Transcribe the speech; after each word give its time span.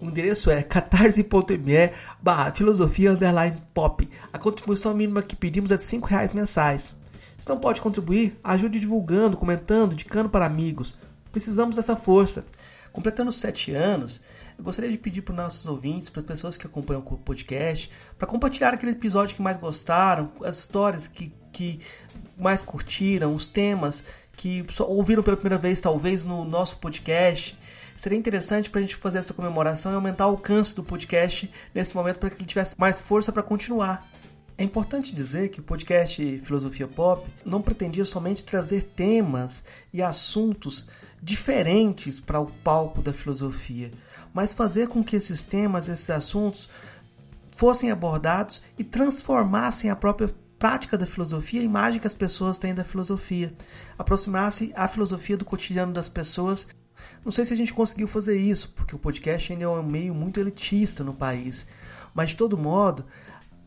o 0.00 0.06
endereço 0.06 0.50
é 0.50 0.64
catarse.me 0.64 1.92
barra 2.20 2.50
filosofia 2.50 3.12
underline 3.12 3.62
pop. 3.72 4.10
A 4.32 4.38
contribuição 4.38 4.92
mínima 4.92 5.22
que 5.22 5.36
pedimos 5.36 5.70
é 5.70 5.76
de 5.76 5.84
R$ 5.84 6.02
reais 6.04 6.32
mensais. 6.32 6.96
Se 7.38 7.48
não 7.48 7.60
pode 7.60 7.80
contribuir, 7.80 8.36
ajude 8.42 8.80
divulgando, 8.80 9.36
comentando, 9.36 9.92
indicando 9.92 10.28
para 10.28 10.44
amigos. 10.44 10.98
Precisamos 11.30 11.76
dessa 11.76 11.94
força. 11.94 12.44
Completando 12.92 13.30
sete 13.30 13.72
anos, 13.72 14.20
eu 14.58 14.64
gostaria 14.64 14.90
de 14.90 14.98
pedir 14.98 15.22
para 15.22 15.32
os 15.32 15.36
nossos 15.36 15.66
ouvintes, 15.66 16.10
para 16.10 16.18
as 16.18 16.26
pessoas 16.26 16.56
que 16.56 16.66
acompanham 16.66 17.02
o 17.06 17.16
podcast, 17.18 17.88
para 18.18 18.26
compartilhar 18.26 18.74
aquele 18.74 18.92
episódio 18.92 19.36
que 19.36 19.42
mais 19.42 19.56
gostaram, 19.56 20.32
as 20.44 20.58
histórias 20.58 21.06
que, 21.06 21.32
que 21.52 21.80
mais 22.42 22.62
curtiram, 22.62 23.34
os 23.34 23.46
temas 23.46 24.04
que 24.36 24.64
ouviram 24.80 25.22
pela 25.22 25.36
primeira 25.36 25.58
vez, 25.58 25.80
talvez, 25.80 26.24
no 26.24 26.44
nosso 26.44 26.76
podcast. 26.76 27.58
Seria 27.94 28.18
interessante 28.18 28.70
para 28.70 28.80
a 28.80 28.82
gente 28.82 28.96
fazer 28.96 29.18
essa 29.18 29.34
comemoração 29.34 29.92
e 29.92 29.94
aumentar 29.94 30.26
o 30.26 30.30
alcance 30.30 30.74
do 30.74 30.82
podcast 30.82 31.50
nesse 31.74 31.94
momento 31.94 32.18
para 32.18 32.30
que 32.30 32.36
ele 32.36 32.48
tivesse 32.48 32.74
mais 32.78 33.00
força 33.00 33.30
para 33.30 33.42
continuar. 33.42 34.06
É 34.56 34.64
importante 34.64 35.14
dizer 35.14 35.48
que 35.48 35.60
o 35.60 35.62
podcast 35.62 36.40
Filosofia 36.44 36.86
Pop 36.86 37.26
não 37.44 37.62
pretendia 37.62 38.04
somente 38.04 38.44
trazer 38.44 38.82
temas 38.82 39.64
e 39.92 40.02
assuntos 40.02 40.86
diferentes 41.22 42.20
para 42.20 42.40
o 42.40 42.46
palco 42.46 43.00
da 43.00 43.12
filosofia, 43.12 43.90
mas 44.34 44.52
fazer 44.52 44.88
com 44.88 45.02
que 45.04 45.16
esses 45.16 45.44
temas, 45.44 45.88
esses 45.88 46.10
assuntos 46.10 46.68
fossem 47.56 47.90
abordados 47.90 48.62
e 48.78 48.82
transformassem 48.82 49.90
a 49.90 49.96
própria 49.96 50.34
prática 50.62 50.96
da 50.96 51.04
filosofia, 51.04 51.60
a 51.60 51.64
imagem 51.64 51.98
que 51.98 52.06
as 52.06 52.14
pessoas 52.14 52.56
têm 52.56 52.72
da 52.72 52.84
filosofia, 52.84 53.52
aproximar-se 53.98 54.72
a 54.76 54.86
filosofia 54.86 55.36
do 55.36 55.44
cotidiano 55.44 55.92
das 55.92 56.08
pessoas. 56.08 56.68
Não 57.24 57.32
sei 57.32 57.44
se 57.44 57.52
a 57.52 57.56
gente 57.56 57.74
conseguiu 57.74 58.06
fazer 58.06 58.38
isso, 58.38 58.72
porque 58.76 58.94
o 58.94 58.98
podcast 58.98 59.52
ainda 59.52 59.64
é 59.64 59.68
um 59.68 59.82
meio 59.82 60.14
muito 60.14 60.38
elitista 60.38 61.02
no 61.02 61.14
país, 61.14 61.66
mas 62.14 62.30
de 62.30 62.36
todo 62.36 62.56
modo, 62.56 63.04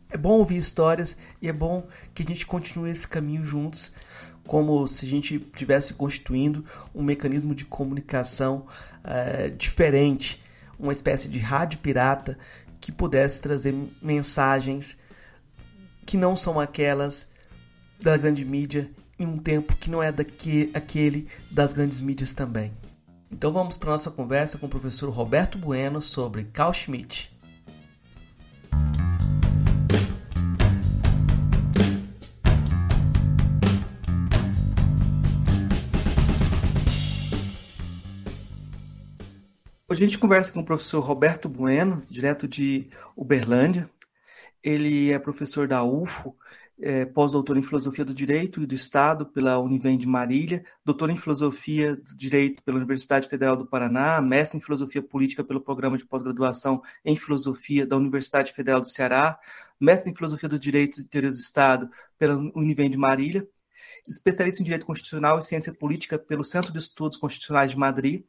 é 0.10 0.18
bom 0.18 0.38
ouvir 0.38 0.56
histórias 0.56 1.18
e 1.42 1.50
é 1.50 1.52
bom 1.52 1.86
que 2.14 2.24
a 2.24 2.26
gente 2.26 2.46
continue 2.46 2.92
esse 2.92 3.06
caminho 3.06 3.44
juntos, 3.44 3.92
como 4.48 4.88
se 4.88 5.06
a 5.06 5.10
gente 5.10 5.36
estivesse 5.36 5.96
constituindo 5.96 6.64
um 6.94 7.04
mecanismo 7.04 7.54
de 7.54 7.66
comunicação 7.66 8.68
é, 9.04 9.50
diferente, 9.50 10.42
uma 10.80 10.94
espécie 10.94 11.28
de 11.28 11.40
rádio 11.40 11.80
pirata 11.80 12.40
que 12.80 12.90
pudesse 12.90 13.42
trazer 13.42 13.76
mensagens 14.02 14.98
que 16.06 16.18
não 16.18 16.38
são 16.38 16.60
aquelas 16.60 17.32
da 18.00 18.16
grande 18.16 18.46
mídia 18.46 18.90
em 19.18 19.26
um 19.26 19.38
tempo 19.38 19.76
que 19.76 19.90
não 19.90 20.04
é 20.04 20.12
daqui, 20.12 20.70
aquele 20.74 21.28
das 21.50 21.74
grandes 21.74 22.02
mídias 22.02 22.34
também. 22.34 22.72
Então 23.32 23.52
vamos 23.52 23.78
para 23.78 23.90
a 23.90 23.94
nossa 23.94 24.12
conversa 24.12 24.58
com 24.58 24.68
o 24.68 24.70
professor 24.70 25.10
Roberto 25.10 25.58
Bueno 25.58 26.02
sobre 26.02 26.44
Carl 26.46 26.74
Schmitt. 26.74 27.34
Hoje 39.88 40.04
a 40.04 40.08
gente 40.08 40.18
conversa 40.18 40.52
com 40.52 40.60
o 40.60 40.66
professor 40.66 41.00
Roberto 41.00 41.48
Bueno, 41.48 42.04
direto 42.10 42.48
de 42.48 42.90
Uberlândia, 43.16 43.90
ele 44.66 45.12
é 45.12 45.20
professor 45.20 45.68
da 45.68 45.84
UFO, 45.84 46.36
é, 46.82 47.06
pós-doutor 47.06 47.56
em 47.56 47.62
Filosofia 47.62 48.04
do 48.04 48.16
Direito 48.16 48.64
e 48.64 48.66
do 48.66 48.74
Estado 48.74 49.24
pela 49.28 49.60
Univem 49.60 49.96
de 49.96 50.08
Marília, 50.08 50.66
doutor 50.84 51.12
em 51.12 51.18
Filosofia 51.18 51.96
do 51.96 52.16
Direito 52.16 52.64
pela 52.64 52.78
Universidade 52.78 53.30
Federal 53.30 53.56
do 53.56 53.68
Paraná, 53.68 54.20
mestre 54.22 54.58
em 54.58 54.62
Filosofia 54.62 55.04
Política 55.04 55.44
pelo 55.44 55.62
Programa 55.62 56.00
de 56.00 56.06
Pós-Graduação 56.06 56.82
em 57.06 57.16
Filosofia 57.16 57.86
da 57.86 57.96
Universidade 57.96 58.54
Federal 58.54 58.82
do 58.82 58.90
Ceará, 58.90 59.40
mestre 59.80 60.12
em 60.12 60.16
Filosofia 60.16 60.50
do 60.50 60.58
Direito 60.58 61.00
e 61.00 61.04
Teoria 61.04 61.32
do 61.32 61.38
Estado 61.38 61.88
pela 62.18 62.36
Univem 62.56 62.90
de 62.90 62.98
Marília, 62.98 63.48
especialista 64.08 64.62
em 64.62 64.66
Direito 64.66 64.88
Constitucional 64.88 65.38
e 65.38 65.44
Ciência 65.44 65.74
Política 65.76 66.18
pelo 66.18 66.44
Centro 66.44 66.74
de 66.74 66.80
Estudos 66.80 67.18
Constitucionais 67.18 67.70
de 67.70 67.78
Madrid, 67.78 68.24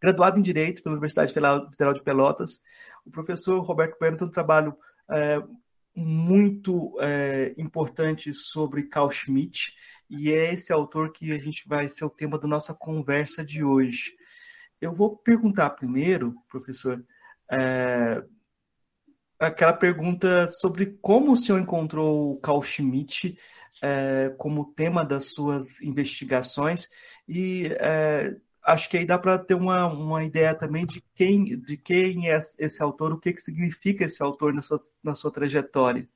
graduado 0.00 0.36
em 0.36 0.42
Direito 0.42 0.82
pela 0.82 0.94
Universidade 0.94 1.32
Federal 1.32 1.94
de 1.94 2.02
Pelotas. 2.02 2.64
O 3.04 3.10
professor 3.10 3.60
Roberto 3.60 3.96
Bueno 4.00 4.16
tem 4.16 4.26
um 4.26 4.30
trabalho 4.30 4.76
é, 5.08 5.40
muito 5.96 6.96
é, 7.00 7.54
importante 7.56 8.32
sobre 8.34 8.84
Carl 8.84 9.10
Schmitt, 9.10 9.74
e 10.08 10.30
é 10.30 10.52
esse 10.52 10.72
autor 10.72 11.12
que 11.12 11.32
a 11.32 11.36
gente 11.36 11.66
vai 11.66 11.88
ser 11.88 12.04
o 12.04 12.10
tema 12.10 12.38
da 12.38 12.46
nossa 12.46 12.74
conversa 12.74 13.44
de 13.44 13.64
hoje. 13.64 14.14
Eu 14.80 14.92
vou 14.92 15.16
perguntar 15.16 15.70
primeiro, 15.70 16.34
professor, 16.48 17.04
é, 17.50 18.22
aquela 19.38 19.72
pergunta 19.72 20.50
sobre 20.52 20.98
como 21.00 21.32
o 21.32 21.36
senhor 21.36 21.60
encontrou 21.60 22.38
Carl 22.40 22.62
Schmitt 22.62 23.38
é, 23.82 24.34
como 24.38 24.72
tema 24.74 25.04
das 25.04 25.32
suas 25.32 25.80
investigações 25.82 26.88
e 27.28 27.66
é, 27.78 28.34
acho 28.66 28.90
que 28.90 28.98
aí 28.98 29.06
dá 29.06 29.16
para 29.16 29.38
ter 29.38 29.54
uma, 29.54 29.86
uma 29.86 30.24
ideia 30.24 30.52
também 30.52 30.84
de 30.84 31.02
quem, 31.14 31.58
de 31.60 31.76
quem 31.76 32.28
é 32.28 32.40
esse 32.58 32.82
autor, 32.82 33.12
o 33.12 33.18
que, 33.18 33.32
que 33.32 33.40
significa 33.40 34.04
esse 34.04 34.20
autor 34.22 34.52
na 34.52 34.60
sua, 34.60 34.80
na 35.02 35.14
sua 35.14 35.30
trajetória. 35.30 36.08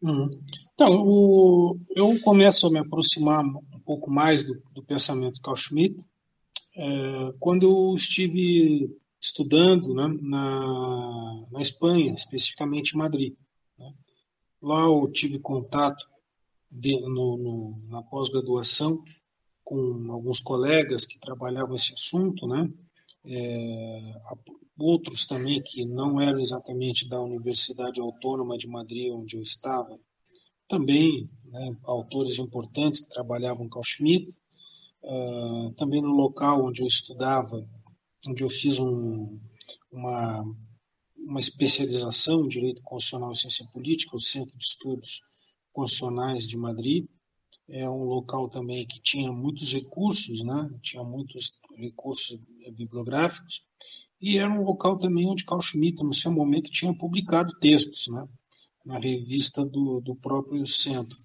Uhum. 0.00 0.30
Então, 0.74 1.02
o, 1.04 1.76
eu 1.96 2.16
começo 2.20 2.68
a 2.68 2.70
me 2.70 2.78
aproximar 2.78 3.44
um 3.44 3.80
pouco 3.84 4.08
mais 4.08 4.44
do, 4.44 4.62
do 4.72 4.82
pensamento 4.84 5.34
de 5.34 5.40
Carl 5.40 5.56
Schmitt 5.56 5.98
é, 6.76 7.32
quando 7.40 7.66
eu 7.66 7.94
estive 7.96 8.96
estudando 9.20 9.92
né, 9.92 10.08
na, 10.22 11.44
na 11.50 11.60
Espanha, 11.60 12.14
especificamente 12.14 12.92
em 12.92 12.98
Madrid. 12.98 13.34
Né. 13.76 13.92
Lá 14.62 14.82
eu 14.82 15.10
tive 15.12 15.40
contato 15.40 16.08
de, 16.70 17.00
no, 17.00 17.36
no, 17.36 17.82
na 17.88 18.02
pós-graduação 18.02 19.02
com 19.68 20.10
alguns 20.10 20.40
colegas 20.40 21.04
que 21.04 21.20
trabalhavam 21.20 21.74
esse 21.74 21.92
assunto, 21.92 22.46
né? 22.46 22.72
É, 23.26 24.20
outros 24.78 25.26
também 25.26 25.62
que 25.62 25.84
não 25.84 26.18
eram 26.18 26.40
exatamente 26.40 27.06
da 27.06 27.20
Universidade 27.20 28.00
Autônoma 28.00 28.56
de 28.56 28.66
Madrid, 28.66 29.12
onde 29.12 29.36
eu 29.36 29.42
estava, 29.42 30.00
também 30.66 31.28
né, 31.44 31.76
autores 31.84 32.38
importantes 32.38 33.02
que 33.02 33.10
trabalhavam 33.10 33.68
com 33.68 33.80
o 33.80 33.84
Schmidt, 33.84 34.34
uh, 35.02 35.70
também 35.72 36.00
no 36.00 36.12
local 36.12 36.64
onde 36.64 36.80
eu 36.80 36.86
estudava, 36.86 37.68
onde 38.26 38.42
eu 38.42 38.48
fiz 38.48 38.78
um, 38.78 39.38
uma, 39.92 40.42
uma 41.14 41.40
especialização 41.40 42.46
em 42.46 42.48
Direito 42.48 42.82
Constitucional 42.82 43.32
e 43.32 43.36
Ciência 43.36 43.66
Política, 43.70 44.16
o 44.16 44.20
Centro 44.20 44.56
de 44.56 44.64
Estudos 44.64 45.20
Constitucionais 45.74 46.48
de 46.48 46.56
Madrid, 46.56 47.04
é 47.68 47.88
um 47.88 48.04
local 48.04 48.48
também 48.48 48.86
que 48.86 49.00
tinha 49.00 49.30
muitos 49.30 49.72
recursos, 49.72 50.42
né? 50.42 50.70
tinha 50.82 51.04
muitos 51.04 51.58
recursos 51.76 52.40
bibliográficos, 52.72 53.66
e 54.20 54.38
era 54.38 54.50
um 54.50 54.64
local 54.64 54.98
também 54.98 55.28
onde 55.28 55.44
Carl 55.44 55.60
Schmitt, 55.60 56.02
no 56.02 56.12
seu 56.12 56.32
momento, 56.32 56.70
tinha 56.70 56.92
publicado 56.94 57.56
textos 57.60 58.08
né? 58.08 58.26
na 58.84 58.98
revista 58.98 59.64
do, 59.64 60.00
do 60.00 60.16
próprio 60.16 60.66
centro. 60.66 61.16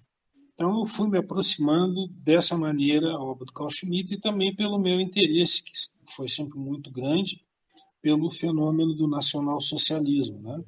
Então, 0.54 0.78
eu 0.78 0.86
fui 0.86 1.08
me 1.08 1.18
aproximando 1.18 2.06
dessa 2.08 2.56
maneira 2.56 3.10
a 3.10 3.20
obra 3.20 3.44
do 3.44 3.52
Carl 3.52 3.70
Schmitt 3.70 4.14
e 4.14 4.20
também 4.20 4.54
pelo 4.54 4.78
meu 4.78 5.00
interesse, 5.00 5.64
que 5.64 5.72
foi 6.12 6.28
sempre 6.28 6.58
muito 6.58 6.92
grande, 6.92 7.44
pelo 8.00 8.30
fenômeno 8.30 8.94
do 8.94 9.08
nacionalsocialismo. 9.08 10.38
Né? 10.40 10.62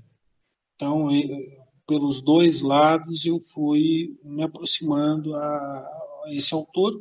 Então, 0.75 1.09
pelos 1.87 2.21
dois 2.21 2.63
lados, 2.63 3.25
eu 3.25 3.39
fui 3.39 4.19
me 4.25 4.43
aproximando 4.43 5.35
a, 5.35 5.41
a 5.41 6.25
esse 6.29 6.53
autor 6.53 7.01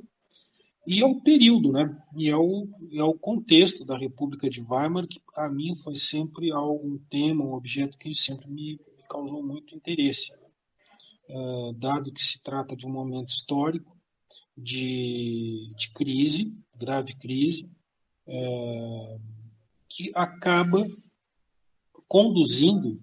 e 0.86 1.02
ao 1.02 1.20
período, 1.22 1.72
né? 1.72 1.98
E 2.16 2.30
ao, 2.30 2.68
e 2.92 3.00
ao 3.00 3.14
contexto 3.16 3.84
da 3.84 3.98
República 3.98 4.48
de 4.50 4.62
Weimar, 4.62 5.08
que 5.08 5.20
a 5.36 5.50
mim 5.50 5.76
foi 5.76 5.96
sempre 5.96 6.52
algum 6.52 6.98
tema, 7.10 7.44
um 7.44 7.54
objeto 7.54 7.98
que 7.98 8.14
sempre 8.14 8.48
me, 8.48 8.74
me 8.74 9.04
causou 9.10 9.44
muito 9.44 9.76
interesse. 9.76 10.32
É, 11.28 11.74
dado 11.76 12.12
que 12.12 12.24
se 12.24 12.44
trata 12.44 12.76
de 12.76 12.86
um 12.86 12.92
momento 12.92 13.30
histórico 13.30 13.98
de, 14.56 15.74
de 15.76 15.92
crise, 15.92 16.56
grave 16.78 17.16
crise, 17.16 17.72
é, 18.28 19.18
que 19.90 20.12
acaba 20.14 20.84
conduzindo 22.08 23.02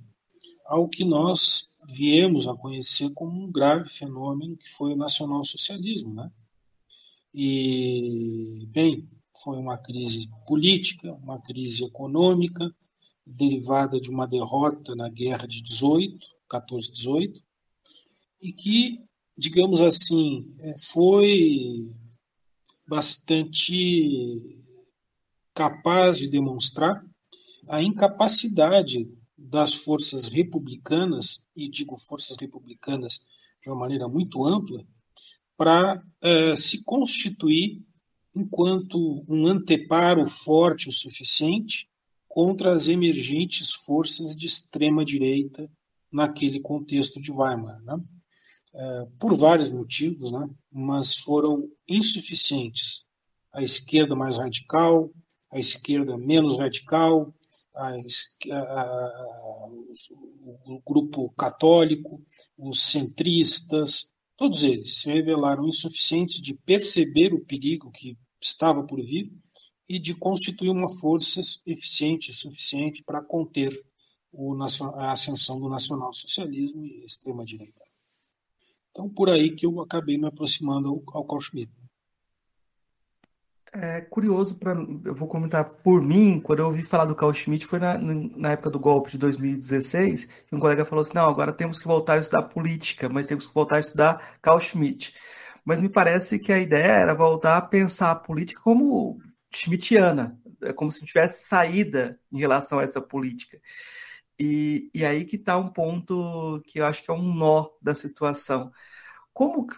ao 0.64 0.88
que 0.88 1.05
nós 1.05 1.71
viemos 1.88 2.46
a 2.46 2.55
conhecer 2.55 3.12
como 3.14 3.44
um 3.44 3.50
grave 3.50 3.88
fenômeno 3.88 4.56
que 4.56 4.69
foi 4.69 4.93
o 4.93 4.96
nacionalsocialismo, 4.96 6.14
né? 6.14 6.31
E, 7.34 8.67
bem, 8.69 9.08
foi 9.43 9.56
uma 9.56 9.79
crise 9.79 10.29
política, 10.46 11.12
uma 11.12 11.40
crise 11.40 11.84
econômica, 11.84 12.75
derivada 13.26 14.00
de 14.00 14.11
uma 14.11 14.26
derrota 14.26 14.94
na 14.94 15.08
guerra 15.08 15.46
de 15.46 15.62
18, 15.62 16.26
14, 16.49 16.93
18, 16.93 17.43
e 18.40 18.52
que, 18.52 19.00
digamos 19.37 19.81
assim, 19.81 20.55
é, 20.61 20.76
foi 20.79 21.90
bastante 22.87 24.58
capaz 25.55 26.19
de 26.19 26.29
demonstrar 26.29 27.05
a 27.69 27.82
incapacidade 27.82 29.08
das 29.42 29.74
forças 29.74 30.28
republicanas, 30.28 31.46
e 31.56 31.68
digo 31.68 31.98
forças 31.98 32.36
republicanas 32.40 33.20
de 33.60 33.68
uma 33.68 33.78
maneira 33.78 34.08
muito 34.08 34.44
ampla, 34.46 34.84
para 35.56 35.96
uh, 35.96 36.56
se 36.56 36.84
constituir 36.84 37.82
enquanto 38.34 39.24
um 39.28 39.46
anteparo 39.46 40.26
forte 40.26 40.88
o 40.88 40.92
suficiente 40.92 41.88
contra 42.26 42.74
as 42.74 42.88
emergentes 42.88 43.72
forças 43.72 44.34
de 44.34 44.46
extrema 44.46 45.04
direita 45.04 45.70
naquele 46.10 46.60
contexto 46.60 47.20
de 47.20 47.30
Weimar, 47.30 47.80
né? 47.82 47.94
uh, 47.94 49.10
por 49.18 49.36
vários 49.36 49.70
motivos, 49.70 50.32
né? 50.32 50.48
mas 50.70 51.14
foram 51.14 51.68
insuficientes. 51.88 53.06
A 53.52 53.62
esquerda 53.62 54.16
mais 54.16 54.38
radical, 54.38 55.10
a 55.50 55.58
esquerda 55.58 56.16
menos 56.16 56.56
radical, 56.56 57.34
a, 57.74 57.90
a, 58.50 59.69
o 60.66 60.82
grupo 60.84 61.30
católico, 61.30 62.22
os 62.56 62.80
centristas, 62.80 64.12
Todos 64.42 64.64
eles 64.64 64.98
se 64.98 65.08
revelaram 65.08 65.69
insuficientes 65.69 66.40
de 66.40 66.52
perceber 66.52 67.32
o 67.32 67.44
perigo 67.44 67.92
que 67.92 68.19
estava 68.40 68.82
por 68.82 69.00
vir 69.00 69.32
e 69.88 70.00
de 70.00 70.16
constituir 70.16 70.70
uma 70.70 70.88
força 70.88 71.40
eficiente 71.64 72.32
suficiente 72.32 73.04
para 73.04 73.22
conter 73.22 73.72
o, 74.32 74.52
a 74.96 75.12
ascensão 75.12 75.60
do 75.60 75.69
nacionalsocialismo 75.69 76.84
e 76.84 77.04
extrema-direita. 77.04 77.84
Então, 78.90 79.08
por 79.08 79.30
aí 79.30 79.54
que 79.54 79.64
eu 79.64 79.80
acabei 79.80 80.19
me 80.19 80.26
aproximando 80.26 80.88
ao, 81.12 81.24
ao 81.32 81.40
Schmitt. 81.40 81.72
É 83.74 84.02
curioso, 84.02 84.54
para 84.58 84.72
eu 84.72 85.14
vou 85.14 85.26
comentar 85.26 85.64
por 85.64 86.02
mim, 86.02 86.38
quando 86.40 86.58
eu 86.58 86.66
ouvi 86.66 86.82
falar 86.82 87.06
do 87.06 87.14
Carl 87.14 87.32
Schmitt, 87.32 87.64
foi 87.64 87.78
na, 87.78 87.96
na 87.96 88.52
época 88.52 88.69
do 88.69 88.78
golpe 88.78 89.10
de 89.10 89.16
2016, 89.16 90.26
que 90.26 90.54
um 90.54 90.60
colega 90.60 90.84
falou 90.84 91.00
assim, 91.00 91.14
não, 91.14 91.26
agora 91.26 91.54
temos 91.54 91.78
que 91.78 91.86
voltar 91.86 92.19
a 92.19 92.20
estudar 92.20 92.42
política, 92.42 93.08
mas 93.08 93.26
temos 93.26 93.46
que 93.46 93.54
voltar 93.54 93.76
a 93.76 93.80
estudar 93.80 94.36
Carl 94.42 94.60
Schmitt. 94.60 95.14
Mas 95.64 95.80
me 95.80 95.88
parece 95.88 96.38
que 96.38 96.52
a 96.52 96.58
ideia 96.58 96.92
era 96.92 97.14
voltar 97.14 97.56
a 97.56 97.62
pensar 97.62 98.10
a 98.10 98.16
política 98.16 98.60
como 98.60 99.19
schmittiana, 99.54 100.38
é 100.60 100.72
como 100.74 100.92
se 100.92 101.04
tivesse 101.06 101.46
saída 101.46 102.20
em 102.30 102.38
relação 102.38 102.78
a 102.78 102.82
essa 102.82 103.00
política. 103.00 103.58
E, 104.38 104.90
e 104.94 105.04
aí 105.04 105.24
que 105.24 105.36
está 105.36 105.56
um 105.56 105.69
ponto 105.69 106.60
que 106.66 106.80
eu 106.80 106.84
acho 106.86 107.02
que 107.02 107.10
é 107.10 107.14
um 107.14 107.34
nó 107.34 107.70
da 107.80 107.94
situação. 107.94 108.70
Como 109.32 109.66
que 109.66 109.76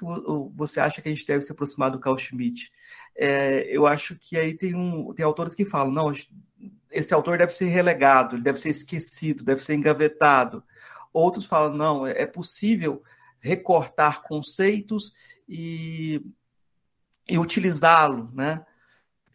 você 0.55 0.81
acha 0.81 1.01
que 1.01 1.09
a 1.09 1.15
gente 1.15 1.27
deve 1.27 1.43
se 1.43 1.53
aproximar 1.53 1.91
do 1.91 2.01
Carl 2.01 2.19
Schmitt? 2.19 2.73
É, 3.17 3.65
eu 3.69 3.87
acho 3.87 4.17
que 4.17 4.37
aí 4.37 4.55
tem, 4.55 4.75
um, 4.75 5.13
tem 5.15 5.25
autores 5.25 5.55
que 5.55 5.65
falam, 5.65 5.93
não, 5.93 6.13
esse 6.91 7.15
autor 7.15 7.39
deve 7.39 7.53
ser 7.53 7.67
relegado, 7.67 8.37
ele 8.37 8.43
deve 8.43 8.59
ser 8.59 8.71
esquecido, 8.71 9.45
deve 9.45 9.63
ser 9.63 9.75
engavetado. 9.75 10.63
Outros 11.13 11.47
falam, 11.47 11.77
não, 11.77 12.07
é, 12.07 12.23
é 12.23 12.27
possível 12.27 13.03
recortar 13.41 14.23
conceitos 14.23 15.15
e, 15.49 16.25
e 17.29 17.39
utilizá-lo, 17.39 18.31
né? 18.33 18.65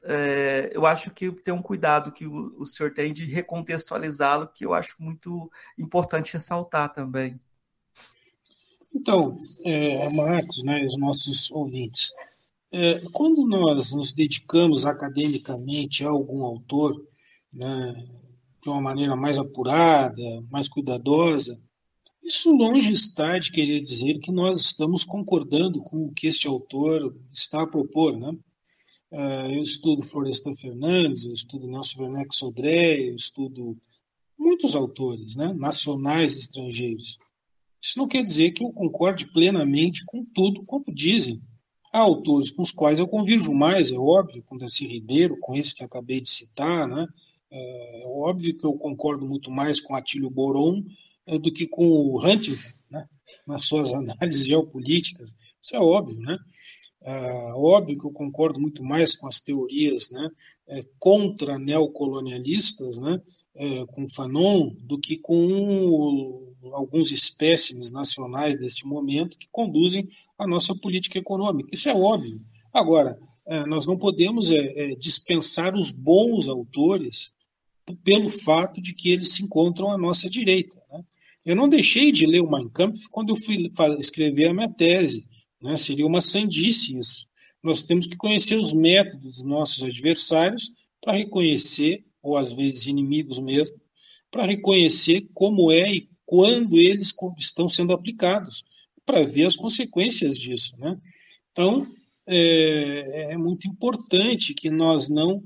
É, 0.02 0.72
eu 0.74 0.86
acho 0.86 1.12
que 1.12 1.30
tem 1.32 1.54
um 1.54 1.62
cuidado 1.62 2.12
que 2.12 2.26
o, 2.26 2.56
o 2.58 2.66
senhor 2.66 2.94
tem 2.94 3.14
de 3.14 3.26
recontextualizá-lo, 3.26 4.48
que 4.48 4.66
eu 4.66 4.74
acho 4.74 4.96
muito 4.98 5.52
importante 5.78 6.34
ressaltar 6.34 6.94
também. 6.94 7.40
Então, 8.94 9.38
é, 9.66 10.10
Marcos, 10.16 10.64
né, 10.64 10.84
os 10.84 10.98
nossos 10.98 11.52
ouvintes, 11.52 12.12
é, 12.74 13.00
quando 13.12 13.48
nós 13.48 13.92
nos 13.92 14.14
dedicamos 14.14 14.86
academicamente 14.86 16.06
a 16.06 16.10
algum 16.10 16.44
autor, 16.44 17.04
né, 17.54 18.08
de 18.62 18.70
uma 18.70 18.82
maneira 18.82 19.16
mais 19.16 19.38
apurada, 19.40 20.22
mais 20.50 20.68
cuidadosa, 20.68 21.60
isso 22.24 22.56
longe 22.56 22.92
está 22.92 23.40
de 23.40 23.52
querer 23.52 23.82
dizer 23.82 24.20
que 24.20 24.32
nós 24.32 24.62
estamos 24.62 25.04
concordando 25.04 25.82
com 25.82 26.06
o 26.06 26.12
que 26.12 26.28
este 26.28 26.48
autor 26.48 27.16
está 27.34 27.64
a 27.64 27.68
propor. 27.68 28.18
Né? 28.18 28.38
É, 29.12 29.56
eu 29.56 29.62
estudo 29.62 30.04
Florestan 30.04 30.54
Fernandes, 30.54 31.26
eu 31.26 31.34
estudo 31.34 31.68
Nelson 31.68 32.04
Werneck 32.04 32.36
Sodré, 32.36 33.10
eu 33.10 33.16
estudo 33.16 33.78
muitos 34.38 34.76
autores, 34.76 35.36
né, 35.36 35.54
nacionais 35.54 36.36
e 36.36 36.40
estrangeiros. 36.40 37.18
Isso 37.82 37.98
não 37.98 38.08
quer 38.08 38.24
dizer 38.24 38.52
que 38.52 38.64
eu 38.64 38.72
concorde 38.72 39.26
plenamente 39.32 40.04
com 40.06 40.24
tudo 40.24 40.64
quanto 40.66 40.94
dizem, 40.94 41.42
Há 41.92 42.00
autores 42.00 42.52
com 42.52 42.62
os 42.62 42.72
quais 42.72 43.00
eu 43.00 43.08
convivo 43.08 43.54
mais, 43.54 43.92
é 43.92 43.98
óbvio, 43.98 44.44
com 44.44 44.58
Darcy 44.58 44.86
Ribeiro, 44.86 45.38
com 45.40 45.56
esse 45.56 45.76
que 45.76 45.84
acabei 45.84 46.22
de 46.22 46.30
citar, 46.30 46.88
né? 46.88 47.08
É, 47.52 48.04
é 48.04 48.08
óbvio 48.08 48.56
que 48.56 48.66
eu 48.66 48.74
concordo 48.74 49.26
muito 49.26 49.50
mais 49.50 49.82
com 49.82 49.96
Atílio 49.96 50.30
Boron 50.30 50.84
é, 51.26 51.38
do 51.40 51.52
que 51.52 51.68
com 51.68 51.88
o 51.88 52.24
Huntington, 52.24 52.80
né? 52.92 53.08
nas 53.46 53.66
suas 53.66 53.92
análises 53.94 54.46
geopolíticas. 54.46 55.36
Isso 55.62 55.76
é 55.76 55.80
óbvio, 55.80 56.20
né? 56.20 56.38
É, 57.02 57.54
óbvio 57.54 57.98
que 57.98 58.06
eu 58.06 58.12
concordo 58.12 58.60
muito 58.60 58.84
mais 58.84 59.16
com 59.16 59.28
as 59.28 59.40
teorias 59.40 60.12
né, 60.12 60.30
é, 60.68 60.86
contra 61.00 61.58
neocolonialistas, 61.58 62.98
né, 62.98 63.22
é, 63.56 63.86
com 63.86 64.10
Fanon, 64.10 64.76
do 64.82 65.00
que 65.00 65.18
com 65.18 66.49
alguns 66.74 67.12
espécimes 67.12 67.92
nacionais 67.92 68.58
deste 68.58 68.86
momento 68.86 69.38
que 69.38 69.48
conduzem 69.52 70.08
a 70.38 70.46
nossa 70.46 70.76
política 70.76 71.18
econômica. 71.18 71.70
Isso 71.72 71.90
é 71.90 71.94
óbvio. 71.94 72.42
Agora, 72.74 73.18
é, 73.46 73.66
nós 73.66 73.88
não 73.88 73.98
podemos 73.98 74.52
é, 74.52 74.58
é, 74.58 74.96
dispensar 74.96 75.76
os 75.76 75.92
bons 75.92 76.48
autores 76.48 77.34
pelo 78.04 78.30
fato 78.30 78.80
de 78.80 78.94
que 78.94 79.10
eles 79.10 79.30
se 79.30 79.44
encontram 79.44 79.92
à 79.92 79.98
nossa 79.98 80.30
direita. 80.30 80.80
Né? 80.92 81.04
Eu 81.46 81.56
não 81.56 81.68
deixei 81.68 82.12
de 82.12 82.26
ler 82.26 82.42
o 82.42 82.50
Mein 82.50 82.70
Kampf 82.70 83.08
quando 83.10 83.30
eu 83.30 83.36
fui 83.36 83.68
escrever 83.98 84.50
a 84.50 84.54
minha 84.54 84.70
tese. 84.70 85.26
Né? 85.62 85.76
Seria 85.78 86.06
uma 86.06 86.22
sandice 86.22 86.98
isso. 86.98 87.26
Nós 87.64 87.84
temos 87.84 88.08
que 88.08 88.16
conhecer 88.16 88.56
os 88.56 88.72
métodos 88.72 89.38
dos 89.38 89.44
nossos 89.44 89.84
adversários 89.84 90.72
para 91.02 91.18
reconhecer, 91.18 92.06
ou 92.22 92.38
às 92.38 92.54
vezes 92.54 92.86
inimigos 92.86 93.40
mesmo, 93.40 93.80
para 94.30 94.46
reconhecer 94.46 95.28
como 95.34 95.72
é 95.72 95.92
e 95.92 96.09
quando 96.30 96.78
eles 96.78 97.12
estão 97.40 97.68
sendo 97.68 97.92
aplicados, 97.92 98.64
para 99.04 99.26
ver 99.26 99.48
as 99.48 99.56
consequências 99.56 100.38
disso. 100.38 100.76
Né? 100.78 100.96
Então, 101.52 101.88
é, 102.28 103.32
é 103.32 103.38
muito 103.38 103.68
importante 103.68 104.54
que 104.54 104.70
nós 104.70 105.10
não, 105.10 105.42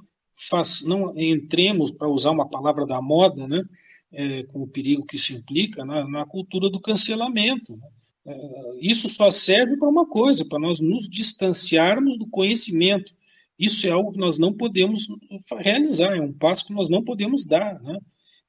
faz, 0.49 0.83
não 0.83 1.17
entremos, 1.17 1.89
para 1.89 2.09
usar 2.09 2.31
uma 2.31 2.49
palavra 2.49 2.85
da 2.85 3.01
moda, 3.01 3.47
né? 3.47 3.63
É, 4.11 4.43
com 4.43 4.61
o 4.61 4.67
perigo 4.67 5.05
que 5.05 5.15
isso 5.15 5.31
implica, 5.31 5.85
na, 5.85 6.05
na 6.05 6.25
cultura 6.25 6.69
do 6.69 6.81
cancelamento. 6.81 7.77
Né? 7.77 7.87
É, 8.25 8.79
isso 8.81 9.07
só 9.07 9.31
serve 9.31 9.77
para 9.77 9.87
uma 9.87 10.05
coisa, 10.05 10.43
para 10.43 10.59
nós 10.59 10.81
nos 10.81 11.07
distanciarmos 11.09 12.19
do 12.19 12.27
conhecimento. 12.27 13.15
Isso 13.57 13.87
é 13.87 13.91
algo 13.91 14.11
que 14.11 14.19
nós 14.19 14.37
não 14.37 14.51
podemos 14.51 15.07
realizar, 15.59 16.17
é 16.17 16.21
um 16.21 16.33
passo 16.33 16.65
que 16.65 16.73
nós 16.73 16.89
não 16.89 17.01
podemos 17.01 17.45
dar. 17.45 17.81
Né? 17.81 17.97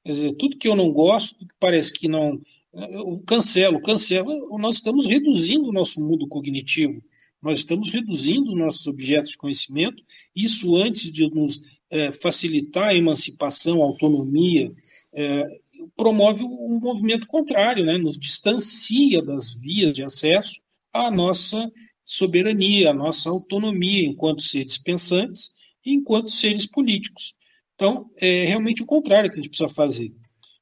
Quer 0.05 0.11
dizer, 0.11 0.33
tudo 0.33 0.57
que 0.57 0.67
eu 0.67 0.75
não 0.75 0.93
gosto, 0.93 1.39
que 1.39 1.53
parece 1.59 1.91
que 1.91 2.07
não. 2.07 2.39
Eu 2.71 3.23
cancelo, 3.25 3.81
cancelo. 3.81 4.55
Nós 4.59 4.75
estamos 4.75 5.07
reduzindo 5.07 5.67
o 5.67 5.73
nosso 5.73 5.99
mundo 5.99 6.27
cognitivo, 6.27 7.03
nós 7.41 7.59
estamos 7.59 7.89
reduzindo 7.89 8.51
os 8.51 8.57
nossos 8.57 8.85
objetos 8.85 9.31
de 9.31 9.37
conhecimento. 9.37 10.03
Isso, 10.35 10.75
antes 10.75 11.11
de 11.11 11.27
nos 11.33 11.61
é, 11.89 12.11
facilitar 12.11 12.89
a 12.89 12.95
emancipação, 12.95 13.81
a 13.81 13.85
autonomia, 13.85 14.71
é, 15.11 15.59
promove 15.97 16.43
um 16.43 16.79
movimento 16.79 17.25
contrário, 17.25 17.83
né? 17.83 17.97
nos 17.97 18.19
distancia 18.19 19.23
das 19.23 19.53
vias 19.53 19.93
de 19.93 20.03
acesso 20.03 20.61
à 20.93 21.09
nossa 21.09 21.71
soberania, 22.03 22.91
à 22.91 22.93
nossa 22.93 23.29
autonomia 23.29 24.07
enquanto 24.07 24.43
seres 24.43 24.77
pensantes 24.77 25.51
e 25.83 25.93
enquanto 25.93 26.29
seres 26.29 26.67
políticos. 26.67 27.33
Então, 27.75 28.09
é 28.19 28.45
realmente 28.45 28.81
o 28.81 28.85
contrário 28.85 29.29
que 29.29 29.37
a 29.37 29.41
gente 29.41 29.49
precisa 29.49 29.69
fazer. 29.69 30.13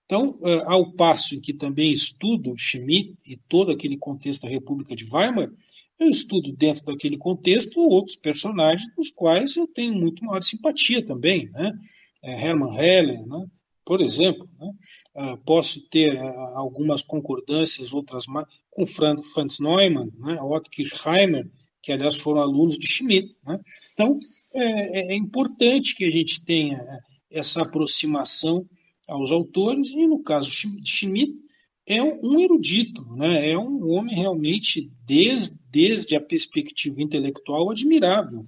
Então, 0.05 0.37
é, 0.43 0.63
ao 0.65 0.91
passo 0.93 1.35
em 1.35 1.41
que 1.41 1.53
também 1.53 1.91
estudo 1.91 2.57
Schmitt 2.57 3.15
e 3.27 3.37
todo 3.47 3.71
aquele 3.71 3.97
contexto 3.97 4.43
da 4.43 4.49
República 4.49 4.95
de 4.95 5.05
Weimar, 5.05 5.49
eu 5.99 6.09
estudo 6.09 6.51
dentro 6.51 6.85
daquele 6.85 7.17
contexto 7.17 7.79
outros 7.79 8.15
personagens 8.15 8.93
dos 8.95 9.11
quais 9.11 9.55
eu 9.55 9.67
tenho 9.67 9.93
muito 9.93 10.23
maior 10.25 10.41
simpatia 10.41 11.03
também, 11.03 11.49
né? 11.51 11.71
É, 12.23 12.47
Hermann 12.47 12.77
Heller, 12.77 13.25
né? 13.25 13.45
por 13.85 14.01
exemplo. 14.01 14.47
Né? 14.59 14.71
Uh, 15.15 15.37
posso 15.45 15.87
ter 15.89 16.17
algumas 16.55 17.01
concordâncias, 17.01 17.93
outras 17.93 18.25
mais, 18.27 18.47
com 18.69 18.85
Frank, 18.85 19.23
Franz 19.33 19.59
Neumann, 19.59 20.11
né? 20.17 20.41
Otto 20.41 20.69
Kirchheimer, 20.69 21.49
que 21.81 21.91
aliás 21.91 22.15
foram 22.15 22.41
alunos 22.41 22.77
de 22.77 22.87
Schmidt. 22.87 23.35
Né? 23.45 23.59
Então, 23.93 24.19
é, 24.53 24.61
é, 24.61 25.13
é 25.13 25.15
importante 25.15 25.95
que 25.95 26.05
a 26.05 26.11
gente 26.11 26.43
tenha 26.45 26.81
essa 27.29 27.63
aproximação 27.63 28.67
aos 29.07 29.31
autores, 29.31 29.89
e 29.89 30.07
no 30.07 30.21
caso 30.21 30.49
de 30.49 30.89
Schmidt, 30.89 31.33
é 31.85 32.01
um 32.01 32.39
erudito, 32.39 33.03
né? 33.15 33.49
é 33.49 33.57
um 33.57 33.89
homem 33.89 34.15
realmente, 34.15 34.89
desde, 35.05 35.59
desde 35.69 36.15
a 36.15 36.21
perspectiva 36.21 37.01
intelectual, 37.01 37.69
admirável. 37.69 38.45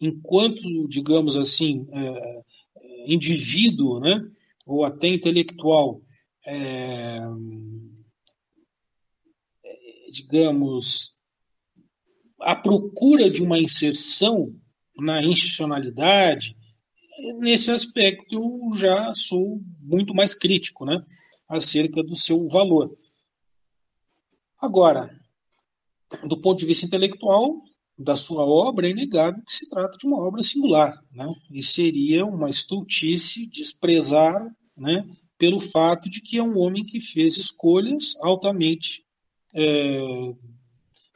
Enquanto, 0.00 0.62
digamos 0.88 1.36
assim, 1.36 1.88
é, 1.90 2.42
indivíduo, 3.06 3.98
né? 3.98 4.22
ou 4.64 4.84
até 4.84 5.08
intelectual, 5.08 6.00
é, 6.46 7.20
digamos, 10.12 11.18
à 12.40 12.54
procura 12.54 13.28
de 13.28 13.42
uma 13.42 13.58
inserção 13.58 14.54
na 14.98 15.22
institucionalidade, 15.22 16.56
nesse 17.40 17.70
aspecto 17.70 18.34
eu 18.34 18.76
já 18.76 19.12
sou 19.14 19.60
muito 19.80 20.14
mais 20.14 20.34
crítico, 20.34 20.84
né, 20.84 21.04
acerca 21.48 22.02
do 22.02 22.16
seu 22.16 22.48
valor. 22.48 22.94
Agora, 24.60 25.08
do 26.28 26.40
ponto 26.40 26.58
de 26.58 26.66
vista 26.66 26.86
intelectual, 26.86 27.62
da 27.98 28.14
sua 28.14 28.44
obra, 28.44 28.86
é 28.86 28.90
inegável 28.90 29.42
que 29.44 29.52
se 29.52 29.68
trata 29.68 29.98
de 29.98 30.06
uma 30.06 30.18
obra 30.18 30.40
singular, 30.40 30.94
né? 31.12 31.26
E 31.50 31.62
seria 31.62 32.24
uma 32.24 32.48
estultice 32.48 33.46
desprezar, 33.46 34.46
né, 34.76 35.04
pelo 35.36 35.58
fato 35.58 36.08
de 36.08 36.20
que 36.20 36.38
é 36.38 36.42
um 36.42 36.58
homem 36.58 36.84
que 36.84 37.00
fez 37.00 37.36
escolhas 37.36 38.16
altamente 38.20 39.04
é, 39.54 40.34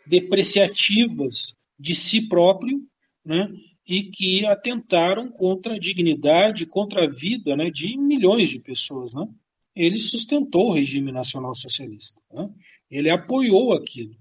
depreciativas 0.08 1.54
de 1.78 1.94
si 1.94 2.28
próprio, 2.28 2.80
né? 3.24 3.48
E 3.86 4.04
que 4.04 4.46
atentaram 4.46 5.28
contra 5.30 5.74
a 5.74 5.78
dignidade, 5.78 6.66
contra 6.66 7.04
a 7.04 7.08
vida, 7.08 7.56
né, 7.56 7.70
de 7.70 7.96
milhões 7.96 8.50
de 8.50 8.60
pessoas, 8.60 9.12
né? 9.14 9.26
Ele 9.74 9.98
sustentou 9.98 10.70
o 10.70 10.72
regime 10.74 11.10
nacional 11.10 11.54
socialista, 11.54 12.20
né? 12.32 12.48
Ele 12.90 13.10
apoiou 13.10 13.72
aquilo 13.72 14.14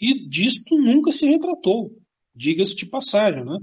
e 0.00 0.28
disto 0.28 0.76
nunca 0.76 1.12
se 1.12 1.26
retratou, 1.26 1.96
diga-se 2.34 2.74
de 2.76 2.86
passagem, 2.86 3.44
né? 3.44 3.58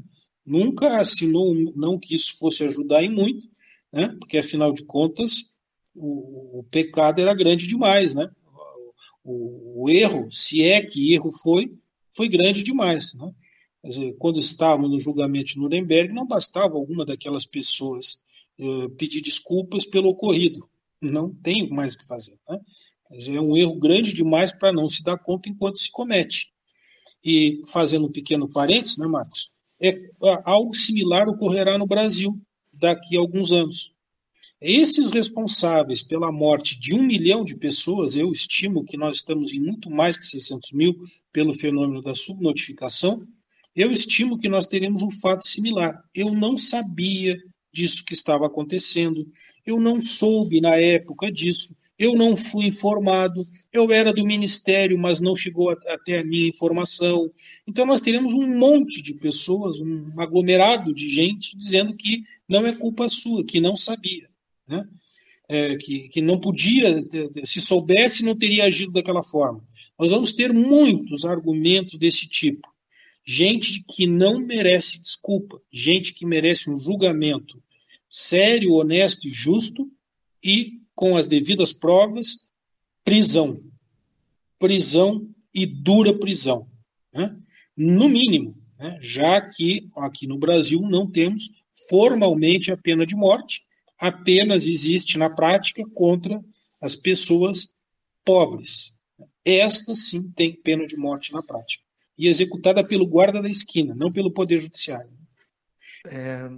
Nunca 0.46 0.98
assinou, 1.00 1.54
não 1.76 1.98
que 1.98 2.14
isso 2.14 2.38
fosse 2.38 2.64
ajudar 2.64 3.04
em 3.04 3.10
muito, 3.10 3.48
né? 3.92 4.16
Porque 4.20 4.38
afinal 4.38 4.74
de 4.74 4.84
contas 4.86 5.56
o, 5.96 6.60
o 6.60 6.64
pecado 6.64 7.22
era 7.22 7.34
grande 7.34 7.68
demais, 7.68 8.14
né? 8.14 8.30
O, 9.24 9.84
o, 9.84 9.90
erro, 9.90 10.28
se 10.30 10.62
é 10.62 10.82
que 10.82 11.14
erro 11.14 11.32
foi, 11.32 11.74
foi 12.12 12.28
grande 12.28 12.64
demais, 12.64 13.14
né? 13.16 13.34
Quando 14.18 14.40
estávamos 14.40 14.90
no 14.90 15.00
julgamento 15.00 15.54
de 15.54 15.60
Nuremberg, 15.60 16.14
não 16.14 16.26
bastava 16.26 16.76
alguma 16.76 17.06
daquelas 17.06 17.46
pessoas 17.46 18.24
eh, 18.58 18.90
pedir 18.98 19.22
desculpas 19.22 19.86
pelo 19.86 20.10
ocorrido. 20.10 20.68
Não 21.02 21.34
tem 21.34 21.70
mais 21.70 21.94
o 21.94 22.00
que 22.00 22.08
fazer. 22.08 22.38
Né? 22.50 22.60
é 23.12 23.42
um 23.42 23.56
erro 23.56 23.76
grande 23.76 24.14
demais 24.14 24.54
para 24.54 24.74
não 24.74 24.90
se 24.90 25.04
dar 25.04 25.18
conta 25.18 25.50
enquanto 25.50 25.78
se 25.78 25.92
comete. 25.92 26.52
E 27.24 27.62
fazendo 27.72 28.08
um 28.08 28.12
pequeno 28.12 28.50
parênteses, 28.50 28.98
né, 28.98 29.06
Marcos? 29.06 29.52
É, 29.80 30.10
algo 30.44 30.74
similar 30.74 31.28
ocorrerá 31.28 31.78
no 31.78 31.86
Brasil 31.86 32.40
daqui 32.80 33.16
a 33.16 33.20
alguns 33.20 33.52
anos. 33.52 33.94
Esses 34.62 35.12
responsáveis 35.12 36.02
pela 36.02 36.32
morte 36.32 36.80
de 36.80 36.96
um 36.96 37.04
milhão 37.04 37.44
de 37.44 37.56
pessoas, 37.56 38.16
eu 38.16 38.32
estimo 38.32 38.86
que 38.86 38.98
nós 38.98 39.18
estamos 39.18 39.54
em 39.54 39.60
muito 39.60 39.92
mais 39.92 40.18
que 40.18 40.26
600 40.26 40.72
mil 40.72 40.96
pelo 41.32 41.54
fenômeno 41.54 42.02
da 42.02 42.16
subnotificação, 42.16 43.28
eu 43.76 43.92
estimo 43.92 44.38
que 44.38 44.48
nós 44.48 44.68
teremos 44.68 45.02
um 45.02 45.12
fato 45.12 45.46
similar. 45.48 46.02
Eu 46.14 46.34
não 46.34 46.58
sabia 46.58 47.38
disso 47.74 48.06
que 48.06 48.14
estava 48.14 48.46
acontecendo, 48.46 49.28
eu 49.66 49.80
não 49.80 50.02
soube 50.02 50.62
na 50.62 50.78
época 50.78 51.30
disso, 51.30 51.76
eu 51.98 52.14
não 52.14 52.36
fui 52.36 52.66
informado, 52.66 53.46
eu 53.72 53.92
era 53.92 54.14
do 54.14 54.26
ministério, 54.26 54.98
mas 54.98 55.22
não 55.22 55.36
chegou 55.36 55.70
até 55.70 56.20
a 56.20 56.24
minha 56.24 56.48
informação. 56.48 57.30
Então, 57.68 57.86
nós 57.86 58.02
teremos 58.02 58.34
um 58.34 58.58
monte 58.58 59.02
de 59.02 59.14
pessoas, 59.14 59.82
um 59.82 60.12
aglomerado 60.20 60.94
de 60.94 61.10
gente, 61.10 61.58
dizendo 61.58 61.96
que 61.96 62.24
não 62.48 62.66
é 62.66 62.74
culpa 62.74 63.08
sua, 63.08 63.46
que 63.46 63.62
não 63.62 63.76
sabia. 63.76 64.30
Né? 64.68 64.86
É, 65.48 65.78
que, 65.78 66.10
que 66.10 66.22
não 66.22 66.40
podia, 66.40 67.06
se 67.44 67.62
soubesse, 67.62 68.26
não 68.26 68.36
teria 68.36 68.66
agido 68.66 68.92
daquela 68.92 69.22
forma. 69.22 69.64
Nós 69.98 70.12
vamos 70.12 70.34
ter 70.34 70.52
muitos 70.52 71.24
argumentos 71.24 71.98
desse 71.98 72.28
tipo. 72.28 72.75
Gente 73.26 73.84
que 73.84 74.06
não 74.06 74.40
merece 74.40 75.02
desculpa, 75.02 75.60
gente 75.72 76.14
que 76.14 76.26
merece 76.26 76.70
um 76.70 76.78
julgamento 76.78 77.62
sério, 78.08 78.74
honesto 78.74 79.28
e 79.28 79.32
justo, 79.32 79.92
e 80.44 80.80
com 80.94 81.18
as 81.18 81.26
devidas 81.26 81.74
provas, 81.74 82.48
prisão. 83.04 83.62
Prisão 84.60 85.28
e 85.54 85.66
dura 85.66 86.18
prisão. 86.18 86.70
Né? 87.12 87.36
No 87.76 88.08
mínimo, 88.08 88.56
né? 88.80 88.98
já 89.02 89.42
que 89.42 89.88
aqui 89.98 90.28
no 90.28 90.38
Brasil 90.38 90.82
não 90.82 91.10
temos 91.10 91.50
formalmente 91.90 92.72
a 92.72 92.78
pena 92.78 93.06
de 93.06 93.16
morte, 93.16 93.64
apenas 93.98 94.66
existe 94.66 95.18
na 95.18 95.30
prática 95.30 95.84
contra 95.94 96.44
as 96.82 96.96
pessoas 96.96 97.74
pobres. 98.24 98.94
Esta 99.44 99.94
sim 99.96 100.32
tem 100.32 100.54
pena 100.54 100.86
de 100.88 100.96
morte 100.96 101.34
na 101.34 101.44
prática. 101.44 101.85
E 102.18 102.28
executada 102.28 102.84
pelo 102.84 103.06
guarda 103.06 103.42
da 103.42 103.50
esquina, 103.50 103.94
não 103.96 104.12
pelo 104.12 104.32
Poder 104.32 104.58
Judiciário. 104.58 105.12
É, 106.08 106.50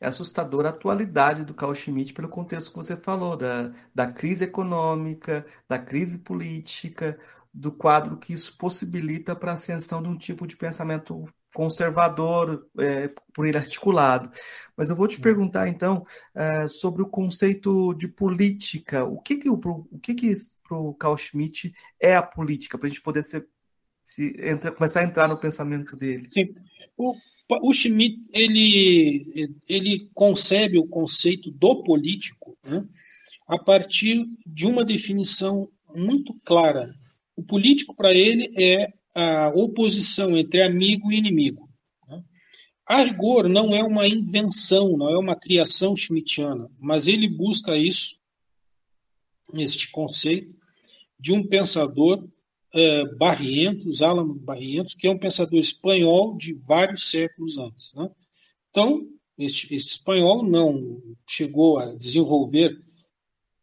é 0.00 0.06
assustadora 0.06 0.68
a 0.68 0.72
atualidade 0.72 1.44
do 1.44 1.54
Carl 1.54 1.74
Schmitt 1.74 2.14
pelo 2.14 2.28
contexto 2.28 2.70
que 2.70 2.76
você 2.76 2.96
falou, 2.96 3.36
da, 3.36 3.72
da 3.94 4.10
crise 4.10 4.44
econômica, 4.44 5.46
da 5.68 5.78
crise 5.78 6.18
política, 6.18 7.18
do 7.52 7.70
quadro 7.70 8.16
que 8.16 8.32
isso 8.32 8.56
possibilita 8.56 9.34
para 9.36 9.52
a 9.52 9.54
ascensão 9.54 10.02
de 10.02 10.08
um 10.08 10.16
tipo 10.16 10.46
de 10.46 10.56
pensamento 10.56 11.28
conservador 11.52 12.66
é, 12.78 13.10
por 13.34 13.46
ele 13.46 13.58
articulado. 13.58 14.30
Mas 14.76 14.88
eu 14.88 14.96
vou 14.96 15.08
te 15.08 15.20
perguntar 15.20 15.68
então 15.68 16.06
é, 16.34 16.68
sobre 16.68 17.02
o 17.02 17.08
conceito 17.08 17.92
de 17.94 18.08
política. 18.08 19.04
O 19.04 19.20
que 19.20 19.36
que 19.36 19.50
o, 19.50 19.54
o 19.54 19.98
que 19.98 20.14
que 20.14 20.34
para 20.66 20.78
o 20.78 20.94
Carl 20.94 21.16
Schmitt 21.16 21.74
é 21.98 22.14
a 22.14 22.22
política 22.22 22.78
para 22.78 22.86
a 22.86 22.90
gente 22.90 23.02
poder 23.02 23.24
ser 23.24 23.48
se 24.14 24.34
entra, 24.38 24.72
começar 24.72 25.00
a 25.00 25.04
entrar 25.04 25.28
no 25.28 25.38
pensamento 25.38 25.96
dele. 25.96 26.26
Sim. 26.28 26.52
O, 26.96 27.14
o 27.62 27.72
Schmidt 27.72 28.20
ele, 28.32 29.52
ele 29.68 30.10
concebe 30.14 30.78
o 30.78 30.86
conceito 30.86 31.50
do 31.50 31.82
político 31.84 32.58
né, 32.66 32.84
a 33.46 33.58
partir 33.58 34.26
de 34.46 34.66
uma 34.66 34.84
definição 34.84 35.68
muito 35.94 36.34
clara. 36.44 36.92
O 37.36 37.42
político, 37.42 37.94
para 37.94 38.12
ele, 38.12 38.50
é 38.58 38.92
a 39.14 39.48
oposição 39.54 40.36
entre 40.36 40.62
amigo 40.62 41.12
e 41.12 41.16
inimigo. 41.16 41.68
Né. 42.08 42.22
A 42.86 43.04
rigor, 43.04 43.48
não 43.48 43.74
é 43.74 43.82
uma 43.82 44.08
invenção, 44.08 44.96
não 44.96 45.08
é 45.08 45.18
uma 45.18 45.36
criação 45.36 45.96
schmittiana, 45.96 46.68
mas 46.78 47.06
ele 47.06 47.28
busca 47.28 47.76
isso, 47.76 48.18
este 49.54 49.90
conceito, 49.90 50.54
de 51.18 51.32
um 51.32 51.46
pensador 51.46 52.28
uh, 52.74 53.16
Barrientos, 53.16 54.02
Alan 54.02 54.36
Barrientos, 54.38 54.94
que 54.94 55.06
é 55.06 55.10
um 55.10 55.18
pensador 55.18 55.58
espanhol 55.58 56.36
de 56.36 56.52
vários 56.52 57.10
séculos 57.10 57.58
antes. 57.58 57.92
Né? 57.94 58.08
Então, 58.70 59.00
este, 59.38 59.74
este 59.74 59.92
espanhol 59.92 60.42
não 60.42 61.00
chegou 61.28 61.78
a 61.78 61.86
desenvolver 61.94 62.76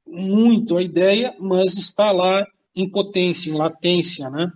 muito 0.05 0.77
a 0.77 0.81
ideia, 0.81 1.35
mas 1.39 1.77
está 1.77 2.11
lá 2.11 2.45
em 2.75 2.89
potência, 2.89 3.49
em 3.49 3.53
latência, 3.53 4.29
né? 4.29 4.51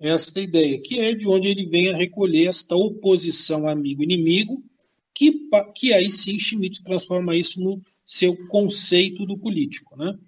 Esta 0.00 0.40
ideia, 0.40 0.80
que 0.80 0.98
é 0.98 1.14
de 1.14 1.28
onde 1.28 1.48
ele 1.48 1.66
vem 1.66 1.88
a 1.88 1.96
recolher 1.96 2.48
esta 2.48 2.74
oposição 2.74 3.68
amigo-inimigo 3.68 4.62
que, 5.14 5.48
que 5.74 5.92
aí 5.92 6.10
sim 6.10 6.38
Schmitt 6.38 6.82
transforma 6.82 7.36
isso 7.36 7.60
no 7.62 7.80
seu 8.04 8.36
conceito 8.48 9.24
do 9.24 9.38
político. 9.38 9.96
Né? 9.96 10.18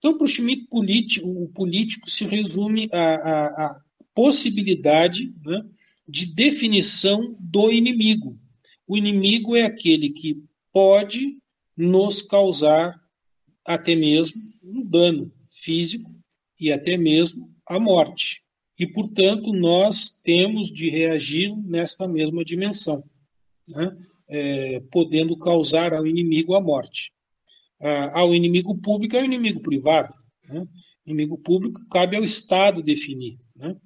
Então, 0.00 0.16
para 0.16 0.24
o 0.24 0.28
Schmitt, 0.28 1.20
o 1.22 1.46
político 1.48 2.10
se 2.10 2.24
resume 2.24 2.88
à, 2.90 3.78
possibilidade 4.14 5.32
né, 5.44 5.62
de 6.08 6.26
definição 6.34 7.36
do 7.38 7.70
inimigo. 7.70 8.38
O 8.88 8.96
inimigo 8.96 9.54
é 9.54 9.62
aquele 9.62 10.10
que 10.10 10.42
pode 10.72 11.38
nos 11.76 12.22
causar 12.22 12.98
até 13.64 13.94
mesmo 13.94 14.40
um 14.64 14.82
dano 14.82 15.30
físico 15.46 16.10
e 16.58 16.72
até 16.72 16.96
mesmo 16.96 17.54
a 17.66 17.78
morte. 17.78 18.42
E, 18.78 18.86
portanto, 18.86 19.52
nós 19.52 20.10
temos 20.10 20.72
de 20.72 20.88
reagir 20.88 21.54
nesta 21.56 22.08
mesma 22.08 22.42
dimensão, 22.42 23.04
né? 23.68 23.94
é, 24.26 24.80
podendo 24.90 25.36
causar 25.36 25.92
ao 25.92 26.06
inimigo 26.06 26.54
a 26.54 26.60
morte. 26.60 27.12
Ao 28.12 28.34
inimigo 28.34 28.76
público 28.76 29.16
é 29.16 29.22
o 29.22 29.24
inimigo 29.24 29.60
privado. 29.60 30.14
Né? 30.48 30.66
Inimigo 31.06 31.38
público 31.38 31.80
cabe 31.88 32.16
ao 32.16 32.24
Estado 32.24 32.82
definir. 32.82 33.38
Né? 33.56 33.76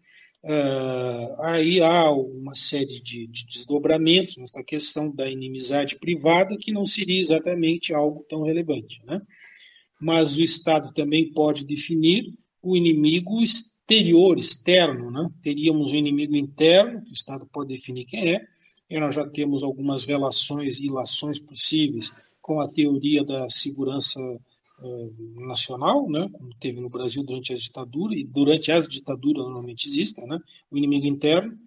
Ah, 0.47 1.37
aí 1.41 1.81
há 1.81 2.11
uma 2.11 2.55
série 2.55 3.01
de, 3.01 3.27
de 3.27 3.47
desdobramentos 3.47 4.37
nessa 4.37 4.63
questão 4.63 5.11
da 5.11 5.31
inimizade 5.31 5.97
privada, 5.97 6.57
que 6.59 6.71
não 6.71 6.85
seria 6.85 7.21
exatamente 7.21 7.95
algo 7.95 8.27
tão 8.29 8.43
relevante. 8.43 9.01
Né? 9.07 9.23
Mas 10.01 10.37
o 10.37 10.43
Estado 10.43 10.93
também 10.93 11.33
pode 11.33 11.65
definir 11.65 12.35
o 12.63 12.77
inimigo 12.77 13.43
exterior, 13.43 14.39
externo. 14.39 15.11
Né? 15.11 15.27
Teríamos 15.43 15.93
um 15.93 15.97
inimigo 15.97 16.37
interno, 16.37 17.03
que 17.03 17.11
o 17.11 17.15
Estado 17.15 17.47
pode 17.51 17.75
definir 17.75 18.05
quem 18.05 18.35
é, 18.35 18.47
e 18.91 19.01
nós 19.01 19.15
já 19.15 19.27
temos 19.27 19.63
algumas 19.63 20.05
relações 20.05 20.79
e 20.79 20.87
ilações 20.87 21.39
possíveis 21.39 22.34
com 22.45 22.61
a 22.61 22.67
teoria 22.67 23.25
da 23.25 23.49
segurança 23.49 24.21
uh, 24.21 25.47
nacional, 25.47 26.11
né? 26.11 26.29
como 26.31 26.55
teve 26.61 26.79
no 26.79 26.91
Brasil 26.91 27.25
durante 27.25 27.55
a 27.55 27.57
ditadura, 27.57 28.15
e 28.15 28.23
durante 28.23 28.71
as 28.71 28.87
ditaduras 28.87 29.47
normalmente 29.47 29.89
existem, 29.89 30.27
né? 30.27 30.39
o 30.71 30.77
inimigo 30.77 31.07
interno, 31.07 31.59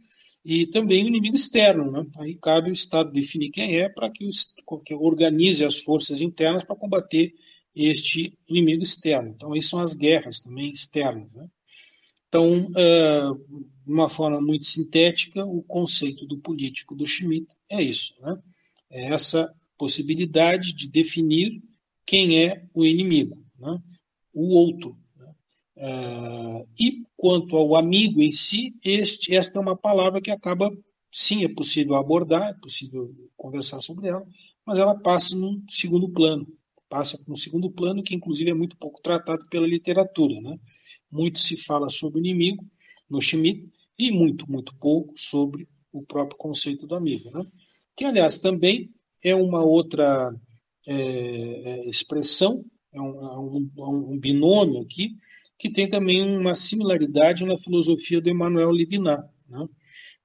e 0.45 0.67
também 0.67 1.03
o 1.03 1.07
inimigo 1.07 1.35
externo. 1.35 1.91
Né? 1.91 2.05
Aí 2.19 2.35
cabe 2.35 2.69
o 2.69 2.73
Estado 2.73 3.11
definir 3.11 3.49
quem 3.49 3.79
é 3.79 3.89
para 3.89 4.11
que, 4.11 4.29
que 4.85 4.93
organize 4.93 5.65
as 5.65 5.79
forças 5.79 6.21
internas 6.21 6.63
para 6.63 6.75
combater 6.75 7.33
este 7.75 8.37
inimigo 8.47 8.83
externo. 8.83 9.29
Então, 9.29 9.53
aí 9.53 9.63
são 9.63 9.79
as 9.79 9.95
guerras 9.95 10.41
também 10.41 10.71
externas. 10.71 11.33
Né? 11.33 11.47
Então, 12.27 12.67
uh, 12.67 13.35
de 13.83 13.91
uma 13.91 14.09
forma 14.09 14.39
muito 14.39 14.67
sintética, 14.67 15.43
o 15.43 15.63
conceito 15.63 16.23
do 16.27 16.37
político 16.37 16.95
do 16.95 17.03
Schmitt 17.03 17.47
é 17.67 17.81
isso. 17.81 18.13
Né? 18.21 18.37
É 18.91 19.05
essa 19.07 19.51
possibilidade 19.77 20.73
de 20.73 20.89
definir 20.89 21.61
quem 22.05 22.43
é 22.43 22.65
o 22.73 22.85
inimigo, 22.85 23.43
né? 23.59 23.79
o 24.35 24.55
outro. 24.55 24.97
Né? 25.17 25.35
Uh, 25.77 26.61
e 26.79 27.03
quanto 27.15 27.55
ao 27.55 27.75
amigo 27.75 28.21
em 28.21 28.31
si, 28.31 28.75
este, 28.83 29.35
esta 29.35 29.59
é 29.59 29.61
uma 29.61 29.77
palavra 29.77 30.21
que 30.21 30.31
acaba, 30.31 30.69
sim, 31.11 31.43
é 31.43 31.53
possível 31.53 31.95
abordar, 31.95 32.49
é 32.49 32.53
possível 32.61 33.13
conversar 33.35 33.81
sobre 33.81 34.07
ela, 34.07 34.25
mas 34.65 34.77
ela 34.79 34.95
passa 34.95 35.35
num 35.35 35.63
segundo 35.69 36.09
plano 36.09 36.47
passa 36.89 37.17
para 37.17 37.33
um 37.33 37.35
segundo 37.35 37.69
plano, 37.69 38.03
que 38.03 38.15
inclusive 38.15 38.49
é 38.49 38.53
muito 38.53 38.77
pouco 38.77 39.01
tratado 39.01 39.43
pela 39.49 39.67
literatura. 39.67 40.39
Né? 40.41 40.57
Muito 41.11 41.39
se 41.39 41.57
fala 41.57 41.89
sobre 41.89 42.19
o 42.19 42.23
inimigo 42.23 42.65
no 43.09 43.21
Schmitt 43.21 43.69
e 43.97 44.11
muito, 44.11 44.49
muito 44.49 44.75
pouco 44.77 45.13
sobre 45.17 45.67
o 45.91 46.03
próprio 46.03 46.37
conceito 46.37 46.87
do 46.87 46.95
amigo. 46.95 47.29
Né? 47.31 47.43
Que, 47.95 48.05
aliás, 48.05 48.39
também 48.39 48.89
é 49.23 49.35
uma 49.35 49.63
outra 49.63 50.33
é, 50.87 50.93
é 50.93 51.89
expressão, 51.89 52.63
é 52.93 53.01
um, 53.01 53.05
é 53.05 53.39
um, 53.39 53.71
é 53.77 53.85
um, 53.85 54.19
binômio 54.19 54.81
aqui, 54.81 55.17
que 55.57 55.71
tem 55.71 55.89
também 55.89 56.37
uma 56.37 56.55
similaridade 56.55 57.45
na 57.45 57.57
filosofia 57.57 58.21
do 58.21 58.29
Emmanuel 58.29 58.71
Levinas. 58.71 59.23
Né? 59.49 59.67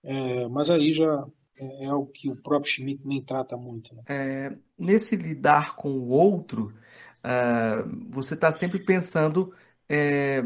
É, 0.04 0.48
mas 0.48 0.70
aí 0.70 0.92
já 0.92 1.26
é, 1.58 1.84
é 1.84 1.86
algo 1.86 2.10
que 2.12 2.28
o 2.28 2.42
próprio 2.42 2.72
Schmitt 2.72 3.06
nem 3.06 3.22
trata 3.22 3.56
muito. 3.56 3.94
Né? 3.94 4.02
É, 4.08 4.56
nesse 4.78 5.16
lidar 5.16 5.76
com 5.76 5.90
o 5.90 6.08
outro, 6.08 6.72
uh, 7.24 8.10
você 8.10 8.34
está 8.34 8.52
sempre 8.52 8.84
pensando 8.84 9.52
é, 9.88 10.42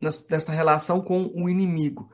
nessa 0.00 0.52
relação 0.52 1.00
com 1.00 1.26
o 1.34 1.48
inimigo. 1.48 2.10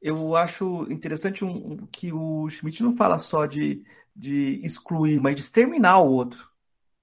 Eu 0.00 0.34
acho 0.36 0.90
interessante 0.90 1.44
um, 1.44 1.86
que 1.92 2.12
o 2.12 2.48
Schmitt 2.48 2.82
não 2.82 2.96
fala 2.96 3.18
só 3.18 3.44
de, 3.46 3.82
de 4.14 4.60
excluir, 4.64 5.20
mas 5.20 5.36
de 5.36 5.42
exterminar 5.42 6.00
o 6.00 6.10
outro. 6.10 6.48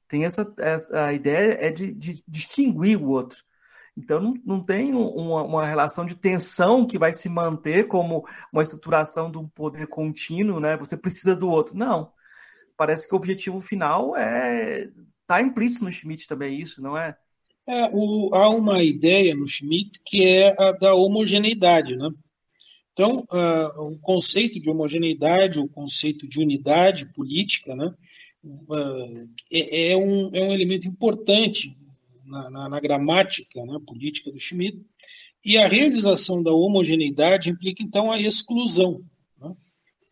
Tem 0.07 0.25
essa, 0.25 0.45
essa 0.59 1.05
a 1.05 1.13
ideia 1.13 1.57
é 1.59 1.69
de, 1.69 1.93
de 1.93 2.23
distinguir 2.27 2.97
o 2.97 3.09
outro. 3.09 3.43
Então, 3.97 4.21
não, 4.21 4.33
não 4.45 4.63
tem 4.63 4.93
uma, 4.93 5.43
uma, 5.43 5.65
relação 5.65 6.05
de 6.05 6.15
tensão 6.15 6.85
que 6.85 6.99
vai 6.99 7.13
se 7.13 7.27
manter 7.27 7.87
como 7.87 8.27
uma 8.53 8.61
estruturação 8.61 9.31
de 9.31 9.39
um 9.39 9.47
poder 9.47 9.87
contínuo, 9.87 10.59
né? 10.59 10.77
Você 10.77 10.95
precisa 10.95 11.35
do 11.35 11.49
outro. 11.49 11.75
Não. 11.75 12.11
Parece 12.77 13.07
que 13.07 13.13
o 13.13 13.17
objetivo 13.17 13.59
final 13.59 14.15
é. 14.15 14.89
Está 15.23 15.41
implícito 15.41 15.83
no 15.83 15.91
Schmidt 15.91 16.25
também, 16.25 16.61
isso, 16.61 16.81
não 16.81 16.97
é? 16.97 17.17
é 17.67 17.89
o, 17.91 18.33
há 18.33 18.47
uma 18.49 18.81
ideia 18.81 19.35
no 19.35 19.45
Schmidt 19.45 19.99
que 20.05 20.25
é 20.25 20.55
a 20.57 20.71
da 20.71 20.93
homogeneidade, 20.93 21.97
né? 21.97 22.09
Então, 22.97 23.23
uh, 23.31 23.93
o 23.93 23.99
conceito 23.99 24.59
de 24.59 24.71
homogeneidade, 24.71 25.59
o 25.59 25.69
conceito 25.69 26.27
de 26.27 26.39
unidade 26.39 27.05
política, 27.13 27.75
né, 27.75 27.93
uh, 28.43 29.29
é, 29.51 29.91
é, 29.91 29.97
um, 29.97 30.31
é 30.33 30.41
um 30.41 30.51
elemento 30.51 30.87
importante 30.87 31.77
na, 32.25 32.49
na, 32.49 32.69
na 32.69 32.79
gramática 32.79 33.63
né, 33.63 33.77
política 33.85 34.31
do 34.31 34.39
Schmidt, 34.39 34.83
e 35.45 35.59
a 35.59 35.67
realização 35.67 36.41
da 36.41 36.51
homogeneidade 36.51 37.51
implica, 37.51 37.83
então, 37.83 38.11
a 38.11 38.19
exclusão. 38.19 39.05
Né? 39.39 39.55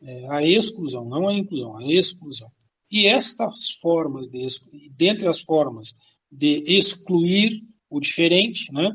É, 0.04 0.28
a 0.30 0.45
exclusão, 0.45 1.04
não 1.06 1.28
a 1.28 1.34
inclusão, 1.34 1.78
a 1.78 1.84
exclusão. 1.84 2.52
E 2.91 3.08
estas 3.08 3.71
formas, 3.82 4.30
de, 4.30 4.45
dentre 4.91 5.28
as 5.28 5.41
formas 5.41 5.95
de 6.32 6.62
excluir 6.67 7.63
o 7.89 8.00
diferente, 8.00 8.71
né, 8.71 8.91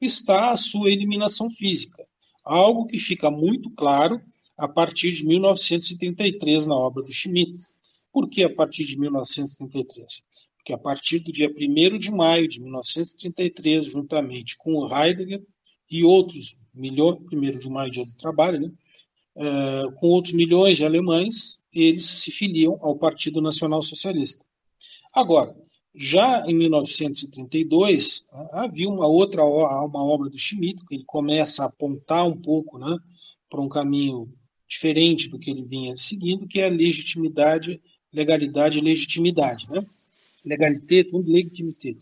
está 0.00 0.50
a 0.50 0.56
sua 0.56 0.90
eliminação 0.90 1.50
física. 1.50 2.02
Algo 2.44 2.86
que 2.86 2.98
fica 2.98 3.30
muito 3.30 3.70
claro 3.70 4.20
a 4.56 4.68
partir 4.68 5.12
de 5.12 5.24
1933 5.24 6.66
na 6.66 6.76
obra 6.76 7.02
do 7.02 7.12
Schmidt. 7.12 7.60
Por 8.12 8.28
que 8.28 8.42
a 8.42 8.54
partir 8.54 8.84
de 8.84 8.98
1933? 8.98 10.22
que 10.64 10.72
a 10.72 10.78
partir 10.78 11.18
do 11.18 11.30
dia 11.30 11.48
1 11.48 11.98
de 11.98 12.10
maio 12.10 12.48
de 12.48 12.60
1933, 12.60 13.84
juntamente 13.84 14.56
com 14.56 14.72
o 14.76 14.88
Heidegger 14.88 15.44
e 15.90 16.02
outros 16.02 16.56
milhões, 16.72 17.20
1 17.30 17.58
de 17.58 17.68
maio, 17.68 17.90
dia 17.90 18.04
do 18.04 18.16
trabalho, 18.16 18.60
né, 18.60 18.72
uh, 19.36 19.92
com 19.96 20.06
outros 20.06 20.32
milhões 20.32 20.78
de 20.78 20.84
alemães, 20.84 21.60
eles 21.72 22.04
se 22.04 22.30
filiam 22.30 22.78
ao 22.80 22.96
Partido 22.96 23.42
Nacional 23.42 23.82
Socialista. 23.82 24.42
Agora, 25.12 25.54
já 25.94 26.44
em 26.46 26.54
1932, 26.54 28.26
havia 28.52 28.88
uma 28.88 29.06
outra 29.06 29.44
uma 29.44 30.04
obra 30.04 30.28
do 30.28 30.38
Schmitt, 30.38 30.84
que 30.86 30.96
ele 30.96 31.04
começa 31.06 31.62
a 31.62 31.66
apontar 31.66 32.26
um 32.26 32.36
pouco 32.36 32.78
né, 32.78 32.98
para 33.48 33.60
um 33.60 33.68
caminho 33.68 34.32
diferente 34.66 35.28
do 35.28 35.38
que 35.38 35.50
ele 35.50 35.62
vinha 35.62 35.96
seguindo, 35.96 36.48
que 36.48 36.60
é 36.60 36.66
a 36.66 36.70
legitimidade, 36.70 37.80
legalidade 38.12 38.78
e 38.78 38.82
legitimidade. 38.82 39.70
Né? 39.70 39.84
legalité 40.44 41.08
und 41.12 41.30
legitimité. 41.30 41.96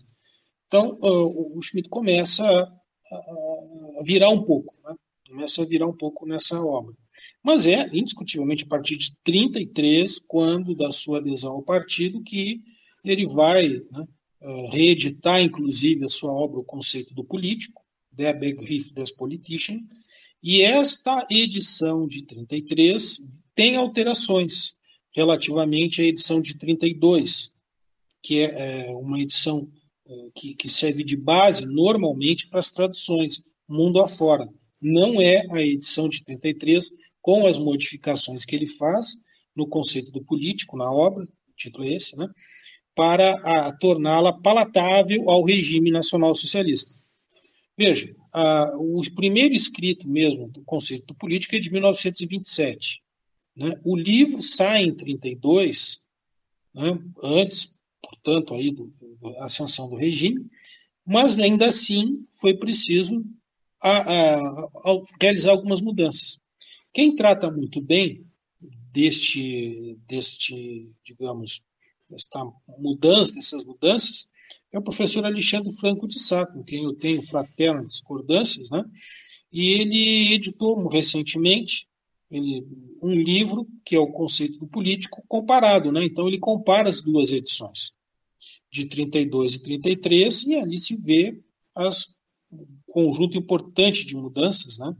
Então, 0.67 0.99
o 1.01 1.61
Schmidt 1.63 1.89
começa 1.89 2.45
a, 2.45 4.03
virar 4.05 4.31
um 4.31 4.43
pouco, 4.43 4.75
né? 4.85 4.95
começa 5.29 5.63
a 5.63 5.67
virar 5.67 5.87
um 5.87 5.97
pouco 5.97 6.27
nessa 6.27 6.61
obra. 6.63 6.95
Mas 7.43 7.67
é, 7.67 7.89
indiscutivelmente, 7.93 8.65
a 8.65 8.69
partir 8.69 8.97
de 8.97 9.15
33, 9.23 10.19
quando 10.21 10.75
da 10.75 10.91
sua 10.91 11.19
adesão 11.19 11.53
ao 11.53 11.63
partido, 11.63 12.23
que 12.23 12.63
ele 13.05 13.27
vai 13.27 13.69
né, 13.69 14.07
uh, 14.43 14.71
reeditar, 14.71 15.41
inclusive, 15.41 16.05
a 16.05 16.09
sua 16.09 16.33
obra 16.33 16.61
O 16.61 16.65
Conceito 16.65 17.15
do 17.15 17.25
Político, 17.25 17.83
Der 18.11 18.39
Begriff 18.39 18.93
des 18.95 19.11
Politischen, 19.11 19.89
e 20.43 20.61
esta 20.63 21.27
edição 21.31 22.07
de 22.07 22.25
33 22.25 23.19
tem 23.55 23.77
alterações 23.77 24.77
relativamente 25.15 26.03
à 26.03 26.05
edição 26.05 26.41
de 26.41 26.57
32, 26.57 27.55
que 28.23 28.41
é, 28.41 28.87
é 28.87 28.91
uma 28.93 29.21
edição 29.21 29.71
é, 30.07 30.29
que, 30.35 30.55
que 30.55 30.69
serve 30.69 31.05
de 31.05 31.17
base 31.17 31.67
normalmente 31.67 32.49
para 32.49 32.61
as 32.61 32.71
traduções 32.71 33.43
mundo 33.69 34.01
afora. 34.01 34.49
Não 34.81 35.21
é 35.21 35.47
a 35.51 35.63
edição 35.63 36.09
de 36.09 36.25
33 36.25 36.91
com 37.21 37.47
as 37.47 37.57
modificações 37.57 38.45
que 38.45 38.57
ele 38.57 38.67
faz 38.67 39.17
no 39.55 39.69
conceito 39.69 40.11
do 40.11 40.25
político, 40.25 40.77
na 40.77 40.91
obra, 40.91 41.27
título 41.57 41.87
é 41.87 41.95
esse, 41.95 42.17
né, 42.17 42.29
para 42.95 43.73
torná-la 43.79 44.33
palatável 44.33 45.29
ao 45.31 45.45
regime 45.45 45.91
nacional 45.91 46.35
socialista. 46.35 46.95
Veja, 47.77 48.15
a, 48.33 48.73
o 48.77 49.03
primeiro 49.15 49.55
escrito 49.55 50.09
mesmo 50.09 50.51
do 50.51 50.63
conceito 50.63 51.15
político 51.15 51.57
é 51.57 51.59
de 51.59 51.71
1927. 51.71 53.03
Né? 53.57 53.79
O 53.85 53.97
livro 53.97 54.43
sai 54.43 54.85
em 54.85 54.95
32, 54.95 56.05
né? 56.75 56.99
antes, 57.23 57.79
portanto, 58.01 58.55
aí 58.55 58.71
do, 58.71 58.93
da 59.21 59.45
ascensão 59.45 59.89
do 59.89 59.97
regime, 59.97 60.47
mas 61.05 61.39
ainda 61.39 61.67
assim 61.67 62.27
foi 62.31 62.55
preciso 62.55 63.25
a, 63.83 64.37
a 64.37 65.03
realizar 65.21 65.51
algumas 65.51 65.81
mudanças. 65.81 66.41
Quem 66.93 67.17
trata 67.17 67.51
muito 67.51 67.81
bem 67.81 68.25
deste, 68.93 69.99
deste 70.07 70.91
digamos, 71.05 71.63
desta 72.13 72.45
mudança, 72.79 73.35
dessas 73.35 73.65
mudanças, 73.65 74.31
é 74.71 74.79
o 74.79 74.83
professor 74.83 75.25
Alexandre 75.25 75.73
Franco 75.73 76.07
de 76.07 76.21
Sá, 76.21 76.47
com 76.47 76.63
quem 76.63 76.85
eu 76.85 76.95
tenho 76.95 77.23
fraternas 77.23 77.89
discordâncias, 77.89 78.71
né? 78.71 78.85
E 79.53 79.71
ele 79.73 80.33
editou 80.33 80.89
recentemente 80.89 81.87
ele, 82.31 82.67
um 83.03 83.13
livro 83.13 83.67
que 83.85 83.95
é 83.95 83.99
o 83.99 84.11
conceito 84.11 84.59
do 84.59 84.67
político 84.67 85.23
comparado, 85.27 85.91
né? 85.91 86.05
Então 86.05 86.29
ele 86.29 86.39
compara 86.39 86.89
as 86.89 87.03
duas 87.03 87.33
edições 87.33 87.93
de 88.71 88.87
32 88.87 89.55
e 89.55 89.63
33 89.63 90.43
e 90.45 90.55
ali 90.57 90.79
se 90.79 90.97
vê 90.97 91.39
as 91.75 92.15
um 92.53 92.67
conjunto 92.87 93.39
importante 93.39 94.05
de 94.05 94.15
mudanças, 94.15 94.79
né? 94.79 94.95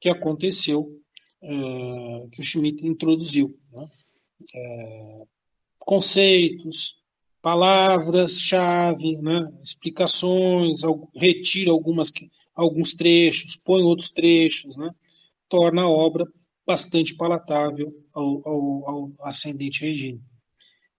Que 0.00 0.08
aconteceu 0.08 0.98
é, 1.42 2.28
que 2.32 2.40
o 2.40 2.44
Schmitt 2.44 2.86
introduziu. 2.86 3.58
Né? 3.72 3.90
É, 4.54 5.22
conceitos, 5.88 7.00
palavras-chave, 7.40 9.16
né? 9.22 9.50
explicações, 9.62 10.82
retira 11.16 11.70
algumas, 11.70 12.12
alguns 12.54 12.92
trechos, 12.92 13.56
põe 13.56 13.82
outros 13.82 14.10
trechos, 14.10 14.76
né? 14.76 14.90
torna 15.48 15.80
a 15.80 15.88
obra 15.88 16.30
bastante 16.66 17.14
palatável 17.14 17.90
ao, 18.12 18.46
ao, 18.46 18.88
ao 18.90 19.12
ascendente 19.22 19.80
regime. 19.80 20.20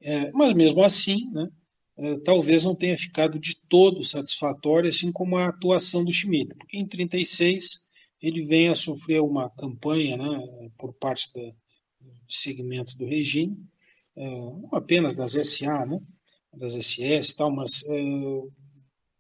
É, 0.02 0.32
mas 0.32 0.56
mesmo 0.56 0.84
assim, 0.84 1.30
né, 1.34 1.48
é, 1.96 2.18
talvez 2.22 2.64
não 2.64 2.74
tenha 2.74 2.98
ficado 2.98 3.38
de 3.38 3.58
todo 3.68 4.04
satisfatório, 4.04 4.90
assim 4.90 5.12
como 5.12 5.38
a 5.38 5.50
atuação 5.50 6.04
do 6.04 6.12
Schmidt, 6.12 6.56
porque 6.56 6.78
em 6.78 6.88
36 6.88 7.86
ele 8.20 8.44
vem 8.44 8.70
a 8.70 8.76
sofrer 8.76 9.22
uma 9.22 9.52
campanha 9.52 10.18
né, 10.18 10.72
por 10.80 10.96
parte 10.96 11.32
da, 11.32 11.54
segmentos 12.28 12.96
do 12.96 13.06
regime, 13.06 13.56
não 14.26 14.70
apenas 14.74 15.14
das 15.14 15.32
SA, 15.32 15.86
né, 15.86 16.00
das 16.54 16.74
SS 16.74 17.36
tal, 17.36 17.52
mas 17.52 17.84
é, 17.88 17.96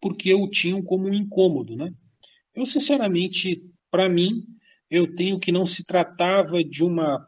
porque 0.02 0.34
o 0.34 0.50
tinham 0.50 0.82
como 0.82 1.08
um 1.08 1.14
incômodo. 1.14 1.76
Né? 1.76 1.94
Eu, 2.54 2.66
sinceramente, 2.66 3.64
para 3.90 4.10
mim, 4.10 4.46
eu 4.90 5.16
tenho 5.16 5.40
que 5.40 5.52
não 5.52 5.66
se 5.66 5.86
tratava 5.86 6.64
de 6.64 6.84
uma 6.84 7.26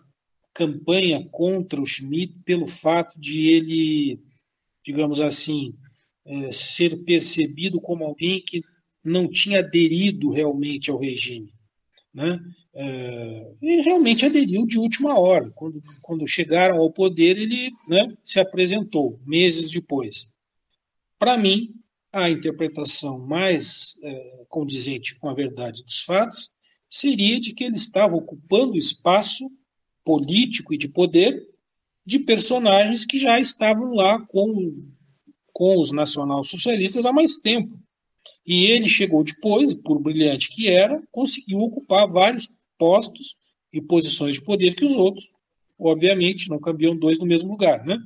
campanha 0.54 1.26
contra 1.32 1.82
o 1.82 1.86
Schmidt 1.86 2.40
pelo 2.44 2.68
fato 2.68 3.20
de 3.20 3.48
ele, 3.48 4.20
digamos 4.84 5.22
assim, 5.22 5.74
é, 6.26 6.52
ser 6.52 7.04
percebido 7.06 7.80
como 7.80 8.04
alguém 8.04 8.44
que 8.44 8.62
não 9.04 9.30
tinha 9.30 9.60
aderido 9.60 10.30
realmente 10.30 10.92
ao 10.92 11.00
regime 11.00 11.54
né? 12.14 12.40
É, 12.74 13.54
e 13.62 13.82
realmente 13.82 14.26
aderiu 14.26 14.66
de 14.66 14.80
última 14.80 15.18
hora. 15.18 15.50
Quando, 15.52 15.82
quando 16.02 16.28
chegaram 16.28 16.78
ao 16.78 16.92
poder, 16.92 17.38
ele 17.38 17.70
né, 17.88 18.14
se 18.24 18.40
apresentou, 18.40 19.20
meses 19.26 19.70
depois. 19.72 20.32
Para 21.18 21.38
mim, 21.38 21.74
a 22.12 22.30
interpretação 22.30 23.20
mais 23.20 23.96
é, 24.04 24.46
condizente 24.50 25.16
com 25.20 25.30
a 25.30 25.34
verdade 25.34 25.84
dos 25.84 26.00
fatos 26.00 26.52
seria 26.90 27.40
de 27.40 27.54
que 27.54 27.64
ele 27.64 27.76
estava 27.76 28.16
ocupando 28.16 28.78
espaço 28.78 29.50
político 30.04 30.74
e 30.74 30.78
de 30.78 30.90
poder 30.90 31.48
de 32.06 32.20
personagens 32.20 33.06
que 33.06 33.18
já 33.18 33.40
estavam 33.40 33.94
lá 33.94 34.20
com, 34.28 34.84
com 35.54 35.80
os 35.80 35.92
nacional-socialistas 35.92 37.06
há 37.06 37.14
mais 37.14 37.38
tempo. 37.38 37.80
E 38.46 38.66
ele 38.66 38.90
chegou 38.90 39.24
depois, 39.24 39.74
por 39.74 40.00
brilhante 40.00 40.50
que 40.50 40.68
era, 40.68 41.02
conseguiu 41.12 41.60
ocupar 41.60 42.08
vários 42.08 42.48
postos 42.78 43.36
e 43.72 43.82
posições 43.82 44.36
de 44.36 44.42
poder 44.42 44.76
que 44.76 44.86
os 44.86 44.98
outros. 44.98 45.32
Obviamente, 45.80 46.50
não 46.50 46.60
cabiam 46.60 46.96
dois 46.96 47.20
no 47.20 47.26
mesmo 47.26 47.50
lugar, 47.50 47.86
né? 47.86 47.98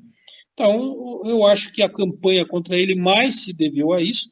Então, 0.54 1.22
eu 1.26 1.46
acho 1.46 1.74
que 1.74 1.82
a 1.82 1.90
campanha 1.90 2.46
contra 2.46 2.78
ele 2.78 2.96
mais 2.96 3.44
se 3.44 3.56
deveu 3.56 3.92
a 3.92 4.02
isso 4.02 4.30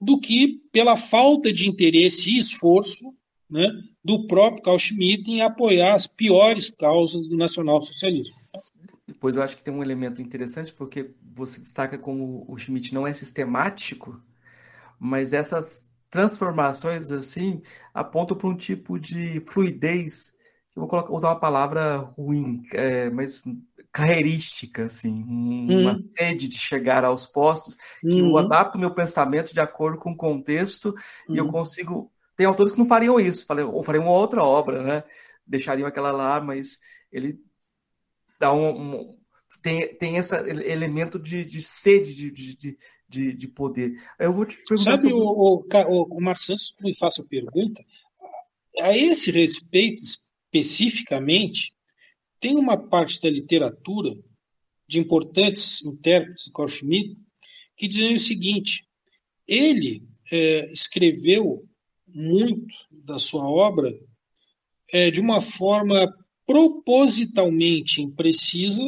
do 0.00 0.20
que 0.20 0.60
pela 0.70 0.96
falta 0.96 1.50
de 1.52 1.68
interesse 1.68 2.30
e 2.30 2.38
esforço 2.38 3.14
né, 3.48 3.66
do 4.04 4.26
próprio 4.26 4.62
Carl 4.62 4.78
Schmitt 4.78 5.30
em 5.30 5.40
apoiar 5.40 5.94
as 5.94 6.06
piores 6.06 6.70
causas 6.70 7.28
do 7.28 7.36
nacionalsocialismo. 7.36 8.36
Depois 9.06 9.36
eu 9.36 9.42
acho 9.42 9.56
que 9.56 9.62
tem 9.62 9.72
um 9.72 9.82
elemento 9.82 10.20
interessante, 10.20 10.72
porque 10.72 11.14
você 11.34 11.60
destaca 11.60 11.96
como 11.96 12.44
o 12.48 12.58
Schmitt 12.58 12.92
não 12.92 13.06
é 13.06 13.12
sistemático, 13.12 14.20
mas 14.98 15.32
essas 15.32 15.88
transformações 16.10 17.10
assim 17.10 17.62
apontam 17.92 18.36
para 18.36 18.48
um 18.48 18.56
tipo 18.56 18.98
de 18.98 19.40
fluidez 19.40 20.36
eu 20.76 20.80
vou 20.80 20.88
colocar, 20.88 21.10
usar 21.10 21.28
uma 21.30 21.40
palavra 21.40 21.96
ruim, 22.18 22.62
é, 22.72 23.08
mas 23.08 23.42
carreirística, 23.90 24.84
assim, 24.84 25.24
uma 25.24 25.92
hum. 25.94 26.08
sede 26.10 26.48
de 26.48 26.58
chegar 26.58 27.02
aos 27.02 27.24
postos, 27.24 27.74
que 28.02 28.18
eu 28.18 28.26
uhum. 28.26 28.36
adapto 28.36 28.78
meu 28.78 28.90
pensamento 28.90 29.54
de 29.54 29.60
acordo 29.60 29.96
com 29.96 30.10
o 30.10 30.16
contexto 30.16 30.94
hum. 31.26 31.34
e 31.34 31.38
eu 31.38 31.46
uhum. 31.46 31.50
consigo. 31.50 32.12
Tem 32.36 32.44
autores 32.44 32.72
que 32.74 32.78
não 32.78 32.84
fariam 32.84 33.18
isso, 33.18 33.46
ou 33.72 33.82
fariam 33.82 34.04
uma 34.04 34.12
outra 34.12 34.44
obra, 34.44 34.82
né? 34.82 35.04
Deixariam 35.46 35.88
aquela 35.88 36.12
lá, 36.12 36.38
mas 36.42 36.78
ele 37.10 37.40
dá 38.38 38.52
um. 38.52 38.68
um 38.68 39.15
tem, 39.66 39.94
tem 39.96 40.16
esse 40.16 40.32
elemento 40.32 41.18
de, 41.18 41.44
de 41.44 41.60
sede 41.60 42.14
de, 42.14 42.30
de, 42.30 42.78
de, 43.08 43.32
de 43.32 43.48
poder. 43.48 44.00
Eu 44.16 44.32
vou 44.32 44.46
te 44.46 44.54
perguntar. 44.54 44.92
Sabe, 44.92 45.10
sobre... 45.10 45.14
o, 45.14 45.64
o, 45.88 46.02
o 46.04 46.22
Marcos 46.22 46.46
Santos 46.46 46.76
me 46.80 46.94
faça 46.94 47.20
a 47.20 47.26
pergunta. 47.26 47.84
A 48.80 48.96
esse 48.96 49.32
respeito, 49.32 50.00
especificamente, 50.04 51.74
tem 52.38 52.54
uma 52.54 52.76
parte 52.76 53.20
da 53.20 53.28
literatura 53.28 54.10
de 54.86 55.00
importantes 55.00 55.84
intérpretes 55.84 56.44
de 56.44 56.52
Carl 56.52 56.68
Schmitt 56.68 57.16
que 57.76 57.88
dizem 57.88 58.14
o 58.14 58.20
seguinte: 58.20 58.86
ele 59.48 60.06
é, 60.30 60.72
escreveu 60.72 61.68
muito 62.06 62.72
da 62.92 63.18
sua 63.18 63.50
obra 63.50 63.92
é, 64.92 65.10
de 65.10 65.20
uma 65.20 65.42
forma 65.42 66.08
propositalmente 66.46 68.00
imprecisa 68.00 68.84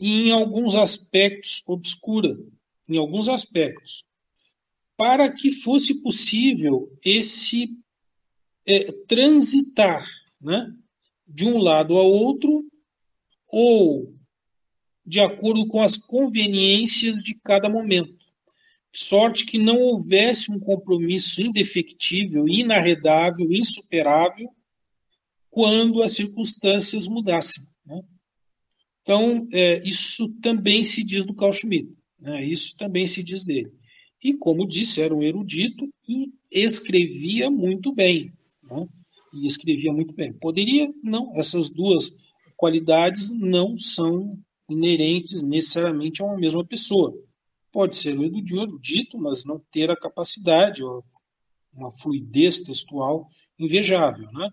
em 0.00 0.30
alguns 0.30 0.74
aspectos 0.74 1.62
obscura 1.66 2.36
em 2.90 2.98
alguns 2.98 3.28
aspectos, 3.28 4.04
para 4.96 5.30
que 5.30 5.50
fosse 5.50 6.02
possível 6.02 6.92
esse 7.04 7.70
é, 8.66 8.92
transitar 9.06 10.04
né, 10.40 10.72
de 11.26 11.46
um 11.46 11.58
lado 11.58 11.96
ao 11.96 12.10
outro 12.10 12.68
ou 13.52 14.14
de 15.06 15.20
acordo 15.20 15.66
com 15.66 15.80
as 15.80 15.96
conveniências 15.96 17.22
de 17.22 17.34
cada 17.34 17.68
momento. 17.68 18.18
Sorte 18.92 19.46
que 19.46 19.56
não 19.56 19.78
houvesse 19.78 20.50
um 20.50 20.58
compromisso 20.58 21.40
indefectível, 21.40 22.46
inarredável, 22.48 23.50
insuperável, 23.52 24.50
quando 25.48 26.02
as 26.02 26.12
circunstâncias 26.12 27.08
mudassem. 27.08 27.64
Né? 27.86 28.02
Então, 29.02 29.46
é, 29.52 29.80
isso 29.86 30.28
também 30.40 30.84
se 30.84 31.02
diz 31.02 31.26
do 31.26 31.34
Carl 31.34 31.52
Schmitt. 31.52 31.92
Né? 32.18 32.44
Isso 32.44 32.76
também 32.76 33.06
se 33.06 33.22
diz 33.22 33.44
dele. 33.44 33.72
E, 34.22 34.34
como 34.34 34.66
disse, 34.66 35.00
era 35.00 35.14
um 35.14 35.22
erudito 35.22 35.88
e 36.06 36.30
escrevia 36.52 37.50
muito 37.50 37.92
bem. 37.92 38.32
Né? 38.62 38.86
E 39.32 39.46
escrevia 39.46 39.92
muito 39.92 40.14
bem. 40.14 40.32
Poderia? 40.32 40.92
Não. 41.02 41.34
Essas 41.34 41.70
duas 41.70 42.14
qualidades 42.56 43.30
não 43.30 43.78
são 43.78 44.38
inerentes 44.68 45.42
necessariamente 45.42 46.20
a 46.20 46.26
uma 46.26 46.38
mesma 46.38 46.64
pessoa. 46.64 47.16
Pode 47.72 47.96
ser 47.96 48.18
um 48.18 48.24
erudito, 48.24 49.18
mas 49.18 49.44
não 49.44 49.58
ter 49.72 49.90
a 49.90 49.96
capacidade, 49.96 50.82
uma 51.72 51.90
fluidez 51.90 52.62
textual 52.62 53.26
invejável. 53.58 54.30
Né? 54.32 54.50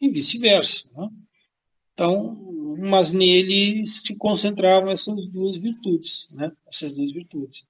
E 0.00 0.10
vice-versa. 0.10 0.90
Né? 0.94 1.08
Então, 1.96 2.36
mas 2.78 3.10
nele 3.10 3.86
se 3.86 4.18
concentravam 4.18 4.90
essas 4.90 5.26
duas 5.28 5.56
virtudes, 5.56 6.28
né? 6.30 6.52
Essas 6.68 6.94
duas 6.94 7.10
virtudes. 7.10 7.66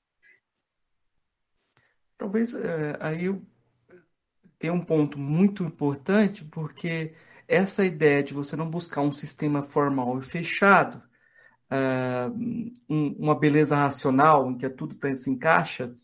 Talvez 2.19 2.53
é, 2.53 2.97
aí 2.99 3.33
tem 4.59 4.69
um 4.69 4.85
ponto 4.85 5.17
muito 5.17 5.63
importante, 5.63 6.45
porque 6.45 7.15
essa 7.47 7.85
ideia 7.85 8.21
de 8.21 8.35
você 8.35 8.57
não 8.57 8.69
buscar 8.69 9.01
um 9.01 9.13
sistema 9.13 9.63
formal 9.63 10.19
e 10.19 10.25
fechado, 10.25 11.01
é, 11.71 12.29
um, 12.91 13.17
uma 13.21 13.39
beleza 13.39 13.77
racional 13.77 14.51
em 14.51 14.59
que 14.59 14.69
tudo 14.69 14.97
tá, 14.97 15.15
se 15.15 15.31
encaixa, 15.31 15.95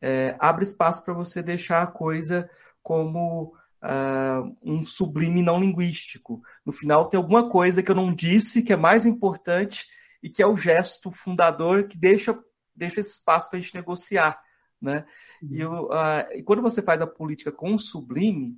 é, 0.00 0.34
abre 0.40 0.64
espaço 0.64 1.04
para 1.04 1.14
você 1.14 1.40
deixar 1.40 1.80
a 1.80 1.86
coisa 1.86 2.50
como 2.82 3.54
uh, 3.82 4.56
um 4.62 4.84
sublime 4.84 5.42
não 5.42 5.60
linguístico. 5.60 6.42
No 6.64 6.72
final 6.72 7.08
tem 7.08 7.18
alguma 7.18 7.48
coisa 7.48 7.82
que 7.82 7.90
eu 7.90 7.94
não 7.94 8.14
disse 8.14 8.62
que 8.62 8.72
é 8.72 8.76
mais 8.76 9.06
importante 9.06 9.86
e 10.22 10.28
que 10.28 10.42
é 10.42 10.46
o 10.46 10.56
gesto 10.56 11.10
fundador 11.10 11.86
que 11.88 11.96
deixa, 11.96 12.38
deixa 12.74 13.00
esse 13.00 13.12
espaço 13.12 13.48
para 13.48 13.58
a 13.58 13.62
gente 13.62 13.74
negociar. 13.74 14.40
Né? 14.80 15.04
E, 15.42 15.60
eu, 15.60 15.86
uh, 15.86 16.32
e, 16.34 16.42
quando 16.42 16.62
você 16.62 16.82
faz 16.82 17.00
a 17.00 17.06
política 17.06 17.52
com 17.52 17.74
o 17.74 17.78
sublime, 17.78 18.56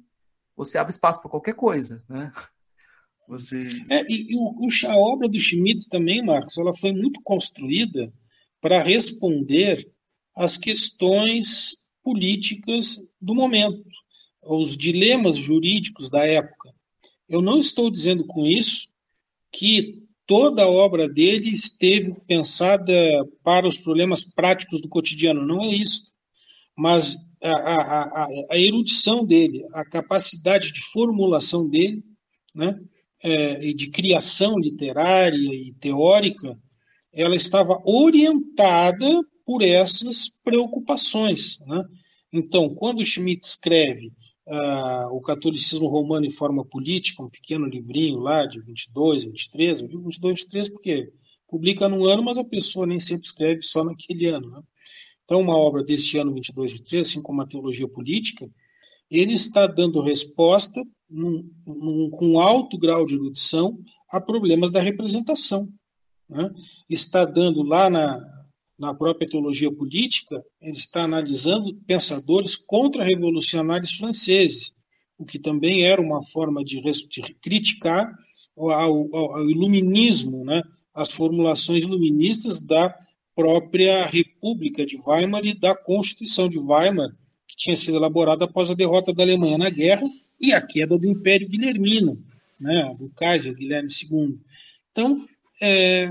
você 0.57 0.79
abre 0.79 0.93
espaço 0.93 1.21
para 1.21 1.31
qualquer 1.31 1.55
coisa. 1.55 2.05
Né? 2.09 2.33
Você... 3.29 3.69
É, 3.91 4.03
e, 4.09 4.33
e 4.33 4.37
o, 4.37 4.69
a 4.89 4.97
obra 4.97 5.29
do 5.29 5.39
Schmidt 5.39 5.89
também, 5.89 6.25
Marcos, 6.25 6.59
ela 6.59 6.75
foi 6.75 6.93
muito 6.93 7.21
construída 7.23 8.13
para 8.61 8.83
responder 8.83 9.91
às 10.37 10.57
questões 10.57 11.81
políticas 12.03 12.99
do 13.21 13.35
momento, 13.35 13.85
aos 14.43 14.77
dilemas 14.77 15.37
jurídicos 15.37 16.09
da 16.09 16.25
época. 16.25 16.73
Eu 17.29 17.41
não 17.43 17.59
estou 17.59 17.91
dizendo 17.91 18.25
com 18.27 18.47
isso 18.47 18.89
que 19.53 20.03
toda 20.27 20.63
a 20.63 20.71
obra 20.71 21.09
dele 21.09 21.51
esteve 21.51 22.15
pensada 22.27 22.93
para 23.43 23.67
os 23.67 23.77
problemas 23.79 24.25
práticos 24.25 24.81
do 24.81 24.89
cotidiano, 24.89 25.45
não 25.45 25.63
é 25.63 25.69
isso. 25.69 26.13
Mas 26.77 27.17
a, 27.43 27.51
a, 27.51 28.03
a, 28.03 28.29
a 28.51 28.59
erudição 28.59 29.27
dele, 29.27 29.65
a 29.73 29.85
capacidade 29.85 30.73
de 30.73 30.81
formulação 30.81 31.69
dele, 31.69 32.03
né, 32.55 32.81
é, 33.23 33.65
e 33.65 33.75
de 33.75 33.91
criação 33.91 34.59
literária 34.59 35.37
e 35.37 35.75
teórica, 35.81 36.57
ela 37.13 37.35
estava 37.35 37.81
orientada 37.85 39.21
por 39.45 39.63
essas 39.63 40.29
preocupações. 40.45 41.59
Né? 41.67 41.85
Então, 42.33 42.73
quando 42.75 43.05
Schmitt 43.05 43.45
escreve 43.45 44.13
uh, 44.51 45.15
O 45.15 45.21
Catolicismo 45.21 45.89
Romano 45.89 46.27
em 46.27 46.31
Forma 46.31 46.65
Política, 46.65 47.23
um 47.23 47.31
pequeno 47.31 47.67
livrinho 47.67 48.19
lá 48.19 48.45
de 48.45 48.61
22, 48.61 49.25
23, 49.25 49.81
eu 49.81 49.89
digo 49.89 50.03
22, 50.03 50.37
23 50.37 50.69
porque 50.71 51.13
publica 51.49 51.89
num 51.89 52.05
ano, 52.05 52.23
mas 52.23 52.39
a 52.39 52.45
pessoa 52.45 52.87
nem 52.87 53.01
sempre 53.01 53.27
escreve 53.27 53.63
só 53.63 53.85
naquele 53.85 54.27
ano. 54.27 54.51
Né? 54.51 54.63
Então, 55.25 55.41
uma 55.41 55.57
obra 55.57 55.83
deste 55.83 56.19
ano 56.19 56.35
22, 56.35 56.73
23, 56.73 57.07
assim 57.07 57.23
como 57.23 57.41
a 57.41 57.47
Teologia 57.47 57.89
Política, 57.89 58.49
ele 59.11 59.33
está 59.33 59.67
dando 59.67 60.03
resposta 60.03 60.85
num, 61.09 61.47
num, 61.67 62.11
com 62.11 62.39
alto 62.39 62.79
grau 62.79 63.05
de 63.05 63.15
erudição 63.15 63.79
a 64.11 64.21
problemas 64.21 64.71
da 64.71 64.81
representação. 64.81 65.69
Né? 66.29 66.49
Está 66.89 67.25
dando 67.25 67.63
lá 67.63 67.91
na, 67.91 68.40
na 68.81 68.95
própria 68.95 69.29
teologia 69.29 69.71
política, 69.71 70.43
ele 70.59 70.79
está 70.79 71.05
analisando 71.05 71.75
pensadores 71.87 72.57
contra-revolucionários 72.57 73.93
franceses, 73.93 74.73
o 75.19 75.25
que 75.27 75.39
também 75.39 75.85
era 75.85 76.01
uma 76.01 76.23
forma 76.23 76.65
de, 76.65 76.81
criticar 77.43 78.11
ao, 78.57 78.71
ao, 78.71 79.37
ao, 79.37 79.51
iluminismo, 79.51 80.47
né? 80.47 80.63
as 80.95 81.13
formulações 81.13 81.85
iluministas 81.85 82.59
da 82.59 82.97
própria 83.35 84.07
República 84.07 84.87
de 84.87 84.97
Weimar 85.07 85.45
e 85.45 85.53
da 85.53 85.75
Constituição 85.75 86.49
de 86.49 86.59
Weimar, 86.59 87.15
tinha 87.55 87.77
sido 87.77 87.99
elaborado 87.99 88.45
após 88.45 88.71
a 88.71 88.75
derrota 88.75 89.13
da 89.13 89.23
Alemanha 89.23 89.59
na 89.59 89.69
guerra 89.69 90.09
e 90.41 90.55
a 90.55 90.67
queda 90.67 90.97
do 90.97 91.07
Império 91.07 91.47
Guilhermino, 91.47 92.19
né, 92.59 92.95
do 92.99 93.11
Kaiser 93.11 93.55
Guilherme 93.55 93.91
II. 93.91 94.41
Então, 94.91 95.23
é, 95.61 96.09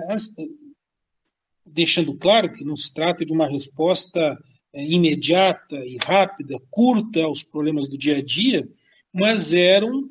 deixando 1.72 2.16
claro 2.16 2.52
que 2.52 2.64
não 2.64 2.76
se 2.76 2.94
trata 2.94 3.26
de 3.26 3.34
uma 3.34 3.48
resposta 3.48 4.38
é, 4.74 4.84
imediata 4.86 5.76
e 5.86 5.98
rápida, 5.98 6.58
curta 6.70 7.24
aos 7.24 7.44
problemas 7.44 7.88
do 7.88 7.98
dia 7.98 8.18
a 8.18 8.24
dia, 8.24 8.68
mas 9.14 9.54
eram 9.54 10.10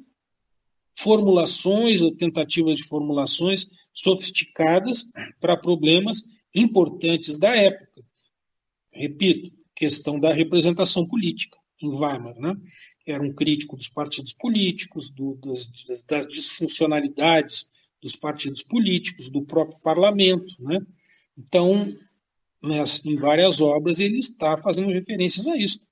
formulações 0.97 2.03
ou 2.03 2.15
tentativas 2.15 2.77
de 2.77 2.85
formulações 2.85 3.69
sofisticadas 3.93 5.05
para 5.41 5.57
problemas 5.57 6.25
importantes 6.55 7.39
da 7.39 7.55
época. 7.55 8.03
Repito, 8.93 9.53
questão 9.77 10.19
da 10.19 10.33
representação 10.33 11.07
política 11.07 11.57
em 11.81 11.91
Weimar. 11.91 12.35
Né? 12.37 12.55
Era 13.07 13.23
um 13.23 13.33
crítico 13.33 13.77
dos 13.77 13.89
partidos 13.89 14.33
políticos, 14.33 15.11
do, 15.11 15.37
das, 15.37 16.05
das, 16.05 16.27
disfuncionalidades 16.27 17.69
dos 18.03 18.17
partidos 18.17 18.63
políticos, 18.63 19.31
do 19.31 19.45
próprio 19.45 19.81
parlamento. 19.81 20.55
Né? 20.59 20.81
Então, 21.39 21.73
em 23.07 23.17
várias 23.17 23.61
obras, 23.61 24.01
ele 24.01 24.19
está 24.19 24.57
fazendo 24.57 24.93
referências 24.93 25.47
a 25.47 25.57
isso. 25.57 25.87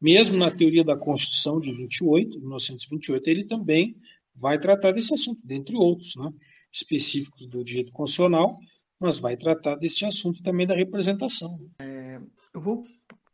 Mesmo 0.00 0.38
na 0.38 0.50
teoria 0.50 0.84
da 0.84 0.98
Constituição 0.98 1.60
de 1.60 1.72
28, 1.72 2.40
1928, 2.40 3.28
ele 3.28 3.44
também 3.46 3.96
vai 4.34 4.58
tratar 4.58 4.92
desse 4.92 5.14
assunto, 5.14 5.40
dentre 5.44 5.76
outros, 5.76 6.16
né? 6.16 6.30
específicos 6.72 7.46
do 7.46 7.64
direito 7.64 7.92
constitucional, 7.92 8.58
mas 9.00 9.18
vai 9.18 9.36
tratar 9.36 9.76
deste 9.76 10.04
assunto 10.04 10.42
também 10.42 10.66
da 10.66 10.74
representação. 10.74 11.58
É, 11.80 12.20
eu 12.54 12.60
vou 12.60 12.82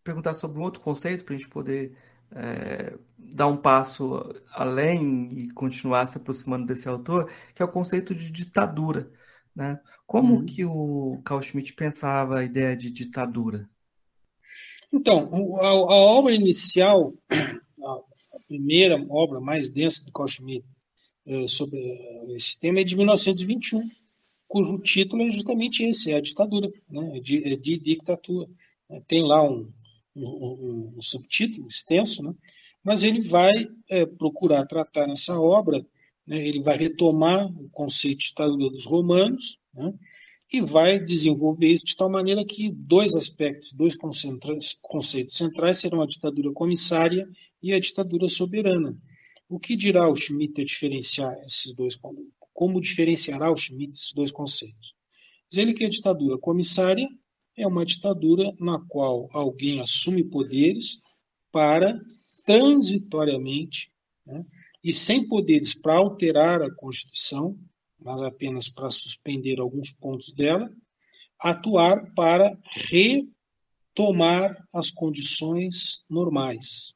perguntar 0.05 0.35
sobre 0.35 0.59
um 0.59 0.63
outro 0.63 0.81
conceito 0.81 1.25
para 1.25 1.35
a 1.35 1.39
gente 1.39 1.49
poder 1.49 1.97
é, 2.33 2.97
dar 3.19 3.47
um 3.49 3.57
passo 3.57 4.35
além 4.53 5.33
e 5.39 5.51
continuar 5.53 6.07
se 6.07 6.17
aproximando 6.17 6.67
desse 6.67 6.89
autor, 6.89 7.31
que 7.55 7.63
é 7.63 7.65
o 7.65 7.71
conceito 7.71 8.15
de 8.15 8.31
ditadura. 8.31 9.11
Né? 9.55 9.79
Como 10.13 10.35
uhum. 10.35 10.45
que 10.45 10.63
o 10.63 11.23
Carl 11.25 11.41
Schmitt 11.41 11.73
pensava 11.73 12.41
a 12.41 12.45
ideia 12.45 12.77
de 12.77 12.91
ditadura? 12.91 13.67
Então, 14.93 15.57
a, 15.57 15.69
a 15.69 15.97
obra 15.97 16.35
inicial, 16.35 17.15
a 17.31 17.99
primeira 18.47 19.03
obra 19.09 19.41
mais 19.41 19.71
densa 19.71 20.05
do 20.05 20.13
Carl 20.13 20.29
Schmitt 20.29 20.67
é, 21.25 21.49
sobre 21.49 21.79
esse 22.37 22.61
tema 22.61 22.81
é 22.81 22.85
de 22.85 22.95
1921, 22.95 23.89
cujo 24.47 24.83
título 24.83 25.23
é 25.23 25.31
justamente 25.31 25.83
esse, 25.83 26.13
é 26.13 26.17
a 26.17 26.21
ditadura, 26.21 26.71
né? 26.91 27.19
de, 27.21 27.51
é 27.51 27.57
de 27.57 27.79
dictatura. 27.79 28.51
Tem 29.09 29.23
lá 29.23 29.43
um, 29.43 29.73
um, 30.15 30.93
um 30.95 31.01
subtítulo 31.01 31.67
extenso, 31.69 32.23
né? 32.23 32.35
mas 32.85 33.03
ele 33.03 33.23
vai 33.23 33.67
é, 33.89 34.05
procurar 34.05 34.67
tratar 34.67 35.07
nessa 35.07 35.41
obra, 35.41 35.83
né? 36.27 36.47
ele 36.47 36.63
vai 36.63 36.77
retomar 36.77 37.47
o 37.47 37.69
conceito 37.71 38.19
de 38.19 38.27
ditadura 38.27 38.71
dos 38.71 38.85
romanos 38.85 39.59
né? 39.75 39.93
e 40.53 40.61
vai 40.61 40.99
desenvolver 40.99 41.69
isso 41.69 41.87
de 41.87 41.97
tal 41.97 42.11
maneira 42.11 42.45
que 42.45 42.71
dois 42.71 43.15
aspectos, 43.15 43.73
dois 43.73 43.97
conceitos 43.97 45.37
centrais 45.37 45.79
serão 45.79 46.03
a 46.03 46.07
ditadura 46.07 46.53
comissária 46.53 47.27
e 47.63 47.73
a 47.73 47.81
ditadura 47.81 48.29
soberana. 48.29 48.97
O 49.49 49.59
que 49.59 49.77
dirá 49.77 50.09
o 50.09 50.17
Schmitt 50.17 50.61
a 50.61 50.65
diferenciar 50.65 51.35
esses 51.47 51.75
dois 51.75 51.99
como 52.53 52.81
diferenciará 52.81 53.51
o 53.51 53.57
Schmitt 53.57 53.93
esses 53.93 54.13
dois 54.13 54.31
conceitos? 54.31 54.95
Diz 55.51 55.59
ele 55.59 55.75
que 55.75 55.85
a 55.85 55.89
ditadura 55.89 56.39
comissária 56.39 57.09
é 57.57 57.67
uma 57.67 57.85
ditadura 57.85 58.53
na 58.59 58.81
qual 58.89 59.29
alguém 59.33 59.81
assume 59.81 60.25
poderes 60.25 61.01
para 61.51 62.01
transitoriamente 62.45 63.93
né, 64.27 64.45
e 64.83 64.93
sem 64.93 65.27
poderes 65.27 65.75
para 65.75 65.97
alterar 65.97 66.61
a 66.63 66.75
Constituição, 66.75 67.59
mas 67.99 68.21
apenas 68.21 68.69
para 68.69 68.91
suspender 68.91 69.61
alguns 69.61 69.91
pontos 69.91 70.33
dela, 70.33 70.71
atuar 71.39 72.13
para 72.15 72.59
retomar 72.91 74.57
as 74.75 74.91
condições 74.91 76.05
normais. 76.11 76.95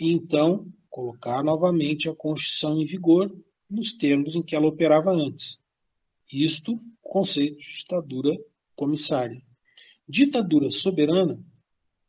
E 0.00 0.10
então 0.10 0.66
colocar 0.88 1.42
novamente 1.42 2.08
a 2.08 2.14
Constituição 2.14 2.80
em 2.80 2.86
vigor 2.86 3.34
nos 3.68 3.92
termos 3.92 4.34
em 4.34 4.42
que 4.42 4.54
ela 4.54 4.66
operava 4.66 5.10
antes. 5.10 5.60
Isto, 6.32 6.80
conceito 7.00 7.58
de 7.58 7.78
ditadura 7.78 8.38
comissária. 8.74 9.42
Ditadura 10.08 10.70
soberana 10.70 11.42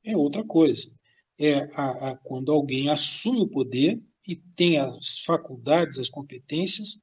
é 0.04 0.16
outra 0.16 0.44
coisa. 0.44 0.92
É 1.38 1.60
a, 1.74 2.10
a, 2.10 2.18
quando 2.18 2.52
alguém 2.52 2.90
assume 2.90 3.42
o 3.42 3.48
poder 3.48 4.02
e 4.28 4.36
tem 4.36 4.78
as 4.78 5.20
faculdades, 5.20 5.98
as 5.98 6.10
competências 6.10 7.00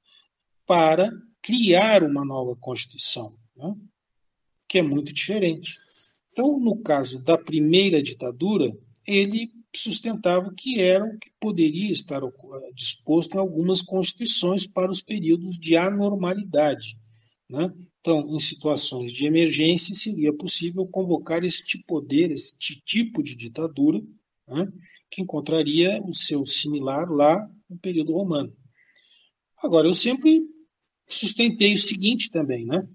para 0.67 1.11
criar 1.43 2.03
uma 2.03 2.25
nova 2.25 2.57
Constituição, 2.57 3.37
né? 3.57 3.75
que 4.69 4.79
é 4.79 4.83
muito 4.83 5.13
diferente. 5.13 5.75
Então, 6.33 6.59
no 6.59 6.77
caso 6.81 7.19
da 7.19 7.37
primeira 7.37 8.03
ditadura, 8.03 8.73
ele 9.07 9.51
sustentava 9.75 10.53
que 10.57 10.81
era 10.81 11.05
o 11.05 11.19
que 11.19 11.31
poderia 11.41 11.91
estar 11.93 12.21
disposto 12.75 13.35
em 13.35 13.39
algumas 13.39 13.83
constituições 13.83 14.67
para 14.67 14.91
os 14.91 15.01
períodos 15.01 15.59
de 15.59 15.77
anormalidade. 15.77 16.97
Né? 17.49 17.73
Então, 18.01 18.35
em 18.35 18.41
situações 18.41 19.13
de 19.13 19.27
emergência, 19.27 19.95
seria 19.95 20.33
possível 20.33 20.87
convocar 20.87 21.45
este 21.45 21.83
poder, 21.85 22.31
este 22.31 22.81
tipo 22.85 23.23
de 23.23 23.37
ditadura, 23.37 24.01
né, 24.51 24.71
que 25.11 25.23
encontraria 25.23 26.03
o 26.05 26.13
seu 26.13 26.45
similar 26.45 27.11
lá 27.11 27.49
no 27.69 27.79
período 27.79 28.13
romano. 28.13 28.53
Agora, 29.63 29.87
eu 29.87 29.95
sempre 29.95 30.43
sustentei 31.09 31.75
o 31.75 31.79
seguinte 31.79 32.31
também, 32.31 32.65
né? 32.67 32.87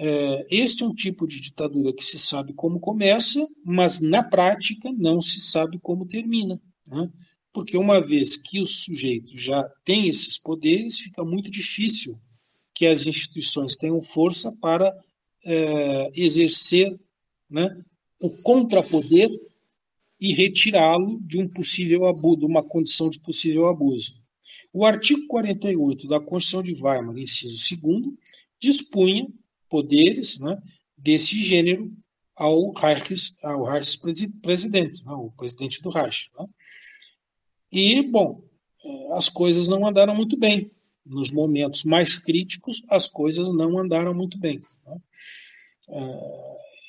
É, 0.00 0.46
este 0.50 0.84
é 0.84 0.86
um 0.86 0.94
tipo 0.94 1.26
de 1.26 1.40
ditadura 1.40 1.92
que 1.92 2.04
se 2.04 2.18
sabe 2.18 2.52
como 2.52 2.78
começa, 2.78 3.44
mas 3.64 4.00
na 4.00 4.22
prática 4.22 4.92
não 4.96 5.20
se 5.20 5.40
sabe 5.40 5.78
como 5.80 6.06
termina. 6.06 6.60
Né? 6.86 7.10
porque 7.58 7.76
uma 7.76 8.00
vez 8.00 8.36
que 8.36 8.60
o 8.60 8.66
sujeito 8.66 9.36
já 9.36 9.68
tem 9.84 10.08
esses 10.08 10.38
poderes, 10.38 10.98
fica 10.98 11.24
muito 11.24 11.50
difícil 11.50 12.16
que 12.72 12.86
as 12.86 13.04
instituições 13.04 13.74
tenham 13.74 14.00
força 14.00 14.56
para 14.60 14.96
é, 15.44 16.10
exercer 16.14 16.96
né, 17.50 17.68
o 18.20 18.30
contrapoder 18.42 19.28
e 20.20 20.34
retirá-lo 20.34 21.18
de 21.20 21.38
um 21.38 21.48
possível 21.48 22.06
abuso, 22.06 22.38
de 22.38 22.46
uma 22.46 22.62
condição 22.62 23.08
de 23.08 23.20
possível 23.20 23.68
abuso. 23.68 24.20
O 24.72 24.84
artigo 24.84 25.26
48 25.26 26.06
da 26.08 26.20
Constituição 26.20 26.62
de 26.62 26.82
Weimar, 26.82 27.16
inciso 27.16 27.80
2, 27.80 28.14
dispunha 28.60 29.26
poderes 29.68 30.38
né, 30.38 30.60
desse 30.96 31.40
gênero 31.42 31.92
ao 32.36 32.72
Reichs, 32.72 33.42
ao 33.42 33.64
Reichspresidente, 33.64 35.04
né, 35.04 35.12
o 35.12 35.30
presidente 35.30 35.82
do 35.82 35.90
Reich. 35.90 36.30
Né? 36.38 36.46
E, 37.70 38.02
bom, 38.02 38.42
eh, 38.84 39.08
as 39.12 39.28
coisas 39.28 39.68
não 39.68 39.86
andaram 39.86 40.14
muito 40.14 40.36
bem. 40.36 40.70
Nos 41.04 41.30
momentos 41.30 41.84
mais 41.84 42.18
críticos, 42.18 42.82
as 42.88 43.06
coisas 43.06 43.48
não 43.48 43.78
andaram 43.78 44.14
muito 44.14 44.38
bem. 44.38 44.60
Né? 44.86 44.96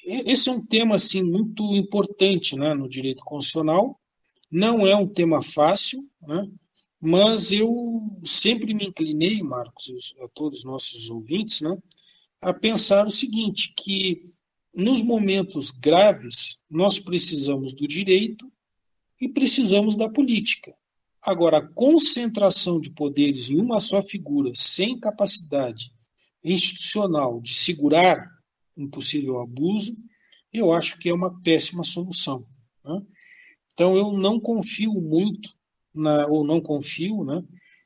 Esse 0.06 0.50
é 0.50 0.52
um 0.52 0.66
tema 0.66 0.96
assim 0.96 1.22
muito 1.22 1.76
importante 1.76 2.56
né, 2.56 2.74
no 2.74 2.88
direito 2.88 3.24
constitucional. 3.24 4.00
Não 4.52 4.86
é 4.88 4.96
um 4.96 5.08
tema 5.08 5.42
fácil, 5.42 6.08
né? 6.22 6.50
Mas 7.02 7.52
eu 7.52 8.20
sempre 8.26 8.74
me 8.74 8.88
inclinei, 8.88 9.42
Marcos, 9.42 10.14
a 10.22 10.28
todos 10.28 10.60
os 10.60 10.66
nossos 10.66 11.10
ouvintes, 11.10 11.62
né, 11.62 11.78
a 12.42 12.54
pensar 12.54 13.08
o 13.08 13.12
seguinte, 13.12 13.74
que 13.78 14.22
nos 14.76 15.02
momentos 15.02 15.72
graves 15.72 16.60
nós 16.70 17.00
precisamos 17.00 17.74
do 17.74 17.88
direito 17.88 18.52
e 19.20 19.30
precisamos 19.30 19.96
da 19.96 20.10
política. 20.10 20.74
Agora, 21.22 21.58
a 21.58 21.68
concentração 21.68 22.80
de 22.80 22.92
poderes 22.92 23.50
em 23.50 23.60
uma 23.60 23.80
só 23.80 24.02
figura, 24.02 24.52
sem 24.56 25.00
capacidade 25.00 25.92
institucional 26.44 27.42
de 27.42 27.54
segurar 27.54 28.30
um 28.80 28.90
possível 28.90 29.42
abuso, 29.42 29.94
eu 30.52 30.74
acho 30.74 30.98
que 30.98 31.10
é 31.10 31.14
uma 31.14 31.42
péssima 31.42 31.84
solução. 31.84 32.46
Né? 32.84 33.02
Então, 33.74 33.96
eu 33.96 34.12
não 34.14 34.40
confio 34.40 34.94
muito 34.94 35.50
na, 35.94 36.28
ou 36.28 36.44
não 36.44 36.62
confio, 36.62 37.24
né, 37.24 37.44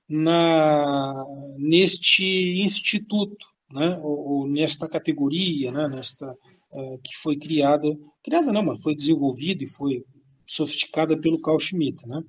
na, 0.07 1.25
neste 1.57 2.61
instituto, 2.61 3.45
né, 3.71 3.99
ou, 4.01 4.27
ou 4.27 4.47
nesta 4.47 4.87
categoria, 4.87 5.71
né, 5.71 5.87
nesta 5.87 6.31
uh, 6.71 6.99
que 7.03 7.15
foi 7.17 7.37
criada, 7.37 7.87
criada 8.23 8.51
não, 8.51 8.63
mas 8.63 8.81
foi 8.81 8.95
desenvolvida 8.95 9.63
e 9.63 9.69
foi 9.69 10.05
sofisticada 10.45 11.19
pelo 11.19 11.41
Carl 11.41 11.59
Schmitt, 11.59 12.07
né. 12.07 12.23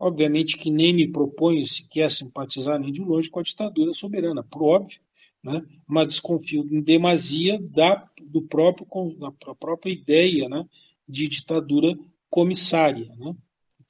Obviamente 0.00 0.56
que 0.56 0.70
nem 0.70 0.92
me 0.92 1.10
proponho 1.10 1.66
sequer 1.66 2.10
simpatizar 2.10 2.78
nem 2.78 2.92
de 2.92 3.02
longe 3.02 3.28
com 3.28 3.40
a 3.40 3.42
ditadura 3.42 3.92
soberana, 3.92 4.44
por 4.44 4.62
óbvio, 4.62 5.00
né, 5.42 5.62
mas 5.88 6.08
desconfio 6.08 6.66
em 6.70 6.82
demasia 6.82 7.58
da, 7.60 8.08
do 8.22 8.42
próprio, 8.42 8.86
da 9.18 9.54
própria 9.54 9.92
ideia 9.92 10.48
né, 10.48 10.64
de 11.08 11.28
ditadura 11.28 11.96
comissária. 12.30 13.06
Né 13.16 13.34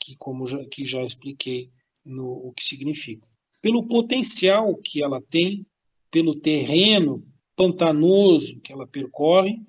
que, 0.09 0.17
como 0.17 0.47
já, 0.47 0.65
que 0.71 0.87
já 0.87 1.03
expliquei 1.03 1.71
no, 2.05 2.27
o 2.27 2.53
que 2.53 2.65
significa. 2.65 3.29
Pelo 3.61 3.87
potencial 3.87 4.75
que 4.77 5.03
ela 5.03 5.21
tem, 5.21 5.67
pelo 6.11 6.39
terreno 6.39 7.27
pantanoso 7.55 8.61
que 8.61 8.73
ela 8.73 8.87
percorre 8.87 9.61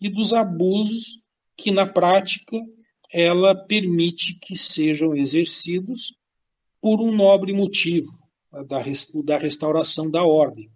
e 0.00 0.08
dos 0.08 0.32
abusos 0.32 1.20
que, 1.56 1.72
na 1.72 1.86
prática, 1.86 2.56
ela 3.12 3.54
permite 3.54 4.38
que 4.38 4.56
sejam 4.56 5.16
exercidos 5.16 6.14
por 6.80 7.00
um 7.00 7.10
nobre 7.10 7.52
motivo, 7.52 8.10
da, 8.52 8.84
da 9.24 9.38
restauração 9.38 10.10
da 10.10 10.22
ordem. 10.22 10.70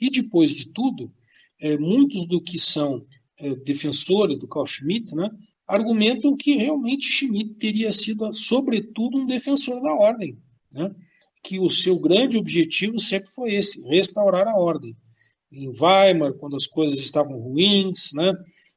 E, 0.00 0.10
depois 0.10 0.50
de 0.50 0.72
tudo, 0.72 1.12
é, 1.60 1.76
muitos 1.78 2.26
do 2.26 2.40
que 2.40 2.58
são 2.58 3.04
é, 3.38 3.54
defensores 3.56 4.38
do 4.38 4.48
Carl 4.48 4.66
Schmitt 4.66 5.14
né, 5.14 5.30
argumentam 5.66 6.36
que 6.36 6.56
realmente 6.56 7.12
Schmidt 7.12 7.54
teria 7.54 7.90
sido, 7.90 8.32
sobretudo, 8.32 9.18
um 9.18 9.26
defensor 9.26 9.82
da 9.82 9.92
ordem, 9.92 10.38
né? 10.72 10.94
que 11.42 11.58
o 11.58 11.70
seu 11.70 11.98
grande 11.98 12.36
objetivo 12.36 12.98
sempre 12.98 13.28
foi 13.28 13.54
esse, 13.54 13.82
restaurar 13.86 14.46
a 14.48 14.56
ordem. 14.56 14.96
Em 15.50 15.68
Weimar, 15.68 16.34
quando 16.34 16.56
as 16.56 16.66
coisas 16.66 16.98
estavam 16.98 17.38
ruins, 17.38 18.12
né? 18.14 18.32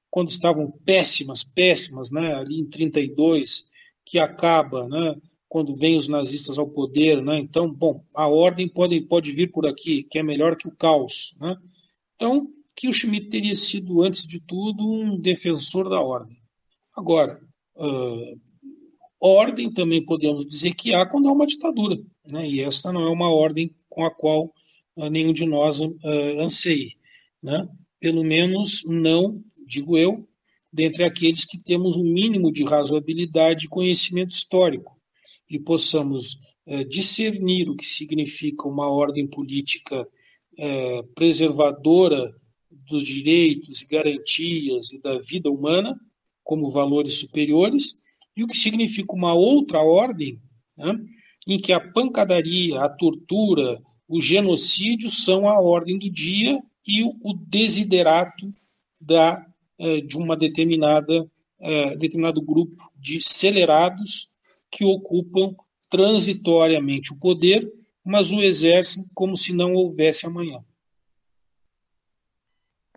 quando 0.10 0.30
estavam 0.30 0.72
péssimas, 0.86 1.44
péssimas, 1.44 2.12
né? 2.12 2.36
ali 2.36 2.60
em 2.60 2.70
32, 2.70 3.70
que 4.06 4.18
acaba, 4.18 4.88
né? 4.88 5.16
Quando 5.50 5.76
vêm 5.76 5.98
os 5.98 6.08
nazistas 6.08 6.60
ao 6.60 6.70
poder, 6.70 7.24
né? 7.24 7.40
então, 7.40 7.74
bom, 7.74 8.06
a 8.14 8.28
ordem 8.28 8.68
pode, 8.68 9.02
pode 9.02 9.32
vir 9.32 9.52
por 9.52 9.66
aqui, 9.66 10.04
que 10.04 10.20
é 10.20 10.24
melhor 10.24 10.56
que 10.56 10.68
o 10.68 10.76
caos. 10.76 11.36
Né? 11.42 11.58
Então, 12.16 12.48
que 12.76 12.88
o 12.88 12.94
Schmidt 12.94 13.30
teria 13.30 13.56
sido, 13.56 14.04
antes 14.04 14.28
de 14.28 14.40
tudo, 14.40 14.88
um 14.88 15.18
defensor 15.18 15.90
da 15.90 16.00
ordem. 16.00 16.38
Agora, 16.96 17.42
uh, 17.76 18.40
ordem 19.20 19.74
também 19.74 20.06
podemos 20.06 20.46
dizer 20.46 20.76
que 20.76 20.94
há 20.94 21.04
quando 21.04 21.28
há 21.28 21.32
uma 21.32 21.48
ditadura, 21.48 22.00
né? 22.28 22.48
e 22.48 22.62
esta 22.62 22.94
não 22.94 23.02
é 23.02 23.10
uma 23.10 23.34
ordem 23.34 23.76
com 23.90 24.06
a 24.06 24.12
qual 24.12 24.54
uh, 24.96 25.10
nenhum 25.10 25.34
de 25.34 25.48
nós 25.48 25.80
uh, 25.80 25.98
anseie. 26.40 26.96
Né? 27.42 27.68
Pelo 28.00 28.24
menos 28.24 28.84
não, 28.86 29.44
digo 29.66 29.98
eu, 29.98 30.28
dentre 30.72 31.04
aqueles 31.04 31.44
que 31.44 31.58
temos 31.58 31.98
um 31.98 32.04
mínimo 32.04 32.52
de 32.52 32.64
razoabilidade 32.64 33.66
e 33.66 33.70
conhecimento 33.70 34.32
histórico 34.34 34.99
e 35.50 35.60
possamos 35.60 36.40
uh, 36.68 36.86
discernir 36.86 37.70
o 37.70 37.76
que 37.76 37.86
significa 37.86 38.68
uma 38.68 38.90
ordem 38.90 39.28
política 39.28 40.02
uh, 40.04 41.04
preservadora 41.16 42.34
dos 42.70 43.04
direitos 43.04 43.82
e 43.82 43.88
garantias 43.88 44.92
e 44.92 45.02
da 45.02 45.18
vida 45.20 45.50
humana 45.50 46.00
como 46.44 46.72
valores 46.72 47.14
superiores, 47.14 48.02
e 48.36 48.44
o 48.44 48.48
que 48.48 48.58
significa 48.58 49.14
uma 49.14 49.36
outra 49.36 49.84
ordem, 49.84 50.42
né, 50.76 50.96
em 51.48 51.60
que 51.60 51.72
a 51.72 51.80
pancadaria, 51.80 52.82
a 52.82 52.90
tortura, 52.90 53.80
o 54.08 54.20
genocídio 54.20 55.10
são 55.10 55.48
a 55.48 55.60
ordem 55.60 56.00
do 56.00 56.10
dia 56.10 56.60
e 56.88 57.04
o 57.04 57.34
desiderato 57.48 58.50
da, 59.00 59.46
eh, 59.78 60.02
de 60.02 60.18
uma 60.18 60.36
determinada 60.36 61.30
eh, 61.62 61.96
determinado 61.98 62.42
grupo 62.42 62.76
de 63.00 63.22
celerados 63.22 64.30
que 64.72 64.86
ocupam 64.86 65.56
transitoriamente 65.90 67.12
o 67.12 67.20
poder, 67.20 67.72
mas 68.04 68.32
o 68.32 68.42
exercem 68.42 69.06
como 69.14 69.36
se 69.36 69.54
não 69.54 69.74
houvesse 69.74 70.26
amanhã. 70.26 70.64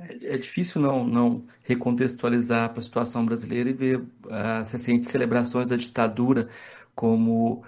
É, 0.00 0.34
é 0.34 0.36
difícil 0.36 0.80
não, 0.80 1.04
não 1.04 1.46
recontextualizar 1.62 2.70
para 2.70 2.80
a 2.80 2.82
situação 2.82 3.24
brasileira 3.24 3.70
e 3.70 3.74
ver 3.74 4.04
as 4.28 4.70
recentes 4.70 5.08
celebrações 5.08 5.68
da 5.68 5.76
ditadura 5.76 6.48
como 6.94 7.64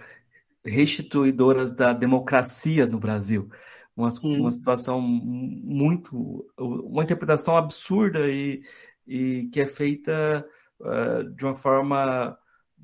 restituidoras 0.65 1.73
da 1.73 1.93
democracia 1.93 2.87
no 2.87 2.99
Brasil. 2.99 3.51
Uma, 3.97 4.11
uma 4.23 4.51
situação 4.51 5.01
muito. 5.01 6.47
uma 6.59 7.05
interpretação 7.05 7.57
absurda 7.57 8.29
e, 8.29 8.63
e 9.07 9.49
que 9.53 9.61
é 9.61 9.67
feita 9.67 10.45
uh, 10.81 11.31
de 11.37 11.45
uma 11.45 11.55
forma 11.55 12.37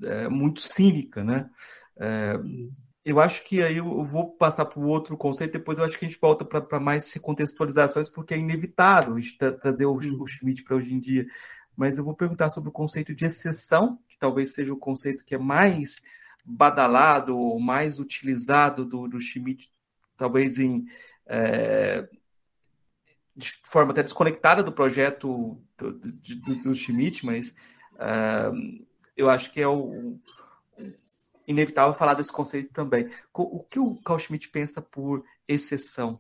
uh, 0.02 0.30
muito 0.30 0.60
cínica, 0.60 1.22
né? 1.24 1.50
Uh, 1.96 2.72
eu 3.04 3.18
acho 3.18 3.42
que 3.44 3.62
aí 3.62 3.78
eu 3.78 4.04
vou 4.04 4.32
passar 4.36 4.66
para 4.66 4.78
o 4.78 4.86
outro 4.86 5.16
conceito, 5.16 5.52
depois 5.52 5.78
eu 5.78 5.84
acho 5.84 5.98
que 5.98 6.04
a 6.04 6.08
gente 6.08 6.20
volta 6.20 6.44
para 6.44 6.78
mais 6.78 7.12
contextualizações, 7.14 8.08
porque 8.10 8.34
é 8.34 8.38
inevitável 8.38 9.16
tra 9.38 9.52
trazer 9.52 9.86
o, 9.86 9.94
o 9.94 10.26
Schmidt 10.26 10.62
para 10.62 10.76
hoje 10.76 10.94
em 10.94 11.00
dia. 11.00 11.26
Mas 11.76 11.96
eu 11.96 12.04
vou 12.04 12.14
perguntar 12.14 12.50
sobre 12.50 12.68
o 12.68 12.72
conceito 12.72 13.14
de 13.14 13.24
exceção, 13.24 13.98
que 14.06 14.18
talvez 14.18 14.52
seja 14.54 14.72
o 14.72 14.78
conceito 14.78 15.24
que 15.24 15.34
é 15.34 15.38
mais 15.38 15.96
badalado 16.44 17.36
ou 17.36 17.58
mais 17.58 17.98
utilizado 17.98 18.84
do, 18.84 19.08
do 19.08 19.20
Schmidt, 19.20 19.72
talvez 20.16 20.58
em, 20.58 20.84
é, 21.26 22.06
de 23.34 23.50
forma 23.64 23.92
até 23.92 24.02
desconectada 24.02 24.62
do 24.62 24.72
projeto 24.72 25.60
do, 25.78 25.92
do, 25.92 26.62
do 26.64 26.74
Schmidt, 26.74 27.24
mas 27.24 27.54
é, 27.98 28.50
eu 29.20 29.28
acho 29.28 29.50
que 29.50 29.60
é 29.60 29.68
o 29.68 30.18
inevitável 31.46 31.94
falar 31.94 32.14
desse 32.14 32.32
conceito 32.32 32.72
também. 32.72 33.10
O 33.34 33.62
que 33.62 33.78
o 33.78 34.00
Carl 34.02 34.18
Schmitt 34.18 34.48
pensa 34.48 34.80
por 34.80 35.22
exceção? 35.46 36.18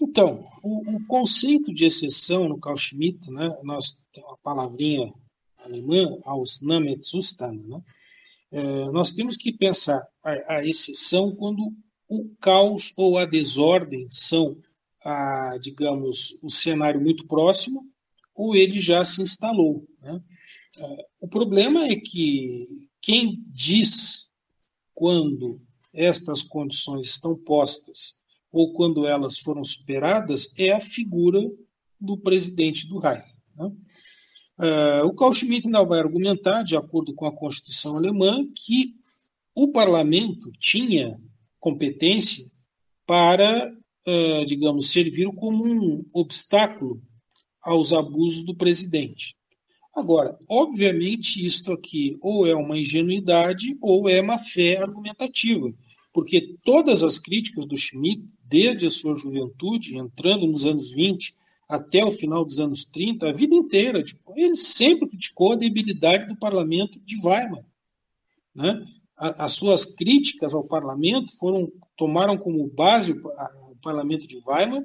Então, 0.00 0.44
o, 0.64 0.96
o 0.96 1.06
conceito 1.06 1.72
de 1.72 1.84
exceção 1.86 2.48
no 2.48 2.58
Carl 2.58 2.76
Schmitt, 2.76 3.30
né, 3.30 3.56
nós 3.62 4.02
temos 4.12 4.30
uma 4.30 4.38
palavrinha 4.38 5.12
alemã, 5.58 6.18
Ausnahmezustand, 6.24 7.60
né, 7.68 7.82
é, 8.50 8.84
nós 8.86 9.12
temos 9.12 9.36
que 9.36 9.52
pensar 9.52 10.02
a, 10.24 10.56
a, 10.56 10.66
exceção 10.66 11.36
quando 11.36 11.72
o 12.08 12.34
caos 12.40 12.92
ou 12.96 13.16
a 13.16 13.24
desordem 13.24 14.08
são, 14.10 14.56
a, 15.04 15.56
digamos, 15.60 16.36
o 16.42 16.50
cenário 16.50 17.00
muito 17.00 17.28
próximo 17.28 17.86
ou 18.34 18.56
ele 18.56 18.80
já 18.80 19.04
se 19.04 19.22
instalou. 19.22 19.86
Né? 20.00 20.20
O 21.20 21.28
problema 21.28 21.86
é 21.86 21.96
que 21.96 22.66
quem 23.00 23.42
diz 23.48 24.30
quando 24.94 25.60
estas 25.92 26.42
condições 26.42 27.06
estão 27.06 27.36
postas 27.36 28.14
ou 28.52 28.72
quando 28.72 29.06
elas 29.06 29.38
foram 29.38 29.64
superadas 29.64 30.52
é 30.58 30.72
a 30.72 30.80
figura 30.80 31.40
do 32.00 32.16
presidente 32.16 32.88
do 32.88 32.98
Reich. 32.98 33.24
Né? 33.56 33.66
Uh, 34.58 35.06
o 35.06 35.14
Carl 35.14 35.32
Schmitt 35.32 35.66
ainda 35.66 35.84
vai 35.84 36.00
argumentar, 36.00 36.62
de 36.62 36.76
acordo 36.76 37.14
com 37.14 37.26
a 37.26 37.34
Constituição 37.34 37.96
alemã, 37.96 38.44
que 38.54 38.94
o 39.54 39.72
parlamento 39.72 40.50
tinha 40.58 41.18
competência 41.58 42.44
para, 43.06 43.72
uh, 44.06 44.46
digamos, 44.46 44.92
servir 44.92 45.28
como 45.34 45.64
um 45.64 45.98
obstáculo 46.14 47.02
aos 47.62 47.92
abusos 47.92 48.44
do 48.44 48.54
presidente. 48.54 49.34
Agora, 49.94 50.38
obviamente, 50.48 51.44
isto 51.44 51.72
aqui 51.72 52.16
ou 52.22 52.46
é 52.46 52.54
uma 52.54 52.78
ingenuidade 52.78 53.76
ou 53.80 54.08
é 54.08 54.22
má 54.22 54.38
fé 54.38 54.78
argumentativa, 54.78 55.72
porque 56.12 56.56
todas 56.64 57.02
as 57.02 57.18
críticas 57.18 57.66
do 57.66 57.76
Schmitt, 57.76 58.24
desde 58.44 58.86
a 58.86 58.90
sua 58.90 59.14
juventude, 59.14 59.96
entrando 59.96 60.46
nos 60.46 60.64
anos 60.64 60.92
20 60.92 61.34
até 61.68 62.04
o 62.04 62.10
final 62.10 62.44
dos 62.44 62.58
anos 62.58 62.84
30, 62.84 63.28
a 63.28 63.32
vida 63.32 63.54
inteira, 63.54 64.02
tipo, 64.02 64.32
ele 64.36 64.56
sempre 64.56 65.08
criticou 65.08 65.52
a 65.52 65.56
debilidade 65.56 66.26
do 66.26 66.36
parlamento 66.36 67.00
de 67.00 67.16
Weimar. 67.24 67.64
Né? 68.54 68.84
As 69.16 69.52
suas 69.52 69.84
críticas 69.84 70.54
ao 70.54 70.64
parlamento 70.64 71.30
foram 71.36 71.70
tomaram 71.96 72.38
como 72.38 72.66
base 72.66 73.12
o 73.12 73.76
parlamento 73.82 74.26
de 74.26 74.40
Weimar 74.46 74.84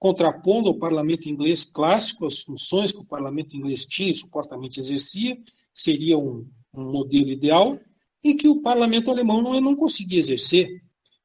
contrapondo 0.00 0.70
ao 0.70 0.78
parlamento 0.78 1.28
inglês 1.28 1.62
clássico 1.62 2.24
as 2.26 2.38
funções 2.38 2.90
que 2.90 2.98
o 2.98 3.04
parlamento 3.04 3.54
inglês 3.54 3.84
tinha 3.84 4.10
e 4.10 4.14
supostamente 4.14 4.80
exercia, 4.80 5.38
seria 5.74 6.16
um, 6.16 6.48
um 6.74 6.90
modelo 6.90 7.28
ideal, 7.28 7.78
e 8.24 8.34
que 8.34 8.48
o 8.48 8.62
parlamento 8.62 9.10
alemão 9.10 9.42
não, 9.42 9.60
não 9.60 9.76
conseguia 9.76 10.18
exercer. 10.18 10.82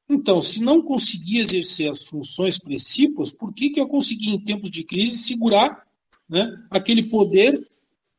Então, 0.08 0.42
se 0.42 0.60
não 0.60 0.82
conseguia 0.82 1.40
exercer 1.40 1.88
as 1.88 2.04
funções 2.04 2.58
precípuas, 2.58 3.32
por 3.32 3.52
que, 3.54 3.70
que 3.70 3.80
eu 3.80 3.88
consegui, 3.88 4.28
em 4.28 4.38
tempos 4.38 4.70
de 4.70 4.84
crise, 4.84 5.16
segurar 5.16 5.82
né, 6.28 6.46
aquele 6.70 7.04
poder, 7.04 7.58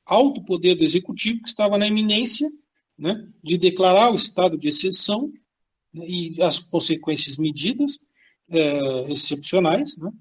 alto 0.07 0.43
poder 0.43 0.75
do 0.75 0.83
executivo, 0.83 1.41
que 1.41 1.49
estava 1.49 1.77
na 1.77 1.87
iminência 1.87 2.51
né, 2.97 3.27
de 3.43 3.59
declarar 3.59 4.11
o 4.11 4.15
estado 4.15 4.57
de 4.57 4.67
exceção 4.67 5.31
né, 5.93 6.03
e 6.07 6.41
as 6.41 6.57
consequências 6.57 7.37
medidas 7.37 7.99
é, 8.49 9.11
excepcionais, 9.11 9.97
né, 9.97 10.11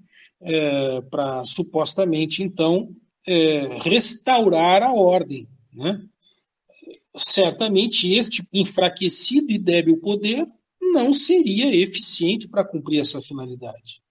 é, 0.41 1.01
para 1.01 1.43
supostamente, 1.45 2.43
então, 2.43 2.95
é, 3.27 3.79
restaurar 3.81 4.83
a 4.83 4.93
ordem. 4.93 5.47
Né? 5.73 6.01
Certamente, 7.17 8.13
este 8.13 8.43
enfraquecido 8.53 9.51
e 9.51 9.57
débil 9.57 9.97
poder 9.97 10.47
não 10.81 11.13
seria 11.13 11.75
eficiente 11.75 12.47
para 12.47 12.63
cumprir 12.63 12.99
essa 12.99 13.21
finalidade. 13.21 14.01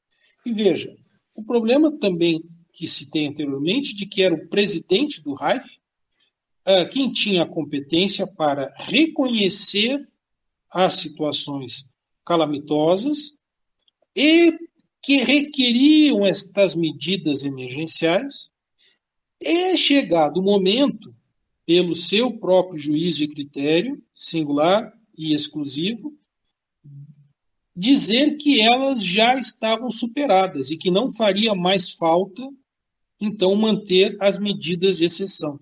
E 0.45 0.53
veja, 0.53 0.95
o 1.35 1.43
problema 1.43 1.91
também 1.99 2.43
que 2.73 2.87
se 2.87 3.11
tem 3.11 3.29
anteriormente, 3.29 3.95
de 3.95 4.05
que 4.05 4.23
era 4.23 4.35
o 4.35 4.49
presidente 4.49 5.23
do 5.23 5.35
Reich 5.35 5.81
é, 6.67 6.85
quem 6.85 7.13
tinha 7.13 7.45
a 7.45 7.49
competência 7.49 8.27
para 8.27 8.75
reconhecer 8.77 10.07
as 10.69 10.95
situações 10.95 11.89
calamitosas 12.25 13.39
e 14.15 14.53
que 15.07 15.19
requeriam 15.19 16.27
estas 16.27 16.75
medidas 16.75 17.45
emergenciais, 17.45 18.51
é 19.41 19.77
chegado 19.77 20.41
o 20.41 20.43
momento, 20.43 21.15
pelo 21.65 21.95
seu 21.95 22.37
próprio 22.37 22.77
juízo 22.77 23.23
e 23.23 23.29
critério, 23.29 24.03
singular 24.13 24.93
e 25.17 25.33
exclusivo, 25.33 26.13
dizer 27.75 28.37
que 28.37 28.61
elas 28.61 29.05
já 29.05 29.37
estavam 29.37 29.93
superadas 29.93 30.73
e 30.73 30.77
que 30.77 30.91
não 30.91 31.13
faria 31.13 31.55
mais 31.55 31.93
falta, 31.93 32.43
então, 33.21 33.55
manter 33.55 34.17
as 34.21 34.41
medidas 34.41 34.97
de 34.97 35.05
exceção. 35.05 35.61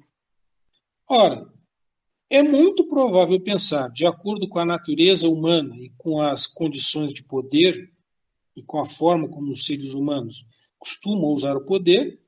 Ora, 1.06 1.46
é 2.30 2.42
muito 2.42 2.88
provável 2.88 3.38
pensar, 3.38 3.90
de 3.90 4.06
acordo 4.06 4.48
com 4.48 4.58
a 4.58 4.64
natureza 4.64 5.28
humana 5.28 5.76
e 5.76 5.90
com 5.98 6.18
as 6.22 6.46
condições 6.46 7.12
de 7.12 7.22
poder 7.22 7.93
e 8.56 8.62
com 8.62 8.78
a 8.78 8.86
forma 8.86 9.28
como 9.28 9.52
os 9.52 9.66
seres 9.66 9.94
humanos 9.94 10.44
costumam 10.78 11.32
usar 11.32 11.56
o 11.56 11.64
poder, 11.64 12.20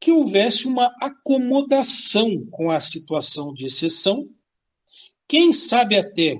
que 0.00 0.12
houvesse 0.12 0.66
uma 0.66 0.94
acomodação 1.00 2.44
com 2.50 2.70
a 2.70 2.80
situação 2.80 3.54
de 3.54 3.66
exceção, 3.66 4.28
quem 5.26 5.52
sabe 5.52 5.96
até 5.96 6.38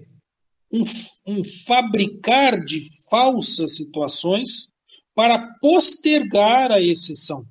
um, 0.73 0.85
um 1.27 1.45
fabricar 1.45 2.63
de 2.65 2.83
falsas 3.09 3.77
situações 3.77 4.69
para 5.15 5.39
postergar 5.61 6.73
a 6.73 6.81
exceção. 6.81 7.47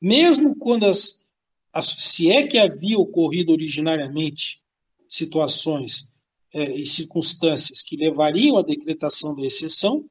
Mesmo 0.00 0.56
quando 0.56 0.86
as, 0.86 1.24
as 1.72 1.86
se 1.86 2.30
é 2.30 2.46
que 2.46 2.58
havia 2.58 2.98
ocorrido 2.98 3.52
originariamente 3.52 4.62
situações 5.08 6.08
é, 6.52 6.74
e 6.74 6.86
circunstâncias 6.86 7.82
que 7.82 7.96
levariam 7.96 8.56
à 8.56 8.62
decretação 8.62 9.34
da 9.34 9.42
exceção, 9.42 10.08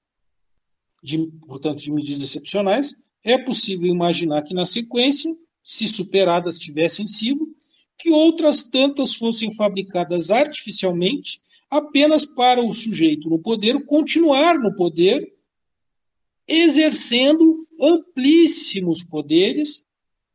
de, 1.06 1.20
portanto, 1.46 1.84
de 1.84 1.92
medidas 1.92 2.22
excepcionais, 2.22 2.96
é 3.24 3.38
possível 3.38 3.86
imaginar 3.86 4.42
que, 4.42 4.56
na 4.56 4.66
sequência, 4.66 5.36
se 5.64 5.88
superadas 5.88 6.58
tivessem 6.58 7.06
sido, 7.06 7.48
que 7.98 8.10
outras 8.10 8.64
tantas 8.64 9.14
fossem 9.14 9.54
fabricadas 9.54 10.32
artificialmente 10.32 11.40
apenas 11.70 12.26
para 12.26 12.64
o 12.64 12.74
sujeito 12.74 13.30
no 13.30 13.40
poder 13.40 13.86
continuar 13.86 14.58
no 14.58 14.76
poder, 14.76 15.32
exercendo 16.48 17.68
amplíssimos 17.80 19.04
poderes 19.04 19.86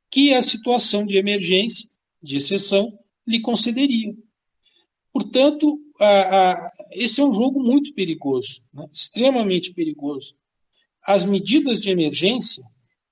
que 0.08 0.32
a 0.34 0.42
situação 0.42 1.04
de 1.04 1.16
emergência, 1.16 1.88
de 2.22 2.36
exceção, 2.36 2.96
lhe 3.26 3.40
concederia. 3.40 4.14
Portanto, 5.12 5.80
a, 6.00 6.50
a, 6.50 6.70
esse 6.92 7.20
é 7.20 7.24
um 7.24 7.34
jogo 7.34 7.60
muito 7.60 7.92
perigoso, 7.94 8.62
né? 8.72 8.86
extremamente 8.92 9.72
perigoso 9.72 10.39
as 11.06 11.24
medidas 11.24 11.80
de 11.80 11.90
emergência 11.90 12.62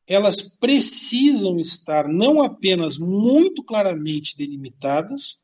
elas 0.09 0.57
precisam 0.57 1.61
estar 1.61 2.09
não 2.09 2.43
apenas 2.43 2.97
muito 2.97 3.63
claramente 3.63 4.37
delimitadas, 4.39 5.41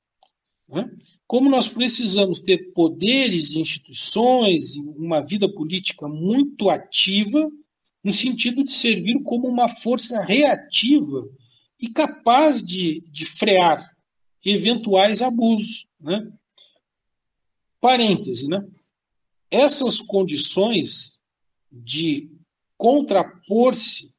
né, 0.66 0.90
como 1.26 1.50
nós 1.50 1.68
precisamos 1.68 2.40
ter 2.40 2.72
poderes 2.72 3.54
instituições 3.54 4.76
uma 4.76 5.20
vida 5.20 5.52
política 5.52 6.08
muito 6.08 6.70
ativa, 6.70 7.50
no 8.02 8.12
sentido 8.12 8.64
de 8.64 8.72
servir 8.72 9.22
como 9.22 9.46
uma 9.48 9.68
força 9.68 10.22
reativa 10.22 11.28
e 11.80 11.88
capaz 11.88 12.64
de, 12.64 13.00
de 13.10 13.26
frear 13.26 13.94
eventuais 14.44 15.20
abusos. 15.20 15.86
Né? 16.00 16.30
Parêntese, 17.80 18.48
né? 18.48 18.66
Essas 19.50 20.00
condições 20.00 21.18
de 21.70 22.30
contrapor-se 22.76 24.14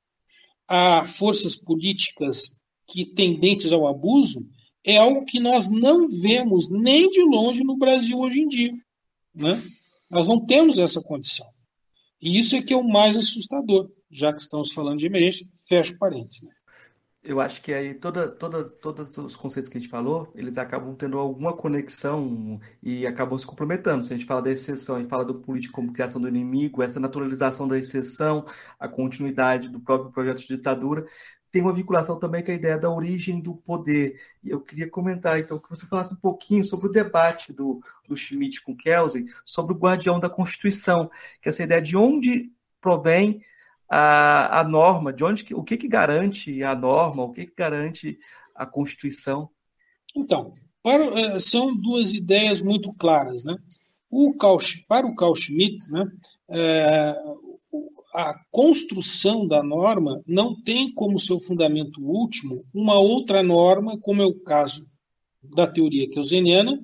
a 0.68 1.06
forças 1.06 1.56
políticas 1.56 2.60
que 2.88 3.06
tendentes 3.06 3.72
ao 3.72 3.88
abuso 3.88 4.40
é 4.84 4.98
algo 4.98 5.26
que 5.26 5.40
nós 5.40 5.70
não 5.70 6.08
vemos 6.08 6.70
nem 6.70 7.10
de 7.10 7.22
longe 7.22 7.64
no 7.64 7.78
Brasil 7.78 8.20
hoje 8.20 8.42
em 8.42 8.48
dia. 8.48 8.74
Né? 9.34 9.62
Nós 10.10 10.28
não 10.28 10.46
temos 10.46 10.78
essa 10.78 11.02
condição. 11.02 11.48
E 12.22 12.38
isso 12.38 12.56
é 12.56 12.62
que 12.62 12.74
é 12.74 12.78
o 12.78 12.88
mais 12.88 13.18
assustador, 13.18 13.90
já 14.10 14.32
que 14.32 14.42
estamos 14.42 14.72
falando 14.72 15.00
de 15.00 15.08
emergência, 15.08 15.48
fecho 15.68 15.98
parênteses. 15.98 16.44
Né? 16.44 16.55
Eu 17.26 17.42
acho 17.42 17.62
que 17.62 17.74
aí 17.74 17.94
toda, 17.96 18.30
toda, 18.30 18.64
todos 18.64 19.18
os 19.18 19.36
conceitos 19.36 19.70
que 19.70 19.78
a 19.78 19.82
gente 19.82 19.90
falou, 19.90 20.32
eles 20.36 20.58
acabam 20.58 20.96
tendo 20.96 21.18
alguma 21.18 21.54
conexão 21.54 22.60
e 22.82 23.06
acabam 23.08 23.38
se 23.38 23.46
complementando. 23.46 24.04
Se 24.04 24.14
a 24.14 24.18
gente 24.18 24.28
fala 24.28 24.44
da 24.44 24.52
exceção, 24.52 24.96
a 24.96 25.00
gente 25.00 25.10
fala 25.10 25.26
do 25.26 25.36
político 25.36 25.74
como 25.74 25.92
criação 25.92 26.22
do 26.22 26.28
inimigo, 26.28 26.84
essa 26.84 27.00
naturalização 27.00 27.68
da 27.68 27.78
exceção, 27.78 28.46
a 28.80 28.88
continuidade 28.88 29.70
do 29.70 29.80
próprio 29.80 30.12
projeto 30.12 30.40
de 30.42 30.48
ditadura, 30.48 31.08
tem 31.52 31.62
uma 31.62 31.74
vinculação 31.74 32.20
também 32.20 32.44
com 32.44 32.52
a 32.52 32.56
ideia 32.56 32.78
da 32.78 32.92
origem 32.92 33.40
do 33.42 33.56
poder. 33.56 34.22
E 34.44 34.50
eu 34.50 34.62
queria 34.62 34.90
comentar, 34.90 35.40
então, 35.40 35.58
que 35.58 35.70
você 35.70 35.86
falasse 35.88 36.14
um 36.14 36.18
pouquinho 36.18 36.64
sobre 36.64 36.88
o 36.88 36.92
debate 36.92 37.52
do, 37.52 37.82
do 38.08 38.16
Schmidt 38.16 38.62
com 38.62 38.76
Kelsen 38.76 39.26
sobre 39.44 39.74
o 39.74 39.78
guardião 39.78 40.20
da 40.20 40.30
Constituição, 40.30 41.10
que 41.42 41.50
essa 41.50 41.64
ideia 41.64 41.82
de 41.82 41.98
onde 41.98 42.52
provém 42.80 43.42
a, 43.90 44.60
a 44.60 44.64
norma, 44.64 45.14
de 45.14 45.24
onde 45.24 45.54
o 45.54 45.64
que, 45.64 45.78
que 45.78 45.88
garante 45.88 46.64
a 46.64 46.76
norma, 46.76 47.24
o 47.24 47.32
que, 47.32 47.46
que 47.46 47.56
garante 47.56 48.18
a 48.56 48.66
Constituição? 48.66 49.50
Então, 50.16 50.54
para, 50.82 51.04
é, 51.20 51.40
são 51.40 51.76
duas 51.82 52.14
ideias 52.14 52.62
muito 52.62 52.94
claras. 52.94 53.44
Né? 53.46 53.56
O 54.10 54.34
Carl, 54.36 54.58
para 54.88 55.08
o 55.08 55.16
Carl 55.16 55.36
Schmitt, 55.36 55.92
né, 55.92 56.06
é, 56.50 57.16
a 58.14 58.40
construção 58.52 59.48
da 59.48 59.62
norma 59.62 60.22
não 60.28 60.56
tem 60.64 60.94
como 60.94 61.20
seu 61.20 61.40
fundamento 61.40 62.02
último 62.02 62.64
uma 62.74 62.98
outra 62.98 63.44
norma, 63.44 63.98
como 64.00 64.22
é 64.22 64.26
o 64.26 64.40
caso 64.40 64.90
da 65.56 65.68
teoria 65.68 66.10
keuseniana, 66.10 66.80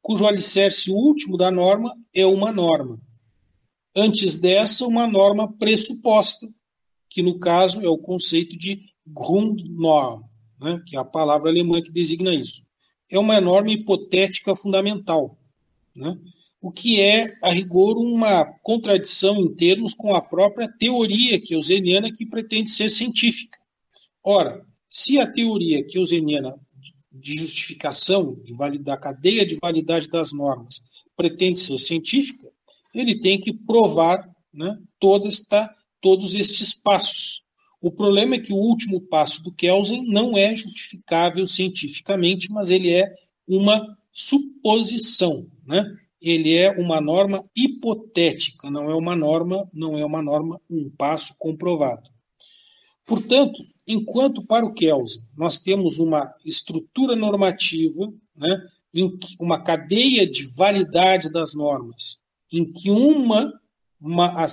cujo 0.00 0.26
alicerce 0.26 0.90
último 0.90 1.36
da 1.36 1.50
norma 1.50 1.94
é 2.14 2.24
uma 2.24 2.50
norma. 2.50 2.98
Antes 3.94 4.38
dessa, 4.38 4.86
uma 4.86 5.06
norma 5.06 5.52
pressuposta, 5.56 6.48
que 7.08 7.22
no 7.22 7.38
caso 7.38 7.80
é 7.80 7.88
o 7.88 7.98
conceito 7.98 8.56
de 8.56 8.82
Grundnorm, 9.06 10.22
né, 10.60 10.80
que 10.86 10.96
é 10.96 10.98
a 10.98 11.04
palavra 11.04 11.50
alemã 11.50 11.82
que 11.82 11.90
designa 11.90 12.32
isso. 12.32 12.62
É 13.10 13.18
uma 13.18 13.40
norma 13.40 13.72
hipotética 13.72 14.54
fundamental, 14.54 15.36
né, 15.94 16.16
o 16.60 16.70
que 16.70 17.00
é, 17.00 17.26
a 17.42 17.50
rigor, 17.50 17.96
uma 17.96 18.44
contradição 18.62 19.40
em 19.40 19.54
termos 19.54 19.94
com 19.94 20.14
a 20.14 20.20
própria 20.20 20.68
teoria 20.68 21.40
keuseniana 21.40 22.12
que 22.12 22.26
pretende 22.26 22.70
ser 22.70 22.90
científica. 22.90 23.58
Ora, 24.22 24.64
se 24.88 25.18
a 25.18 25.26
teoria 25.26 25.84
keuseniana 25.84 26.54
de 27.10 27.36
justificação 27.38 28.34
de 28.44 28.78
da 28.78 28.96
cadeia 28.96 29.44
de 29.44 29.56
validade 29.56 30.08
das 30.10 30.32
normas 30.32 30.82
pretende 31.16 31.58
ser 31.58 31.78
científica, 31.78 32.49
ele 32.94 33.20
tem 33.20 33.40
que 33.40 33.52
provar 33.52 34.28
né, 34.52 34.76
esta, 35.26 35.74
todos 36.00 36.34
estes 36.34 36.74
passos. 36.74 37.42
O 37.80 37.90
problema 37.90 38.34
é 38.34 38.40
que 38.40 38.52
o 38.52 38.56
último 38.56 39.00
passo 39.00 39.42
do 39.42 39.52
Kelsen 39.52 40.06
não 40.06 40.36
é 40.36 40.54
justificável 40.54 41.46
cientificamente, 41.46 42.50
mas 42.50 42.68
ele 42.68 42.92
é 42.92 43.10
uma 43.48 43.96
suposição, 44.12 45.46
né? 45.66 45.84
Ele 46.20 46.54
é 46.54 46.70
uma 46.78 47.00
norma 47.00 47.42
hipotética, 47.56 48.70
não 48.70 48.90
é 48.90 48.94
uma 48.94 49.16
norma, 49.16 49.66
não 49.72 49.96
é 49.96 50.04
uma 50.04 50.20
norma 50.20 50.60
um 50.70 50.90
passo 50.90 51.34
comprovado. 51.38 52.10
Portanto, 53.06 53.62
enquanto 53.88 54.44
para 54.44 54.66
o 54.66 54.74
Kelsen 54.74 55.22
nós 55.34 55.58
temos 55.58 55.98
uma 55.98 56.32
estrutura 56.44 57.16
normativa, 57.16 58.12
né, 58.36 58.68
uma 59.40 59.62
cadeia 59.62 60.26
de 60.26 60.44
validade 60.54 61.30
das 61.30 61.54
normas, 61.54 62.19
em 62.52 62.70
que 62.70 62.90
uma, 62.90 63.52
uma, 64.00 64.48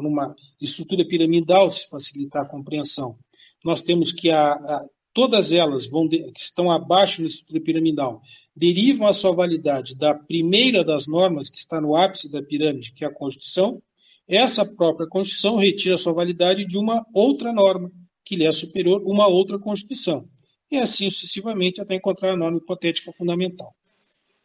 numa, 0.00 0.36
estrutura 0.60 1.06
piramidal, 1.06 1.70
se 1.70 1.88
facilitar 1.88 2.42
a 2.42 2.48
compreensão, 2.48 3.18
nós 3.64 3.82
temos 3.82 4.12
que 4.12 4.30
a, 4.30 4.52
a, 4.52 4.86
todas 5.12 5.52
elas 5.52 5.86
vão 5.86 6.06
de, 6.06 6.30
que 6.32 6.40
estão 6.40 6.70
abaixo 6.70 7.20
da 7.20 7.26
estrutura 7.26 7.60
piramidal 7.60 8.22
derivam 8.54 9.06
a 9.06 9.14
sua 9.14 9.32
validade 9.32 9.94
da 9.94 10.14
primeira 10.14 10.84
das 10.84 11.06
normas 11.06 11.48
que 11.48 11.58
está 11.58 11.80
no 11.80 11.96
ápice 11.96 12.30
da 12.30 12.42
pirâmide, 12.42 12.92
que 12.92 13.04
é 13.04 13.08
a 13.08 13.12
Constituição. 13.12 13.82
Essa 14.28 14.64
própria 14.64 15.08
Constituição 15.08 15.56
retira 15.56 15.94
a 15.94 15.98
sua 15.98 16.12
validade 16.12 16.64
de 16.64 16.78
uma 16.78 17.04
outra 17.14 17.52
norma 17.52 17.90
que 18.24 18.36
lhe 18.36 18.44
é 18.44 18.52
superior, 18.52 19.02
uma 19.04 19.26
outra 19.26 19.58
Constituição. 19.58 20.28
E 20.70 20.76
assim 20.76 21.10
sucessivamente 21.10 21.80
até 21.80 21.94
encontrar 21.94 22.32
a 22.32 22.36
norma 22.36 22.58
hipotética 22.58 23.12
fundamental. 23.12 23.74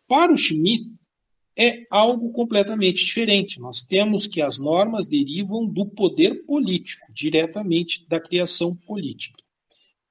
Para 0.07 0.33
o 0.33 0.37
Schmitt, 0.37 0.89
é 1.57 1.85
algo 1.89 2.31
completamente 2.31 3.03
diferente. 3.03 3.59
Nós 3.59 3.81
temos 3.81 4.27
que 4.27 4.41
as 4.41 4.59
normas 4.59 5.07
derivam 5.07 5.67
do 5.67 5.85
poder 5.87 6.45
político, 6.45 7.11
diretamente 7.11 8.05
da 8.07 8.19
criação 8.19 8.75
política. 8.75 9.43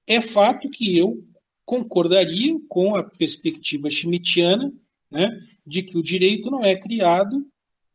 É 0.06 0.20
fato 0.20 0.68
que 0.68 0.96
eu 0.96 1.24
concordaria 1.64 2.56
com 2.68 2.96
a 2.96 3.02
perspectiva 3.02 3.88
schmittiana 3.88 4.72
né, 5.10 5.30
de 5.66 5.82
que 5.82 5.96
o 5.96 6.02
direito 6.02 6.50
não 6.50 6.64
é 6.64 6.76
criado 6.76 7.46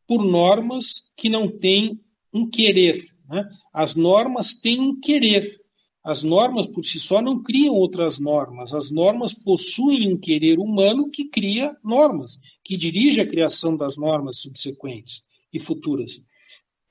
por 0.07 0.23
normas 0.25 1.11
que 1.15 1.29
não 1.29 1.47
têm 1.47 1.99
um 2.33 2.49
querer. 2.49 3.05
Né? 3.29 3.47
As 3.73 3.95
normas 3.95 4.59
têm 4.59 4.79
um 4.79 4.99
querer. 4.99 5.60
As 6.03 6.23
normas 6.23 6.65
por 6.65 6.83
si 6.83 6.99
só 6.99 7.21
não 7.21 7.43
criam 7.43 7.75
outras 7.75 8.19
normas. 8.19 8.73
As 8.73 8.89
normas 8.89 9.33
possuem 9.33 10.11
um 10.11 10.17
querer 10.17 10.57
humano 10.57 11.09
que 11.11 11.25
cria 11.25 11.77
normas, 11.83 12.39
que 12.63 12.75
dirige 12.75 13.21
a 13.21 13.27
criação 13.27 13.77
das 13.77 13.97
normas 13.97 14.37
subsequentes 14.41 15.23
e 15.53 15.59
futuras. 15.59 16.23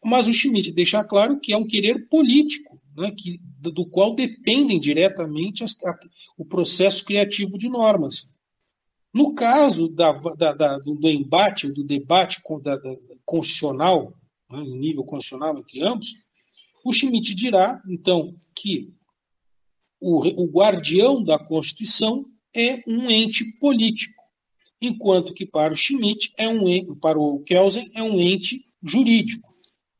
Mas 0.05 0.29
o 0.29 0.33
Schmidt 0.33 0.73
deixa 0.73 1.05
claro 1.05 1.41
que 1.41 1.53
é 1.53 1.57
um 1.57 1.67
querer 1.67 2.09
político, 2.09 2.81
né, 2.97 3.11
que, 3.11 3.37
do 3.59 3.85
qual 3.85 4.15
dependem 4.15 4.79
diretamente 4.79 5.65
as, 5.65 5.73
a, 5.85 5.99
o 6.39 6.45
processo 6.45 7.05
criativo 7.05 7.59
de 7.59 7.69
normas. 7.69 8.29
No 9.13 9.35
caso 9.35 9.89
da, 9.89 10.13
da, 10.13 10.55
da, 10.55 10.79
do 10.79 11.09
embate, 11.09 11.73
do 11.73 11.83
debate 11.83 12.41
constitucional, 13.25 14.15
né, 14.49 14.61
em 14.61 14.79
nível 14.79 15.03
constitucional 15.03 15.59
entre 15.59 15.83
ambos, 15.83 16.11
o 16.85 16.93
Schmidt 16.93 17.35
dirá, 17.35 17.83
então, 17.89 18.35
que 18.55 18.95
o, 20.01 20.43
o 20.43 20.47
guardião 20.47 21.23
da 21.23 21.39
Constituição 21.39 22.25
é 22.55 22.81
um 22.89 23.11
ente 23.11 23.45
político, 23.59 24.21
enquanto 24.81 25.35
que 25.35 25.47
para 25.47 25.73
o 25.73 25.77
Schmidt 25.77 26.33
é 26.39 26.49
um 26.49 26.95
para 26.97 27.19
o 27.19 27.41
Kelsen 27.41 27.91
é 27.95 28.03
um 28.03 28.19
ente 28.21 28.67
jurídico. 28.83 29.49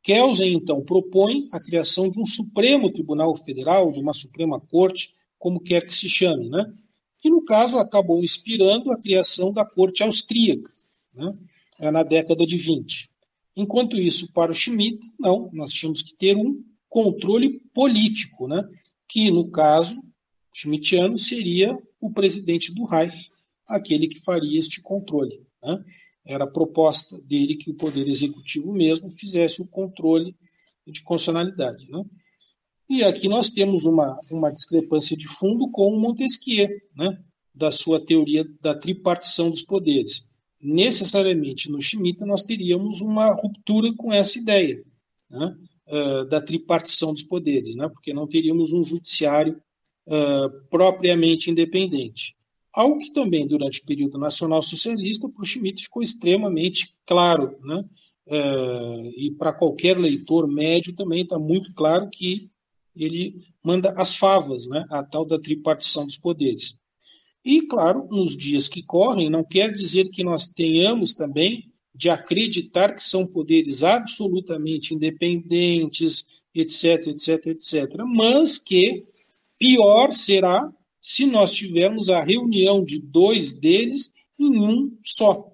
Kelsen 0.03 0.53
então 0.53 0.83
propõe 0.83 1.47
a 1.51 1.59
criação 1.59 2.09
de 2.09 2.19
um 2.19 2.25
Supremo 2.25 2.91
Tribunal 2.91 3.35
Federal, 3.37 3.91
de 3.91 3.99
uma 3.99 4.13
Suprema 4.13 4.59
Corte, 4.59 5.13
como 5.37 5.59
quer 5.59 5.85
que 5.85 5.93
se 5.93 6.09
chame, 6.09 6.49
né? 6.49 6.65
Que 7.19 7.29
no 7.29 7.45
caso 7.45 7.77
acabou 7.77 8.23
inspirando 8.23 8.91
a 8.91 8.99
criação 8.99 9.53
da 9.53 9.63
Corte 9.63 10.01
Austríaca, 10.01 10.69
né? 11.13 11.37
na 11.91 12.03
década 12.03 12.45
de 12.45 12.57
20. 12.57 13.09
Enquanto 13.55 13.99
isso, 13.99 14.33
para 14.33 14.51
o 14.51 14.55
Schmidt, 14.55 14.99
não, 15.19 15.49
nós 15.53 15.71
tínhamos 15.71 16.01
que 16.01 16.15
ter 16.15 16.35
um 16.35 16.63
controle 16.89 17.59
político, 17.73 18.47
né? 18.47 18.67
Que 19.11 19.29
no 19.29 19.51
caso 19.51 20.01
schmittiano 20.53 21.17
seria 21.17 21.77
o 21.99 22.11
presidente 22.11 22.73
do 22.73 22.85
Reich, 22.85 23.29
aquele 23.67 24.07
que 24.07 24.21
faria 24.21 24.57
este 24.57 24.81
controle. 24.81 25.45
Né? 25.61 25.83
Era 26.25 26.45
a 26.45 26.51
proposta 26.51 27.21
dele 27.23 27.57
que 27.57 27.69
o 27.69 27.75
Poder 27.75 28.07
Executivo 28.07 28.73
mesmo 28.73 29.11
fizesse 29.11 29.61
o 29.61 29.67
controle 29.67 30.33
de 30.87 31.01
constitucionalidade. 31.03 31.89
Né? 31.91 32.03
E 32.89 33.03
aqui 33.03 33.27
nós 33.27 33.49
temos 33.49 33.83
uma, 33.83 34.17
uma 34.31 34.49
discrepância 34.49 35.15
de 35.17 35.27
fundo 35.27 35.69
com 35.69 35.99
Montesquieu, 35.99 36.69
né? 36.95 37.21
da 37.53 37.69
sua 37.69 38.03
teoria 38.03 38.45
da 38.61 38.73
tripartição 38.73 39.51
dos 39.51 39.61
poderes. 39.61 40.25
Necessariamente 40.61 41.69
no 41.69 41.81
Schmitt 41.81 42.21
nós 42.21 42.43
teríamos 42.43 43.01
uma 43.01 43.33
ruptura 43.33 43.93
com 43.97 44.13
essa 44.13 44.39
ideia. 44.39 44.81
Né? 45.29 45.53
Da 46.29 46.41
tripartição 46.41 47.13
dos 47.13 47.23
poderes, 47.23 47.75
né? 47.75 47.89
porque 47.89 48.13
não 48.13 48.27
teríamos 48.27 48.71
um 48.71 48.83
judiciário 48.83 49.61
uh, 50.07 50.67
propriamente 50.69 51.51
independente. 51.51 52.35
Algo 52.73 52.99
que 52.99 53.11
também, 53.11 53.45
durante 53.45 53.81
o 53.81 53.85
período 53.85 54.17
nacional 54.17 54.61
socialista, 54.61 55.27
para 55.27 55.41
o 55.41 55.45
Schmitt 55.45 55.83
ficou 55.83 56.01
extremamente 56.01 56.95
claro, 57.05 57.57
né? 57.63 57.83
Uh, 58.27 59.11
e 59.17 59.31
para 59.37 59.51
qualquer 59.51 59.97
leitor 59.97 60.47
médio 60.47 60.95
também 60.95 61.23
está 61.23 61.37
muito 61.37 61.73
claro 61.73 62.09
que 62.09 62.49
ele 62.95 63.43
manda 63.63 63.91
as 63.97 64.15
favas, 64.15 64.67
né? 64.67 64.85
a 64.89 65.03
tal 65.03 65.25
da 65.25 65.37
tripartição 65.37 66.05
dos 66.05 66.17
poderes. 66.17 66.75
E, 67.43 67.63
claro, 67.63 68.05
nos 68.09 68.37
dias 68.37 68.67
que 68.67 68.83
correm, 68.83 69.29
não 69.29 69.43
quer 69.43 69.73
dizer 69.73 70.09
que 70.09 70.23
nós 70.23 70.47
tenhamos 70.47 71.13
também 71.13 71.70
de 71.93 72.09
acreditar 72.09 72.95
que 72.95 73.03
são 73.03 73.27
poderes 73.27 73.83
absolutamente 73.83 74.93
independentes, 74.93 76.27
etc, 76.53 77.07
etc, 77.07 77.47
etc. 77.47 77.95
Mas 78.05 78.57
que 78.57 79.03
pior 79.59 80.11
será 80.11 80.71
se 81.01 81.25
nós 81.25 81.51
tivermos 81.51 82.09
a 82.09 82.23
reunião 82.23 82.83
de 82.83 82.99
dois 82.99 83.53
deles 83.53 84.13
em 84.39 84.59
um 84.59 84.97
só. 85.03 85.51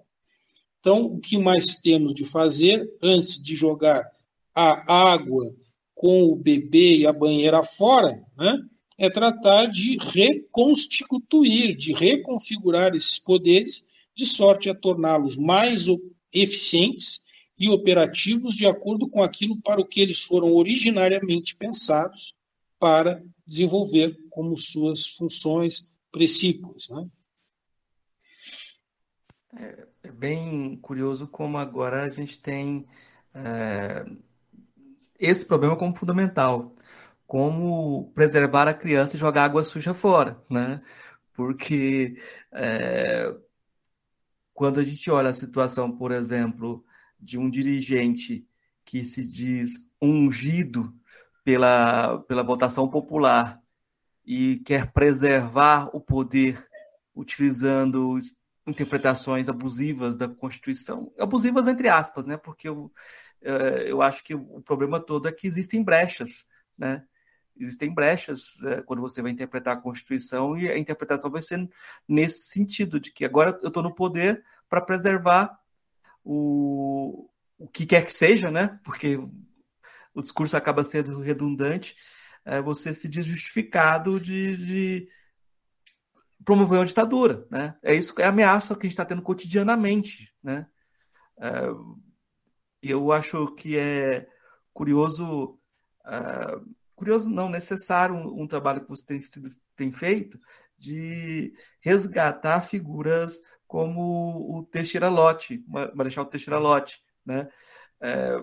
Então, 0.80 1.06
o 1.06 1.20
que 1.20 1.38
mais 1.38 1.82
temos 1.82 2.14
de 2.14 2.24
fazer 2.24 2.88
antes 3.02 3.42
de 3.42 3.56
jogar 3.56 4.06
a 4.54 5.12
água 5.12 5.54
com 5.94 6.24
o 6.24 6.36
bebê 6.36 6.98
e 6.98 7.08
a 7.08 7.14
banheira 7.14 7.64
fora, 7.64 8.24
né, 8.38 8.58
é 8.98 9.10
tratar 9.10 9.66
de 9.66 9.98
reconstituir, 9.98 11.76
de 11.76 11.94
reconfigurar 11.94 12.96
esses 12.96 13.20
poderes, 13.20 13.86
de 14.16 14.26
sorte 14.26 14.70
a 14.70 14.76
torná-los 14.76 15.38
mais 15.38 15.88
eficientes 16.34 17.26
e 17.60 17.70
operativos 17.70 18.56
de 18.56 18.66
acordo 18.66 19.10
com 19.10 19.24
aquilo 19.24 19.60
para 19.62 19.82
o 19.82 19.86
que 19.86 20.00
eles 20.00 20.22
foram 20.22 20.54
originariamente 20.54 21.56
pensados 21.56 22.36
para 22.80 23.24
desenvolver 23.46 24.16
como 24.30 24.58
suas 24.58 25.08
funções 25.08 25.92
precípuas. 26.12 26.90
Né? 26.90 27.08
É, 29.56 29.88
é 30.04 30.12
bem 30.12 30.78
curioso 30.78 31.28
como 31.28 31.58
agora 31.58 32.04
a 32.04 32.10
gente 32.10 32.40
tem 32.40 32.86
é, 33.34 34.06
esse 35.20 35.46
problema 35.46 35.76
como 35.76 35.96
fundamental. 35.96 36.76
Como 37.26 38.12
preservar 38.14 38.68
a 38.70 38.74
criança 38.74 39.18
e 39.18 39.20
jogar 39.20 39.44
água 39.44 39.66
suja 39.66 39.94
fora, 39.94 40.42
né? 40.50 40.82
Porque 41.34 42.18
é, 42.54 43.36
quando 44.58 44.80
a 44.80 44.84
gente 44.84 45.12
olha 45.12 45.30
a 45.30 45.36
situação, 45.36 45.95
por 45.95 46.12
exemplo, 46.12 46.84
de 47.20 47.38
um 47.38 47.47
dirigente 47.47 48.43
que 48.84 49.03
se 49.03 49.24
diz 49.24 49.88
ungido 50.01 50.91
pela, 51.43 52.18
pela 52.22 52.41
votação 52.41 52.89
popular 52.89 53.62
e 54.26 54.58
quer 54.66 54.91
preservar 54.91 55.95
o 55.95 56.01
poder 56.01 56.68
utilizando 57.16 58.18
interpretações 58.66 59.47
abusivas 59.47 60.18
da 60.18 60.28
Constituição, 60.28 61.14
abusivas 61.20 61.68
entre 61.68 61.88
aspas, 61.88 62.26
né? 62.26 62.36
Porque 62.36 62.68
eu, 62.68 62.91
é, 63.43 63.91
eu 63.91 64.01
acho 64.01 64.24
que 64.24 64.34
o 64.34 64.60
problema 64.64 64.99
todo 64.99 65.28
é 65.28 65.32
que 65.32 65.45
existem 65.45 65.84
brechas, 65.84 66.47
né? 66.76 67.05
Existem 67.60 67.93
brechas 67.93 68.62
é, 68.64 68.82
quando 68.82 69.01
você 69.01 69.22
vai 69.22 69.32
interpretar 69.32 69.78
a 69.78 69.82
Constituição 69.82 70.58
e 70.58 70.70
a 70.70 70.78
interpretação 70.78 71.30
vai 71.30 71.41
ser 71.41 71.70
nesse 72.08 72.43
sentido 72.49 72.99
de 72.99 73.12
que 73.12 73.26
agora 73.26 73.58
eu 73.62 73.68
estou 73.68 73.84
no 73.84 73.93
poder 73.93 74.43
para 74.70 74.82
preservar 74.82 75.60
o, 76.24 77.30
o 77.58 77.68
que 77.68 77.86
quer 77.86 78.05
que 78.05 78.14
seja, 78.14 78.51
né? 78.51 78.80
Porque 78.84 79.18
o 80.14 80.22
discurso 80.22 80.58
acaba 80.58 80.84
sendo 80.84 81.20
redundante, 81.20 81.95
é, 82.43 82.62
você 82.62 82.93
se 82.93 83.08
diz 83.08 83.26
justificado 83.26 84.20
de, 84.20 84.58
de 84.58 85.10
promover 86.43 86.80
uma 86.80 86.86
ditadura, 86.86 87.45
né? 87.51 87.76
É 87.84 87.93
isso 87.93 88.14
é 88.20 88.24
a 88.24 88.30
ameaça 88.30 88.74
que 88.74 88.82
a 88.82 88.89
gente 88.89 88.93
está 88.93 89.05
tendo 89.05 89.22
cotidianamente, 89.22 90.34
né? 90.41 90.68
É, 91.39 91.68
eu 92.82 93.12
acho 93.12 93.53
que 93.55 93.78
é 93.78 94.28
curioso, 94.74 95.60
é, 96.05 96.60
curioso 96.98 97.30
não 97.30 97.48
necessário 97.48 98.16
um, 98.16 98.41
um, 98.41 98.48
trabalho 98.48 98.82
que 98.82 98.89
você 98.89 99.06
tem, 99.06 99.22
tem 99.76 99.91
feito 99.91 100.39
de 100.78 101.54
resgatar 101.80 102.62
figuras 102.62 103.39
como 103.68 104.58
o 104.58 104.64
Teixeira 104.64 105.08
Lott, 105.08 105.64
Marechal 105.93 106.26
Teixeira 106.26 106.58
Lott, 106.58 107.00
né? 107.24 107.48
É, 108.02 108.41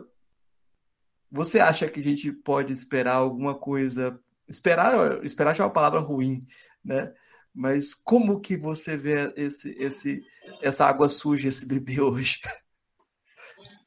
você 1.31 1.59
acha 1.59 1.89
que 1.89 1.99
a 1.99 2.03
gente 2.03 2.31
pode 2.31 2.73
esperar 2.73 3.17
alguma 3.17 3.57
coisa? 3.57 4.19
Esperar, 4.49 5.25
esperar 5.25 5.55
já 5.55 5.65
é 5.65 5.67
uma 5.67 5.73
palavra 5.73 5.99
ruim, 5.99 6.47
né? 6.85 7.13
Mas 7.53 7.93
como 7.93 8.41
que 8.41 8.57
você 8.57 8.97
vê 8.97 9.33
esse, 9.37 9.71
esse, 9.71 10.23
essa 10.63 10.87
água 10.87 11.09
suja, 11.09 11.49
esse 11.49 11.67
bebê 11.67 12.01
hoje? 12.01 12.41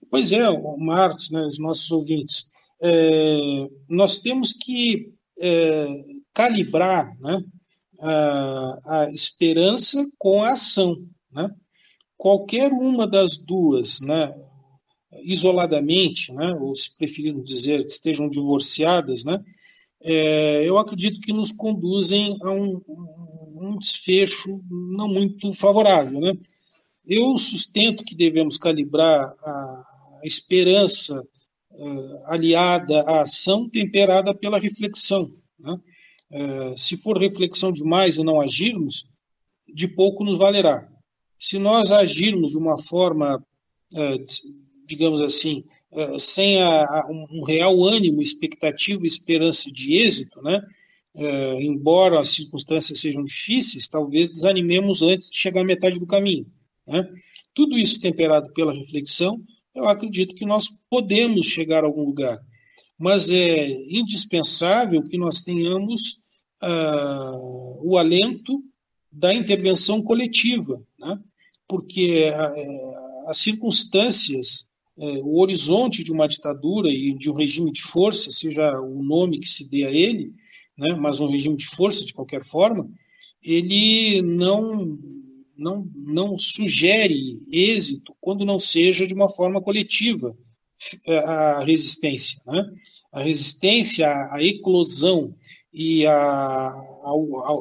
Pois 0.10 0.32
é, 0.32 0.46
Marcos, 0.78 1.30
né, 1.32 1.42
os 1.42 1.60
nossos 1.60 1.92
ouvintes, 1.92 2.52
é, 2.82 3.70
nós 3.90 4.20
temos 4.20 4.54
que 4.54 5.12
é, 5.40 5.88
calibrar 6.34 7.16
né, 7.20 7.44
a, 8.00 8.80
a, 8.86 9.12
esperança 9.12 10.08
com 10.18 10.44
a 10.44 10.52
ação. 10.52 11.04
Né? 11.32 11.50
Qualquer 12.18 12.72
uma 12.72 13.08
das 13.08 13.38
duas, 13.38 14.02
né, 14.02 14.34
isoladamente, 15.24 16.32
né, 16.34 16.56
ou 16.60 16.76
se 16.76 16.96
preferirmos 16.98 17.46
dizer 17.46 17.86
que 17.86 17.92
estejam 17.92 18.30
divorciadas, 18.30 19.24
né, 19.24 19.44
é, 20.02 20.64
eu 20.64 20.78
acredito 20.78 21.20
que 21.20 21.34
nos 21.34 21.52
conduzem 21.52 22.38
a 22.42 22.52
um, 22.52 22.80
um 23.56 23.78
desfecho 23.78 24.62
não 24.70 25.08
muito 25.08 25.54
favorável. 25.54 26.20
Né? 26.20 26.34
Eu 27.06 27.38
sustento 27.38 28.04
que 28.04 28.16
devemos 28.16 28.58
calibrar 28.58 29.34
a, 29.42 30.20
a 30.22 30.22
esperança 30.24 31.28
aliada 32.26 33.02
à 33.02 33.22
ação 33.22 33.70
temperada 33.70 34.34
pela 34.34 34.60
reflexão. 34.60 35.32
Né? 35.60 35.80
Uh, 36.32 36.78
se 36.78 36.98
for 36.98 37.18
reflexão 37.18 37.72
demais 37.72 38.18
e 38.18 38.24
não 38.24 38.42
agirmos, 38.42 39.08
de 39.74 39.88
pouco 39.88 40.24
nos 40.24 40.38
valerá. 40.38 40.88
Se 41.40 41.60
nós 41.60 41.92
agirmos 41.92 42.52
de 42.52 42.58
uma 42.58 42.82
forma 42.82 43.38
uh, 43.94 44.26
digamos 44.86 45.22
assim, 45.22 45.64
sem 46.20 46.58
um 47.10 47.44
real 47.44 47.84
ânimo, 47.84 48.22
expectativa 48.22 49.04
e 49.04 49.08
esperança 49.08 49.72
de 49.72 49.96
êxito, 49.96 50.42
né? 50.42 50.62
Embora 51.60 52.20
as 52.20 52.30
circunstâncias 52.30 53.00
sejam 53.00 53.24
difíceis, 53.24 53.88
talvez 53.88 54.30
desanimemos 54.30 55.02
antes 55.02 55.30
de 55.32 55.38
chegar 55.38 55.62
à 55.62 55.66
metade 55.66 56.00
do 56.00 56.06
caminho. 56.06 56.46
Né? 56.86 57.06
Tudo 57.54 57.78
isso 57.78 58.00
temperado 58.00 58.52
pela 58.54 58.74
reflexão, 58.74 59.42
eu 59.78 59.88
acredito 59.88 60.36
que 60.36 60.46
nós 60.46 60.68
podemos 60.90 61.46
chegar 61.46 61.84
a 61.84 61.88
algum 61.88 62.04
lugar, 62.04 62.40
mas 63.00 63.30
é 63.30 63.70
indispensável 63.90 65.04
que 65.04 65.18
nós 65.18 65.42
tenhamos 65.42 66.20
uh, 66.64 67.88
o 67.88 67.98
alento 67.98 68.64
da 69.12 69.34
intervenção 69.34 70.02
coletiva, 70.02 70.82
né? 71.00 71.20
porque 71.68 72.32
as 73.28 73.38
circunstâncias 73.38 74.68
é, 75.00 75.20
o 75.22 75.40
horizonte 75.40 76.04
de 76.04 76.12
uma 76.12 76.28
ditadura 76.28 76.90
e 76.90 77.14
de 77.14 77.30
um 77.30 77.36
regime 77.36 77.72
de 77.72 77.84
força, 77.84 78.32
seja 78.32 78.80
o 78.82 79.04
nome 79.04 79.40
que 79.40 79.48
se 79.48 79.70
dê 79.70 79.84
a 79.84 79.92
ele, 79.92 80.34
né, 80.76 80.96
mas 80.96 81.20
um 81.20 81.30
regime 81.30 81.56
de 81.56 81.68
força 81.68 82.04
de 82.04 82.14
qualquer 82.14 82.44
forma, 82.44 82.90
ele 83.44 84.24
não, 84.24 84.98
não, 85.58 85.90
não 85.96 86.38
sugere 86.38 87.42
êxito 87.52 88.16
quando 88.20 88.46
não 88.46 88.60
seja 88.60 89.08
de 89.08 89.14
uma 89.14 89.30
forma 89.30 89.62
coletiva 89.62 90.36
a 91.26 91.64
resistência. 91.64 92.42
Né? 92.46 92.64
A 93.12 93.22
resistência, 93.22 94.08
a 94.32 94.44
eclosão 94.44 95.36
e, 95.74 96.06
a, 96.06 96.74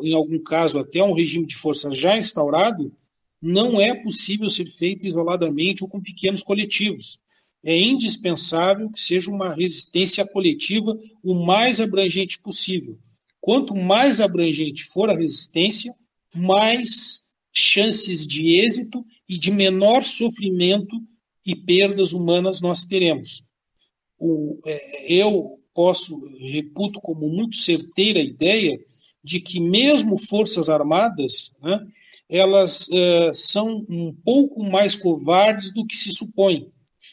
em 0.02 0.14
algum 0.14 0.38
caso, 0.42 0.78
até 0.78 1.02
um 1.02 1.14
regime 1.14 1.46
de 1.46 1.56
força 1.56 1.90
já 1.92 2.16
instaurado, 2.16 2.92
não 3.40 3.80
é 3.80 3.94
possível 3.94 4.48
ser 4.48 4.66
feito 4.66 5.06
isoladamente 5.06 5.82
ou 5.82 5.88
com 5.88 6.00
pequenos 6.00 6.42
coletivos 6.42 7.18
é 7.66 7.76
indispensável 7.76 8.88
que 8.90 9.00
seja 9.00 9.28
uma 9.28 9.52
resistência 9.52 10.24
coletiva 10.24 10.96
o 11.20 11.34
mais 11.44 11.80
abrangente 11.80 12.40
possível. 12.40 12.96
Quanto 13.40 13.74
mais 13.74 14.20
abrangente 14.20 14.84
for 14.84 15.10
a 15.10 15.16
resistência, 15.16 15.92
mais 16.32 17.25
chances 17.58 18.26
de 18.26 18.60
êxito 18.60 19.02
e 19.26 19.38
de 19.38 19.50
menor 19.50 20.02
sofrimento 20.02 20.94
e 21.44 21.56
perdas 21.56 22.12
humanas 22.12 22.60
nós 22.60 22.84
teremos. 22.84 23.42
O, 24.18 24.60
é, 24.66 25.14
eu 25.20 25.58
posso, 25.72 26.20
reputo 26.52 27.00
como 27.00 27.26
muito 27.26 27.56
certeira 27.56 28.20
a 28.20 28.24
ideia 28.24 28.78
de 29.24 29.40
que 29.40 29.58
mesmo 29.58 30.18
forças 30.18 30.68
armadas, 30.68 31.56
né, 31.62 31.80
elas 32.28 32.90
é, 32.92 33.30
são 33.32 33.86
um 33.88 34.14
pouco 34.22 34.62
mais 34.62 34.94
covardes 34.94 35.72
do 35.72 35.86
que 35.86 35.96
se 35.96 36.12
supõe. 36.12 36.70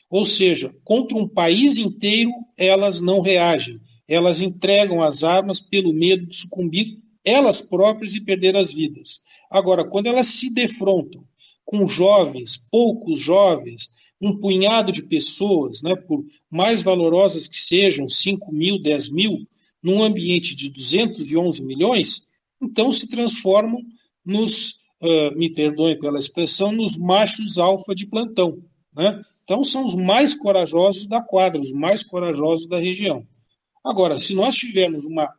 Ou 0.09 0.25
seja, 0.25 0.75
contra 0.83 1.17
um 1.17 1.27
país 1.27 1.77
inteiro 1.77 2.31
elas 2.57 2.99
não 2.99 3.21
reagem, 3.21 3.79
elas 4.09 4.41
entregam 4.41 5.01
as 5.01 5.23
armas 5.23 5.61
pelo 5.61 5.93
medo 5.93 6.27
de 6.27 6.35
sucumbir 6.35 7.01
elas 7.25 7.61
próprias 7.61 8.13
e 8.15 8.21
perder 8.21 8.55
as 8.55 8.71
vidas. 8.71 9.21
Agora, 9.49 9.83
quando 9.85 10.07
elas 10.07 10.27
se 10.27 10.53
defrontam 10.53 11.23
com 11.65 11.87
jovens, 11.87 12.57
poucos 12.69 13.19
jovens, 13.19 13.89
um 14.21 14.37
punhado 14.37 14.91
de 14.91 15.03
pessoas, 15.03 15.81
né, 15.81 15.95
por 15.95 16.25
mais 16.49 16.81
valorosas 16.81 17.47
que 17.47 17.59
sejam, 17.59 18.07
5 18.07 18.53
mil, 18.53 18.81
10 18.81 19.09
mil, 19.09 19.47
num 19.81 20.01
ambiente 20.01 20.55
de 20.55 20.69
211 20.69 21.61
milhões, 21.63 22.27
então 22.61 22.91
se 22.91 23.09
transformam 23.09 23.81
nos, 24.25 24.81
uh, 25.01 25.35
me 25.35 25.49
perdoem 25.49 25.99
pela 25.99 26.17
expressão, 26.17 26.71
nos 26.71 26.97
machos 26.97 27.57
alfa 27.57 27.93
de 27.93 28.07
plantão. 28.07 28.63
Né? 28.95 29.21
Então, 29.43 29.63
são 29.63 29.85
os 29.85 29.95
mais 29.95 30.33
corajosos 30.33 31.05
da 31.05 31.21
quadra, 31.21 31.59
os 31.59 31.71
mais 31.71 32.01
corajosos 32.03 32.65
da 32.67 32.79
região. 32.79 33.27
Agora, 33.83 34.17
se 34.17 34.33
nós 34.33 34.55
tivermos 34.55 35.03
uma 35.03 35.33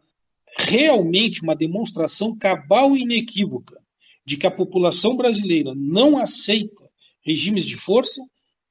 realmente 0.56 1.42
uma 1.42 1.56
demonstração 1.56 2.36
cabal 2.36 2.96
e 2.96 3.02
inequívoca 3.02 3.76
de 4.24 4.36
que 4.36 4.46
a 4.46 4.50
população 4.50 5.16
brasileira 5.16 5.72
não 5.74 6.18
aceita 6.18 6.84
regimes 7.24 7.64
de 7.64 7.76
força, 7.76 8.22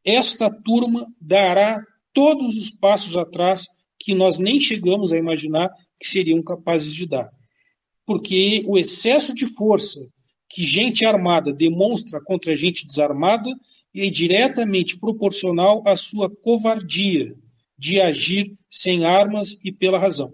esta 0.05 0.49
turma 0.49 1.05
dará 1.19 1.81
todos 2.13 2.55
os 2.55 2.71
passos 2.71 3.17
atrás 3.17 3.65
que 3.99 4.13
nós 4.13 4.37
nem 4.37 4.59
chegamos 4.59 5.13
a 5.13 5.17
imaginar 5.17 5.69
que 5.99 6.07
seriam 6.07 6.41
capazes 6.43 6.93
de 6.93 7.07
dar. 7.07 7.29
Porque 8.05 8.63
o 8.65 8.77
excesso 8.77 9.33
de 9.33 9.47
força 9.47 9.99
que 10.49 10.63
gente 10.63 11.05
armada 11.05 11.53
demonstra 11.53 12.21
contra 12.23 12.55
gente 12.55 12.85
desarmada 12.85 13.49
e 13.93 14.09
diretamente 14.09 14.99
proporcional 14.99 15.81
à 15.85 15.95
sua 15.95 16.29
covardia 16.41 17.33
de 17.77 17.99
agir 18.01 18.53
sem 18.69 19.05
armas 19.05 19.57
e 19.63 19.71
pela 19.71 19.99
razão. 19.99 20.31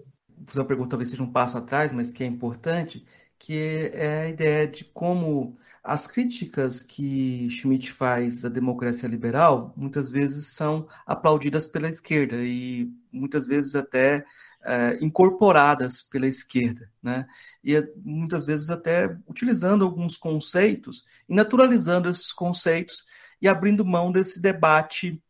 Fazer 0.50 0.60
uma 0.60 0.66
pergunta, 0.66 0.90
talvez 0.90 1.10
seja 1.10 1.22
um 1.22 1.30
passo 1.30 1.56
atrás, 1.56 1.92
mas 1.92 2.10
que 2.10 2.24
é 2.24 2.26
importante, 2.26 3.06
que 3.38 3.56
é 3.94 4.22
a 4.24 4.28
ideia 4.28 4.66
de 4.66 4.84
como 4.84 5.56
as 5.82 6.08
críticas 6.08 6.82
que 6.82 7.48
Schmidt 7.50 7.92
faz 7.92 8.44
à 8.44 8.48
democracia 8.48 9.08
liberal 9.08 9.72
muitas 9.76 10.10
vezes 10.10 10.48
são 10.48 10.88
aplaudidas 11.06 11.68
pela 11.68 11.88
esquerda 11.88 12.36
e 12.36 12.92
muitas 13.12 13.46
vezes 13.46 13.76
até 13.76 14.26
é, 14.62 14.98
incorporadas 15.00 16.02
pela 16.02 16.26
esquerda, 16.26 16.90
né? 17.00 17.28
E 17.62 17.80
muitas 17.96 18.44
vezes 18.44 18.70
até 18.70 19.16
utilizando 19.26 19.84
alguns 19.84 20.16
conceitos 20.16 21.06
e 21.28 21.34
naturalizando 21.34 22.08
esses 22.08 22.32
conceitos 22.32 23.06
e 23.40 23.46
abrindo 23.48 23.84
mão 23.84 24.10
desse 24.10 24.40
debate 24.40 25.22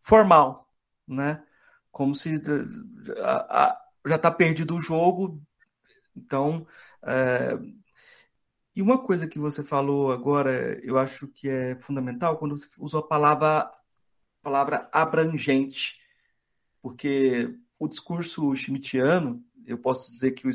formal, 0.00 0.68
né? 1.06 1.40
Como 1.92 2.16
se 2.16 2.34
a, 3.48 3.80
já 4.06 4.16
está 4.16 4.30
perdido 4.30 4.76
o 4.76 4.82
jogo, 4.82 5.40
então 6.16 6.66
é, 7.02 7.58
E 8.74 8.80
uma 8.82 8.98
coisa 8.98 9.26
que 9.26 9.38
você 9.38 9.62
falou 9.64 10.12
agora, 10.12 10.78
eu 10.84 10.96
acho 10.98 11.26
que 11.28 11.48
é 11.48 11.76
fundamental, 11.76 12.38
quando 12.38 12.56
você 12.56 12.68
usou 12.78 13.00
a 13.00 13.06
palavra, 13.06 13.70
palavra 14.42 14.88
abrangente, 14.92 16.00
porque 16.82 17.54
o 17.78 17.88
discurso 17.88 18.54
schmittiano, 18.54 19.44
eu 19.66 19.78
posso 19.78 20.10
dizer 20.10 20.32
que 20.32 20.46
o, 20.48 20.50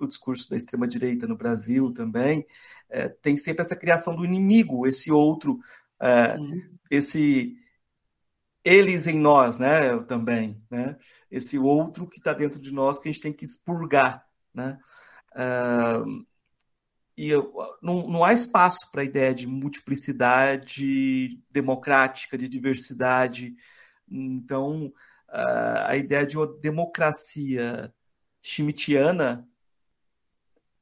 o 0.00 0.06
discurso 0.06 0.48
da 0.50 0.56
extrema-direita 0.56 1.26
no 1.26 1.36
Brasil 1.36 1.92
também, 1.92 2.46
é, 2.88 3.08
tem 3.08 3.36
sempre 3.36 3.62
essa 3.62 3.76
criação 3.76 4.16
do 4.16 4.24
inimigo, 4.24 4.86
esse 4.86 5.12
outro, 5.12 5.60
é, 6.00 6.36
uhum. 6.36 6.62
esse 6.90 7.56
eles 8.64 9.06
em 9.06 9.18
nós, 9.18 9.58
né, 9.58 9.98
também, 10.04 10.62
né, 10.70 10.96
esse 11.30 11.58
outro 11.58 12.06
que 12.06 12.18
está 12.18 12.32
dentro 12.32 12.58
de 12.58 12.72
nós 12.72 12.98
que 12.98 13.08
a 13.08 13.12
gente 13.12 13.22
tem 13.22 13.32
que 13.32 13.44
expurgar, 13.44 14.26
né, 14.52 14.78
uh, 15.34 16.26
e 17.16 17.32
não, 17.82 18.08
não 18.08 18.24
há 18.24 18.32
espaço 18.32 18.90
para 18.92 19.02
a 19.02 19.04
ideia 19.04 19.34
de 19.34 19.46
multiplicidade 19.46 21.42
democrática, 21.50 22.38
de 22.38 22.48
diversidade, 22.48 23.56
então 24.08 24.86
uh, 25.28 25.84
a 25.86 25.96
ideia 25.96 26.24
de 26.24 26.36
uma 26.36 26.46
democracia 26.46 27.92
schmittiana 28.40 29.46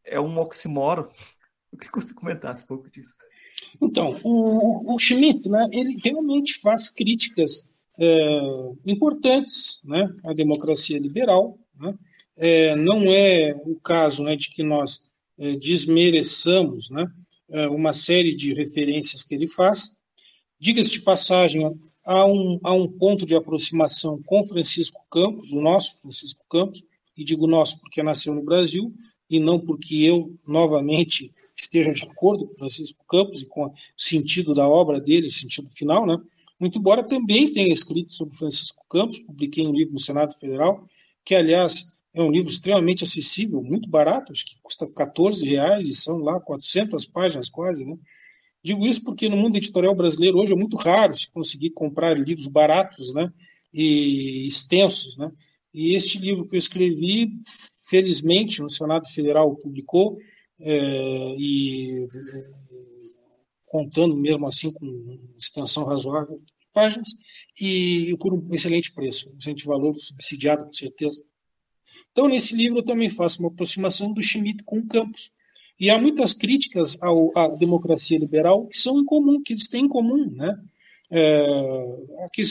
é 0.04 0.20
um 0.20 0.38
oxímoro. 0.38 1.10
Eu 1.72 1.78
queria 1.78 1.92
que 1.92 2.00
você 2.00 2.14
comentasse 2.14 2.64
um 2.64 2.66
pouco 2.66 2.90
disso. 2.90 3.14
Então, 3.80 4.14
o, 4.22 4.94
o 4.94 4.98
Schmitt, 4.98 5.48
né, 5.48 5.66
ele 5.72 5.98
realmente 6.02 6.60
faz 6.60 6.90
críticas 6.90 7.68
é, 7.98 8.40
importantes 8.86 9.80
né, 9.84 10.08
à 10.24 10.32
democracia 10.32 10.98
liberal. 10.98 11.58
Né? 11.78 11.94
É, 12.36 12.76
não 12.76 13.02
é 13.12 13.54
o 13.64 13.76
caso 13.76 14.22
né, 14.22 14.36
de 14.36 14.50
que 14.50 14.62
nós 14.62 15.06
é, 15.38 15.56
desmereçamos 15.56 16.90
né, 16.90 17.10
é, 17.50 17.68
uma 17.68 17.92
série 17.92 18.34
de 18.34 18.52
referências 18.54 19.22
que 19.22 19.34
ele 19.34 19.48
faz. 19.48 19.96
Diga-se 20.58 20.92
de 20.92 21.00
passagem, 21.02 21.64
há 22.04 22.26
um, 22.26 22.58
há 22.62 22.72
um 22.72 22.88
ponto 22.88 23.26
de 23.26 23.34
aproximação 23.34 24.20
com 24.24 24.44
Francisco 24.44 25.04
Campos, 25.10 25.52
o 25.52 25.60
nosso 25.60 26.00
Francisco 26.00 26.44
Campos, 26.48 26.82
e 27.16 27.24
digo 27.24 27.46
nosso 27.46 27.80
porque 27.80 28.02
nasceu 28.02 28.34
no 28.34 28.44
Brasil, 28.44 28.92
e 29.28 29.40
não 29.40 29.58
porque 29.58 29.96
eu, 29.96 30.34
novamente, 30.46 31.32
esteja 31.56 31.92
de 31.92 32.04
acordo 32.04 32.46
com 32.46 32.54
Francisco 32.54 33.04
Campos 33.08 33.42
e 33.42 33.46
com 33.46 33.66
o 33.66 33.74
sentido 33.96 34.54
da 34.54 34.68
obra 34.68 35.00
dele, 35.00 35.30
sentido 35.30 35.68
final, 35.70 36.06
né? 36.06 36.18
Muito 36.58 36.78
embora 36.78 37.06
também 37.06 37.52
tenha 37.52 37.72
escrito 37.72 38.12
sobre 38.12 38.36
Francisco 38.36 38.84
Campos, 38.88 39.18
publiquei 39.18 39.66
um 39.66 39.72
livro 39.72 39.92
no 39.92 40.00
Senado 40.00 40.34
Federal, 40.34 40.86
que, 41.24 41.34
aliás, 41.34 41.96
é 42.14 42.22
um 42.22 42.30
livro 42.30 42.50
extremamente 42.50 43.04
acessível, 43.04 43.62
muito 43.62 43.88
barato, 43.90 44.32
acho 44.32 44.46
que 44.46 44.56
custa 44.62 44.86
14 44.90 45.46
reais 45.46 45.86
e 45.86 45.94
são 45.94 46.18
lá 46.18 46.40
400 46.40 47.04
páginas 47.06 47.50
quase, 47.50 47.84
né? 47.84 47.96
Digo 48.64 48.86
isso 48.86 49.04
porque 49.04 49.28
no 49.28 49.36
mundo 49.36 49.56
editorial 49.56 49.94
brasileiro 49.94 50.38
hoje 50.38 50.52
é 50.52 50.56
muito 50.56 50.76
raro 50.76 51.14
se 51.14 51.30
conseguir 51.30 51.70
comprar 51.70 52.18
livros 52.18 52.46
baratos, 52.46 53.12
né? 53.12 53.30
E 53.72 54.46
extensos, 54.46 55.16
né? 55.16 55.30
E 55.74 55.94
este 55.94 56.18
livro 56.18 56.46
que 56.46 56.56
eu 56.56 56.58
escrevi, 56.58 57.38
felizmente, 57.88 58.62
no 58.62 58.70
Senado 58.70 59.06
Federal 59.06 59.54
publicou, 59.56 60.16
é, 60.58 61.36
e 61.38 62.08
contando 63.76 64.16
mesmo 64.16 64.46
assim 64.46 64.70
com 64.72 65.18
extensão 65.38 65.84
razoável 65.84 66.38
de 66.38 66.66
páginas, 66.72 67.10
e 67.60 68.16
por 68.18 68.32
um 68.32 68.54
excelente 68.54 68.92
preço, 68.92 69.30
um 69.30 69.38
excelente 69.38 69.66
valor 69.66 69.94
subsidiado, 69.98 70.64
com 70.64 70.72
certeza. 70.72 71.22
Então, 72.10 72.26
nesse 72.28 72.56
livro, 72.56 72.78
eu 72.78 72.84
também 72.84 73.10
faço 73.10 73.40
uma 73.40 73.50
aproximação 73.50 74.14
do 74.14 74.22
Schmitt 74.22 74.62
com 74.64 74.78
o 74.78 74.86
Campos. 74.86 75.30
E 75.78 75.90
há 75.90 75.98
muitas 75.98 76.32
críticas 76.32 76.96
ao, 77.02 77.36
à 77.36 77.48
democracia 77.48 78.18
liberal 78.18 78.66
que 78.66 78.78
são 78.78 78.98
em 78.98 79.04
comum, 79.04 79.42
que 79.42 79.52
eles 79.52 79.68
têm 79.68 79.84
em 79.84 79.88
comum, 79.88 80.30
né? 80.30 80.58
É, 81.10 81.46
aqui, 82.24 82.42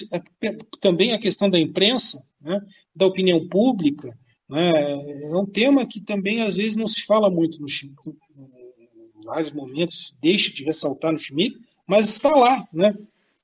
também 0.79 1.11
a 1.11 1.19
questão 1.19 1.49
da 1.49 1.59
imprensa, 1.59 2.23
né, 2.39 2.61
da 2.95 3.05
opinião 3.05 3.47
pública, 3.49 4.17
né, 4.47 4.71
é 4.71 5.35
um 5.35 5.45
tema 5.45 5.85
que 5.85 5.99
também 5.99 6.41
às 6.41 6.55
vezes 6.55 6.77
não 6.77 6.87
se 6.87 7.03
fala 7.03 7.29
muito 7.29 7.59
no 7.59 7.67
vários 9.25 9.51
momentos, 9.51 10.15
deixa 10.21 10.53
de 10.53 10.63
ressaltar 10.63 11.11
no 11.11 11.19
Schmidt, 11.19 11.59
mas 11.87 12.07
está 12.07 12.29
lá, 12.29 12.67
né, 12.71 12.95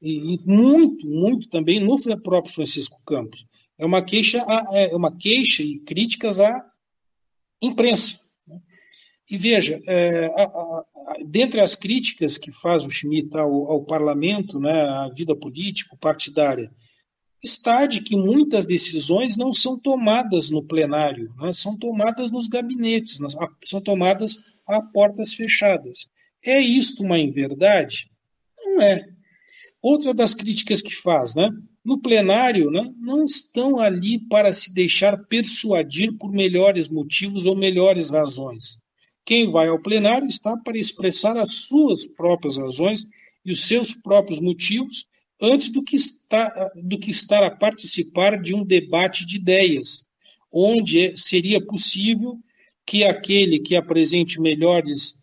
e, 0.02 0.36
e 0.36 0.40
muito, 0.46 1.06
muito 1.08 1.50
também 1.50 1.80
no 1.80 1.98
próprio 2.22 2.54
Francisco 2.54 3.02
Campos. 3.06 3.46
É 3.78 3.86
uma 3.86 4.02
queixa, 4.02 4.38
é 4.74 4.96
uma 4.96 5.12
queixa 5.16 5.64
e 5.64 5.80
críticas 5.80 6.40
à 6.40 6.66
imprensa. 7.62 8.22
Né. 8.48 8.60
E 9.30 9.38
veja, 9.38 9.82
é, 9.88 10.26
a, 10.28 10.44
a, 10.44 10.86
dentre 11.26 11.60
as 11.60 11.76
críticas 11.76 12.38
que 12.38 12.52
faz 12.52 12.86
o 12.86 12.92
Schmidt 12.92 13.36
ao, 13.36 13.72
ao 13.72 13.84
parlamento, 13.84 14.60
né, 14.60 14.82
à 14.82 15.10
vida 15.10 15.36
político-partidária, 15.36 16.72
está 17.44 17.88
de 17.88 18.02
que 18.02 18.16
muitas 18.16 18.66
decisões 18.66 19.36
não 19.36 19.54
são 19.54 19.78
tomadas 19.78 20.50
no 20.50 20.64
plenário, 20.64 21.28
né, 21.40 21.52
são 21.52 21.78
tomadas 21.78 22.30
nos 22.32 22.48
gabinetes, 22.48 23.20
são 23.66 23.82
tomadas 23.82 24.54
a 24.68 24.82
portas 24.82 25.34
fechadas. 25.34 26.10
É 26.44 26.60
isto 26.60 27.04
uma 27.04 27.20
inverdade? 27.20 28.10
Não 28.64 28.82
é. 28.82 29.06
Outra 29.82 30.14
das 30.14 30.34
críticas 30.34 30.82
que 30.82 30.94
faz, 30.94 31.36
né? 31.36 31.50
No 31.84 32.00
plenário, 32.00 32.70
né, 32.70 32.94
não 33.00 33.26
estão 33.26 33.80
ali 33.80 34.20
para 34.28 34.54
se 34.54 34.72
deixar 34.74 35.18
persuadir 35.26 36.16
por 36.18 36.32
melhores 36.32 36.90
motivos 36.90 37.48
ou 37.48 37.56
melhores 37.56 38.12
razões. 38.12 38.78
Quem 39.26 39.50
vai 39.50 39.68
ao 39.68 39.82
plenário 39.82 40.28
está 40.28 40.56
para 40.58 40.78
expressar 40.78 41.38
as 41.38 41.68
suas 41.68 42.06
próprias 42.06 42.58
razões 42.58 43.06
e 43.44 43.52
os 43.52 43.62
seus 43.62 43.96
próprios 43.96 44.40
motivos 44.40 45.08
antes 45.42 45.72
do 45.72 45.84
que, 45.84 45.98
do 46.84 47.00
que 47.00 47.10
estar 47.10 47.44
a 47.44 47.52
participar 47.52 48.42
de 48.42 48.54
um 48.54 48.64
debate 48.64 49.26
de 49.26 49.38
ideias, 49.38 50.06
onde 50.52 51.18
seria 51.18 51.66
possível 51.66 52.38
que 52.86 53.04
aquele 53.04 53.60
que 53.60 53.76
apresente 53.76 54.40
melhores 54.40 55.20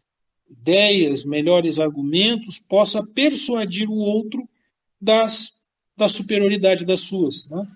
ideias, 0.50 1.24
melhores 1.24 1.78
argumentos, 1.78 2.58
possa 2.58 3.06
persuadir 3.06 3.88
o 3.88 3.96
outro 3.96 4.48
das, 5.00 5.62
da 5.96 6.08
superioridade 6.08 6.84
das 6.84 7.00
suas. 7.00 7.46
Né? 7.48 7.66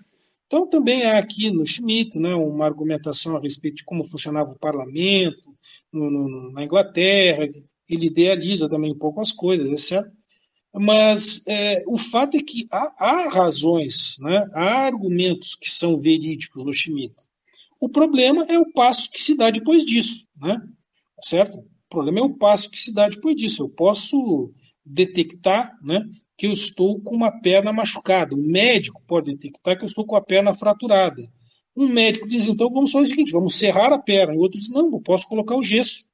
Então, 0.47 0.67
também 0.67 1.03
há 1.03 1.17
aqui 1.17 1.51
no 1.51 1.65
Schmitt 1.65 2.17
né, 2.17 2.33
uma 2.35 2.65
argumentação 2.65 3.37
a 3.37 3.39
respeito 3.39 3.77
de 3.77 3.83
como 3.83 4.03
funcionava 4.03 4.51
o 4.51 4.59
parlamento, 4.59 5.53
no, 5.91 6.09
no, 6.09 6.51
na 6.51 6.63
Inglaterra, 6.63 7.47
ele 7.89 8.07
idealiza 8.07 8.67
também 8.67 8.91
um 8.91 8.97
pouco 8.97 9.21
as 9.21 9.31
coisas, 9.31 9.71
é 9.71 9.77
certo? 9.77 10.11
Mas 10.73 11.43
é, 11.47 11.83
o 11.87 11.97
fato 11.97 12.35
é 12.35 12.41
que 12.41 12.67
há, 12.71 12.93
há 12.97 13.29
razões, 13.29 14.17
né? 14.19 14.47
há 14.53 14.85
argumentos 14.85 15.55
que 15.55 15.69
são 15.69 15.99
verídicos 15.99 16.63
no 16.63 16.73
Schmitt. 16.73 17.13
O 17.79 17.87
problema 17.87 18.43
é 18.49 18.57
o 18.57 18.71
passo 18.71 19.11
que 19.11 19.21
se 19.21 19.37
dá 19.37 19.51
depois 19.51 19.85
disso, 19.85 20.25
né? 20.41 20.59
certo? 21.21 21.57
O 21.57 21.89
problema 21.89 22.19
é 22.19 22.23
o 22.23 22.35
passo 22.37 22.69
que 22.71 22.79
se 22.79 22.93
dá 22.93 23.07
depois 23.07 23.35
disso. 23.35 23.63
Eu 23.63 23.69
posso 23.69 24.51
detectar 24.83 25.77
né, 25.83 26.03
que 26.35 26.47
eu 26.47 26.53
estou 26.53 26.99
com 27.01 27.15
uma 27.15 27.31
perna 27.41 27.71
machucada. 27.71 28.33
O 28.33 28.41
médico 28.41 29.01
pode 29.05 29.31
detectar 29.31 29.77
que 29.77 29.83
eu 29.83 29.87
estou 29.87 30.05
com 30.05 30.15
a 30.15 30.21
perna 30.21 30.55
fraturada. 30.55 31.21
Um 31.75 31.87
médico 31.87 32.27
diz, 32.27 32.45
então 32.45 32.69
vamos 32.69 32.91
fazer 32.91 33.05
o 33.05 33.09
seguinte, 33.09 33.31
vamos 33.31 33.55
serrar 33.55 33.93
a 33.93 33.99
perna. 33.99 34.33
E 34.33 34.37
outro 34.37 34.59
diz, 34.59 34.69
não, 34.69 34.91
eu 34.91 35.01
posso 35.01 35.27
colocar 35.27 35.55
o 35.55 35.63
gesso. 35.63 36.05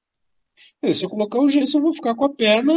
Se 0.91 1.05
eu 1.05 1.09
colocar 1.09 1.39
o 1.39 1.49
gesso, 1.49 1.77
eu 1.77 1.81
vou 1.81 1.93
ficar 1.93 2.15
com 2.15 2.25
a 2.25 2.33
perna 2.33 2.73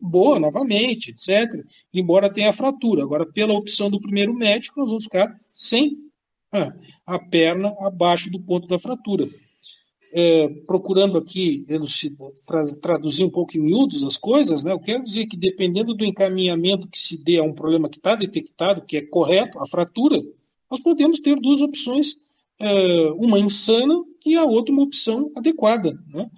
boa 0.00 0.38
novamente, 0.38 1.10
etc. 1.10 1.64
Embora 1.92 2.32
tenha 2.32 2.52
fratura. 2.52 3.02
Agora, 3.02 3.26
pela 3.26 3.54
opção 3.54 3.90
do 3.90 4.00
primeiro 4.00 4.34
médico, 4.34 4.80
nós 4.80 4.88
vamos 4.88 5.04
ficar 5.04 5.38
sem 5.52 5.98
ah, 6.52 6.72
a 7.06 7.18
perna 7.18 7.74
abaixo 7.80 8.30
do 8.30 8.40
ponto 8.40 8.66
da 8.66 8.78
fratura. 8.78 9.28
É, 10.12 10.48
procurando 10.66 11.16
aqui 11.16 11.64
traduzir 12.82 13.22
um 13.22 13.30
pouco 13.30 13.56
em 13.56 13.60
miúdos 13.60 14.02
as 14.02 14.16
coisas, 14.16 14.64
né, 14.64 14.72
eu 14.72 14.80
quero 14.80 15.04
dizer 15.04 15.26
que 15.26 15.36
dependendo 15.36 15.94
do 15.94 16.04
encaminhamento 16.04 16.88
que 16.88 16.98
se 16.98 17.22
dê 17.22 17.38
a 17.38 17.44
um 17.44 17.52
problema 17.52 17.88
que 17.88 17.98
está 17.98 18.16
detectado, 18.16 18.82
que 18.82 18.96
é 18.96 19.06
correto, 19.06 19.60
a 19.60 19.66
fratura, 19.68 20.20
nós 20.68 20.80
podemos 20.80 21.20
ter 21.20 21.38
duas 21.38 21.60
opções, 21.60 22.24
é, 22.58 23.10
uma 23.12 23.38
insana 23.38 24.02
e 24.26 24.34
a 24.34 24.44
outra 24.44 24.72
uma 24.72 24.82
opção 24.82 25.30
adequada. 25.36 25.96
Né? 26.08 26.28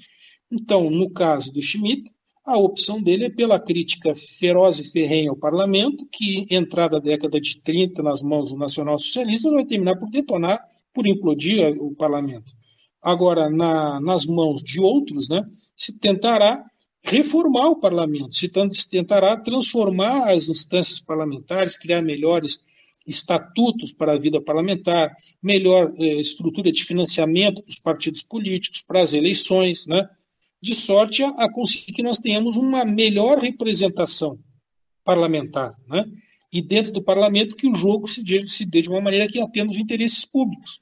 Então, 0.50 0.90
no 0.90 1.08
caso 1.10 1.50
do 1.50 1.62
Schmidt, 1.62 2.10
a 2.44 2.56
opção 2.56 3.00
dele 3.02 3.26
é 3.26 3.30
pela 3.30 3.58
crítica 3.60 4.14
feroz 4.14 4.78
e 4.80 4.90
ferrenha 4.90 5.30
ao 5.30 5.36
parlamento, 5.36 6.06
que, 6.10 6.46
entrada 6.50 6.96
a 6.96 7.00
década 7.00 7.40
de 7.40 7.60
30 7.62 8.02
nas 8.02 8.20
mãos 8.20 8.50
do 8.50 8.58
nacional-socialista, 8.58 9.50
vai 9.50 9.64
terminar 9.64 9.96
por 9.96 10.10
detonar, 10.10 10.60
por 10.92 11.06
implodir 11.06 11.76
o 11.80 11.94
parlamento. 11.94 12.52
Agora, 13.00 13.48
na, 13.48 14.00
nas 14.00 14.26
mãos 14.26 14.62
de 14.62 14.80
outros, 14.80 15.28
né, 15.28 15.44
se 15.76 15.98
tentará 15.98 16.64
reformar 17.04 17.68
o 17.68 17.80
parlamento, 17.80 18.34
se 18.34 18.50
tentará 18.88 19.36
transformar 19.40 20.32
as 20.32 20.48
instâncias 20.48 21.00
parlamentares, 21.00 21.76
criar 21.76 22.02
melhores 22.02 22.60
estatutos 23.06 23.92
para 23.92 24.12
a 24.12 24.18
vida 24.18 24.40
parlamentar, 24.40 25.12
melhor 25.42 25.92
eh, 25.98 26.20
estrutura 26.20 26.70
de 26.70 26.84
financiamento 26.84 27.62
dos 27.62 27.80
partidos 27.80 28.22
políticos 28.22 28.80
para 28.80 29.00
as 29.00 29.12
eleições, 29.12 29.86
né? 29.86 30.08
De 30.62 30.74
sorte 30.74 31.24
a, 31.24 31.50
conseguir 31.50 31.92
que 31.92 32.02
nós 32.02 32.18
tenhamos 32.18 32.56
uma 32.56 32.84
melhor 32.84 33.38
representação 33.38 34.38
parlamentar, 35.04 35.74
né? 35.88 36.04
E 36.52 36.62
dentro 36.62 36.92
do 36.92 37.02
parlamento 37.02 37.56
que 37.56 37.68
o 37.68 37.74
jogo 37.74 38.06
se 38.06 38.22
dê, 38.22 38.46
se 38.46 38.64
dê 38.64 38.82
de 38.82 38.88
uma 38.88 39.00
maneira 39.00 39.26
que 39.26 39.40
atenda 39.40 39.72
os 39.72 39.78
interesses 39.78 40.24
públicos. 40.24 40.80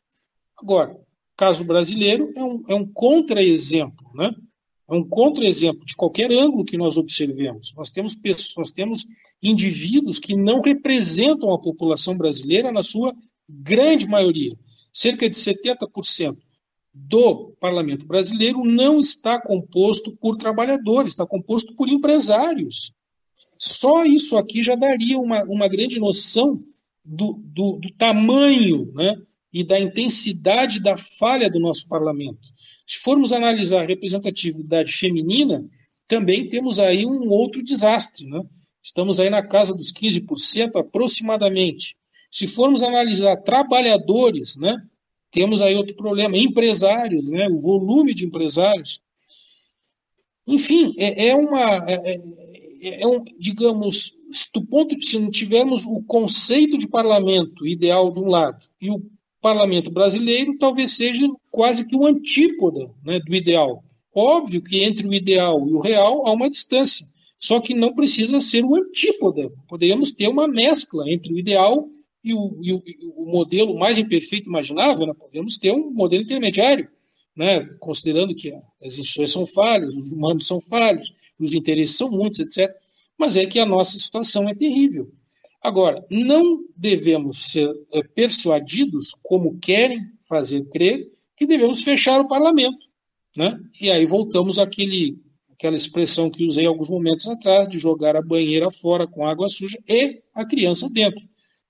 Agora, 0.59 0.95
caso 1.37 1.65
brasileiro 1.65 2.31
é 2.37 2.43
um, 2.43 2.63
é 2.69 2.75
um 2.75 2.87
contra-exemplo, 2.87 4.07
né? 4.15 4.35
É 4.91 4.95
um 4.95 5.09
contra-exemplo 5.09 5.85
de 5.87 5.95
qualquer 5.95 6.31
ângulo 6.33 6.65
que 6.65 6.77
nós 6.77 6.99
observemos. 6.99 7.73
Nós 7.77 7.91
temos 7.91 8.17
pessoas, 8.17 8.55
nós 8.57 8.73
temos 8.73 9.07
indivíduos 9.43 10.19
que 10.19 10.37
não 10.37 10.61
representam 10.61 11.55
a 11.55 11.59
população 11.59 12.19
brasileira 12.19 12.71
na 12.71 12.83
sua 12.83 13.15
grande 13.49 14.07
maioria. 14.07 14.53
Cerca 14.93 15.31
de 15.31 15.37
70% 15.37 16.37
do 16.93 17.53
parlamento 17.61 18.07
brasileiro 18.07 18.65
não 18.65 19.01
está 19.01 19.41
composto 19.41 20.17
por 20.17 20.37
trabalhadores, 20.37 21.13
está 21.13 21.27
composto 21.27 21.75
por 21.75 21.89
empresários. 21.89 22.93
Só 23.57 24.05
isso 24.05 24.37
aqui 24.37 24.63
já 24.63 24.75
daria 24.75 25.19
uma, 25.19 25.45
uma 25.45 25.69
grande 25.69 25.99
noção 25.99 26.63
do, 27.05 27.35
do, 27.45 27.73
do 27.79 27.91
tamanho 27.93 28.93
né, 28.95 29.17
e 29.53 29.65
da 29.65 29.79
intensidade 29.79 30.81
da 30.81 30.97
falha 30.97 31.49
do 31.49 31.61
nosso 31.61 31.89
parlamento. 31.89 32.49
Se 32.87 32.99
formos 32.99 33.33
analisar 33.33 33.83
a 33.83 33.87
representatividade 33.87 34.93
feminina, 34.93 35.65
também 36.09 36.49
temos 36.49 36.79
aí 36.81 37.07
um 37.07 37.31
outro 37.31 37.63
desastre. 37.63 38.27
Né? 38.27 38.43
Estamos 38.83 39.21
aí 39.21 39.31
na 39.31 39.47
casa 39.47 39.75
dos 39.75 39.93
15% 39.93 40.77
aproximadamente. 40.81 41.97
Se 42.31 42.47
formos 42.47 42.83
analisar 42.83 43.37
trabalhadores, 43.39 44.57
né, 44.57 44.77
temos 45.31 45.61
aí 45.61 45.77
outro 45.77 45.95
problema, 45.95 46.37
empresários, 46.37 47.31
né, 47.31 47.49
o 47.49 47.59
volume 47.59 48.15
de 48.15 48.25
empresários. 48.25 49.01
Enfim, 50.47 50.95
é, 50.99 51.29
é 51.29 51.35
uma. 51.35 51.85
É, 51.89 52.21
é, 52.83 53.03
é 53.03 53.07
um, 53.07 53.23
digamos, 53.39 54.13
do 54.55 54.65
ponto 54.65 54.97
de 54.97 55.07
se 55.07 55.19
não 55.19 55.31
tivermos 55.31 55.85
o 55.87 56.03
conceito 56.03 56.79
de 56.79 56.89
parlamento 56.89 57.67
ideal 57.67 58.11
de 58.11 58.19
um 58.19 58.29
lado 58.29 58.67
e 58.81 58.91
o 58.91 59.03
parlamento 59.41 59.91
brasileiro, 59.91 60.57
talvez 60.59 60.97
seja 60.97 61.27
quase 61.51 61.87
que 61.87 61.97
o 61.97 62.07
antípoda 62.07 62.91
né, 63.05 63.21
do 63.21 63.35
ideal. 63.35 63.85
Óbvio 64.15 64.63
que 64.63 64.83
entre 64.83 65.07
o 65.07 65.15
ideal 65.15 65.67
e 65.69 65.73
o 65.73 65.81
real 65.81 66.27
há 66.27 66.33
uma 66.33 66.51
distância, 66.51 67.07
só 67.39 67.61
que 67.61 67.75
não 67.75 67.95
precisa 67.95 68.41
ser 68.41 68.65
o 68.65 68.75
antípoda. 68.75 69.51
Poderíamos 69.69 70.13
ter 70.13 70.29
uma 70.29 70.49
mescla 70.49 71.11
entre 71.11 71.33
o 71.33 71.39
ideal 71.39 71.89
e 72.23 72.35
o, 72.35 72.59
e 72.61 72.73
o, 72.73 72.83
e 72.87 73.13
o 73.17 73.25
modelo 73.27 73.79
mais 73.79 73.99
imperfeito 73.99 74.49
imaginável, 74.49 75.07
né? 75.07 75.15
podemos 75.19 75.57
ter 75.57 75.73
um 75.73 75.91
modelo 75.91 76.23
intermediário, 76.23 76.89
né? 77.35 77.65
considerando 77.79 78.35
que 78.35 78.53
as 78.53 78.99
instituições 78.99 79.33
são 79.33 79.47
falhas, 79.47 79.97
os 79.97 80.13
humanos 80.13 80.47
são 80.47 80.61
falhos, 80.61 81.15
os 81.39 81.53
interesses 81.53 81.97
são 81.97 82.11
muitos, 82.11 82.41
etc. 82.41 82.71
Mas 83.19 83.37
é 83.37 83.47
que 83.47 83.59
a 83.59 83.67
nossa 83.67 83.99
situação 83.99 84.49
é 84.49 84.55
terrível. 84.55 85.11
Agora, 85.63 86.05
não 86.11 86.65
devemos 86.75 87.53
ser 87.53 87.71
é, 87.93 88.03
persuadidos, 88.03 89.15
como 89.23 89.59
querem 89.59 90.01
fazer 90.27 90.65
crer, 90.71 91.11
que 91.37 91.47
devemos 91.47 91.83
fechar 91.83 92.21
o 92.21 92.29
parlamento. 92.29 92.79
Né? 93.37 93.59
E 93.81 93.91
aí 93.91 94.07
voltamos 94.07 94.59
àquele, 94.59 95.19
àquela 95.51 95.77
expressão 95.77 96.31
que 96.31 96.47
usei 96.47 96.67
alguns 96.67 96.89
momentos 96.89 97.29
atrás, 97.29 97.69
de 97.69 97.79
jogar 97.79 98.17
a 98.17 98.23
banheira 98.23 98.71
fora 98.71 99.07
com 99.07 99.27
água 99.27 99.49
suja 99.49 99.79
e 99.87 100.21
a 100.35 100.47
criança 100.47 100.89
dentro. 100.91 101.23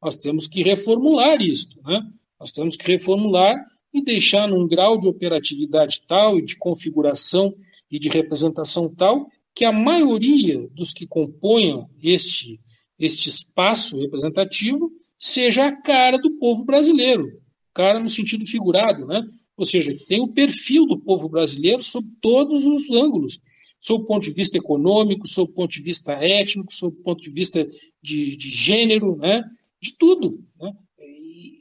Nós 0.03 0.17
temos 0.17 0.47
que 0.47 0.63
reformular 0.63 1.41
isto, 1.41 1.81
né? 1.83 2.03
Nós 2.39 2.53
temos 2.53 2.77
que 2.77 2.87
reformular 2.87 3.57
e 3.93 4.03
deixar 4.03 4.49
num 4.49 4.67
grau 4.67 4.99
de 4.99 5.07
operatividade 5.07 6.03
tal 6.07 6.39
e 6.39 6.45
de 6.45 6.57
configuração 6.57 7.55
e 7.91 7.99
de 7.99 8.09
representação 8.09 8.93
tal 8.95 9.27
que 9.55 9.65
a 9.65 9.73
maioria 9.73 10.69
dos 10.73 10.93
que 10.93 11.07
componham 11.07 11.91
este, 12.03 12.61
este 12.99 13.29
espaço 13.29 13.99
representativo 13.99 14.91
seja 15.19 15.67
a 15.67 15.83
cara 15.83 16.17
do 16.17 16.39
povo 16.39 16.65
brasileiro, 16.65 17.29
cara 17.75 18.01
no 18.01 18.09
sentido 18.09 18.47
figurado, 18.47 19.07
né? 19.07 19.23
Ou 19.57 19.67
seja, 19.67 19.93
que 19.93 20.07
tem 20.07 20.21
o 20.21 20.33
perfil 20.33 20.87
do 20.87 20.99
povo 20.99 21.29
brasileiro 21.29 21.83
sob 21.83 22.07
todos 22.23 22.65
os 22.65 22.91
ângulos, 22.91 23.39
sob 23.79 24.05
o 24.05 24.07
ponto 24.07 24.25
de 24.25 24.31
vista 24.31 24.57
econômico, 24.57 25.29
sob 25.29 25.51
o 25.51 25.55
ponto 25.55 25.73
de 25.73 25.83
vista 25.83 26.13
étnico, 26.13 26.73
sob 26.73 26.97
o 26.97 27.03
ponto 27.03 27.23
de 27.23 27.31
vista 27.31 27.69
de, 28.01 28.37
de 28.37 28.51
gênero, 28.51 29.17
né? 29.17 29.43
De 29.81 29.97
tudo. 29.97 30.45
Né? 30.61 30.73
E, 30.99 31.59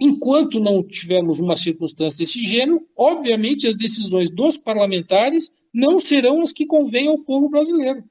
enquanto 0.00 0.60
não 0.60 0.86
tivermos 0.86 1.38
uma 1.40 1.56
circunstância 1.56 2.18
desse 2.18 2.44
gênero, 2.44 2.86
obviamente 2.96 3.66
as 3.66 3.76
decisões 3.76 4.30
dos 4.30 4.56
parlamentares 4.58 5.58
não 5.72 5.98
serão 5.98 6.42
as 6.42 6.52
que 6.52 6.66
convêm 6.66 7.08
ao 7.08 7.18
povo 7.18 7.48
brasileiro. 7.48 8.04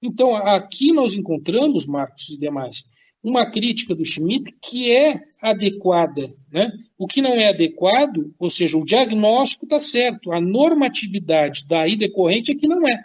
Então, 0.00 0.34
aqui 0.34 0.92
nós 0.92 1.14
encontramos, 1.14 1.86
Marcos 1.86 2.30
e 2.30 2.38
demais, 2.38 2.90
uma 3.22 3.46
crítica 3.48 3.94
do 3.94 4.04
Schmidt 4.04 4.52
que 4.60 4.90
é 4.90 5.20
adequada. 5.40 6.32
Né? 6.50 6.72
O 6.98 7.06
que 7.06 7.22
não 7.22 7.34
é 7.34 7.48
adequado, 7.48 8.34
ou 8.38 8.50
seja, 8.50 8.76
o 8.76 8.84
diagnóstico 8.84 9.64
está 9.64 9.78
certo, 9.78 10.32
a 10.32 10.40
normatividade 10.40 11.66
daí 11.68 11.94
decorrente 11.94 12.50
é 12.50 12.54
que 12.56 12.66
não 12.66 12.86
é. 12.88 13.00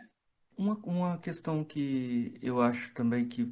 Uma, 0.58 0.76
uma 0.86 1.18
questão 1.20 1.64
que 1.64 2.34
eu 2.42 2.60
acho 2.60 2.92
também 2.96 3.26
que 3.26 3.48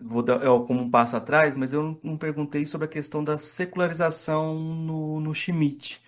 vou 0.00 0.22
dar 0.22 0.42
é, 0.42 0.46
como 0.46 0.80
um 0.80 0.90
passo 0.90 1.16
atrás, 1.16 1.56
mas 1.56 1.72
eu 1.72 1.98
não, 2.02 2.16
perguntei 2.16 2.66
sobre 2.66 2.86
a 2.86 2.90
questão 2.90 3.22
da 3.22 3.38
secularização 3.38 4.58
no, 4.58 5.20
no 5.20 5.34
Schmidt. 5.34 6.02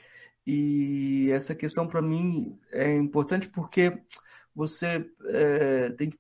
E 0.47 1.31
essa 1.31 1.55
questão 1.55 1.87
para 1.87 2.03
mim 2.03 2.59
é 2.73 2.97
importante 2.97 3.49
porque 3.49 4.01
você 4.55 5.07
é, 5.27 5.91
tem 5.91 6.11
que 6.11 6.19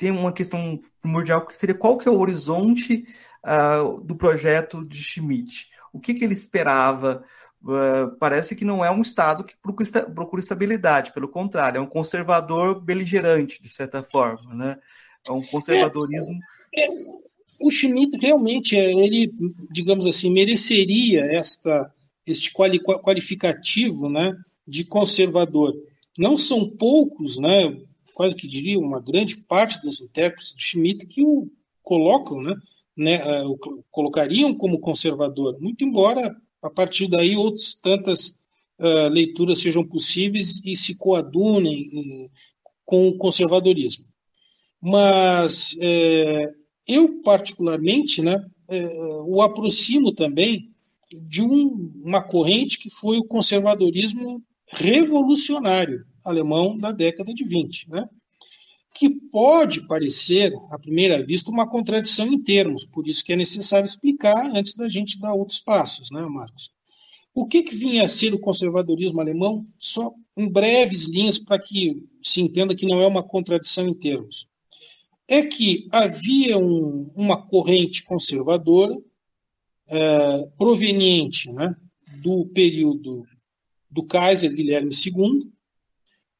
tem 0.00 0.10
uma 0.10 0.32
questão 0.32 0.80
primordial 1.02 1.46
que 1.46 1.54
seria 1.54 1.74
qual 1.74 1.98
que 1.98 2.08
é 2.08 2.10
o 2.10 2.18
horizonte 2.18 3.06
uh, 3.44 4.00
do 4.00 4.16
projeto 4.16 4.82
de 4.82 5.02
Schmidt. 5.02 5.68
O 5.92 6.00
que, 6.00 6.14
que 6.14 6.24
ele 6.24 6.32
esperava? 6.32 7.22
Uh, 7.62 8.16
parece 8.18 8.56
que 8.56 8.64
não 8.64 8.82
é 8.82 8.90
um 8.90 9.02
Estado 9.02 9.44
que 9.44 9.54
procura, 9.58 10.10
procura 10.10 10.40
estabilidade, 10.40 11.12
pelo 11.12 11.28
contrário, 11.28 11.76
é 11.76 11.82
um 11.82 11.86
conservador 11.86 12.80
beligerante, 12.80 13.62
de 13.62 13.68
certa 13.68 14.02
forma. 14.02 14.54
Né? 14.54 14.78
É 15.28 15.32
um 15.32 15.42
conservadorismo. 15.42 16.38
É, 16.74 16.86
é, 16.86 16.88
o 17.60 17.70
Schmidt 17.70 18.18
realmente, 18.18 18.76
é, 18.76 18.92
ele, 18.92 19.32
digamos 19.70 20.06
assim, 20.06 20.30
mereceria 20.30 21.24
esta, 21.30 21.92
este 22.26 22.52
quali, 22.52 22.80
qualificativo 22.80 24.08
né, 24.08 24.36
de 24.66 24.84
conservador. 24.84 25.74
Não 26.18 26.38
são 26.38 26.68
poucos, 26.68 27.38
né, 27.38 27.76
quase 28.14 28.34
que 28.34 28.48
diria 28.48 28.78
uma 28.78 29.00
grande 29.00 29.36
parte 29.36 29.80
dos 29.82 30.00
intérpretes 30.00 30.54
de 30.54 30.62
Schmidt 30.62 31.06
que 31.06 31.22
o 31.22 31.50
colocam, 31.82 32.42
né, 32.42 32.54
né, 32.96 33.42
o 33.44 33.56
colocariam 33.90 34.54
como 34.54 34.80
conservador, 34.80 35.58
muito 35.60 35.84
embora 35.84 36.34
a 36.62 36.70
partir 36.70 37.08
daí 37.08 37.36
outras 37.36 37.74
tantas 37.74 38.38
uh, 38.78 39.08
leituras 39.10 39.60
sejam 39.60 39.86
possíveis 39.86 40.60
e 40.64 40.76
se 40.76 40.96
coadunem 40.96 42.30
com 42.84 43.08
o 43.08 43.16
conservadorismo. 43.16 44.09
Mas 44.82 45.76
é, 45.80 46.52
eu, 46.88 47.22
particularmente, 47.22 48.22
né, 48.22 48.42
é, 48.68 48.86
o 49.26 49.42
aproximo 49.42 50.12
também 50.12 50.70
de 51.12 51.42
um, 51.42 51.92
uma 52.04 52.22
corrente 52.22 52.78
que 52.78 52.88
foi 52.88 53.18
o 53.18 53.24
conservadorismo 53.24 54.42
revolucionário 54.68 56.04
alemão 56.24 56.78
da 56.78 56.92
década 56.92 57.34
de 57.34 57.44
20, 57.44 57.90
né? 57.90 58.08
que 58.94 59.08
pode 59.30 59.86
parecer, 59.86 60.52
à 60.70 60.78
primeira 60.78 61.24
vista, 61.24 61.50
uma 61.50 61.68
contradição 61.68 62.26
em 62.26 62.42
termos, 62.42 62.84
por 62.84 63.08
isso 63.08 63.24
que 63.24 63.32
é 63.32 63.36
necessário 63.36 63.86
explicar 63.86 64.50
antes 64.54 64.74
da 64.74 64.88
gente 64.88 65.18
dar 65.18 65.32
outros 65.32 65.60
passos, 65.60 66.10
né, 66.10 66.20
Marcos? 66.22 66.70
O 67.32 67.46
que, 67.46 67.62
que 67.62 67.74
vinha 67.74 68.04
a 68.04 68.08
ser 68.08 68.34
o 68.34 68.40
conservadorismo 68.40 69.20
alemão? 69.20 69.64
Só 69.78 70.12
em 70.36 70.50
breves 70.50 71.06
linhas 71.06 71.38
para 71.38 71.58
que 71.58 72.04
se 72.20 72.40
entenda 72.40 72.74
que 72.74 72.86
não 72.86 73.00
é 73.00 73.06
uma 73.06 73.22
contradição 73.22 73.88
em 73.88 73.94
termos 73.94 74.49
é 75.30 75.42
que 75.42 75.88
havia 75.92 76.58
um, 76.58 77.08
uma 77.14 77.40
corrente 77.40 78.02
conservadora 78.02 78.98
é, 79.88 80.46
proveniente 80.58 81.52
né, 81.52 81.72
do 82.20 82.46
período 82.46 83.24
do 83.88 84.04
Kaiser 84.04 84.52
Guilherme 84.52 84.90
II 84.90 85.52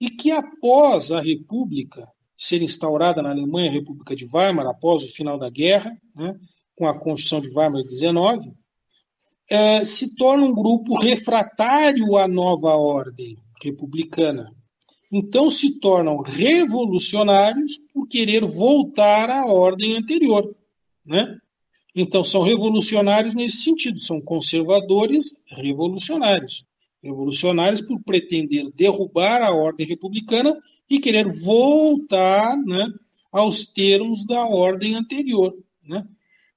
e 0.00 0.10
que 0.10 0.32
após 0.32 1.12
a 1.12 1.20
República 1.20 2.04
ser 2.36 2.62
instaurada 2.62 3.22
na 3.22 3.30
Alemanha, 3.30 3.70
a 3.70 3.74
República 3.74 4.16
de 4.16 4.26
Weimar, 4.26 4.66
após 4.66 5.04
o 5.04 5.12
final 5.12 5.38
da 5.38 5.48
guerra, 5.48 5.96
né, 6.16 6.36
com 6.74 6.86
a 6.86 6.98
Constituição 6.98 7.40
de 7.40 7.48
Weimar 7.56 7.82
de 7.82 7.88
19, 7.88 8.52
é, 9.48 9.84
se 9.84 10.16
torna 10.16 10.44
um 10.44 10.54
grupo 10.54 10.98
refratário 10.98 12.16
à 12.16 12.26
nova 12.26 12.74
ordem 12.74 13.36
republicana 13.62 14.52
então 15.10 15.50
se 15.50 15.80
tornam 15.80 16.18
revolucionários 16.18 17.78
por 17.92 18.06
querer 18.06 18.44
voltar 18.44 19.28
à 19.28 19.46
ordem 19.46 19.96
anterior, 19.96 20.54
né? 21.04 21.38
Então 21.94 22.24
são 22.24 22.42
revolucionários 22.42 23.34
nesse 23.34 23.64
sentido, 23.64 23.98
são 23.98 24.20
conservadores 24.20 25.34
revolucionários. 25.48 26.64
revolucionários 27.02 27.80
por 27.80 28.00
pretender 28.02 28.70
derrubar 28.74 29.42
a 29.42 29.54
ordem 29.54 29.86
republicana 29.86 30.56
e 30.88 31.00
querer 31.00 31.26
voltar 31.26 32.56
né, 32.58 32.92
aos 33.32 33.64
termos 33.64 34.26
da 34.26 34.44
ordem 34.46 34.94
anterior. 34.94 35.56
Né? 35.88 36.06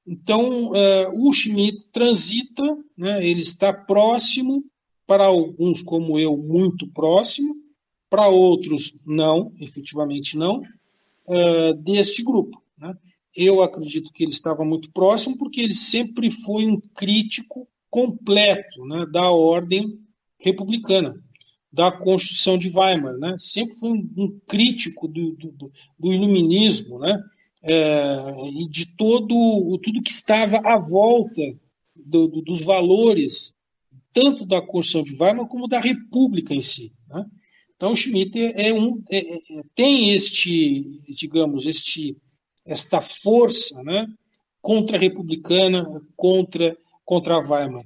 Então, 0.05 0.71
uh, 0.71 1.27
o 1.27 1.31
Schmidt 1.31 1.85
transita, 1.91 2.63
né, 2.97 3.25
ele 3.25 3.39
está 3.39 3.71
próximo, 3.71 4.63
para 5.07 5.25
alguns 5.25 5.81
como 5.81 6.19
eu, 6.19 6.35
muito 6.35 6.87
próximo, 6.87 7.55
para 8.13 8.27
outros, 8.27 9.07
não, 9.07 9.51
efetivamente 9.59 10.37
não, 10.37 10.61
uh, 11.25 11.73
deste 11.79 12.23
grupo. 12.23 12.61
Né? 12.77 12.95
Eu 13.35 13.63
acredito 13.63 14.13
que 14.13 14.23
ele 14.23 14.31
estava 14.31 14.63
muito 14.63 14.91
próximo, 14.91 15.35
porque 15.35 15.59
ele 15.59 15.73
sempre 15.73 16.29
foi 16.29 16.67
um 16.67 16.79
crítico 16.79 17.67
completo 17.89 18.85
né, 18.85 19.07
da 19.07 19.31
ordem 19.31 19.99
republicana, 20.37 21.19
da 21.71 21.91
Constituição 21.91 22.55
de 22.55 22.69
Weimar. 22.69 23.17
Né? 23.17 23.33
Sempre 23.39 23.77
foi 23.77 23.89
um, 23.89 24.07
um 24.15 24.39
crítico 24.47 25.07
do, 25.07 25.31
do, 25.31 25.71
do 25.97 26.13
iluminismo, 26.13 26.99
né? 26.99 27.19
É, 27.63 28.17
e 28.51 28.67
de 28.67 28.95
todo 28.95 29.79
tudo 29.81 30.03
que 30.03 30.11
estava 30.11 30.57
à 30.57 30.77
volta 30.77 31.41
do, 31.95 32.27
do, 32.27 32.41
dos 32.43 32.61
valores, 32.61 33.55
tanto 34.13 34.45
da 34.45 34.61
Constituição 34.61 35.03
de 35.03 35.19
Weimar 35.19 35.47
como 35.47 35.67
da 35.67 35.79
República 35.79 36.53
em 36.53 36.61
si. 36.61 36.91
Né? 37.09 37.25
Então, 37.83 37.97
Schmitt 37.97 38.39
é 38.39 38.73
um, 38.73 39.03
é, 39.11 39.17
é, 39.17 39.39
tem 39.75 40.11
este, 40.11 41.01
digamos, 41.09 41.65
este, 41.65 42.15
esta 42.65 43.01
força 43.01 43.83
né, 43.83 44.07
contra-republicana, 44.61 46.01
contra, 46.15 46.77
contra 47.03 47.35
a 47.35 47.39
Weimar. 47.39 47.85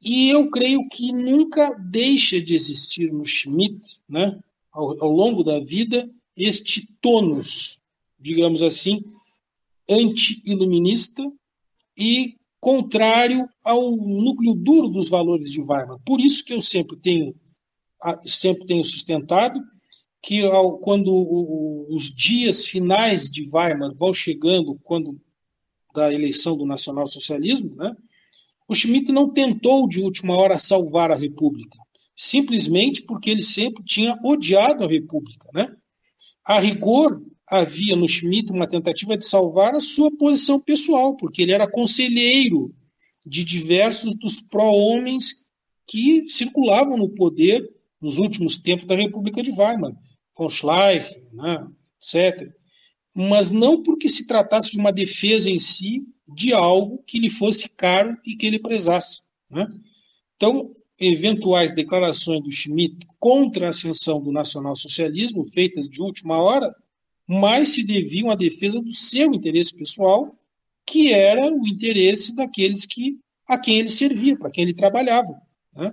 E 0.00 0.30
eu 0.30 0.48
creio 0.52 0.88
que 0.88 1.10
nunca 1.10 1.74
deixa 1.80 2.40
de 2.40 2.54
existir 2.54 3.12
no 3.12 3.26
Schmitt, 3.26 3.98
né, 4.08 4.38
ao, 4.70 5.02
ao 5.02 5.10
longo 5.10 5.42
da 5.42 5.58
vida, 5.58 6.08
este 6.36 6.94
tônus, 7.00 7.80
digamos 8.20 8.62
assim, 8.62 9.02
anti-iluminista 9.88 11.28
e 11.98 12.36
contrário 12.60 13.48
ao 13.64 13.96
núcleo 13.96 14.54
duro 14.54 14.86
dos 14.86 15.08
valores 15.08 15.50
de 15.50 15.60
Weimar. 15.60 15.98
Por 16.06 16.20
isso 16.20 16.44
que 16.44 16.52
eu 16.54 16.62
sempre 16.62 16.96
tenho, 16.98 17.34
sempre 18.24 18.66
tenho 18.66 18.84
sustentado 18.84 19.60
que 20.22 20.42
ao, 20.42 20.78
quando 20.78 21.12
o, 21.12 21.86
os 21.94 22.14
dias 22.14 22.66
finais 22.66 23.30
de 23.30 23.48
Weimar 23.50 23.94
vão 23.94 24.12
chegando, 24.12 24.78
quando 24.82 25.20
da 25.94 26.12
eleição 26.12 26.56
do 26.56 26.66
nacionalsocialismo, 26.66 27.74
né, 27.74 27.94
o 28.68 28.74
Schmidt 28.74 29.10
não 29.10 29.28
tentou 29.28 29.88
de 29.88 30.00
última 30.00 30.36
hora 30.36 30.58
salvar 30.58 31.10
a 31.10 31.16
República, 31.16 31.76
simplesmente 32.16 33.02
porque 33.02 33.28
ele 33.28 33.42
sempre 33.42 33.82
tinha 33.82 34.16
odiado 34.24 34.84
a 34.84 34.88
República. 34.88 35.48
Né? 35.52 35.74
A 36.44 36.60
rigor, 36.60 37.20
havia 37.50 37.96
no 37.96 38.06
Schmidt 38.06 38.52
uma 38.52 38.68
tentativa 38.68 39.16
de 39.16 39.24
salvar 39.24 39.74
a 39.74 39.80
sua 39.80 40.16
posição 40.16 40.60
pessoal, 40.60 41.16
porque 41.16 41.42
ele 41.42 41.52
era 41.52 41.68
conselheiro 41.68 42.72
de 43.26 43.42
diversos 43.42 44.14
dos 44.16 44.40
pró-homens 44.40 45.46
que 45.86 46.28
circulavam 46.28 46.96
no 46.96 47.08
poder 47.08 47.68
nos 48.00 48.18
últimos 48.18 48.58
tempos 48.58 48.86
da 48.86 48.96
República 48.96 49.42
de 49.42 49.50
Weimar, 49.50 49.92
von 50.36 50.48
Schleicher, 50.48 51.22
né, 51.32 51.66
etc. 51.96 52.50
Mas 53.14 53.50
não 53.50 53.82
porque 53.82 54.08
se 54.08 54.26
tratasse 54.26 54.72
de 54.72 54.78
uma 54.78 54.92
defesa 54.92 55.50
em 55.50 55.58
si, 55.58 56.02
de 56.26 56.52
algo 56.52 57.02
que 57.06 57.18
lhe 57.18 57.28
fosse 57.28 57.76
caro 57.76 58.16
e 58.24 58.36
que 58.36 58.46
ele 58.46 58.58
prezasse. 58.58 59.22
Né? 59.50 59.68
Então, 60.36 60.68
eventuais 60.98 61.72
declarações 61.72 62.42
do 62.42 62.50
Schmidt 62.50 63.06
contra 63.18 63.66
a 63.66 63.70
ascensão 63.70 64.22
do 64.22 64.30
nacionalsocialismo, 64.30 65.44
feitas 65.44 65.88
de 65.88 66.00
última 66.00 66.38
hora, 66.38 66.72
mais 67.26 67.68
se 67.68 67.86
deviam 67.86 68.30
à 68.30 68.34
defesa 68.34 68.80
do 68.80 68.92
seu 68.92 69.34
interesse 69.34 69.76
pessoal, 69.76 70.36
que 70.86 71.12
era 71.12 71.52
o 71.52 71.66
interesse 71.66 72.34
daqueles 72.34 72.86
que 72.86 73.18
a 73.46 73.58
quem 73.58 73.78
ele 73.80 73.88
servia, 73.88 74.38
para 74.38 74.50
quem 74.50 74.64
ele 74.64 74.74
trabalhava. 74.74 75.40
Né? 75.74 75.92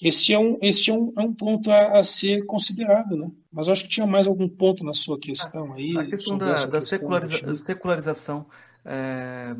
Esse 0.00 0.32
é 0.32 0.38
um, 0.38 0.56
esse 0.62 0.90
é 0.90 0.94
um, 0.94 1.12
é 1.18 1.20
um 1.22 1.34
ponto 1.34 1.70
a, 1.70 1.98
a, 1.98 2.04
ser 2.04 2.46
considerado, 2.46 3.16
né? 3.16 3.30
Mas 3.52 3.68
acho 3.68 3.82
que 3.84 3.90
tinha 3.90 4.06
mais 4.06 4.28
algum 4.28 4.48
ponto 4.48 4.84
na 4.84 4.92
sua 4.92 5.18
questão 5.18 5.72
aí. 5.72 5.96
A 5.98 6.06
questão 6.06 6.38
da, 6.38 6.54
da 6.54 6.80
seculariza 6.80 7.56
secularização 7.56 8.46
é, 8.84 9.54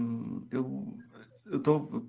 eu, 0.53 0.95
eu, 1.51 1.61
tô, 1.61 2.03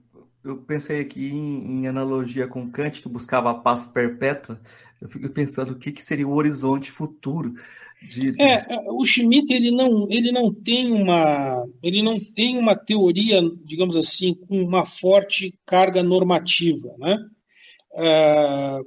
eu 0.44 0.58
pensei 0.58 1.02
aqui 1.02 1.28
em, 1.28 1.82
em, 1.82 1.88
analogia 1.88 2.48
com 2.48 2.72
Kant, 2.72 3.02
que 3.02 3.10
buscava 3.10 3.50
a 3.50 3.56
paz 3.56 3.86
perpétua. 3.88 4.62
Eu 5.02 5.10
fico 5.10 5.28
pensando 5.30 5.72
o 5.72 5.80
que, 5.80 5.92
que 5.92 6.04
seria 6.04 6.28
o 6.28 6.36
horizonte 6.36 6.92
futuro. 6.92 7.56
De... 8.02 8.42
É, 8.42 8.64
o 8.92 9.04
Schmitt 9.04 9.52
ele 9.52 9.72
não, 9.72 10.08
ele 10.10 10.32
não 10.32 10.54
tem 10.54 10.92
uma 10.92 11.66
ele 11.84 12.02
não 12.02 12.18
tem 12.18 12.58
uma 12.58 12.74
teoria, 12.74 13.42
digamos 13.66 13.98
assim, 13.98 14.34
com 14.34 14.62
uma 14.64 14.86
forte 14.86 15.54
carga 15.66 16.02
normativa, 16.02 16.96
né? 16.98 17.18
É, 17.94 18.80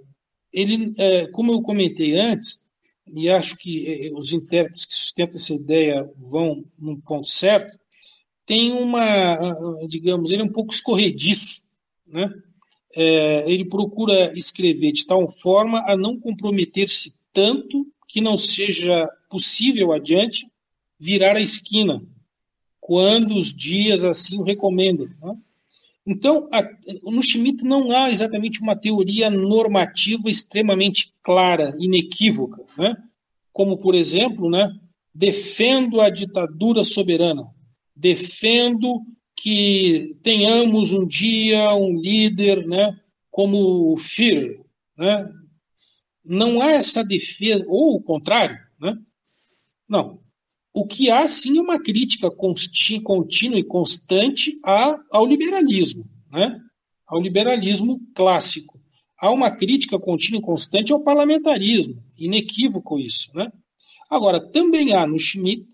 ele, 0.52 0.92
é, 0.98 1.26
como 1.28 1.52
eu 1.52 1.62
comentei 1.62 2.16
antes, 2.16 2.64
e 3.06 3.28
acho 3.28 3.56
que 3.56 3.86
é, 3.86 4.12
os 4.14 4.32
intérpretes 4.32 4.84
que 4.84 4.94
sustentam 4.94 5.36
essa 5.36 5.54
ideia 5.54 6.08
vão 6.30 6.64
num 6.78 7.00
ponto 7.00 7.28
certo, 7.28 7.78
tem 8.44 8.72
uma, 8.72 9.38
digamos, 9.88 10.30
ele 10.30 10.42
é 10.42 10.44
um 10.44 10.52
pouco 10.52 10.74
escorrediço, 10.74 11.70
né? 12.06 12.30
É, 12.94 13.50
ele 13.50 13.64
procura 13.64 14.36
escrever 14.36 14.92
de 14.92 15.06
tal 15.06 15.30
forma 15.30 15.82
a 15.86 15.96
não 15.96 16.20
comprometer-se 16.20 17.22
tanto 17.32 17.86
que 18.06 18.20
não 18.20 18.36
seja 18.36 19.08
possível 19.30 19.92
adiante 19.92 20.46
virar 21.00 21.36
a 21.36 21.40
esquina, 21.40 22.04
quando 22.78 23.34
os 23.34 23.56
dias 23.56 24.04
assim 24.04 24.38
o 24.38 24.44
recomendam. 24.44 25.06
Né? 25.06 25.34
Então, 26.06 26.48
a, 26.52 26.62
no 27.04 27.22
Schmitt 27.22 27.64
não 27.64 27.92
há 27.92 28.10
exatamente 28.10 28.60
uma 28.60 28.74
teoria 28.74 29.30
normativa 29.30 30.28
extremamente 30.28 31.14
clara, 31.22 31.74
inequívoca, 31.78 32.64
né? 32.76 32.96
como, 33.52 33.78
por 33.78 33.94
exemplo, 33.94 34.50
né, 34.50 34.68
defendo 35.14 36.00
a 36.00 36.08
ditadura 36.10 36.82
soberana 36.82 37.44
defendo 37.94 39.00
que 39.36 40.18
tenhamos 40.22 40.92
um 40.92 41.06
dia 41.06 41.74
um 41.74 41.96
líder 41.98 42.66
né, 42.66 42.98
como 43.30 43.92
o 43.92 43.96
Führer. 43.96 44.60
Né? 44.96 45.32
Não 46.24 46.60
há 46.60 46.72
essa 46.72 47.04
defesa, 47.04 47.64
ou 47.66 47.96
o 47.96 48.02
contrário. 48.02 48.58
Né? 48.80 48.96
Não. 49.88 50.21
O 50.74 50.86
que 50.86 51.10
há, 51.10 51.26
sim, 51.26 51.58
é 51.58 51.60
uma 51.60 51.78
crítica 51.78 52.30
contínua 52.30 53.58
e 53.58 53.64
constante 53.64 54.58
ao 55.10 55.26
liberalismo, 55.26 56.08
né? 56.30 56.58
ao 57.06 57.20
liberalismo 57.20 58.00
clássico. 58.14 58.80
Há 59.20 59.30
uma 59.30 59.50
crítica 59.50 59.98
contínua 59.98 60.38
e 60.38 60.42
constante 60.42 60.92
ao 60.92 61.04
parlamentarismo, 61.04 62.02
inequívoco 62.18 62.98
isso. 62.98 63.30
Né? 63.34 63.52
Agora, 64.10 64.40
também 64.40 64.94
há 64.94 65.06
no 65.06 65.18
Schmitt 65.18 65.66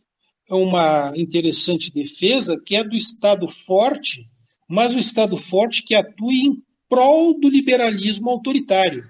uma 0.50 1.12
interessante 1.16 1.92
defesa, 1.92 2.60
que 2.60 2.74
é 2.74 2.82
do 2.82 2.96
Estado 2.96 3.46
forte, 3.46 4.26
mas 4.68 4.94
o 4.94 4.98
Estado 4.98 5.36
forte 5.36 5.84
que 5.84 5.94
atue 5.94 6.46
em 6.46 6.62
prol 6.88 7.38
do 7.38 7.48
liberalismo 7.48 8.30
autoritário, 8.30 9.04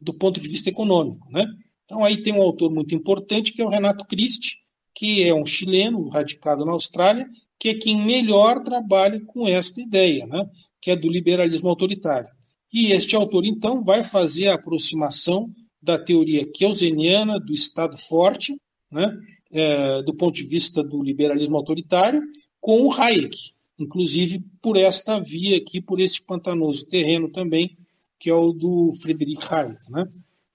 do 0.00 0.14
ponto 0.14 0.40
de 0.40 0.48
vista 0.48 0.70
econômico. 0.70 1.30
Né? 1.30 1.44
Então, 1.84 2.04
aí 2.04 2.22
tem 2.22 2.32
um 2.32 2.42
autor 2.42 2.72
muito 2.72 2.94
importante, 2.94 3.52
que 3.52 3.60
é 3.60 3.64
o 3.64 3.68
Renato 3.68 4.04
Christie, 4.06 4.65
que 4.96 5.22
é 5.22 5.34
um 5.34 5.44
chileno 5.44 6.08
radicado 6.08 6.64
na 6.64 6.72
Austrália, 6.72 7.28
que 7.60 7.68
é 7.68 7.74
quem 7.74 8.04
melhor 8.04 8.62
trabalha 8.62 9.20
com 9.26 9.46
esta 9.46 9.80
ideia, 9.80 10.26
né? 10.26 10.48
que 10.80 10.90
é 10.90 10.96
do 10.96 11.08
liberalismo 11.08 11.68
autoritário. 11.68 12.30
E 12.72 12.92
este 12.92 13.14
autor, 13.14 13.44
então, 13.44 13.84
vai 13.84 14.02
fazer 14.02 14.48
a 14.48 14.54
aproximação 14.54 15.50
da 15.80 15.98
teoria 15.98 16.50
keynesiana 16.50 17.38
do 17.38 17.52
Estado 17.52 17.96
forte 17.96 18.56
né, 18.90 19.18
é, 19.52 20.02
do 20.02 20.14
ponto 20.14 20.34
de 20.34 20.44
vista 20.44 20.82
do 20.82 21.02
liberalismo 21.02 21.56
autoritário, 21.56 22.22
com 22.60 22.86
o 22.86 22.92
Hayek, 22.92 23.36
inclusive 23.78 24.42
por 24.62 24.76
esta 24.76 25.20
via 25.20 25.58
aqui, 25.58 25.80
por 25.80 26.00
este 26.00 26.24
pantanoso 26.24 26.88
terreno 26.88 27.30
também, 27.30 27.76
que 28.18 28.30
é 28.30 28.34
o 28.34 28.52
do 28.52 28.92
Friedrich 29.00 29.42
Hayek, 29.48 29.78
né, 29.90 30.06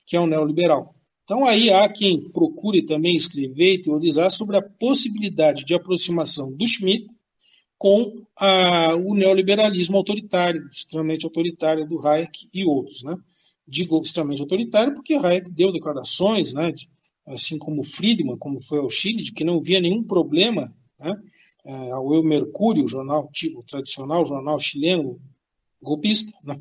que 0.06 0.16
é 0.16 0.20
um 0.20 0.28
neoliberal. 0.28 0.96
Então 1.32 1.46
aí 1.46 1.70
há 1.70 1.88
quem 1.88 2.30
procure 2.32 2.82
também 2.82 3.16
escrever 3.16 3.76
e 3.76 3.82
teorizar 3.82 4.30
sobre 4.30 4.58
a 4.58 4.62
possibilidade 4.62 5.64
de 5.64 5.74
aproximação 5.74 6.52
do 6.52 6.68
Schmitt 6.68 7.08
com 7.78 8.26
a, 8.36 8.96
o 8.96 9.16
neoliberalismo 9.16 9.96
autoritário, 9.96 10.68
extremamente 10.68 11.26
autoritário 11.26 11.88
do 11.88 12.06
Hayek 12.06 12.50
e 12.54 12.66
outros. 12.66 13.04
Né? 13.04 13.16
Digo 13.66 14.02
extremamente 14.02 14.42
autoritário 14.42 14.94
porque 14.94 15.14
Hayek 15.14 15.50
deu 15.52 15.72
declarações 15.72 16.52
né, 16.52 16.74
de, 16.74 16.90
assim 17.26 17.58
como 17.58 17.82
Friedman, 17.82 18.38
como 18.38 18.60
foi 18.60 18.80
ao 18.80 18.90
Chile, 18.90 19.24
de 19.24 19.32
que 19.32 19.46
não 19.46 19.62
via 19.62 19.80
nenhum 19.80 20.04
problema 20.04 20.76
né, 21.00 21.16
é, 21.64 21.92
ao 21.92 22.14
Eu 22.14 22.24
Mercúrio, 22.24 22.84
o 22.84 22.90
jornal 22.90 23.30
tipo, 23.32 23.64
tradicional 23.64 24.26
jornal 24.26 24.60
chileno 24.60 25.18
golpista, 25.82 26.38
né? 26.44 26.60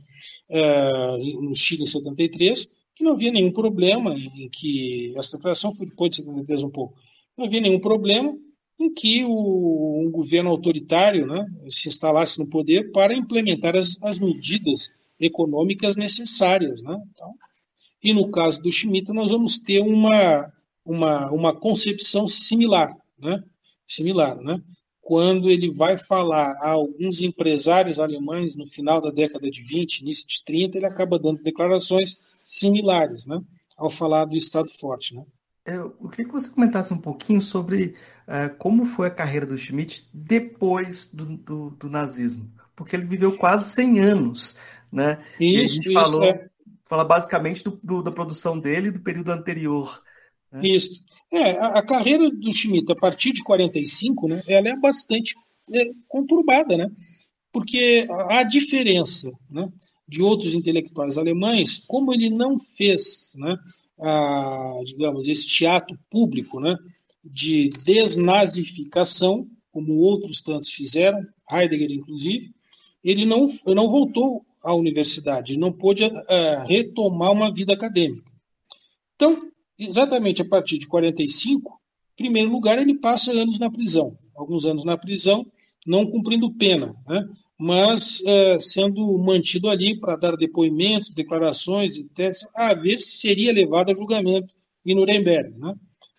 uh, 0.48 1.42
no 1.42 1.56
Chile 1.56 1.82
em 1.82 1.86
73, 1.86 2.79
que 3.00 3.04
não 3.04 3.12
havia 3.12 3.32
nenhum 3.32 3.50
problema 3.50 4.14
em 4.14 4.46
que 4.50 5.14
essa 5.16 5.38
declaração 5.38 5.74
foi 5.74 5.86
depois 5.86 6.10
de 6.10 6.16
73 6.16 6.62
um 6.64 6.70
pouco, 6.70 6.98
não 7.34 7.46
havia 7.46 7.62
nenhum 7.62 7.80
problema 7.80 8.36
em 8.78 8.92
que 8.92 9.24
o, 9.24 10.04
um 10.06 10.10
governo 10.10 10.50
autoritário 10.50 11.26
né, 11.26 11.46
se 11.68 11.88
instalasse 11.88 12.38
no 12.38 12.50
poder 12.50 12.92
para 12.92 13.14
implementar 13.14 13.74
as, 13.74 14.00
as 14.02 14.18
medidas 14.18 14.90
econômicas 15.18 15.96
necessárias. 15.96 16.82
Né? 16.82 16.94
Então, 17.10 17.32
e 18.04 18.12
no 18.12 18.30
caso 18.30 18.62
do 18.62 18.70
Schmitt, 18.70 19.10
nós 19.14 19.30
vamos 19.30 19.60
ter 19.60 19.80
uma, 19.80 20.52
uma, 20.84 21.30
uma 21.30 21.56
concepção 21.58 22.28
similar. 22.28 22.94
Né? 23.18 23.42
Similar, 23.88 24.36
né? 24.42 24.62
Quando 25.10 25.50
ele 25.50 25.72
vai 25.72 25.98
falar 25.98 26.52
a 26.60 26.68
alguns 26.68 27.20
empresários 27.20 27.98
alemães 27.98 28.54
no 28.54 28.64
final 28.64 29.00
da 29.00 29.10
década 29.10 29.50
de 29.50 29.60
20, 29.60 30.02
início 30.02 30.24
de 30.24 30.44
30, 30.44 30.78
ele 30.78 30.86
acaba 30.86 31.18
dando 31.18 31.42
declarações 31.42 32.38
similares, 32.44 33.26
né? 33.26 33.42
Ao 33.76 33.90
falar 33.90 34.26
do 34.26 34.36
Estado 34.36 34.68
forte, 34.68 35.16
né? 35.16 35.24
Eu, 35.66 35.90
queria 36.10 36.26
que 36.26 36.32
você 36.32 36.48
comentasse 36.48 36.94
um 36.94 36.98
pouquinho 36.98 37.42
sobre 37.42 37.96
uh, 38.28 38.56
como 38.56 38.86
foi 38.86 39.08
a 39.08 39.10
carreira 39.10 39.44
do 39.44 39.58
Schmitt 39.58 40.08
depois 40.14 41.10
do, 41.12 41.26
do, 41.38 41.70
do, 41.70 41.90
nazismo, 41.90 42.48
porque 42.76 42.94
ele 42.94 43.04
viveu 43.04 43.36
quase 43.36 43.68
100 43.68 43.98
anos, 43.98 44.58
né? 44.92 45.18
Isso, 45.40 45.42
e 45.42 45.56
a 45.56 45.66
gente 45.66 45.86
isso, 45.86 45.92
falou, 45.92 46.22
é. 46.22 46.48
fala 46.84 47.04
basicamente 47.04 47.64
do, 47.64 47.80
do, 47.82 48.00
da 48.00 48.12
produção 48.12 48.60
dele 48.60 48.92
do 48.92 49.00
período 49.00 49.32
anterior. 49.32 50.04
Né? 50.52 50.68
Isso. 50.68 51.02
É, 51.32 51.52
a, 51.52 51.66
a, 51.78 51.82
carreira 51.82 52.28
do 52.28 52.52
Schmitt 52.52 52.90
a 52.90 52.96
partir 52.96 53.32
de 53.32 53.42
45, 53.42 54.28
né, 54.28 54.42
ela 54.48 54.68
é 54.68 54.76
bastante 54.76 55.34
é, 55.72 55.90
conturbada, 56.08 56.76
né? 56.76 56.90
Porque 57.52 58.06
a, 58.10 58.40
a 58.40 58.42
diferença, 58.42 59.30
né, 59.48 59.70
de 60.08 60.22
outros 60.22 60.54
intelectuais 60.54 61.16
alemães, 61.16 61.84
como 61.86 62.12
ele 62.12 62.30
não 62.30 62.58
fez, 62.58 63.32
né, 63.36 63.56
a, 64.00 64.80
digamos, 64.84 65.28
este 65.28 65.66
ato 65.66 65.96
público, 66.10 66.58
né, 66.58 66.76
de 67.22 67.68
desnazificação, 67.84 69.46
como 69.70 69.98
outros 69.98 70.42
tantos 70.42 70.70
fizeram, 70.70 71.24
Heidegger 71.50 71.92
inclusive, 71.92 72.52
ele 73.04 73.24
não, 73.24 73.46
não 73.66 73.88
voltou 73.88 74.44
à 74.62 74.74
universidade, 74.74 75.52
ele 75.52 75.60
não 75.60 75.72
pôde 75.72 76.04
uh, 76.04 76.66
retomar 76.66 77.32
uma 77.32 77.52
vida 77.52 77.72
acadêmica. 77.72 78.30
Então, 79.14 79.36
exatamente 79.86 80.42
a 80.42 80.48
partir 80.48 80.78
de 80.78 80.86
45, 80.86 81.80
em 82.12 82.22
primeiro 82.22 82.50
lugar, 82.50 82.78
ele 82.78 82.98
passa 82.98 83.32
anos 83.32 83.58
na 83.58 83.70
prisão, 83.70 84.16
alguns 84.36 84.64
anos 84.64 84.84
na 84.84 84.96
prisão, 84.96 85.46
não 85.86 86.06
cumprindo 86.10 86.52
pena, 86.52 86.94
né? 87.08 87.28
mas 87.58 88.20
uh, 88.20 88.60
sendo 88.60 89.18
mantido 89.18 89.68
ali 89.68 89.98
para 89.98 90.16
dar 90.16 90.36
depoimentos, 90.36 91.10
declarações 91.10 91.96
e 91.96 92.04
testes, 92.04 92.48
a 92.54 92.74
ver 92.74 93.00
se 93.00 93.18
seria 93.18 93.52
levado 93.52 93.90
a 93.90 93.94
julgamento 93.94 94.54
em 94.84 94.94
Nuremberg. 94.94 95.58
Né? 95.58 95.74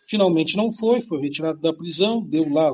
Finalmente 0.07 0.57
não 0.57 0.71
foi, 0.71 1.01
foi 1.01 1.21
retirado 1.21 1.59
da 1.59 1.73
prisão, 1.73 2.21
deu 2.21 2.47
lá 2.51 2.71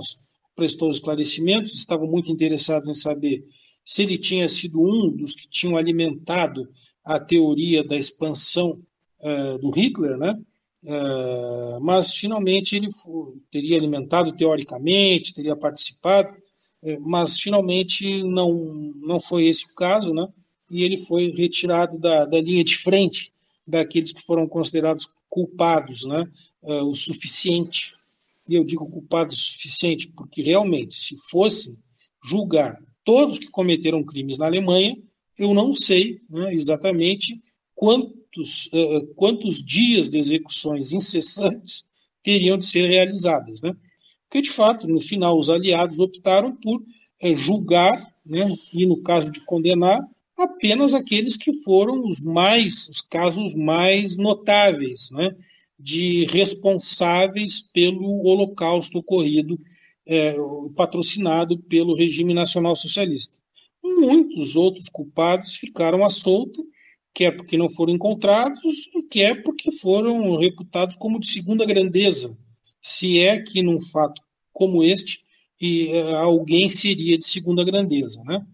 prestou 0.58 0.90
esclarecimentos, 0.90 1.76
estavam 1.76 2.08
muito 2.08 2.32
interessados 2.32 2.90
em 2.90 2.96
saber 2.96 3.46
se 3.86 4.02
ele 4.02 4.18
tinha 4.18 4.50
sido 4.50 4.82
um 4.82 5.16
dos 5.16 5.36
que 5.36 5.48
tinham 5.48 5.78
alimentado 5.78 6.68
a 7.06 7.20
teoria 7.20 7.84
da 7.84 7.96
expansão 7.96 8.82
uh, 9.22 9.58
do 9.60 9.70
Hitler, 9.70 10.18
né? 10.18 10.36
Uh, 10.84 11.80
mas 11.82 12.14
finalmente 12.14 12.76
ele 12.76 12.88
teria 13.52 13.78
alimentado 13.78 14.32
teoricamente, 14.32 15.34
teria 15.34 15.56
participado, 15.56 16.30
uh, 16.84 17.00
mas 17.02 17.40
finalmente 17.40 18.24
não, 18.24 18.54
não 18.96 19.20
foi 19.20 19.48
esse 19.48 19.72
o 19.72 19.76
caso, 19.76 20.14
né? 20.14 20.28
E 20.70 20.84
ele 20.84 20.98
foi 20.98 21.32
retirado 21.32 21.98
da, 21.98 22.26
da 22.26 22.40
linha 22.42 22.64
de 22.64 22.78
frente 22.78 23.32
daqueles 23.66 24.14
que 24.14 24.22
foram 24.22 24.48
considerados 24.48 25.12
culpados, 25.30 26.06
né? 26.06 26.30
o 26.62 26.94
suficiente. 26.96 27.94
E 28.48 28.56
eu 28.56 28.66
digo 28.66 28.90
culpados 28.90 29.38
o 29.38 29.40
suficiente 29.40 30.10
porque 30.10 30.42
realmente, 30.42 30.96
se 30.96 31.16
fosse 31.30 31.78
julgar 32.22 32.78
todos 33.06 33.40
que 33.40 33.48
cometeram 33.48 34.04
crimes 34.04 34.38
na 34.38 34.46
Alemanha, 34.46 34.98
eu 35.38 35.54
não 35.54 35.74
sei 35.74 36.20
né, 36.30 36.54
exatamente 36.54 37.42
quantos, 38.38 38.68
uh, 38.68 39.08
quantos 39.16 39.64
dias 39.64 40.10
de 40.10 40.18
execuções 40.18 40.92
incessantes 40.92 41.86
teriam 42.22 42.58
de 42.58 42.66
ser 42.66 42.88
realizadas. 42.88 43.62
Né? 43.62 43.74
Porque, 44.30 44.42
de 44.42 44.52
fato, 44.52 44.88
no 44.88 45.00
final, 45.00 45.38
os 45.38 45.50
aliados 45.50 46.00
optaram 46.00 46.56
por 46.56 46.80
uh, 46.80 47.36
julgar, 47.36 48.06
né, 48.26 48.48
e 48.74 48.86
no 48.86 49.02
caso 49.02 49.32
de 49.32 49.40
condenar, 49.46 50.02
apenas 50.38 50.94
aqueles 50.94 51.36
que 51.36 51.54
foram 51.64 52.08
os 52.08 52.24
mais, 52.24 52.88
os 52.90 53.02
casos 53.02 53.56
mais 53.56 54.18
notáveis, 54.18 55.10
né, 55.12 55.36
de 55.80 56.26
responsáveis 56.26 57.62
pelo 57.62 58.26
holocausto 58.28 58.98
ocorrido 58.98 59.58
é, 60.06 60.36
patrocinado 60.76 61.58
pelo 61.60 61.96
regime 61.96 62.34
nacional 62.34 62.76
socialista. 62.76 63.36
Muitos 63.84 64.56
outros 64.56 64.90
culpados 64.90 65.56
ficaram 65.56 66.04
à 66.04 66.10
solta, 66.10 66.62
quer 67.18 67.36
porque 67.36 67.58
não 67.58 67.68
foram 67.68 67.94
encontrados, 67.94 68.62
quer 69.10 69.42
porque 69.42 69.72
foram 69.72 70.38
reputados 70.38 70.96
como 70.96 71.20
de 71.20 71.26
segunda 71.26 71.66
grandeza, 71.66 72.38
se 72.80 73.18
é 73.18 73.42
que 73.42 73.64
num 73.64 73.82
fato 73.82 74.22
como 74.54 74.84
este 74.84 75.22
e, 75.60 75.88
é, 75.88 76.14
alguém 76.14 76.70
seria 76.70 77.18
de 77.18 77.26
segunda 77.26 77.64
grandeza, 77.64 78.22
né? 78.24 78.46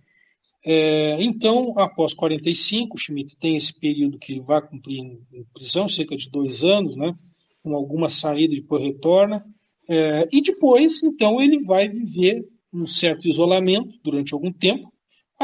É, 0.65 1.21
então, 1.21 1.77
após 1.77 2.13
45, 2.13 2.97
Schmidt 2.97 3.35
tem 3.35 3.57
esse 3.57 3.77
período 3.77 4.17
que 4.17 4.31
ele 4.31 4.39
vai 4.39 4.65
cumprir 4.65 4.99
em 4.99 5.43
prisão, 5.53 5.89
cerca 5.89 6.15
de 6.15 6.29
dois 6.29 6.63
anos, 6.63 6.95
né? 6.95 7.13
com 7.61 7.75
alguma 7.75 8.07
saída, 8.07 8.55
depois 8.55 8.81
retorna. 8.81 9.43
É, 9.89 10.25
e 10.31 10.41
depois, 10.41 11.03
então, 11.03 11.41
ele 11.41 11.61
vai 11.63 11.89
viver 11.89 12.47
um 12.73 12.87
certo 12.87 13.27
isolamento 13.27 13.99
durante 14.01 14.33
algum 14.33 14.53
tempo, 14.53 14.89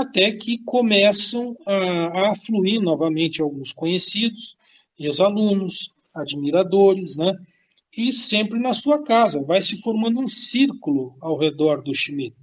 até 0.01 0.31
que 0.31 0.59
começam 0.63 1.55
a, 1.65 2.31
a 2.31 2.35
fluir 2.35 2.81
novamente 2.81 3.41
alguns 3.41 3.71
conhecidos, 3.71 4.57
ex-alunos, 4.97 5.91
admiradores, 6.13 7.17
né? 7.17 7.33
e 7.97 8.13
sempre 8.13 8.59
na 8.59 8.73
sua 8.73 9.03
casa. 9.03 9.41
Vai 9.41 9.61
se 9.61 9.81
formando 9.81 10.19
um 10.19 10.27
círculo 10.27 11.15
ao 11.19 11.37
redor 11.37 11.83
do 11.83 11.93
Schmidt. 11.93 12.35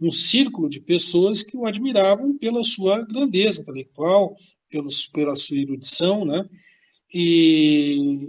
Um 0.00 0.12
círculo 0.12 0.68
de 0.68 0.80
pessoas 0.80 1.42
que 1.42 1.56
o 1.56 1.66
admiravam 1.66 2.36
pela 2.36 2.62
sua 2.62 3.02
grandeza 3.02 3.62
intelectual, 3.62 4.36
pelos, 4.68 5.06
pela 5.06 5.34
sua 5.34 5.58
erudição, 5.58 6.24
né? 6.24 6.44
E, 7.12 8.28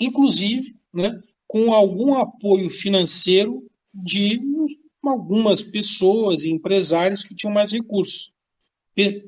inclusive, 0.00 0.74
né, 0.92 1.18
com 1.46 1.72
algum 1.72 2.14
apoio 2.14 2.68
financeiro 2.68 3.64
de 3.94 4.40
algumas 5.08 5.60
pessoas 5.60 6.42
e 6.42 6.50
empresários 6.50 7.22
que 7.22 7.34
tinham 7.34 7.52
mais 7.52 7.72
recursos, 7.72 8.32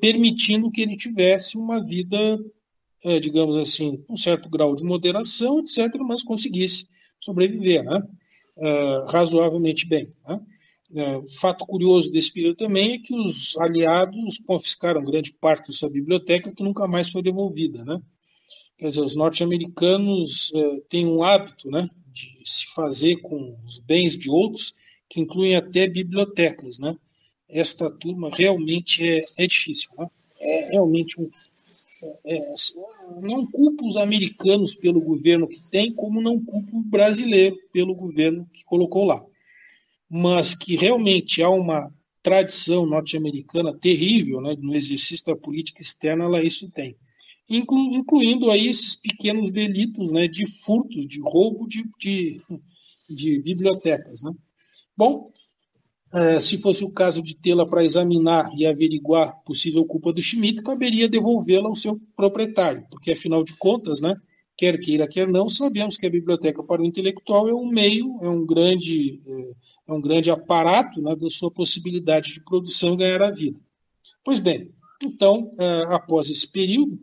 permitindo 0.01 0.71
que 0.71 0.81
ele 0.81 0.97
tivesse 0.97 1.57
uma 1.57 1.83
vida, 1.83 2.17
é, 3.03 3.19
digamos 3.19 3.55
assim, 3.57 4.03
um 4.09 4.17
certo 4.17 4.49
grau 4.49 4.75
de 4.75 4.83
moderação, 4.83 5.59
etc., 5.59 5.95
mas 5.99 6.23
conseguisse 6.23 6.87
sobreviver 7.19 7.83
né? 7.83 8.01
É, 8.57 9.05
razoavelmente 9.11 9.87
bem. 9.87 10.09
Né? 10.27 10.39
É, 10.95 11.21
fato 11.39 11.65
curioso 11.65 12.11
desse 12.11 12.33
período 12.33 12.57
também 12.57 12.93
é 12.93 12.99
que 12.99 13.15
os 13.15 13.55
aliados 13.57 14.39
confiscaram 14.39 15.03
grande 15.03 15.31
parte 15.33 15.67
da 15.67 15.73
sua 15.73 15.89
biblioteca 15.89 16.53
que 16.53 16.63
nunca 16.63 16.87
mais 16.87 17.11
foi 17.11 17.21
devolvida. 17.21 17.85
Né? 17.85 18.01
Quer 18.77 18.89
dizer, 18.89 19.01
os 19.01 19.15
norte-americanos 19.15 20.51
têm 20.89 21.05
um 21.05 21.21
hábito 21.21 21.69
né, 21.69 21.89
de 22.11 22.41
se 22.43 22.73
fazer 22.73 23.17
com 23.17 23.55
os 23.65 23.77
bens 23.79 24.17
de 24.17 24.29
outros, 24.29 24.73
que 25.09 25.19
incluem 25.19 25.55
até 25.55 25.87
bibliotecas, 25.87 26.79
né? 26.79 26.95
Esta 27.47 27.89
turma 27.89 28.29
realmente 28.29 29.07
é, 29.07 29.19
é 29.39 29.47
difícil, 29.47 29.89
né? 29.97 30.07
É 30.39 30.71
realmente 30.71 31.19
um, 31.19 31.29
é, 32.25 32.53
não 33.21 33.45
culpo 33.45 33.87
os 33.87 33.97
americanos 33.97 34.75
pelo 34.75 35.01
governo 35.01 35.47
que 35.47 35.59
tem, 35.69 35.91
como 35.93 36.21
não 36.21 36.43
culpo 36.43 36.77
o 36.77 36.83
brasileiro 36.83 37.57
pelo 37.73 37.95
governo 37.95 38.47
que 38.53 38.63
colocou 38.63 39.05
lá. 39.05 39.23
Mas 40.09 40.55
que 40.55 40.75
realmente 40.75 41.41
há 41.41 41.49
uma 41.49 41.91
tradição 42.21 42.85
norte-americana 42.85 43.77
terrível 43.77 44.41
né, 44.41 44.55
no 44.59 44.75
exercício 44.75 45.25
da 45.25 45.35
política 45.35 45.81
externa, 45.81 46.25
ela 46.25 46.43
isso 46.43 46.69
tem 46.71 46.95
inclu, 47.49 47.95
incluindo 47.95 48.51
aí 48.51 48.67
esses 48.67 48.95
pequenos 48.95 49.49
delitos 49.51 50.11
né, 50.11 50.27
de 50.27 50.45
furtos, 50.45 51.07
de 51.07 51.19
roubo 51.19 51.67
de, 51.67 51.83
de, 51.99 52.39
de 53.09 53.41
bibliotecas. 53.41 54.21
Né? 54.21 54.31
Bom, 54.99 55.31
é, 56.13 56.41
se 56.41 56.57
fosse 56.57 56.83
o 56.83 56.93
caso 56.93 57.23
de 57.23 57.33
tê-la 57.39 57.65
para 57.65 57.85
examinar 57.85 58.51
e 58.53 58.65
averiguar 58.65 59.33
possível 59.45 59.85
culpa 59.85 60.11
do 60.11 60.21
Schmidt, 60.21 60.61
caberia 60.61 61.07
devolvê-la 61.07 61.69
ao 61.69 61.75
seu 61.75 61.97
proprietário, 62.17 62.85
porque 62.91 63.13
afinal 63.13 63.41
de 63.41 63.55
contas, 63.57 64.01
né, 64.01 64.13
quer 64.57 64.77
queira, 64.77 65.07
quer 65.07 65.29
não, 65.29 65.47
sabemos 65.47 65.95
que 65.95 66.05
a 66.05 66.09
biblioteca 66.09 66.61
para 66.65 66.81
o 66.81 66.85
intelectual 66.85 67.47
é 67.47 67.53
um 67.53 67.65
meio, 67.69 68.19
é 68.21 68.27
um 68.27 68.45
grande, 68.45 69.21
é, 69.25 69.51
é 69.87 69.93
um 69.93 70.01
grande 70.01 70.29
aparato 70.29 71.01
né, 71.01 71.15
da 71.15 71.29
sua 71.29 71.49
possibilidade 71.49 72.33
de 72.33 72.43
produção 72.43 72.95
e 72.95 72.97
ganhar 72.97 73.21
a 73.21 73.31
vida. 73.31 73.57
Pois 74.21 74.39
bem, 74.39 74.69
Então, 75.01 75.53
é, 75.57 75.83
após 75.93 76.29
esse 76.29 76.51
período, 76.51 76.99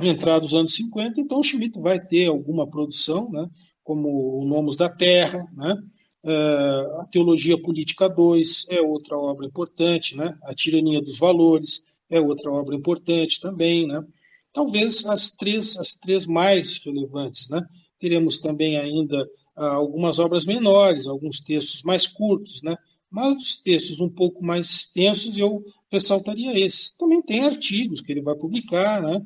entrada 0.00 0.40
dos 0.40 0.54
anos 0.54 0.74
50, 0.74 1.20
então 1.20 1.40
o 1.40 1.44
Schmidt 1.44 1.78
vai 1.78 2.00
ter 2.00 2.28
alguma 2.28 2.66
produção, 2.66 3.30
né, 3.30 3.46
como 3.84 4.08
o 4.40 4.48
Nomos 4.48 4.78
da 4.78 4.88
Terra, 4.88 5.42
né, 5.54 5.76
a 6.24 7.06
Teologia 7.10 7.60
Política 7.60 8.08
2 8.08 8.66
é 8.70 8.80
outra 8.80 9.18
obra 9.18 9.46
importante, 9.46 10.16
né, 10.16 10.38
a 10.44 10.54
Tirania 10.54 11.00
dos 11.00 11.18
Valores 11.18 11.86
é 12.08 12.20
outra 12.20 12.50
obra 12.52 12.76
importante 12.76 13.40
também, 13.40 13.86
né, 13.86 14.04
talvez 14.52 15.04
as 15.06 15.30
três, 15.30 15.76
as 15.76 15.94
três 15.94 16.26
mais 16.26 16.78
relevantes, 16.84 17.50
né, 17.50 17.60
teremos 17.98 18.38
também 18.38 18.78
ainda 18.78 19.28
ah, 19.56 19.74
algumas 19.74 20.18
obras 20.18 20.44
menores, 20.44 21.06
alguns 21.06 21.40
textos 21.40 21.82
mais 21.82 22.06
curtos, 22.06 22.62
né, 22.62 22.76
mas 23.12 23.36
dos 23.36 23.56
textos 23.56 24.00
um 24.00 24.08
pouco 24.08 24.42
mais 24.42 24.70
extensos 24.70 25.36
eu 25.36 25.62
ressaltaria 25.90 26.58
esses. 26.58 26.96
Também 26.96 27.20
tem 27.20 27.44
artigos 27.44 28.00
que 28.00 28.10
ele 28.10 28.22
vai 28.22 28.34
publicar, 28.34 29.02
né? 29.02 29.22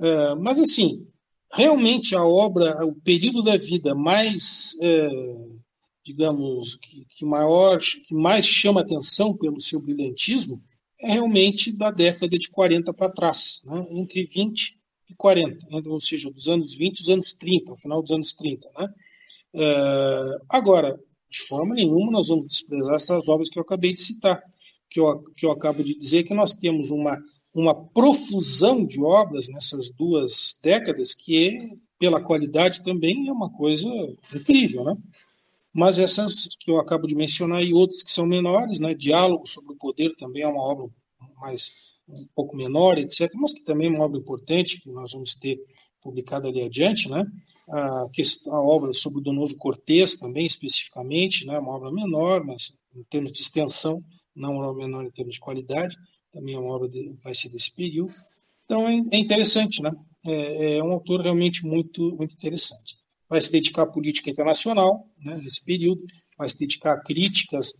É, 0.00 0.34
mas 0.34 0.58
assim, 0.58 1.06
realmente 1.52 2.16
a 2.16 2.24
obra, 2.24 2.84
o 2.84 2.94
período 2.94 3.40
da 3.40 3.56
vida 3.56 3.94
mais, 3.94 4.76
é, 4.82 5.08
digamos, 6.08 6.76
que, 6.76 7.04
que, 7.04 7.24
maior, 7.26 7.78
que 7.78 8.14
mais 8.14 8.46
chama 8.46 8.80
atenção 8.80 9.36
pelo 9.36 9.60
seu 9.60 9.82
brilhantismo 9.82 10.62
é 11.00 11.12
realmente 11.12 11.70
da 11.70 11.90
década 11.90 12.38
de 12.38 12.48
40 12.50 12.92
para 12.94 13.12
trás, 13.12 13.60
né? 13.64 13.86
entre 13.90 14.24
20 14.24 14.78
e 15.10 15.14
40, 15.14 15.66
ou 15.86 16.00
seja, 16.00 16.30
dos 16.30 16.48
anos 16.48 16.74
20 16.74 16.98
e 16.98 17.02
dos 17.02 17.10
anos 17.10 17.32
30, 17.34 17.70
ao 17.70 17.76
final 17.76 18.02
dos 18.02 18.10
anos 18.10 18.34
30. 18.34 18.68
Né? 18.78 18.94
É, 19.54 20.38
agora, 20.48 20.98
de 21.30 21.40
forma 21.40 21.74
nenhuma 21.74 22.10
nós 22.10 22.28
vamos 22.28 22.46
desprezar 22.46 22.94
essas 22.94 23.28
obras 23.28 23.50
que 23.50 23.58
eu 23.58 23.62
acabei 23.62 23.92
de 23.92 24.00
citar, 24.00 24.42
que 24.90 24.98
eu, 24.98 25.22
que 25.36 25.44
eu 25.44 25.52
acabo 25.52 25.84
de 25.84 25.96
dizer 25.98 26.24
que 26.24 26.32
nós 26.32 26.54
temos 26.54 26.90
uma, 26.90 27.18
uma 27.54 27.74
profusão 27.74 28.84
de 28.84 29.00
obras 29.02 29.46
nessas 29.48 29.90
duas 29.90 30.58
décadas 30.62 31.14
que, 31.14 31.58
pela 31.98 32.20
qualidade 32.20 32.82
também, 32.82 33.28
é 33.28 33.32
uma 33.32 33.50
coisa 33.50 33.88
incrível, 34.34 34.84
né? 34.84 34.96
Mas 35.74 35.98
essas 35.98 36.48
que 36.60 36.70
eu 36.70 36.78
acabo 36.78 37.06
de 37.06 37.14
mencionar 37.14 37.62
e 37.62 37.72
outras 37.72 38.02
que 38.02 38.10
são 38.10 38.26
menores, 38.26 38.80
né? 38.80 38.94
Diálogo 38.94 39.46
sobre 39.46 39.74
o 39.74 39.76
Poder 39.76 40.14
também 40.16 40.42
é 40.42 40.48
uma 40.48 40.62
obra 40.62 40.86
mais 41.40 41.98
um 42.08 42.26
pouco 42.34 42.56
menor, 42.56 42.98
etc., 42.98 43.30
mas 43.34 43.52
que 43.52 43.62
também 43.62 43.88
é 43.88 43.90
uma 43.90 44.04
obra 44.04 44.18
importante 44.18 44.80
que 44.80 44.90
nós 44.90 45.12
vamos 45.12 45.34
ter 45.34 45.58
publicada 46.00 46.48
ali 46.48 46.62
adiante, 46.62 47.08
né? 47.08 47.24
A, 47.68 48.06
questão, 48.12 48.54
a 48.54 48.62
obra 48.62 48.92
sobre 48.92 49.20
o 49.20 49.22
Donoso 49.22 49.56
Cortês 49.56 50.16
também, 50.16 50.46
especificamente, 50.46 51.46
né? 51.46 51.58
Uma 51.58 51.76
obra 51.76 51.92
menor, 51.92 52.44
mas 52.44 52.72
em 52.94 53.02
termos 53.04 53.30
de 53.30 53.40
extensão, 53.40 54.02
não 54.34 54.54
uma 54.54 54.68
obra 54.68 54.86
menor 54.86 55.04
em 55.04 55.10
termos 55.10 55.34
de 55.34 55.40
qualidade, 55.40 55.94
também 56.32 56.54
é 56.54 56.58
uma 56.58 56.74
obra 56.74 56.88
de, 56.88 57.14
vai 57.22 57.34
ser 57.34 57.50
desse 57.50 57.74
período. 57.74 58.12
Então 58.64 58.88
é, 58.88 59.02
é 59.12 59.18
interessante, 59.18 59.82
né? 59.82 59.92
É, 60.26 60.76
é, 60.76 60.82
um 60.82 60.92
autor 60.92 61.20
realmente 61.20 61.64
muito, 61.66 62.14
muito 62.16 62.34
interessante. 62.34 62.96
Vai 63.28 63.40
se 63.40 63.52
dedicar 63.52 63.82
à 63.82 63.86
política 63.86 64.30
internacional, 64.30 65.06
né? 65.22 65.36
Nesse 65.42 65.64
período, 65.64 66.04
vai 66.36 66.48
se 66.48 66.58
dedicar 66.58 66.94
a 66.94 67.00
críticas 67.00 67.72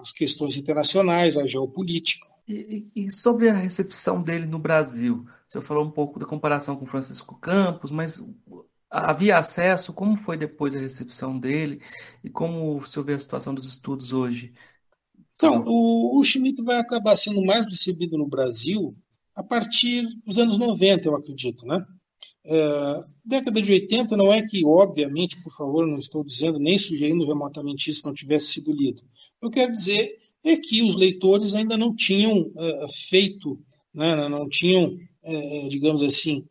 às 0.00 0.10
questões 0.12 0.56
internacionais, 0.56 1.36
à 1.36 1.46
geopolítica. 1.46 2.26
E, 2.48 2.90
e, 2.94 3.12
sobre 3.12 3.48
a 3.50 3.58
recepção 3.58 4.22
dele 4.22 4.46
no 4.46 4.58
Brasil? 4.58 5.26
O 5.48 5.52
senhor 5.52 5.62
falou 5.62 5.84
um 5.84 5.90
pouco 5.90 6.18
da 6.18 6.26
comparação 6.26 6.76
com 6.76 6.86
Francisco 6.86 7.38
Campos, 7.40 7.90
mas 7.90 8.22
havia 8.90 9.38
acesso? 9.38 9.92
Como 9.92 10.16
foi 10.16 10.36
depois 10.36 10.74
a 10.74 10.80
recepção 10.80 11.38
dele? 11.38 11.82
E 12.22 12.30
como 12.30 12.78
o 12.78 12.86
senhor 12.86 13.04
vê 13.04 13.14
a 13.14 13.18
situação 13.18 13.54
dos 13.54 13.66
estudos 13.66 14.12
hoje? 14.12 14.52
Então, 15.34 15.64
o, 15.66 16.18
o 16.18 16.24
Schmidt 16.24 16.62
vai 16.62 16.78
acabar 16.78 17.16
sendo 17.16 17.44
mais 17.44 17.66
recebido 17.66 18.16
no 18.16 18.26
Brasil 18.26 18.96
a 19.34 19.42
partir 19.42 20.06
dos 20.24 20.38
anos 20.38 20.58
90, 20.58 21.06
eu 21.06 21.14
acredito, 21.14 21.66
né? 21.66 21.84
É, 22.48 23.04
década 23.24 23.60
de 23.60 23.72
80 23.72 24.16
não 24.16 24.32
é 24.32 24.40
que, 24.42 24.64
obviamente, 24.64 25.42
por 25.42 25.52
favor, 25.52 25.86
não 25.86 25.98
estou 25.98 26.24
dizendo 26.24 26.58
nem 26.58 26.78
sugerindo 26.78 27.26
remotamente 27.26 27.90
isso 27.90 28.06
não 28.06 28.14
tivesse 28.14 28.52
sido 28.52 28.72
lido. 28.72 29.02
Eu 29.42 29.50
quero 29.50 29.72
dizer 29.72 30.16
é 30.44 30.56
que 30.56 30.80
os 30.82 30.94
leitores 30.94 31.54
ainda 31.54 31.76
não 31.76 31.94
tinham 31.94 32.48
é, 32.56 32.86
feito, 32.88 33.58
né, 33.92 34.28
não 34.28 34.48
tinham, 34.48 34.96
é, 35.24 35.68
digamos 35.68 36.04
assim, 36.04 36.46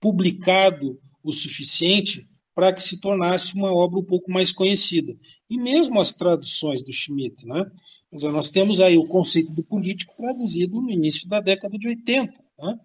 publicado 0.00 1.00
o 1.22 1.32
suficiente 1.32 2.28
para 2.54 2.72
que 2.72 2.82
se 2.82 3.00
tornasse 3.00 3.56
uma 3.56 3.72
obra 3.72 3.98
um 3.98 4.04
pouco 4.04 4.30
mais 4.30 4.52
conhecida. 4.52 5.16
E 5.50 5.58
mesmo 5.58 6.00
as 6.00 6.14
traduções 6.14 6.84
do 6.84 6.92
Schmidt, 6.92 7.44
né? 7.46 7.64
Dizer, 8.12 8.30
nós 8.30 8.50
temos 8.50 8.78
aí 8.78 8.96
o 8.96 9.08
conceito 9.08 9.50
do 9.52 9.64
político 9.64 10.14
traduzido 10.16 10.80
no 10.80 10.90
início 10.90 11.28
da 11.28 11.40
década 11.40 11.76
de 11.76 11.88
80, 11.88 12.32
né? 12.60 12.78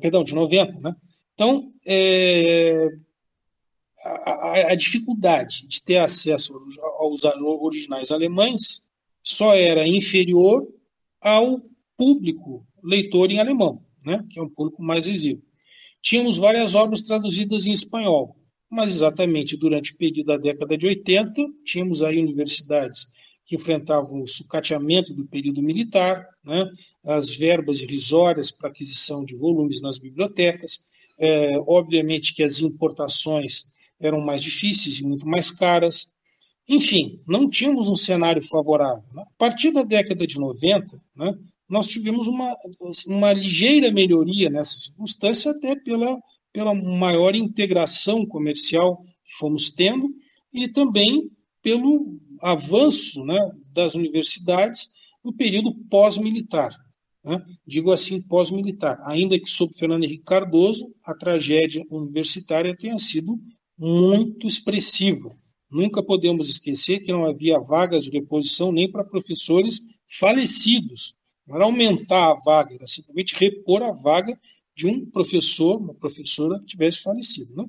perdão, 0.00 0.22
de 0.22 0.34
90, 0.34 0.78
né? 0.78 0.94
Então, 1.34 1.72
é, 1.84 2.88
a, 4.04 4.72
a, 4.72 4.74
dificuldade 4.74 5.66
de 5.66 5.84
ter 5.84 5.98
acesso 5.98 6.54
aos 6.98 7.24
originais 7.24 8.10
alemães 8.10 8.86
só 9.22 9.54
era 9.54 9.86
inferior 9.86 10.66
ao 11.20 11.60
público 11.96 12.66
leitor 12.82 13.30
em 13.30 13.38
alemão, 13.38 13.82
né, 14.04 14.24
que 14.30 14.38
é 14.38 14.42
um 14.42 14.48
público 14.48 14.82
mais 14.82 15.06
exíguo. 15.06 15.42
Tínhamos 16.02 16.36
várias 16.36 16.74
obras 16.74 17.02
traduzidas 17.02 17.66
em 17.66 17.72
espanhol, 17.72 18.36
mas 18.70 18.92
exatamente 18.92 19.56
durante 19.56 19.92
o 19.92 19.96
período 19.96 20.26
da 20.26 20.36
década 20.36 20.76
de 20.76 20.86
80, 20.86 21.42
tínhamos 21.64 22.02
aí 22.02 22.18
universidades 22.18 23.08
que 23.46 23.56
enfrentavam 23.56 24.22
o 24.22 24.28
sucateamento 24.28 25.12
do 25.14 25.26
período 25.26 25.62
militar, 25.62 26.26
né, 26.44 26.70
as 27.02 27.34
verbas 27.34 27.80
irrisórias 27.80 28.50
para 28.50 28.68
aquisição 28.68 29.24
de 29.24 29.34
volumes 29.34 29.80
nas 29.80 29.98
bibliotecas, 29.98 30.86
é, 31.18 31.58
obviamente 31.66 32.34
que 32.34 32.42
as 32.42 32.60
importações 32.60 33.64
eram 34.00 34.20
mais 34.20 34.42
difíceis 34.42 34.98
e 34.98 35.04
muito 35.04 35.26
mais 35.26 35.50
caras. 35.50 36.06
Enfim, 36.68 37.20
não 37.26 37.48
tínhamos 37.48 37.88
um 37.88 37.96
cenário 37.96 38.42
favorável. 38.42 39.04
Né? 39.12 39.22
A 39.22 39.38
partir 39.38 39.70
da 39.70 39.82
década 39.82 40.26
de 40.26 40.38
90, 40.38 41.00
né, 41.16 41.34
nós 41.68 41.88
tivemos 41.88 42.26
uma, 42.26 42.54
uma 43.06 43.32
ligeira 43.32 43.90
melhoria 43.90 44.50
nessa 44.50 44.78
circunstância, 44.78 45.50
até 45.50 45.76
pela, 45.76 46.18
pela 46.52 46.74
maior 46.74 47.34
integração 47.34 48.26
comercial 48.26 49.02
que 49.24 49.36
fomos 49.38 49.70
tendo 49.70 50.08
e 50.52 50.68
também 50.68 51.30
pelo 51.62 52.20
avanço 52.42 53.24
né, 53.24 53.38
das 53.72 53.94
universidades 53.94 54.92
no 55.24 55.32
período 55.34 55.74
pós-militar. 55.88 56.76
Né? 57.24 57.42
Digo 57.66 57.90
assim, 57.90 58.20
pós-militar. 58.22 59.00
Ainda 59.04 59.38
que 59.38 59.48
sob 59.48 59.72
Fernando 59.74 60.04
Henrique 60.04 60.24
Cardoso, 60.24 60.94
a 61.04 61.14
tragédia 61.14 61.82
universitária 61.90 62.76
tenha 62.76 62.98
sido 62.98 63.38
muito 63.78 64.46
expressiva. 64.46 65.34
Nunca 65.70 66.02
podemos 66.02 66.48
esquecer 66.48 67.00
que 67.00 67.10
não 67.10 67.24
havia 67.24 67.58
vagas 67.58 68.04
de 68.04 68.10
reposição 68.10 68.70
nem 68.70 68.90
para 68.90 69.04
professores 69.04 69.80
falecidos. 70.06 71.16
Não 71.46 71.56
era 71.56 71.64
aumentar 71.64 72.30
a 72.30 72.34
vaga, 72.34 72.74
era 72.74 72.86
simplesmente 72.86 73.34
repor 73.34 73.82
a 73.82 73.92
vaga 73.92 74.38
de 74.76 74.86
um 74.86 75.04
professor, 75.10 75.78
uma 75.78 75.94
professora 75.94 76.58
que 76.60 76.66
tivesse 76.66 77.02
falecido. 77.02 77.54
Né? 77.54 77.64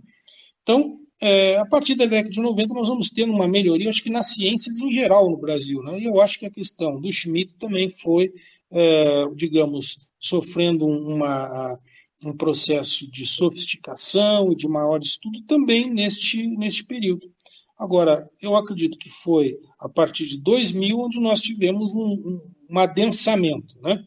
Então, 0.62 1.00
é, 1.22 1.58
a 1.58 1.66
partir 1.66 1.96
da 1.96 2.06
década 2.06 2.30
de 2.30 2.42
90, 2.42 2.74
nós 2.74 2.90
vamos 2.90 3.10
ter 3.10 3.24
uma 3.24 3.48
melhoria, 3.48 3.90
acho 3.90 4.04
que 4.04 4.10
nas 4.10 4.34
ciências 4.34 4.80
em 4.80 4.92
geral 4.92 5.30
no 5.30 5.38
Brasil. 5.38 5.82
Né? 5.82 6.00
E 6.00 6.04
eu 6.06 6.22
acho 6.22 6.40
que 6.40 6.46
a 6.46 6.52
questão 6.52 7.00
do 7.00 7.12
Schmidt 7.12 7.56
também 7.56 7.90
foi 7.90 8.34
é, 8.72 9.26
digamos, 9.36 10.08
sofrendo 10.20 10.86
uma, 10.86 11.80
um 12.26 12.36
processo 12.36 13.10
de 13.10 13.26
sofisticação 13.26 14.52
e 14.52 14.56
de 14.56 14.68
maior 14.68 15.00
estudo 15.00 15.42
também 15.44 15.94
neste, 15.94 16.48
neste 16.48 16.86
período. 16.86 17.32
Agora, 17.78 18.30
eu 18.42 18.56
acredito 18.56 18.98
que 18.98 19.10
foi 19.10 19.58
a 19.80 19.90
partir 19.90 20.26
de 20.26 20.42
2000 20.42 20.98
onde 20.98 21.20
nós 21.20 21.42
tivemos 21.42 21.94
um, 21.94 22.00
um, 22.00 22.42
um 22.72 22.80
adensamento, 22.80 23.76
né? 23.82 24.04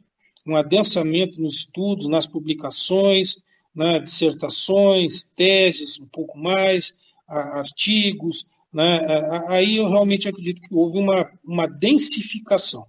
um 0.46 0.56
adensamento 0.56 1.40
nos 1.40 1.56
estudos, 1.56 2.08
nas 2.08 2.26
publicações, 2.26 3.40
né? 3.74 4.00
dissertações, 4.00 5.24
teses, 5.24 6.00
um 6.00 6.06
pouco 6.06 6.38
mais, 6.38 6.94
artigos. 7.28 8.46
Né? 8.72 9.00
Aí 9.48 9.76
eu 9.76 9.88
realmente 9.88 10.28
acredito 10.28 10.62
que 10.62 10.74
houve 10.74 10.98
uma, 10.98 11.30
uma 11.44 11.66
densificação. 11.66 12.86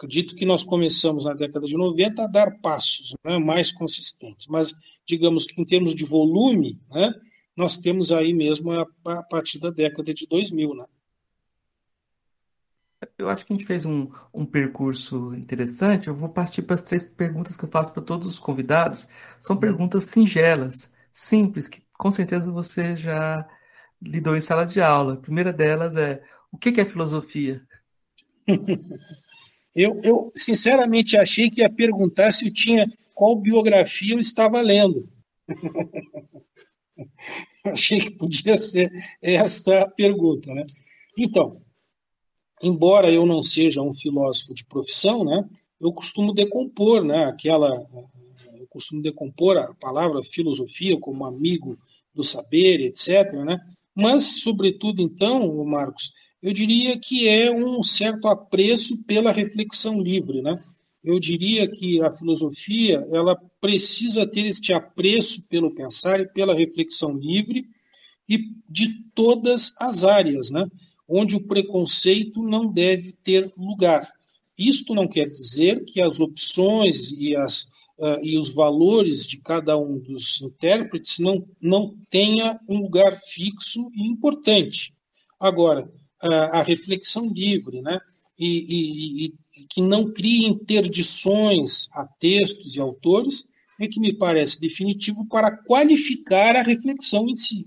Acredito 0.00 0.34
que 0.34 0.46
nós 0.46 0.64
começamos 0.64 1.26
na 1.26 1.34
década 1.34 1.66
de 1.66 1.74
90 1.74 2.24
a 2.24 2.26
dar 2.26 2.58
passos 2.62 3.14
né, 3.22 3.38
mais 3.38 3.70
consistentes, 3.70 4.46
mas 4.46 4.74
digamos 5.06 5.44
que 5.44 5.60
em 5.60 5.64
termos 5.66 5.94
de 5.94 6.06
volume, 6.06 6.80
né, 6.90 7.12
nós 7.54 7.76
temos 7.76 8.10
aí 8.10 8.32
mesmo 8.32 8.72
a, 8.72 8.86
a 9.04 9.22
partir 9.22 9.58
da 9.58 9.68
década 9.68 10.14
de 10.14 10.26
2000. 10.26 10.74
Né? 10.74 10.86
Eu 13.18 13.28
acho 13.28 13.44
que 13.44 13.52
a 13.52 13.56
gente 13.56 13.66
fez 13.66 13.84
um, 13.84 14.10
um 14.32 14.46
percurso 14.46 15.34
interessante. 15.34 16.08
Eu 16.08 16.14
vou 16.14 16.30
partir 16.30 16.62
para 16.62 16.76
as 16.76 16.82
três 16.82 17.04
perguntas 17.04 17.54
que 17.54 17.66
eu 17.66 17.70
faço 17.70 17.92
para 17.92 18.02
todos 18.02 18.26
os 18.26 18.38
convidados. 18.38 19.06
São 19.38 19.56
uhum. 19.56 19.60
perguntas 19.60 20.04
singelas, 20.04 20.90
simples, 21.12 21.68
que 21.68 21.82
com 21.92 22.10
certeza 22.10 22.50
você 22.50 22.96
já 22.96 23.46
lidou 24.00 24.34
em 24.34 24.40
sala 24.40 24.64
de 24.64 24.80
aula. 24.80 25.12
A 25.12 25.18
primeira 25.18 25.52
delas 25.52 25.94
é: 25.94 26.22
o 26.50 26.56
que 26.56 26.80
é 26.80 26.86
filosofia? 26.86 27.62
Eu, 29.74 30.00
eu 30.02 30.32
sinceramente 30.34 31.16
achei 31.16 31.50
que 31.50 31.60
ia 31.60 31.70
perguntar 31.70 32.32
se 32.32 32.48
eu 32.48 32.52
tinha 32.52 32.86
qual 33.14 33.36
biografia 33.36 34.14
eu 34.14 34.18
estava 34.18 34.60
lendo. 34.60 35.08
achei 37.64 38.00
que 38.00 38.10
podia 38.12 38.56
ser 38.56 38.90
esta 39.22 39.82
a 39.82 39.90
pergunta, 39.90 40.52
né? 40.54 40.64
Então, 41.18 41.60
embora 42.62 43.10
eu 43.10 43.26
não 43.26 43.42
seja 43.42 43.82
um 43.82 43.92
filósofo 43.92 44.54
de 44.54 44.64
profissão, 44.64 45.24
né, 45.24 45.48
eu 45.80 45.92
costumo 45.92 46.32
decompor, 46.32 47.04
né, 47.04 47.24
aquela, 47.24 47.70
eu 48.58 48.66
costumo 48.68 49.02
decompor 49.02 49.56
a 49.56 49.74
palavra 49.74 50.22
filosofia 50.22 50.98
como 50.98 51.24
amigo 51.24 51.76
do 52.14 52.22
saber, 52.22 52.80
etc. 52.80 53.32
Né? 53.32 53.58
Mas, 53.94 54.42
sobretudo, 54.42 55.00
então, 55.00 55.64
Marcos, 55.64 56.12
eu 56.42 56.52
diria 56.52 56.98
que 56.98 57.28
é 57.28 57.50
um 57.50 57.82
certo 57.82 58.26
apreço 58.26 59.04
pela 59.04 59.32
reflexão 59.32 60.00
livre, 60.00 60.40
né? 60.40 60.56
Eu 61.02 61.18
diria 61.18 61.68
que 61.70 62.00
a 62.02 62.10
filosofia 62.10 63.06
ela 63.10 63.36
precisa 63.60 64.26
ter 64.26 64.46
este 64.46 64.72
apreço 64.72 65.48
pelo 65.48 65.74
pensar 65.74 66.20
e 66.20 66.28
pela 66.28 66.54
reflexão 66.54 67.16
livre 67.16 67.66
e 68.28 68.38
de 68.68 69.02
todas 69.14 69.74
as 69.78 70.04
áreas, 70.04 70.50
né? 70.50 70.66
Onde 71.08 71.36
o 71.36 71.46
preconceito 71.46 72.42
não 72.42 72.72
deve 72.72 73.12
ter 73.12 73.52
lugar. 73.56 74.08
Isto 74.58 74.94
não 74.94 75.08
quer 75.08 75.24
dizer 75.24 75.84
que 75.84 76.00
as 76.00 76.20
opções 76.20 77.10
e, 77.12 77.34
as, 77.34 77.64
uh, 77.98 78.22
e 78.22 78.38
os 78.38 78.54
valores 78.54 79.26
de 79.26 79.38
cada 79.38 79.76
um 79.76 79.98
dos 79.98 80.40
intérpretes 80.40 81.18
não, 81.18 81.46
não 81.62 81.96
tenha 82.10 82.60
um 82.68 82.80
lugar 82.80 83.16
fixo 83.16 83.90
e 83.94 84.06
importante. 84.06 84.94
Agora, 85.38 85.90
a 86.28 86.62
reflexão 86.62 87.32
livre, 87.32 87.80
né? 87.80 87.98
E, 88.38 88.46
e, 88.46 89.26
e, 89.26 89.34
que 89.68 89.82
não 89.82 90.12
crie 90.12 90.46
interdições 90.46 91.88
a 91.92 92.06
textos 92.06 92.74
e 92.74 92.80
autores, 92.80 93.50
é 93.78 93.86
que 93.86 94.00
me 94.00 94.14
parece 94.14 94.60
definitivo 94.60 95.26
para 95.28 95.56
qualificar 95.64 96.56
a 96.56 96.62
reflexão 96.62 97.28
em 97.28 97.34
si. 97.34 97.66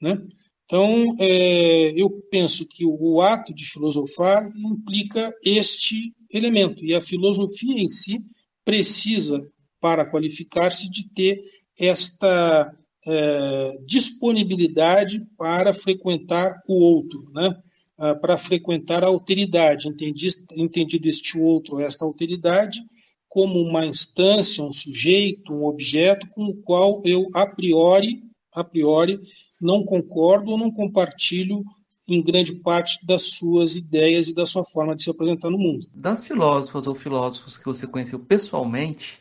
Né? 0.00 0.20
Então, 0.64 1.16
é, 1.18 1.92
eu 1.96 2.10
penso 2.30 2.66
que 2.68 2.84
o, 2.84 2.96
o 3.00 3.20
ato 3.20 3.54
de 3.54 3.64
filosofar 3.64 4.50
implica 4.56 5.32
este 5.44 6.12
elemento. 6.30 6.84
E 6.84 6.94
a 6.94 7.00
filosofia 7.00 7.80
em 7.80 7.88
si 7.88 8.18
precisa, 8.64 9.40
para 9.80 10.04
qualificar-se, 10.04 10.90
de 10.90 11.08
ter 11.14 11.40
esta 11.78 12.72
é, 13.06 13.78
disponibilidade 13.86 15.24
para 15.36 15.72
frequentar 15.72 16.60
o 16.68 16.74
outro, 16.74 17.30
né? 17.32 17.56
Ah, 17.98 18.14
para 18.14 18.36
frequentar 18.36 19.02
a 19.02 19.08
alteridade, 19.08 19.88
entendi, 19.88 20.28
entendido 20.54 21.08
este 21.08 21.36
outro, 21.36 21.80
esta 21.80 22.04
alteridade, 22.04 22.80
como 23.28 23.60
uma 23.60 23.84
instância, 23.84 24.62
um 24.62 24.72
sujeito, 24.72 25.52
um 25.52 25.66
objeto 25.66 26.24
com 26.28 26.44
o 26.44 26.54
qual 26.62 27.02
eu, 27.04 27.28
a 27.34 27.44
priori, 27.44 28.22
a 28.54 28.62
priori, 28.62 29.20
não 29.60 29.84
concordo 29.84 30.52
ou 30.52 30.58
não 30.58 30.70
compartilho 30.70 31.64
em 32.08 32.22
grande 32.22 32.54
parte 32.54 33.04
das 33.04 33.34
suas 33.34 33.74
ideias 33.74 34.28
e 34.28 34.34
da 34.34 34.46
sua 34.46 34.64
forma 34.64 34.94
de 34.94 35.02
se 35.02 35.10
apresentar 35.10 35.50
no 35.50 35.58
mundo. 35.58 35.84
Das 35.92 36.24
filósofas 36.24 36.86
ou 36.86 36.94
filósofos 36.94 37.58
que 37.58 37.64
você 37.64 37.84
conheceu 37.84 38.20
pessoalmente, 38.20 39.18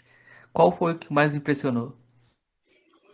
qual 0.53 0.71
foi 0.71 0.93
o 0.93 0.97
que 0.97 1.11
mais 1.11 1.33
impressionou? 1.33 1.93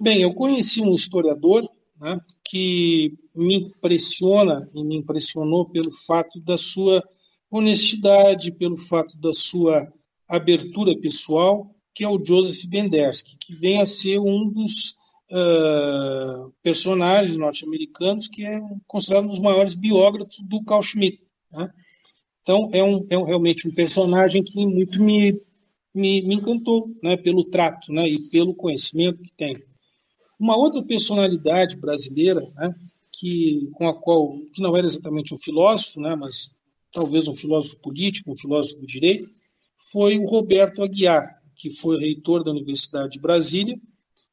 Bem, 0.01 0.21
eu 0.21 0.33
conheci 0.33 0.81
um 0.81 0.93
historiador 0.93 1.65
né, 2.03 2.19
que 2.43 3.13
me 3.33 3.55
impressiona 3.55 4.69
e 4.75 4.83
me 4.83 4.97
impressionou 4.97 5.69
pelo 5.69 5.89
fato 5.89 6.37
da 6.41 6.57
sua 6.57 7.01
honestidade, 7.49 8.51
pelo 8.51 8.75
fato 8.75 9.17
da 9.17 9.31
sua 9.31 9.87
abertura 10.27 10.99
pessoal, 10.99 11.73
que 11.95 12.03
é 12.03 12.09
o 12.09 12.21
Joseph 12.21 12.65
Bendersky, 12.65 13.37
que 13.39 13.55
vem 13.55 13.79
a 13.79 13.85
ser 13.85 14.19
um 14.19 14.49
dos 14.49 14.97
uh, 15.31 16.51
personagens 16.61 17.37
norte-americanos 17.37 18.27
que 18.27 18.43
é 18.43 18.59
considerado 18.85 19.25
um 19.25 19.29
dos 19.29 19.39
maiores 19.39 19.73
biógrafos 19.73 20.41
do 20.43 20.61
Carl 20.63 20.83
Schmitt. 20.83 21.21
Né? 21.51 21.71
Então, 22.41 22.69
é, 22.73 22.83
um, 22.83 23.07
é 23.09 23.17
um, 23.17 23.23
realmente 23.23 23.65
um 23.65 23.73
personagem 23.73 24.43
que 24.43 24.65
muito 24.65 25.01
me, 25.01 25.39
me, 25.93 26.21
me 26.23 26.35
encantou 26.35 26.89
né, 27.01 27.15
pelo 27.15 27.45
trato 27.45 27.93
né, 27.93 28.09
e 28.09 28.19
pelo 28.29 28.53
conhecimento 28.53 29.21
que 29.21 29.31
tem. 29.37 29.55
Uma 30.43 30.57
outra 30.57 30.83
personalidade 30.83 31.77
brasileira, 31.77 32.41
né, 32.57 32.75
que, 33.13 33.69
com 33.75 33.87
a 33.87 33.93
qual, 33.93 34.37
que 34.53 34.61
não 34.61 34.75
era 34.75 34.85
exatamente 34.85 35.33
um 35.33 35.37
filósofo, 35.37 36.01
né, 36.01 36.17
mas 36.17 36.53
talvez 36.91 37.29
um 37.29 37.33
filósofo 37.33 37.79
político, 37.79 38.29
um 38.29 38.35
filósofo 38.35 38.81
do 38.81 38.85
direito, 38.85 39.29
foi 39.91 40.17
o 40.19 40.25
Roberto 40.25 40.83
Aguiar, 40.83 41.41
que 41.55 41.69
foi 41.71 41.97
reitor 41.97 42.43
da 42.43 42.51
Universidade 42.51 43.13
de 43.13 43.21
Brasília 43.21 43.79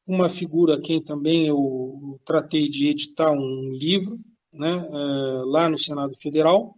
uma 0.05 0.27
figura 0.27 0.75
a 0.75 0.81
quem 0.81 1.01
também 1.01 1.47
eu 1.47 2.19
tratei 2.25 2.67
de 2.67 2.87
editar 2.87 3.31
um 3.31 3.71
livro, 3.71 4.19
né, 4.51 4.85
é, 4.85 5.43
lá 5.45 5.69
no 5.69 5.77
Senado 5.77 6.13
Federal, 6.17 6.75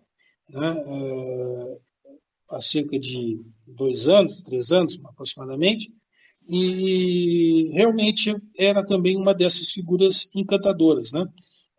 né, 0.47 0.77
é, 0.85 1.77
há 2.51 2.61
cerca 2.61 2.99
de 2.99 3.43
dois 3.69 4.07
anos, 4.07 4.41
três 4.41 4.71
anos 4.71 4.99
aproximadamente, 5.03 5.91
e 6.49 7.69
realmente 7.73 8.35
era 8.57 8.85
também 8.85 9.17
uma 9.17 9.33
dessas 9.33 9.69
figuras 9.69 10.29
encantadoras. 10.35 11.11
Né? 11.11 11.25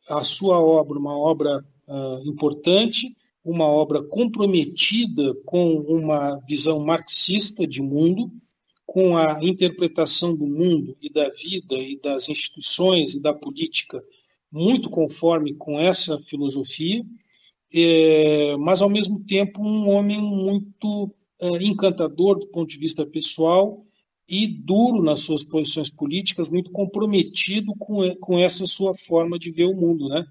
A 0.09 0.25
sua 0.25 0.59
obra, 0.59 0.99
uma 0.99 1.17
obra 1.17 1.65
uh, 1.89 2.29
importante, 2.29 3.09
uma 3.45 3.67
obra 3.67 4.03
comprometida 4.03 5.35
com 5.45 5.75
uma 5.89 6.41
visão 6.49 6.81
marxista 6.81 7.67
de 7.67 7.83
mundo, 7.83 8.31
com 8.87 9.17
a 9.17 9.39
interpretação 9.43 10.37
do 10.37 10.47
mundo 10.47 10.97
e 11.01 11.11
da 11.11 11.29
vida 11.29 11.75
e 11.75 11.99
das 12.03 12.29
instituições 12.29 13.15
e 13.15 13.21
da 13.21 13.35
política 13.35 14.03
muito 14.55 14.89
conforme 14.89 15.53
com 15.55 15.81
essa 15.81 16.17
filosofia, 16.17 17.05
é, 17.75 18.57
mas 18.57 18.81
ao 18.81 18.89
mesmo 18.89 19.19
tempo 19.25 19.61
um 19.61 19.89
homem 19.89 20.21
muito 20.23 21.13
é, 21.41 21.49
encantador 21.65 22.39
do 22.39 22.47
ponto 22.47 22.69
de 22.69 22.79
vista 22.79 23.05
pessoal 23.05 23.85
e 24.29 24.47
duro 24.47 25.03
nas 25.03 25.21
suas 25.21 25.43
posições 25.43 25.91
políticas, 25.91 26.49
muito 26.49 26.71
comprometido 26.71 27.75
com, 27.79 28.15
com 28.17 28.39
essa 28.39 28.67
sua 28.67 28.95
forma 28.95 29.39
de 29.39 29.51
ver 29.51 29.67
o 29.67 29.75
mundo, 29.75 30.09
né? 30.09 30.25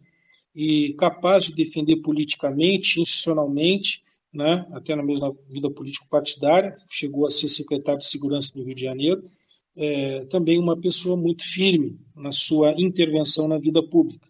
E 0.55 0.93
capaz 0.93 1.45
de 1.45 1.55
defender 1.55 1.97
politicamente, 1.97 3.01
institucionalmente, 3.01 4.03
né, 4.33 4.65
até 4.71 4.95
na 4.95 5.03
mesma 5.03 5.31
vida 5.51 5.69
político-partidária, 5.69 6.75
chegou 6.91 7.27
a 7.27 7.29
ser 7.29 7.49
secretário 7.49 7.99
de 7.99 8.07
Segurança 8.07 8.53
do 8.53 8.63
Rio 8.63 8.75
de 8.75 8.81
Janeiro, 8.81 9.23
é, 9.75 10.25
também 10.25 10.59
uma 10.59 10.79
pessoa 10.79 11.15
muito 11.15 11.43
firme 11.43 11.99
na 12.15 12.31
sua 12.31 12.73
intervenção 12.79 13.47
na 13.47 13.57
vida 13.57 13.81
pública. 13.87 14.27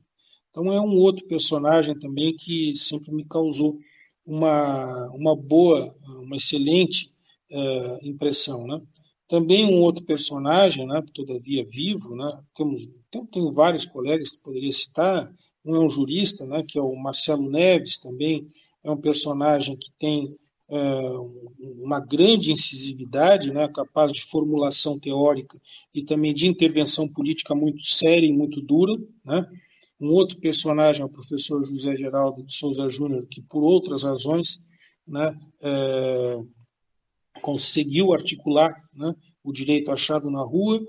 Então 0.49 0.71
é 0.71 0.79
um 0.79 0.95
outro 0.99 1.25
personagem 1.25 1.97
também 1.97 2.35
que 2.35 2.75
sempre 2.75 3.11
me 3.13 3.25
causou 3.25 3.77
uma, 4.25 5.09
uma 5.13 5.35
boa, 5.35 5.95
uma 6.21 6.35
excelente 6.35 7.11
é, 7.49 7.99
impressão. 8.07 8.65
Né? 8.67 8.81
Também 9.27 9.65
um 9.65 9.81
outro 9.81 10.03
personagem, 10.05 10.85
né, 10.85 11.01
todavia 11.13 11.65
vivo, 11.65 12.15
né, 12.15 12.27
temos, 12.55 12.87
tem, 13.09 13.25
tem 13.25 13.51
vários 13.51 13.85
colegas 13.85 14.31
que 14.31 14.41
poderia 14.41 14.71
citar, 14.71 15.33
um 15.65 15.75
é 15.75 15.79
um 15.79 15.89
jurista, 15.89 16.45
né, 16.45 16.63
que 16.67 16.77
é 16.77 16.81
o 16.81 16.95
Marcelo 16.95 17.49
Neves, 17.49 17.99
também 17.99 18.47
é 18.83 18.91
um 18.91 18.97
personagem 18.97 19.77
que 19.77 19.89
tem 19.97 20.35
é, 20.69 20.77
uma 21.83 21.99
grande 21.99 22.51
incisividade, 22.51 23.51
né, 23.51 23.67
capaz 23.67 24.11
de 24.11 24.21
formulação 24.23 24.99
teórica 24.99 25.59
e 25.93 26.03
também 26.03 26.33
de 26.33 26.47
intervenção 26.47 27.07
política 27.07 27.55
muito 27.55 27.83
séria 27.83 28.27
e 28.27 28.33
muito 28.33 28.61
dura. 28.61 28.93
Né? 29.23 29.45
Um 29.99 30.09
outro 30.09 30.39
personagem 30.39 31.01
é 31.01 31.05
o 31.05 31.09
professor 31.09 31.63
José 31.65 31.95
Geraldo 31.95 32.43
de 32.43 32.55
Souza 32.55 32.89
Júnior, 32.89 33.25
que 33.29 33.41
por 33.41 33.63
outras 33.63 34.03
razões 34.03 34.67
né, 35.07 35.37
é, 35.61 36.39
conseguiu 37.41 38.13
articular 38.13 38.73
né, 38.93 39.13
o 39.43 39.51
direito 39.51 39.91
achado 39.91 40.29
na 40.29 40.41
rua 40.41 40.79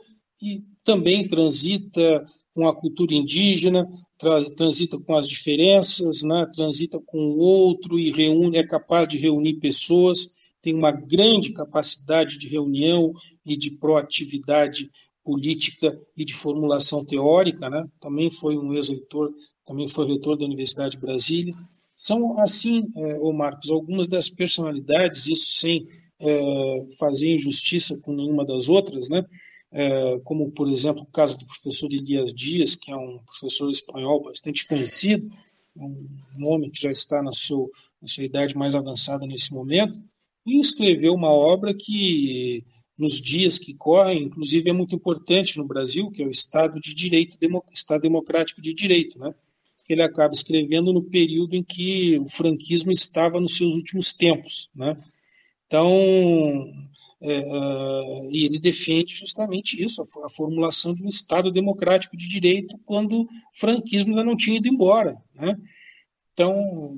e 0.42 0.62
também 0.84 1.26
transita 1.26 2.24
com 2.54 2.68
a 2.68 2.74
cultura 2.74 3.14
indígena, 3.14 3.88
transita 4.56 4.98
com 4.98 5.14
as 5.16 5.26
diferenças, 5.26 6.22
né? 6.22 6.46
transita 6.54 7.00
com 7.04 7.18
o 7.18 7.38
outro 7.38 7.98
e 7.98 8.12
reúne, 8.12 8.58
é 8.58 8.66
capaz 8.66 9.08
de 9.08 9.18
reunir 9.18 9.58
pessoas, 9.58 10.28
tem 10.62 10.74
uma 10.74 10.92
grande 10.92 11.52
capacidade 11.52 12.38
de 12.38 12.48
reunião 12.48 13.12
e 13.44 13.56
de 13.56 13.72
proatividade 13.72 14.88
política 15.24 15.98
e 16.16 16.24
de 16.24 16.32
formulação 16.32 17.04
teórica, 17.04 17.68
né? 17.68 17.84
também 18.00 18.30
foi 18.30 18.56
um 18.56 18.72
ex-reitor, 18.74 19.30
também 19.66 19.88
foi 19.88 20.06
reitor 20.06 20.38
da 20.38 20.44
Universidade 20.44 20.92
de 20.92 21.00
Brasília. 21.00 21.52
São, 21.96 22.38
assim, 22.38 22.84
é, 22.96 23.18
ô 23.18 23.32
Marcos, 23.32 23.70
algumas 23.70 24.06
das 24.06 24.28
personalidades, 24.28 25.26
isso 25.26 25.52
sem 25.52 25.86
é, 26.28 26.86
fazer 26.98 27.34
injustiça 27.34 27.98
com 28.00 28.12
nenhuma 28.12 28.44
das 28.44 28.68
outras, 28.68 29.08
né? 29.08 29.24
é, 29.74 30.20
como, 30.20 30.52
por 30.52 30.70
exemplo, 30.70 31.02
o 31.02 31.06
caso 31.06 31.36
do 31.36 31.46
professor 31.46 31.92
Elias 31.92 32.32
Dias, 32.32 32.76
que 32.76 32.92
é 32.92 32.96
um 32.96 33.18
professor 33.26 33.68
espanhol 33.68 34.22
bastante 34.22 34.66
conhecido, 34.68 35.28
um, 35.76 36.06
homem 36.46 36.70
que 36.70 36.80
já 36.80 36.92
está 36.92 37.20
na, 37.20 37.32
seu, 37.32 37.68
na 38.00 38.06
sua 38.06 38.22
idade 38.22 38.56
mais 38.56 38.76
avançada 38.76 39.26
nesse 39.26 39.52
momento, 39.52 40.00
e 40.46 40.60
escreveu 40.60 41.12
uma 41.12 41.32
obra 41.32 41.74
que, 41.74 42.64
nos 42.96 43.20
dias 43.20 43.58
que 43.58 43.74
correm, 43.74 44.22
inclusive 44.22 44.70
é 44.70 44.72
muito 44.72 44.94
importante 44.94 45.58
no 45.58 45.66
Brasil, 45.66 46.08
que 46.12 46.22
é 46.22 46.26
o 46.26 46.30
Estado 46.30 46.78
de 46.80 46.94
Direito, 46.94 47.36
Estado 47.72 48.02
Democrático 48.02 48.62
de 48.62 48.72
Direito, 48.72 49.18
né? 49.18 49.34
Ele 49.88 50.02
acaba 50.02 50.32
escrevendo 50.32 50.92
no 50.92 51.02
período 51.02 51.54
em 51.54 51.62
que 51.62 52.16
o 52.18 52.28
franquismo 52.28 52.92
estava 52.92 53.40
nos 53.40 53.56
seus 53.56 53.74
últimos 53.74 54.12
tempos, 54.12 54.70
né? 54.74 54.96
Então, 55.74 56.72
é, 57.20 57.32
é, 57.32 58.28
e 58.30 58.44
ele 58.46 58.60
defende 58.60 59.12
justamente 59.12 59.82
isso, 59.82 60.00
a, 60.00 60.26
a, 60.26 60.28
formulação 60.28 60.94
de 60.94 61.02
um 61.02 61.08
Estado 61.08 61.50
democrático 61.50 62.16
de 62.16 62.28
direito 62.28 62.78
quando 62.86 63.22
o 63.22 63.28
franquismo 63.52 64.10
ainda 64.10 64.22
não 64.22 64.36
tinha 64.36 64.58
ido 64.58 64.68
embora. 64.68 65.16
Né? 65.34 65.56
Então, 66.32 66.96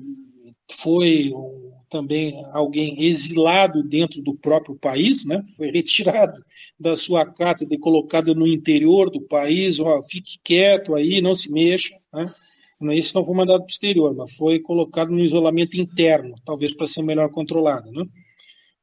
foi 0.69 1.31
um, 1.33 1.71
também 1.89 2.39
alguém 2.51 3.03
exilado 3.03 3.81
dentro 3.81 4.21
do 4.21 4.35
próprio 4.35 4.75
país, 4.75 5.25
né? 5.25 5.41
foi 5.55 5.71
retirado 5.71 6.39
da 6.79 6.95
sua 6.95 7.25
cátedra 7.25 7.73
e 7.73 7.79
colocado 7.79 8.35
no 8.35 8.45
interior 8.45 9.09
do 9.09 9.21
país, 9.21 9.79
ó, 9.79 10.03
fique 10.03 10.37
quieto 10.43 10.93
aí, 10.93 11.19
não 11.19 11.35
se 11.35 11.51
mexa. 11.51 11.95
Né? 12.13 12.95
Isso 12.95 13.17
não 13.17 13.25
foi 13.25 13.35
mandado 13.35 13.61
para 13.61 13.65
o 13.65 13.71
exterior, 13.71 14.13
mas 14.15 14.35
foi 14.35 14.59
colocado 14.59 15.09
no 15.09 15.23
isolamento 15.23 15.77
interno, 15.77 16.35
talvez 16.45 16.75
para 16.75 16.85
ser 16.85 17.01
melhor 17.01 17.31
controlado. 17.31 17.91
Né? 17.91 18.05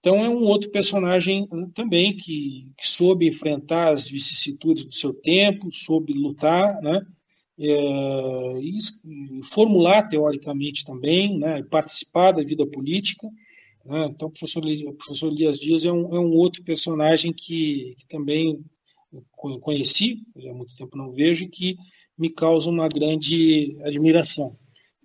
Então 0.05 0.23
é 0.23 0.29
um 0.29 0.43
outro 0.43 0.71
personagem 0.71 1.49
também 1.75 2.15
que, 2.15 2.71
que 2.77 2.87
soube 2.87 3.27
enfrentar 3.27 3.89
as 3.89 4.07
vicissitudes 4.07 4.85
do 4.85 4.93
seu 4.93 5.15
tempo, 5.15 5.71
soube 5.71 6.13
lutar, 6.13 6.79
né? 6.83 7.01
É, 7.59 8.61
e 8.61 8.77
formular 9.43 10.03
teoricamente 10.03 10.85
também, 10.85 11.39
né? 11.39 11.63
participar 11.71 12.33
da 12.33 12.45
vida 12.45 12.67
política. 12.67 13.27
Né? 13.83 14.05
Então 14.11 14.29
o 14.29 14.31
professor, 14.31 14.63
professor 14.99 15.33
Elias 15.33 15.59
Dias 15.59 15.87
é 15.87 15.93
um, 15.93 16.15
é 16.15 16.21
um 16.21 16.35
outro 16.35 16.63
personagem 16.63 17.33
que, 17.33 17.95
que 17.97 18.07
também 18.07 18.63
conheci, 19.63 20.23
há 20.37 20.53
muito 20.53 20.77
tempo 20.77 20.99
não 20.99 21.13
vejo, 21.13 21.45
e 21.47 21.49
que 21.49 21.77
me 22.19 22.29
causa 22.29 22.69
uma 22.69 22.89
grande 22.89 23.75
admiração 23.83 24.55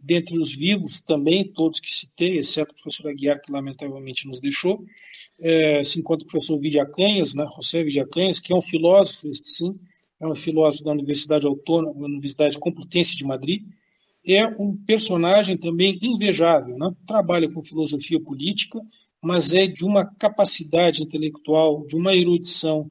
dentre 0.02 0.38
os 0.38 0.56
vivos 0.56 1.00
também, 1.00 1.52
todos 1.52 1.80
que 1.80 1.90
citei, 1.90 2.38
exceto 2.38 2.72
o 2.72 2.76
professor 2.76 3.10
Aguiar, 3.10 3.42
que 3.42 3.52
lamentavelmente 3.52 4.28
nos 4.28 4.40
deixou, 4.40 4.84
é, 5.40 5.84
se 5.84 6.00
encontra 6.00 6.26
o 6.26 6.30
professor 6.30 6.60
Vidiacanhas, 6.60 7.34
né, 7.34 7.48
José 7.56 7.84
Vidiacanhas, 7.84 8.40
que 8.40 8.54
é 8.54 8.56
um 8.56 8.62
filósofo, 8.62 9.30
este 9.30 9.50
sim, 9.50 9.80
é 10.20 10.28
um 10.28 10.36
filósofo 10.36 10.84
da 10.84 10.92
Universidade 10.92 11.48
Autônoma, 11.48 12.06
Universidade 12.06 12.58
Complutense 12.58 13.16
de 13.16 13.24
Madrid, 13.24 13.64
é 14.26 14.46
um 14.60 14.76
personagem 14.86 15.58
também 15.58 15.98
invejável, 16.02 16.78
né? 16.78 16.92
trabalha 17.08 17.50
com 17.52 17.64
filosofia 17.64 18.20
política, 18.22 18.80
mas 19.22 19.54
é 19.54 19.66
de 19.66 19.86
uma 19.86 20.06
capacidade 20.06 21.04
intelectual, 21.04 21.86
de 21.86 21.96
uma 21.96 22.16
erudição 22.16 22.90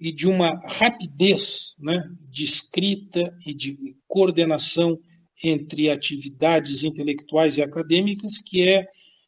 e 0.00 0.12
de 0.12 0.28
uma 0.28 0.58
rapidez 0.64 1.74
né, 1.78 2.08
de 2.30 2.44
escrita 2.44 3.34
e 3.46 3.52
de 3.52 3.96
coordenação 4.06 4.98
entre 5.42 5.90
atividades 5.90 6.82
intelectuais 6.82 7.56
e 7.56 7.62
acadêmicas 7.62 8.38
que 8.38 8.66
é 8.66 8.86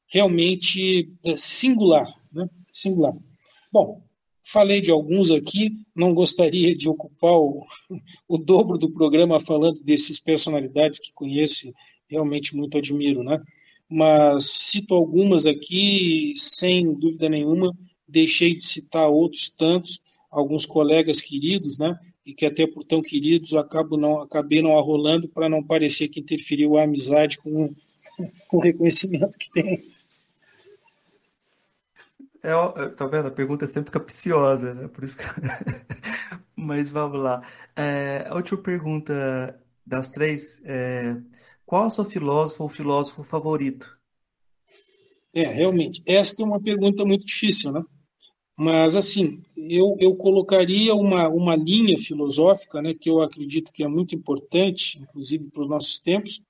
realmente 0.09 1.12
é, 1.24 1.37
singular, 1.37 2.12
né? 2.32 2.49
singular. 2.73 3.15
Bom, 3.73 4.03
falei 4.43 4.81
de 4.81 4.91
alguns 4.91 5.31
aqui, 5.31 5.73
não 5.95 6.12
gostaria 6.12 6.77
de 6.77 6.89
ocupar 6.89 7.35
o, 7.35 7.65
o 8.28 8.37
dobro 8.37 8.77
do 8.77 8.91
programa 8.91 9.39
falando 9.39 9.81
desses 9.82 10.19
personalidades 10.19 10.99
que 10.99 11.15
conheço 11.15 11.73
realmente 12.09 12.57
muito 12.57 12.77
admiro, 12.77 13.23
né? 13.23 13.41
Mas 13.89 14.47
cito 14.47 14.95
algumas 14.95 15.47
aqui, 15.47 16.32
sem 16.37 16.93
dúvida 16.95 17.28
nenhuma, 17.28 17.77
deixei 18.07 18.55
de 18.55 18.65
citar 18.65 19.09
outros 19.09 19.51
tantos, 19.51 20.01
alguns 20.31 20.65
colegas 20.66 21.20
queridos, 21.20 21.78
né? 21.78 21.99
E 22.24 22.34
que 22.34 22.47
até 22.47 22.66
por 22.66 22.84
tão 22.84 23.02
queridos 23.02 23.55
acabo 23.55 23.97
não, 23.97 24.20
acabei 24.20 24.62
não 24.62 24.78
arrolando 24.78 25.28
para 25.28 25.48
não 25.48 25.62
parecer 25.62 26.09
que 26.09 26.20
interferiu 26.20 26.76
a 26.76 26.84
amizade 26.84 27.38
com, 27.38 27.74
com 28.48 28.56
o 28.56 28.60
reconhecimento 28.60 29.38
que 29.38 29.51
tem. 29.51 29.82
É, 32.42 32.88
tá 32.90 33.06
vendo? 33.06 33.28
A 33.28 33.30
pergunta 33.30 33.64
é 33.64 33.68
sempre 33.68 33.90
capciosa, 33.90 34.74
né? 34.74 34.88
Por 34.88 35.05
isso 35.05 35.16
que... 35.16 35.24
Mas 36.56 36.90
vamos 36.90 37.20
lá. 37.20 37.42
É, 37.74 38.26
a 38.28 38.34
última 38.34 38.59
pergunta 38.60 39.59
das 39.86 40.10
três 40.10 40.62
é 40.64 41.16
qual 41.70 41.86
o 41.86 41.90
seu 41.90 42.05
filósofo 42.05 42.64
ou 42.64 42.68
filósofo 42.68 43.22
favorito? 43.22 43.97
É, 45.32 45.44
realmente. 45.44 46.02
Esta 46.05 46.42
é 46.42 46.44
uma 46.44 46.60
pergunta 46.60 47.05
muito 47.05 47.24
difícil, 47.24 47.70
né? 47.70 47.84
Mas, 48.62 48.95
assim, 48.95 49.43
eu, 49.57 49.97
eu 49.99 50.15
colocaria 50.15 50.95
uma, 50.95 51.27
uma 51.31 51.57
linha 51.57 51.97
filosófica, 51.97 52.82
né, 52.82 52.93
que 52.93 53.09
eu 53.09 53.23
acredito 53.23 53.73
que 53.73 53.82
é 53.82 53.89
muito 53.89 54.15
importante, 54.15 54.99
inclusive 55.01 55.45
para 55.51 55.62
os 55.62 55.69
nossos 55.70 55.99
tempos, 55.99 56.43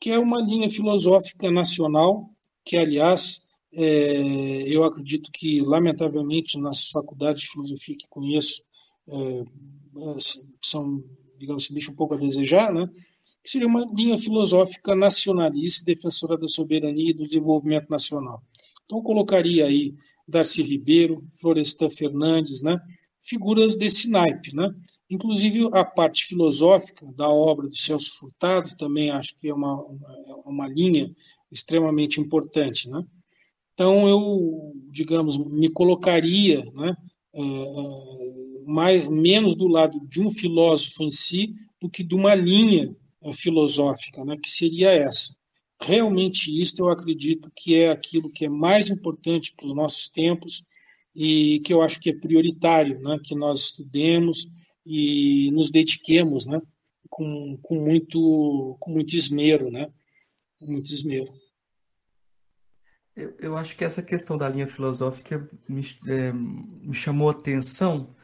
que 0.00 0.08
é 0.08 0.18
uma 0.18 0.40
linha 0.40 0.70
filosófica 0.70 1.50
nacional, 1.50 2.30
que, 2.64 2.78
aliás, 2.78 3.46
é, 3.74 4.62
eu 4.68 4.84
acredito 4.84 5.30
que, 5.30 5.60
lamentavelmente, 5.60 6.58
nas 6.58 6.88
faculdades 6.88 7.42
de 7.42 7.48
filosofia 7.50 7.94
que 7.94 8.08
conheço, 8.08 8.62
é, 9.06 9.44
são, 10.62 11.04
digamos 11.36 11.64
assim, 11.64 11.74
deixa 11.74 11.92
um 11.92 11.94
pouco 11.94 12.14
a 12.14 12.16
desejar, 12.16 12.72
né? 12.72 12.88
que 13.44 13.50
seria 13.50 13.68
uma 13.68 13.84
linha 13.94 14.16
filosófica 14.16 14.94
nacionalista, 14.94 15.84
defensora 15.84 16.38
da 16.38 16.48
soberania 16.48 17.10
e 17.10 17.14
do 17.14 17.24
desenvolvimento 17.24 17.90
nacional. 17.90 18.42
Então, 18.86 19.02
colocaria 19.02 19.66
aí 19.66 19.94
Darcy 20.30 20.62
Ribeiro, 20.62 21.24
Florestan 21.40 21.90
Fernandes, 21.90 22.62
né? 22.62 22.80
figuras 23.22 23.76
desse 23.76 24.08
naipe. 24.08 24.54
Né? 24.54 24.72
Inclusive, 25.08 25.68
a 25.72 25.84
parte 25.84 26.24
filosófica 26.24 27.06
da 27.16 27.28
obra 27.28 27.68
do 27.68 27.76
Celso 27.76 28.18
Furtado 28.18 28.76
também 28.76 29.10
acho 29.10 29.38
que 29.38 29.48
é 29.48 29.54
uma, 29.54 29.76
uma 30.44 30.68
linha 30.68 31.10
extremamente 31.50 32.20
importante. 32.20 32.88
Né? 32.88 33.04
Então, 33.74 34.08
eu, 34.08 34.72
digamos, 34.90 35.36
me 35.52 35.68
colocaria 35.68 36.64
né, 36.74 36.94
é, 37.32 37.42
é, 37.42 38.64
mais, 38.66 39.08
menos 39.08 39.54
do 39.56 39.66
lado 39.66 39.98
de 40.08 40.20
um 40.20 40.30
filósofo 40.30 41.02
em 41.02 41.10
si 41.10 41.54
do 41.80 41.88
que 41.88 42.04
de 42.04 42.14
uma 42.14 42.34
linha 42.34 42.94
é, 43.22 43.32
filosófica, 43.32 44.24
né, 44.24 44.36
que 44.36 44.50
seria 44.50 44.90
essa 44.90 45.39
realmente 45.82 46.60
isto 46.60 46.82
eu 46.82 46.90
acredito 46.90 47.50
que 47.56 47.74
é 47.74 47.90
aquilo 47.90 48.32
que 48.32 48.44
é 48.44 48.48
mais 48.48 48.88
importante 48.88 49.52
para 49.56 49.66
os 49.66 49.74
nossos 49.74 50.08
tempos 50.08 50.62
e 51.14 51.60
que 51.60 51.72
eu 51.72 51.82
acho 51.82 52.00
que 52.00 52.10
é 52.10 52.14
prioritário, 52.14 53.00
né, 53.00 53.18
que 53.22 53.34
nós 53.34 53.60
estudemos 53.60 54.48
e 54.84 55.50
nos 55.52 55.70
dediquemos, 55.70 56.46
né, 56.46 56.60
com, 57.08 57.58
com 57.62 57.84
muito 57.84 58.76
com 58.78 58.92
muito 58.92 59.16
esmero, 59.16 59.70
né, 59.70 59.90
com 60.58 60.66
muito 60.66 60.92
esmero. 60.92 61.32
Eu, 63.16 63.34
eu 63.38 63.56
acho 63.56 63.76
que 63.76 63.84
essa 63.84 64.02
questão 64.02 64.38
da 64.38 64.48
linha 64.48 64.68
filosófica 64.68 65.46
me, 65.68 65.84
é, 66.06 66.32
me 66.32 66.94
chamou 66.94 67.28
atenção 67.28 68.14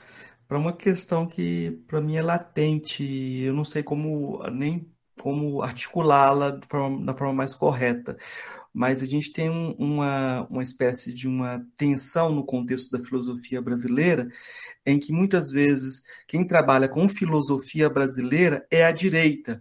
para 0.46 0.58
uma 0.58 0.72
questão 0.72 1.26
que 1.26 1.82
para 1.88 2.00
mim 2.00 2.16
é 2.16 2.22
latente. 2.22 3.04
Eu 3.04 3.52
não 3.52 3.64
sei 3.64 3.82
como 3.82 4.42
nem 4.50 4.90
como 5.20 5.62
articulá-la 5.62 6.50
da 6.50 7.14
forma, 7.14 7.32
mais 7.32 7.54
correta. 7.54 8.16
Mas 8.72 9.02
a 9.02 9.06
gente 9.06 9.32
tem 9.32 9.48
um, 9.50 9.72
uma, 9.72 10.46
uma 10.50 10.62
espécie 10.62 11.12
de 11.12 11.26
uma 11.26 11.66
tensão 11.76 12.30
no 12.30 12.44
contexto 12.44 12.90
da 12.90 13.02
filosofia 13.02 13.60
brasileira, 13.62 14.28
em 14.84 14.98
que 14.98 15.12
muitas 15.12 15.50
vezes 15.50 16.02
quem 16.26 16.46
trabalha 16.46 16.88
com 16.88 17.08
filosofia 17.08 17.88
brasileira 17.88 18.66
é 18.70 18.84
a 18.84 18.92
direita, 18.92 19.60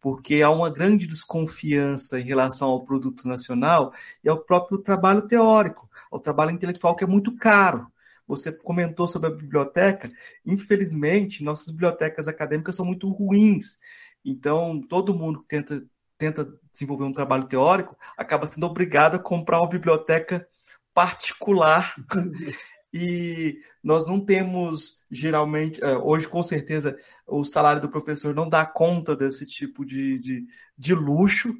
porque 0.00 0.42
há 0.42 0.50
uma 0.50 0.70
grande 0.70 1.06
desconfiança 1.06 2.20
em 2.20 2.24
relação 2.24 2.68
ao 2.68 2.84
produto 2.84 3.26
nacional 3.26 3.92
e 4.22 4.28
ao 4.28 4.38
próprio 4.38 4.78
trabalho 4.78 5.22
teórico, 5.22 5.88
ao 6.10 6.20
trabalho 6.20 6.50
intelectual 6.50 6.96
que 6.96 7.04
é 7.04 7.06
muito 7.06 7.34
caro. 7.36 7.86
Você 8.26 8.50
comentou 8.52 9.06
sobre 9.06 9.28
a 9.28 9.34
biblioteca. 9.34 10.10
Infelizmente, 10.44 11.44
nossas 11.44 11.70
bibliotecas 11.70 12.26
acadêmicas 12.26 12.76
são 12.76 12.84
muito 12.84 13.08
ruins. 13.10 13.78
Então, 14.24 14.80
todo 14.80 15.14
mundo 15.14 15.40
que 15.42 15.48
tenta, 15.48 15.84
tenta 16.16 16.48
desenvolver 16.72 17.04
um 17.04 17.12
trabalho 17.12 17.46
teórico 17.46 17.96
acaba 18.16 18.46
sendo 18.46 18.66
obrigado 18.66 19.16
a 19.16 19.18
comprar 19.18 19.60
uma 19.60 19.68
biblioteca 19.68 20.46
particular. 20.94 21.94
e 22.92 23.60
nós 23.82 24.06
não 24.06 24.18
temos, 24.18 25.00
geralmente, 25.10 25.82
é, 25.84 25.96
hoje 25.98 26.26
com 26.26 26.42
certeza, 26.42 26.96
o 27.26 27.44
salário 27.44 27.82
do 27.82 27.90
professor 27.90 28.34
não 28.34 28.48
dá 28.48 28.64
conta 28.64 29.14
desse 29.14 29.44
tipo 29.44 29.84
de, 29.84 30.18
de, 30.18 30.46
de 30.78 30.94
luxo. 30.94 31.54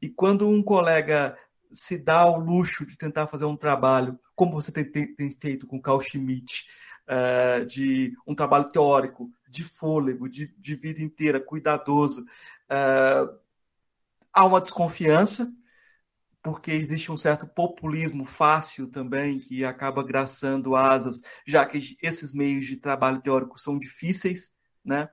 E 0.00 0.08
quando 0.08 0.48
um 0.48 0.62
colega 0.62 1.36
se 1.72 1.98
dá 1.98 2.24
o 2.26 2.38
luxo 2.38 2.86
de 2.86 2.96
tentar 2.96 3.26
fazer 3.26 3.46
um 3.46 3.56
trabalho, 3.56 4.18
como 4.36 4.52
você 4.52 4.70
tem, 4.70 4.84
tem, 4.84 5.14
tem 5.14 5.30
feito 5.30 5.66
com 5.66 5.80
Carl 5.80 6.00
Schmitt, 6.00 6.66
uh, 7.08 7.66
de 7.66 8.14
um 8.26 8.34
trabalho 8.34 8.70
teórico, 8.70 9.30
de 9.54 9.62
fôlego, 9.62 10.28
de, 10.28 10.48
de 10.58 10.74
vida 10.74 11.02
inteira, 11.02 11.40
cuidadoso. 11.40 12.22
Uh, 12.22 13.38
há 14.32 14.44
uma 14.44 14.60
desconfiança, 14.60 15.52
porque 16.42 16.72
existe 16.72 17.10
um 17.10 17.16
certo 17.16 17.46
populismo 17.46 18.26
fácil 18.26 18.88
também 18.90 19.38
que 19.40 19.64
acaba 19.64 20.02
graçando 20.02 20.76
asas, 20.76 21.20
já 21.46 21.64
que 21.64 21.96
esses 22.02 22.34
meios 22.34 22.66
de 22.66 22.76
trabalho 22.76 23.22
teórico 23.22 23.58
são 23.58 23.78
difíceis, 23.78 24.50
né? 24.84 25.08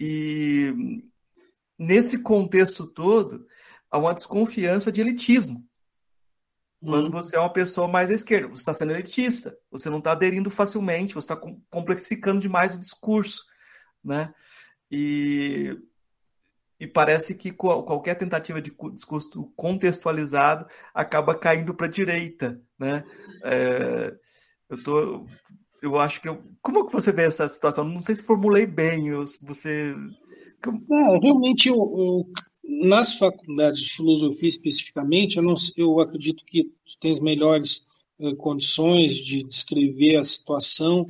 E 0.00 1.02
nesse 1.78 2.18
contexto 2.18 2.86
todo, 2.86 3.46
há 3.90 3.98
uma 3.98 4.14
desconfiança 4.14 4.90
de 4.90 5.00
elitismo. 5.00 5.64
Quando 6.80 7.06
uhum. 7.06 7.10
você 7.10 7.36
é 7.36 7.40
uma 7.40 7.52
pessoa 7.52 7.88
mais 7.88 8.10
à 8.10 8.14
esquerda, 8.14 8.48
você 8.48 8.60
está 8.60 8.74
sendo 8.74 8.92
elitista, 8.92 9.56
você 9.70 9.88
não 9.88 9.98
está 9.98 10.12
aderindo 10.12 10.50
facilmente, 10.50 11.14
você 11.14 11.32
está 11.32 11.36
complexificando 11.70 12.40
demais 12.40 12.74
o 12.74 12.78
discurso, 12.78 13.42
né? 14.06 14.32
E, 14.90 15.76
e 16.78 16.86
parece 16.86 17.34
que 17.34 17.50
qualquer 17.50 18.14
tentativa 18.14 18.62
de 18.62 18.72
discurso 18.92 19.52
contextualizado 19.56 20.66
acaba 20.94 21.34
caindo 21.34 21.74
para 21.74 21.86
a 21.86 21.90
direita, 21.90 22.60
né? 22.78 23.04
É, 23.44 24.14
eu 24.70 24.82
tô, 24.82 25.26
eu 25.82 25.98
acho 25.98 26.20
que 26.20 26.28
eu, 26.28 26.40
como 26.62 26.86
que 26.86 26.92
você 26.92 27.12
vê 27.12 27.24
essa 27.24 27.48
situação? 27.48 27.84
Não 27.84 28.02
sei 28.02 28.16
se 28.16 28.22
formulei 28.22 28.66
bem, 28.66 29.08
eu, 29.08 29.24
você 29.42 29.92
não, 30.88 31.20
realmente, 31.20 31.68
eu, 31.68 32.26
nas 32.88 33.14
faculdades 33.14 33.80
de 33.80 33.90
filosofia 33.90 34.48
especificamente, 34.48 35.36
eu, 35.36 35.42
não, 35.42 35.54
eu 35.76 36.00
acredito 36.00 36.44
que 36.44 36.64
tu 36.64 36.98
tens 37.00 37.20
melhores 37.20 37.86
eh, 38.18 38.34
condições 38.36 39.16
de 39.16 39.44
descrever 39.44 40.16
a 40.16 40.24
situação 40.24 41.06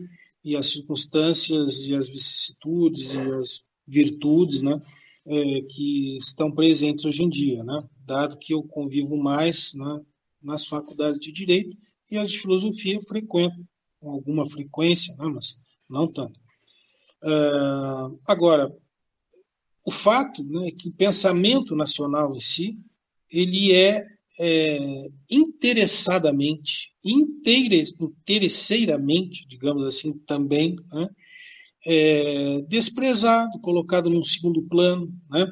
e 0.47 0.55
as 0.55 0.69
circunstâncias 0.69 1.81
e 1.81 1.93
as 1.93 2.09
vicissitudes 2.09 3.15
e 3.15 3.19
as 3.33 3.65
virtudes 3.85 4.63
né, 4.63 4.81
eh, 5.27 5.61
que 5.69 6.17
estão 6.19 6.53
presentes 6.53 7.05
hoje 7.05 7.25
em 7.25 7.29
dia, 7.29 7.65
né, 7.65 7.83
dado 8.07 8.39
que 8.39 8.55
eu 8.55 8.63
convivo 8.63 9.17
mais 9.17 9.75
né, 9.75 10.01
nas 10.41 10.65
faculdades 10.65 11.19
de 11.19 11.33
Direito 11.33 11.77
e 12.09 12.17
as 12.17 12.31
de 12.31 12.39
Filosofia 12.39 12.95
eu 12.95 13.03
frequento 13.03 13.67
com 13.99 14.13
alguma 14.13 14.49
frequência, 14.49 15.17
né, 15.17 15.27
mas 15.27 15.59
não 15.91 16.07
tanto. 16.07 16.39
Uh, 17.25 18.21
agora, 18.29 18.73
o 19.85 19.91
fato 19.91 20.45
né, 20.45 20.71
que 20.71 20.91
o 20.91 20.93
pensamento 20.93 21.75
nacional 21.75 22.37
em 22.37 22.41
si 22.41 22.79
ele 23.29 23.75
é, 23.75 24.07
é 24.39 25.09
interessadamente, 25.31 26.93
inteire, 27.05 27.85
interesseiramente, 28.01 29.47
digamos 29.49 29.85
assim, 29.85 30.19
também 30.21 30.77
né, 30.93 31.09
é, 31.87 32.61
desprezado, 32.69 33.61
colocado 33.61 34.11
num 34.11 34.25
segundo 34.25 34.63
plano. 34.63 35.13
Né? 35.31 35.47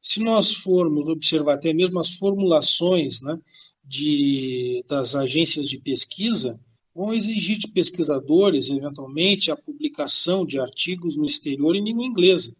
Se 0.00 0.20
nós 0.20 0.54
formos 0.54 1.08
observar 1.08 1.54
até 1.54 1.72
mesmo 1.72 1.98
as 1.98 2.14
formulações 2.14 3.20
né, 3.22 3.38
de, 3.84 4.84
das 4.88 5.14
agências 5.14 5.68
de 5.68 5.78
pesquisa, 5.78 6.58
vão 6.94 7.12
exigir 7.12 7.58
de 7.58 7.68
pesquisadores, 7.68 8.70
eventualmente, 8.70 9.50
a 9.50 9.56
publicação 9.56 10.46
de 10.46 10.58
artigos 10.58 11.16
no 11.16 11.24
exterior 11.24 11.74
em 11.74 11.84
língua 11.84 12.04
inglesa. 12.04 12.54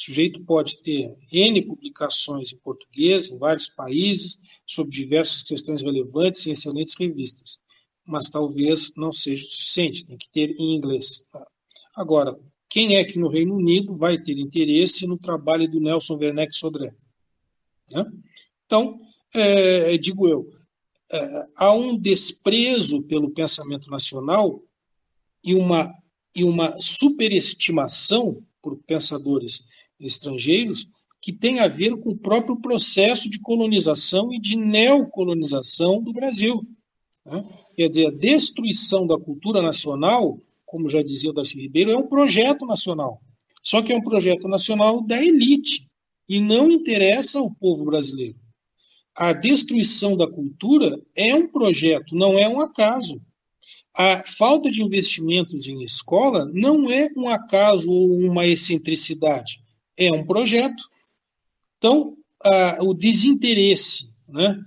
O 0.00 0.02
sujeito 0.02 0.42
pode 0.44 0.82
ter 0.82 1.14
N 1.30 1.60
publicações 1.66 2.54
em 2.54 2.56
português, 2.56 3.30
em 3.30 3.36
vários 3.36 3.68
países, 3.68 4.40
sobre 4.66 4.92
diversas 4.92 5.42
questões 5.42 5.82
relevantes 5.82 6.46
em 6.46 6.52
excelentes 6.52 6.94
revistas, 6.98 7.58
mas 8.08 8.30
talvez 8.30 8.96
não 8.96 9.12
seja 9.12 9.44
suficiente, 9.44 10.06
tem 10.06 10.16
que 10.16 10.30
ter 10.30 10.54
em 10.58 10.74
inglês. 10.74 11.26
Agora, 11.94 12.34
quem 12.66 12.96
é 12.96 13.04
que 13.04 13.18
no 13.18 13.28
Reino 13.28 13.54
Unido 13.54 13.94
vai 13.94 14.16
ter 14.18 14.38
interesse 14.38 15.06
no 15.06 15.18
trabalho 15.18 15.70
do 15.70 15.78
Nelson 15.78 16.16
Werneck 16.16 16.56
Sodré? 16.56 16.94
Né? 17.92 18.06
Então, 18.64 18.98
é, 19.34 19.98
digo 19.98 20.26
eu, 20.26 20.48
é, 21.12 21.46
há 21.58 21.74
um 21.74 21.98
desprezo 21.98 23.06
pelo 23.06 23.32
pensamento 23.32 23.90
nacional 23.90 24.62
e 25.44 25.54
uma, 25.54 25.92
e 26.34 26.42
uma 26.42 26.74
superestimação 26.80 28.42
por 28.62 28.78
pensadores 28.84 29.68
estrangeiros 30.00 30.88
que 31.20 31.32
tem 31.32 31.60
a 31.60 31.68
ver 31.68 31.96
com 31.98 32.10
o 32.10 32.18
próprio 32.18 32.56
processo 32.56 33.28
de 33.28 33.38
colonização 33.40 34.32
e 34.32 34.40
de 34.40 34.56
neocolonização 34.56 36.02
do 36.02 36.12
Brasil. 36.12 36.66
Né? 37.24 37.44
Quer 37.76 37.88
dizer, 37.88 38.06
a 38.06 38.10
destruição 38.10 39.06
da 39.06 39.18
cultura 39.18 39.60
nacional, 39.60 40.38
como 40.64 40.88
já 40.88 41.02
dizia 41.02 41.30
o 41.30 41.34
Darcy 41.34 41.60
Ribeiro, 41.60 41.90
é 41.90 41.96
um 41.96 42.06
projeto 42.06 42.64
nacional. 42.64 43.20
Só 43.62 43.82
que 43.82 43.92
é 43.92 43.96
um 43.96 44.02
projeto 44.02 44.48
nacional 44.48 45.02
da 45.02 45.22
elite 45.22 45.86
e 46.26 46.40
não 46.40 46.70
interessa 46.70 47.38
ao 47.38 47.54
povo 47.54 47.84
brasileiro. 47.84 48.38
A 49.14 49.34
destruição 49.34 50.16
da 50.16 50.26
cultura 50.26 50.98
é 51.14 51.34
um 51.34 51.48
projeto, 51.48 52.14
não 52.14 52.38
é 52.38 52.48
um 52.48 52.60
acaso. 52.60 53.20
A 53.94 54.22
falta 54.24 54.70
de 54.70 54.82
investimentos 54.82 55.66
em 55.68 55.82
escola 55.82 56.48
não 56.54 56.90
é 56.90 57.10
um 57.14 57.28
acaso 57.28 57.90
ou 57.90 58.14
uma 58.20 58.46
excentricidade 58.46 59.60
é 60.00 60.12
um 60.12 60.24
projeto. 60.24 60.82
Então, 61.78 62.16
o 62.80 62.94
desinteresse 62.94 64.08
né, 64.28 64.58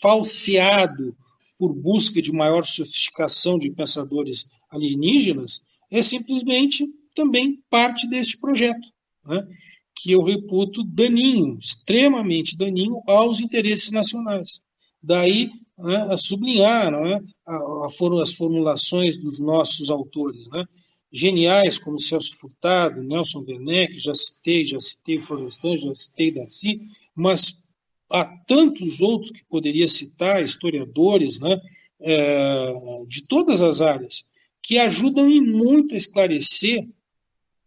falseado 0.00 1.14
por 1.58 1.74
busca 1.74 2.20
de 2.20 2.32
maior 2.32 2.64
sofisticação 2.64 3.58
de 3.58 3.70
pensadores 3.70 4.50
alienígenas 4.70 5.60
é 5.90 6.02
simplesmente 6.02 6.86
também 7.14 7.62
parte 7.70 8.08
deste 8.08 8.38
projeto, 8.38 8.88
né, 9.24 9.46
que 9.94 10.12
eu 10.12 10.22
reputo 10.22 10.84
daninho, 10.84 11.58
extremamente 11.58 12.56
daninho 12.56 13.00
aos 13.06 13.40
interesses 13.40 13.90
nacionais. 13.90 14.60
Daí 15.02 15.50
né, 15.78 15.96
a 16.10 16.16
sublinhar 16.16 16.90
não 16.90 17.06
é, 17.06 17.20
a, 17.46 17.52
a, 17.54 18.22
as 18.22 18.32
formulações 18.34 19.16
dos 19.18 19.40
nossos 19.40 19.90
autores. 19.90 20.48
Né, 20.48 20.64
geniais 21.12 21.78
como 21.78 22.00
Celso 22.00 22.36
Furtado, 22.38 23.02
Nelson 23.02 23.44
Werneck, 23.46 23.98
já 23.98 24.14
citei, 24.14 24.66
já 24.66 24.78
citei 24.78 25.20
Florestan, 25.20 25.76
já 25.76 25.94
citei 25.94 26.32
Darcy, 26.32 26.80
mas 27.14 27.64
há 28.10 28.24
tantos 28.24 29.00
outros 29.00 29.30
que 29.30 29.44
poderia 29.44 29.88
citar, 29.88 30.44
historiadores, 30.44 31.40
né, 31.40 31.60
é, 32.00 32.72
de 33.08 33.26
todas 33.26 33.62
as 33.62 33.80
áreas, 33.80 34.26
que 34.62 34.78
ajudam 34.78 35.28
em 35.30 35.40
muito 35.40 35.94
a 35.94 35.98
esclarecer 35.98 36.86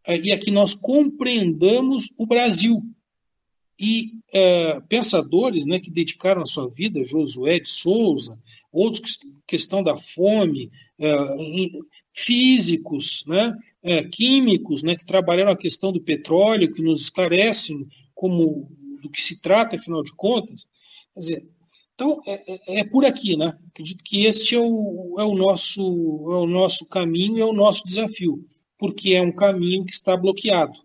é, 0.06 0.18
e 0.18 0.32
a 0.32 0.38
que 0.38 0.52
nós 0.52 0.74
compreendamos 0.74 2.10
o 2.18 2.26
Brasil. 2.26 2.84
E 3.80 4.08
é, 4.34 4.82
pensadores 4.82 5.66
né, 5.66 5.80
que 5.80 5.90
dedicaram 5.90 6.42
a 6.42 6.46
sua 6.46 6.70
vida, 6.70 7.04
Josué 7.04 7.60
de 7.60 7.70
Souza, 7.70 8.38
outros 8.72 9.18
questão 9.48 9.82
da 9.82 9.98
fome, 9.98 10.70
é, 11.00 11.10
físicos, 12.14 13.24
né, 13.28 13.56
é, 13.84 14.04
químicos, 14.04 14.84
né, 14.84 14.96
que 14.96 15.06
trabalharam 15.06 15.52
a 15.52 15.58
questão 15.58 15.92
do 15.92 16.02
petróleo, 16.02 16.72
que 16.72 16.82
nos 16.82 17.02
esclarecem 17.02 17.88
como 18.14 18.70
do 19.02 19.10
que 19.10 19.22
se 19.22 19.42
trata, 19.42 19.76
afinal 19.76 20.04
de 20.04 20.14
contas. 20.14 20.68
Quer 21.14 21.20
dizer, 21.20 21.50
então 21.96 22.22
é, 22.26 22.34
é, 22.34 22.80
é 22.80 22.84
por 22.86 23.06
aqui, 23.06 23.36
né? 23.36 23.58
Acredito 23.70 24.04
que 24.04 24.26
este 24.26 24.56
é 24.56 24.60
o, 24.60 25.16
é 25.18 25.24
o 25.24 25.36
nosso 25.36 25.82
é 26.32 26.38
o 26.38 26.48
nosso 26.48 26.88
caminho, 26.88 27.42
é 27.42 27.46
o 27.46 27.54
nosso 27.54 27.86
desafio, 27.86 28.46
porque 28.78 29.14
é 29.14 29.22
um 29.22 29.34
caminho 29.34 29.86
que 29.86 29.92
está 29.92 30.16
bloqueado 30.16 30.80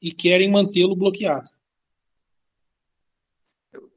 e 0.00 0.12
querem 0.12 0.50
mantê-lo 0.50 0.96
bloqueado. 0.96 1.50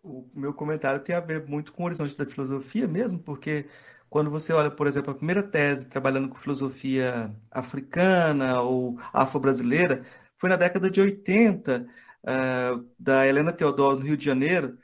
O 0.04 0.26
meu 0.34 0.54
comentário 0.54 1.04
tem 1.04 1.16
a 1.16 1.20
ver 1.20 1.48
muito 1.48 1.72
com 1.72 1.84
o 1.84 1.86
horizonte 1.86 2.18
da 2.18 2.26
filosofia 2.26 2.88
mesmo, 2.88 3.20
porque 3.20 3.66
quando 4.10 4.32
você 4.32 4.52
olha, 4.52 4.72
por 4.72 4.88
exemplo, 4.88 5.12
a 5.12 5.16
primeira 5.16 5.44
tese 5.44 5.88
trabalhando 5.88 6.30
com 6.30 6.36
filosofia 6.36 7.34
africana 7.52 8.62
ou 8.62 9.00
afro-brasileira, 9.14 10.04
foi 10.38 10.50
na 10.50 10.56
década 10.56 10.90
de 10.90 11.00
80, 11.00 11.82
uh, 11.82 11.90
eh, 12.26 12.80
da 12.98 13.28
Helena 13.28 13.52
Teodoro, 13.52 14.00
no 14.00 14.06
Rio 14.06 14.18
de 14.18 14.26
Janeiro, 14.26 14.78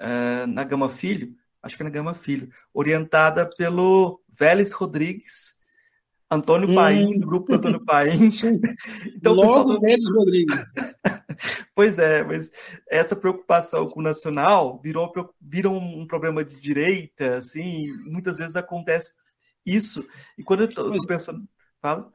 uh, 0.00 0.46
na 0.46 0.64
Gama 0.64 0.90
Filho, 0.90 1.34
acho 1.62 1.76
que 1.76 1.82
é 1.82 1.84
na 1.84 1.90
Gama 1.90 2.14
Filho, 2.14 2.50
orientada 2.74 3.48
pelo 3.56 4.20
Vélez 4.28 4.72
Rodrigues, 4.72 5.56
Antônio. 6.30 6.74
Paim, 6.74 7.18
do 7.18 7.26
grupo 7.26 7.46
do 7.46 7.54
Antônio 7.54 7.84
Paim. 7.84 8.28
então, 9.16 9.32
Logo 9.32 9.74
do... 9.74 9.80
Vélez 9.80 10.12
Rodrigues. 10.12 10.56
Pois 11.74 11.98
é, 11.98 12.22
mas 12.24 12.50
essa 12.88 13.14
preocupação 13.14 13.88
com 13.88 14.00
o 14.00 14.02
nacional 14.02 14.80
virou, 14.82 15.12
virou 15.40 15.76
um 15.76 16.06
problema 16.06 16.44
de 16.44 16.60
direita, 16.60 17.36
assim, 17.36 17.86
muitas 18.06 18.38
vezes 18.38 18.56
acontece 18.56 19.12
isso. 19.64 20.06
E 20.38 20.42
quando 20.42 20.60
eu 20.60 20.68
estou 20.68 21.06
pensando. 21.06 21.46
Fala. 21.82 22.10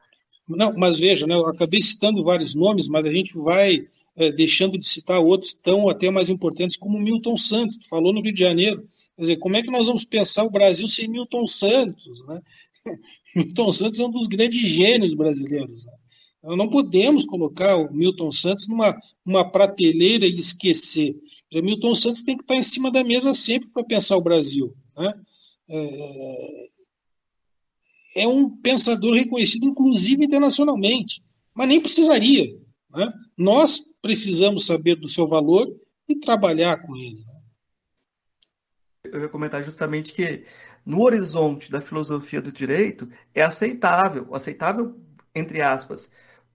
Não, 0.48 0.74
mas 0.76 0.98
veja, 0.98 1.26
né, 1.26 1.34
eu 1.34 1.46
acabei 1.46 1.80
citando 1.80 2.24
vários 2.24 2.54
nomes, 2.54 2.88
mas 2.88 3.06
a 3.06 3.12
gente 3.12 3.36
vai 3.38 3.86
é, 4.16 4.32
deixando 4.32 4.76
de 4.76 4.86
citar 4.86 5.20
outros 5.20 5.54
tão 5.54 5.88
até 5.88 6.10
mais 6.10 6.28
importantes, 6.28 6.76
como 6.76 7.00
Milton 7.00 7.36
Santos, 7.36 7.78
que 7.78 7.88
falou 7.88 8.12
no 8.12 8.20
Rio 8.20 8.32
de 8.32 8.40
Janeiro. 8.40 8.88
Quer 9.16 9.22
dizer, 9.22 9.36
como 9.36 9.56
é 9.56 9.62
que 9.62 9.70
nós 9.70 9.86
vamos 9.86 10.04
pensar 10.04 10.42
o 10.44 10.50
Brasil 10.50 10.88
sem 10.88 11.08
Milton 11.08 11.46
Santos? 11.46 12.26
Né? 12.26 12.40
Milton 13.36 13.72
Santos 13.72 14.00
é 14.00 14.04
um 14.04 14.10
dos 14.10 14.26
grandes 14.26 14.60
gênios 14.60 15.14
brasileiros. 15.14 15.86
Né? 15.86 15.92
Nós 16.42 16.58
não 16.58 16.68
podemos 16.68 17.24
colocar 17.24 17.76
o 17.76 17.92
Milton 17.92 18.32
Santos 18.32 18.66
numa 18.68 18.98
uma 19.24 19.48
prateleira 19.48 20.26
e 20.26 20.36
esquecer 20.36 21.14
O 21.54 21.62
Milton 21.62 21.94
Santos 21.94 22.22
tem 22.22 22.36
que 22.36 22.42
estar 22.42 22.56
em 22.56 22.62
cima 22.62 22.90
da 22.90 23.04
mesa 23.04 23.32
sempre 23.32 23.68
para 23.68 23.84
pensar 23.84 24.16
o 24.16 24.22
Brasil. 24.22 24.74
Né? 24.96 25.14
É, 25.68 26.66
é 28.16 28.28
um 28.28 28.50
pensador 28.50 29.14
reconhecido, 29.14 29.64
inclusive 29.64 30.24
internacionalmente, 30.24 31.22
mas 31.54 31.68
nem 31.68 31.80
precisaria. 31.80 32.58
Né? 32.90 33.12
Nós 33.36 33.92
precisamos 34.02 34.66
saber 34.66 34.96
do 34.96 35.06
seu 35.06 35.28
valor 35.28 35.72
e 36.08 36.16
trabalhar 36.16 36.78
com 36.78 36.96
ele. 36.96 37.24
Eu 39.04 39.20
ia 39.20 39.28
comentar 39.28 39.62
justamente 39.64 40.12
que 40.12 40.44
no 40.84 41.02
horizonte 41.02 41.70
da 41.70 41.80
filosofia 41.80 42.42
do 42.42 42.50
direito 42.50 43.08
é 43.34 43.42
aceitável, 43.42 44.34
aceitável 44.34 45.00
entre 45.34 45.62
aspas, 45.62 46.10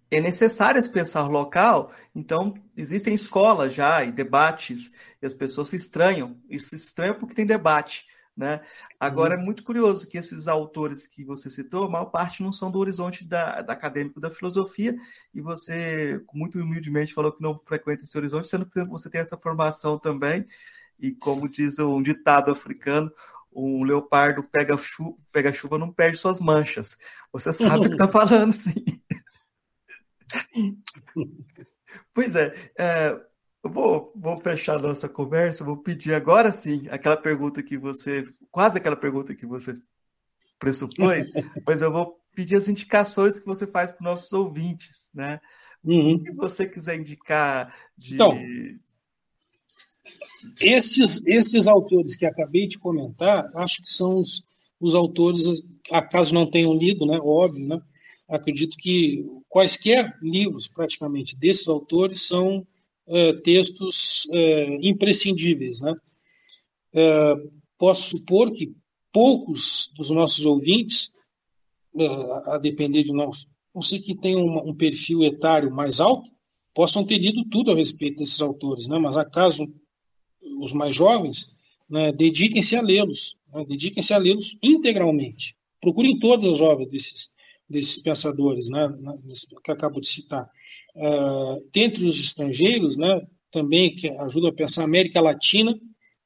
é 0.09 0.21
necessário 0.21 0.89
pensar 0.89 1.27
local, 1.27 1.91
então 2.15 2.53
existem 2.75 3.13
escolas 3.13 3.73
já 3.73 4.03
e 4.03 4.11
debates, 4.11 4.91
e 5.21 5.25
as 5.25 5.33
pessoas 5.33 5.69
se 5.69 5.75
estranham, 5.75 6.37
e 6.49 6.59
se 6.59 6.75
estranham 6.75 7.15
porque 7.15 7.35
tem 7.35 7.45
debate. 7.45 8.05
Né? 8.35 8.61
Agora 8.99 9.35
uhum. 9.35 9.41
é 9.41 9.45
muito 9.45 9.63
curioso 9.63 10.07
que 10.07 10.17
esses 10.17 10.47
autores 10.47 11.07
que 11.07 11.25
você 11.25 11.49
citou, 11.49 11.85
a 11.85 11.89
maior 11.89 12.05
parte 12.05 12.43
não 12.43 12.53
são 12.53 12.69
do 12.69 12.77
horizonte 12.77 13.25
da, 13.25 13.63
da 13.63 13.73
acadêmico 13.73 14.19
da 14.19 14.29
filosofia, 14.29 14.95
e 15.33 15.41
você 15.41 16.21
muito 16.33 16.59
humildemente 16.59 17.13
falou 17.13 17.31
que 17.31 17.41
não 17.41 17.59
frequenta 17.59 18.03
esse 18.03 18.15
horizonte, 18.17 18.47
sendo 18.47 18.67
que 18.67 18.83
você 18.83 19.09
tem 19.09 19.21
essa 19.21 19.37
formação 19.37 19.97
também, 19.97 20.45
e 20.99 21.11
como 21.13 21.49
diz 21.51 21.79
um 21.79 22.01
ditado 22.01 22.51
africano, 22.51 23.11
um 23.51 23.83
leopardo 23.83 24.43
pega 24.43 24.77
chuva, 24.77 25.17
pega 25.31 25.51
chuva 25.51 25.79
não 25.79 25.91
perde 25.91 26.17
suas 26.17 26.39
manchas. 26.39 26.95
Você 27.33 27.51
sabe 27.51 27.87
o 27.87 27.89
que 27.89 27.93
está 27.93 28.07
falando, 28.07 28.51
sim. 28.51 29.01
pois 32.13 32.35
é, 32.35 32.53
é 32.77 33.19
eu 33.63 33.71
vou, 33.71 34.13
vou 34.15 34.37
fechar 34.39 34.81
nossa 34.81 35.09
conversa, 35.09 35.63
vou 35.63 35.77
pedir 35.77 36.13
agora 36.13 36.51
sim 36.51 36.87
aquela 36.89 37.17
pergunta 37.17 37.61
que 37.61 37.77
você, 37.77 38.25
quase 38.49 38.77
aquela 38.77 38.95
pergunta 38.95 39.35
que 39.35 39.45
você 39.45 39.77
pressupôs, 40.57 41.29
mas 41.65 41.81
eu 41.81 41.91
vou 41.91 42.17
pedir 42.33 42.55
as 42.55 42.67
indicações 42.67 43.39
que 43.39 43.45
você 43.45 43.67
faz 43.67 43.91
para 43.91 43.99
os 43.99 44.03
nossos 44.03 44.31
ouvintes, 44.31 45.07
né? 45.13 45.39
Uhum. 45.83 46.15
O 46.15 46.23
que 46.23 46.31
você 46.31 46.67
quiser 46.67 46.99
indicar 46.99 47.73
de. 47.97 48.15
Então, 48.15 48.37
estes, 50.61 51.25
estes 51.25 51.67
autores 51.67 52.15
que 52.15 52.25
acabei 52.25 52.67
de 52.67 52.77
comentar, 52.77 53.49
acho 53.55 53.81
que 53.81 53.89
são 53.89 54.19
os, 54.19 54.43
os 54.79 54.95
autores, 54.95 55.43
acaso 55.91 56.33
não 56.33 56.49
tenham 56.49 56.73
lido, 56.77 57.05
né? 57.05 57.19
Óbvio, 57.21 57.67
né? 57.67 57.81
Acredito 58.27 58.77
que 58.77 59.25
quaisquer 59.47 60.17
livros, 60.21 60.67
praticamente, 60.67 61.35
desses 61.35 61.67
autores 61.67 62.21
são 62.21 62.65
é, 63.07 63.33
textos 63.33 64.27
é, 64.33 64.77
imprescindíveis. 64.81 65.81
Né? 65.81 65.95
É, 66.93 67.35
posso 67.77 68.17
supor 68.17 68.51
que 68.51 68.75
poucos 69.11 69.91
dos 69.95 70.09
nossos 70.09 70.45
ouvintes, 70.45 71.15
a 72.45 72.59
depender 72.59 73.03
de 73.03 73.11
nós, 73.11 73.47
não 73.73 73.81
sei 73.81 73.99
que 73.99 74.13
tenham 74.13 74.45
um 74.45 74.75
perfil 74.75 75.23
etário 75.23 75.71
mais 75.71 75.99
alto, 75.99 76.29
possam 76.73 77.03
ter 77.03 77.17
lido 77.17 77.43
tudo 77.45 77.71
a 77.71 77.75
respeito 77.75 78.17
desses 78.17 78.39
autores, 78.39 78.87
né? 78.87 78.99
mas 78.99 79.17
acaso 79.17 79.67
os 80.61 80.73
mais 80.73 80.95
jovens, 80.95 81.55
né, 81.89 82.11
dediquem-se 82.11 82.75
a 82.75 82.81
lê-los, 82.81 83.35
né? 83.51 83.65
dediquem-se 83.65 84.13
a 84.13 84.17
lê-los 84.19 84.55
integralmente. 84.61 85.55
Procurem 85.81 86.19
todas 86.19 86.47
as 86.47 86.61
obras 86.61 86.87
desses, 86.89 87.31
desses 87.69 88.01
pensadores, 88.01 88.69
né, 88.69 88.89
que 89.63 89.71
acabo 89.71 89.99
de 89.99 90.07
citar. 90.07 90.49
Uh, 90.95 91.59
dentre 91.73 92.05
os 92.05 92.19
estrangeiros, 92.19 92.97
né, 92.97 93.21
também 93.51 93.95
que 93.95 94.09
ajuda 94.09 94.49
a 94.49 94.53
pensar 94.53 94.81
a 94.81 94.85
América 94.85 95.21
Latina, 95.21 95.77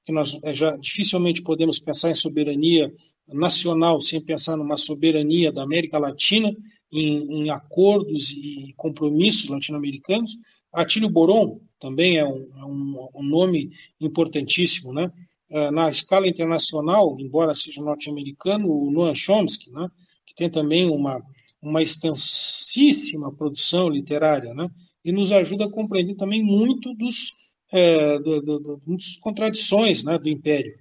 que 0.03 0.11
nós 0.11 0.37
eh, 0.43 0.53
já 0.53 0.75
dificilmente 0.77 1.41
podemos 1.41 1.79
pensar 1.79 2.09
em 2.09 2.15
soberania 2.15 2.91
nacional 3.27 4.01
sem 4.01 4.19
pensar 4.21 4.57
numa 4.57 4.77
soberania 4.77 5.51
da 5.51 5.63
América 5.63 5.97
Latina, 5.97 6.55
em, 6.91 7.43
em 7.43 7.49
acordos 7.49 8.31
e 8.31 8.73
compromissos 8.75 9.49
latino-americanos. 9.49 10.37
Atílio 10.73 11.09
Boron 11.09 11.59
também 11.79 12.17
é 12.17 12.25
um, 12.25 12.49
é 12.57 12.65
um, 12.65 13.09
um 13.15 13.23
nome 13.23 13.71
importantíssimo, 13.99 14.93
né? 14.93 15.11
Uh, 15.49 15.71
na 15.71 15.89
escala 15.89 16.27
internacional, 16.27 17.17
embora 17.19 17.53
seja 17.53 17.81
norte-americano, 17.81 18.69
o 18.69 18.91
Noam 18.91 19.15
Chomsky, 19.15 19.69
né? 19.71 19.87
Que 20.31 20.35
tem 20.35 20.49
também 20.49 20.89
uma, 20.89 21.21
uma 21.61 21.81
extensíssima 21.83 23.33
produção 23.33 23.89
literária, 23.89 24.53
né? 24.53 24.69
e 25.03 25.11
nos 25.11 25.31
ajuda 25.31 25.65
a 25.65 25.71
compreender 25.71 26.15
também 26.15 26.41
muito 26.41 26.93
dos, 26.93 27.31
é, 27.71 28.17
do, 28.19 28.41
do, 28.41 28.59
do, 28.59 28.81
das 28.85 29.15
contradições 29.17 30.03
né, 30.03 30.17
do 30.17 30.29
Império. 30.29 30.73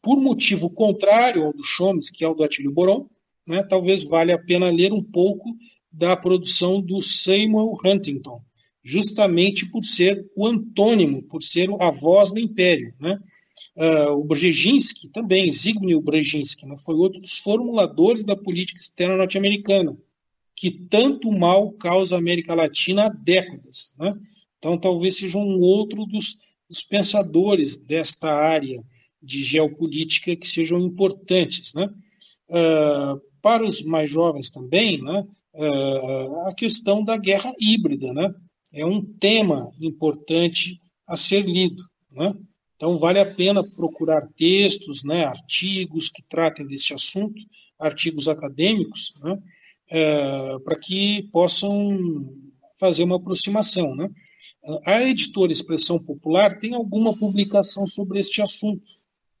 Por 0.00 0.20
motivo 0.20 0.70
contrário 0.70 1.44
ao 1.44 1.52
do 1.52 1.62
que 2.12 2.24
é 2.24 2.28
o 2.28 2.34
do 2.34 2.44
Atílio 2.44 2.72
Boron, 2.72 3.06
né, 3.46 3.62
talvez 3.62 4.04
valha 4.04 4.36
a 4.36 4.42
pena 4.42 4.70
ler 4.70 4.92
um 4.92 5.02
pouco 5.02 5.54
da 5.92 6.16
produção 6.16 6.80
do 6.80 7.00
Samuel 7.00 7.76
Huntington, 7.84 8.38
justamente 8.82 9.70
por 9.70 9.84
ser 9.84 10.24
o 10.36 10.46
antônimo, 10.46 11.22
por 11.22 11.42
ser 11.42 11.68
a 11.80 11.90
voz 11.90 12.30
do 12.30 12.40
Império. 12.40 12.92
Né? 13.00 13.18
Uh, 13.76 14.12
o 14.12 14.24
Brzezinski 14.24 15.08
também, 15.08 15.50
Zygmunt 15.50 16.00
Brzezinski, 16.04 16.64
né, 16.64 16.76
foi 16.78 16.94
outro 16.94 17.20
dos 17.20 17.38
formuladores 17.38 18.22
da 18.22 18.36
política 18.36 18.80
externa 18.80 19.16
norte-americana, 19.16 19.96
que 20.54 20.70
tanto 20.70 21.28
mal 21.32 21.72
causa 21.72 22.14
a 22.14 22.18
América 22.18 22.54
Latina 22.54 23.06
há 23.06 23.08
décadas. 23.08 23.92
Né? 23.98 24.12
Então, 24.58 24.78
talvez 24.78 25.16
seja 25.16 25.38
um 25.38 25.60
outro 25.60 26.06
dos, 26.06 26.36
dos, 26.70 26.82
pensadores 26.82 27.76
desta 27.76 28.32
área 28.32 28.80
de 29.20 29.42
geopolítica 29.42 30.36
que 30.36 30.46
sejam 30.46 30.78
importantes. 30.78 31.74
Né? 31.74 31.90
Uh, 32.48 33.20
para 33.42 33.64
os 33.64 33.82
mais 33.82 34.08
jovens 34.08 34.50
também, 34.50 35.02
né, 35.02 35.26
uh, 35.54 36.46
a 36.46 36.54
questão 36.54 37.04
da 37.04 37.16
guerra 37.16 37.52
híbrida 37.58 38.12
né? 38.14 38.32
é 38.72 38.86
um 38.86 39.02
tema 39.02 39.68
importante 39.80 40.80
a 41.08 41.16
ser 41.16 41.44
lido. 41.44 41.82
Né? 42.12 42.34
Então, 42.76 42.98
vale 42.98 43.20
a 43.20 43.26
pena 43.26 43.62
procurar 43.76 44.28
textos, 44.36 45.04
né, 45.04 45.24
artigos 45.24 46.08
que 46.08 46.22
tratem 46.22 46.66
deste 46.66 46.92
assunto, 46.92 47.40
artigos 47.78 48.28
acadêmicos, 48.28 49.12
né, 49.22 49.38
é, 49.90 50.58
para 50.58 50.78
que 50.78 51.28
possam 51.32 52.34
fazer 52.78 53.04
uma 53.04 53.16
aproximação. 53.16 53.94
Né. 53.94 54.10
A 54.86 55.02
editora 55.04 55.52
Expressão 55.52 55.98
Popular 55.98 56.58
tem 56.58 56.74
alguma 56.74 57.16
publicação 57.16 57.86
sobre 57.86 58.18
este 58.18 58.42
assunto, 58.42 58.84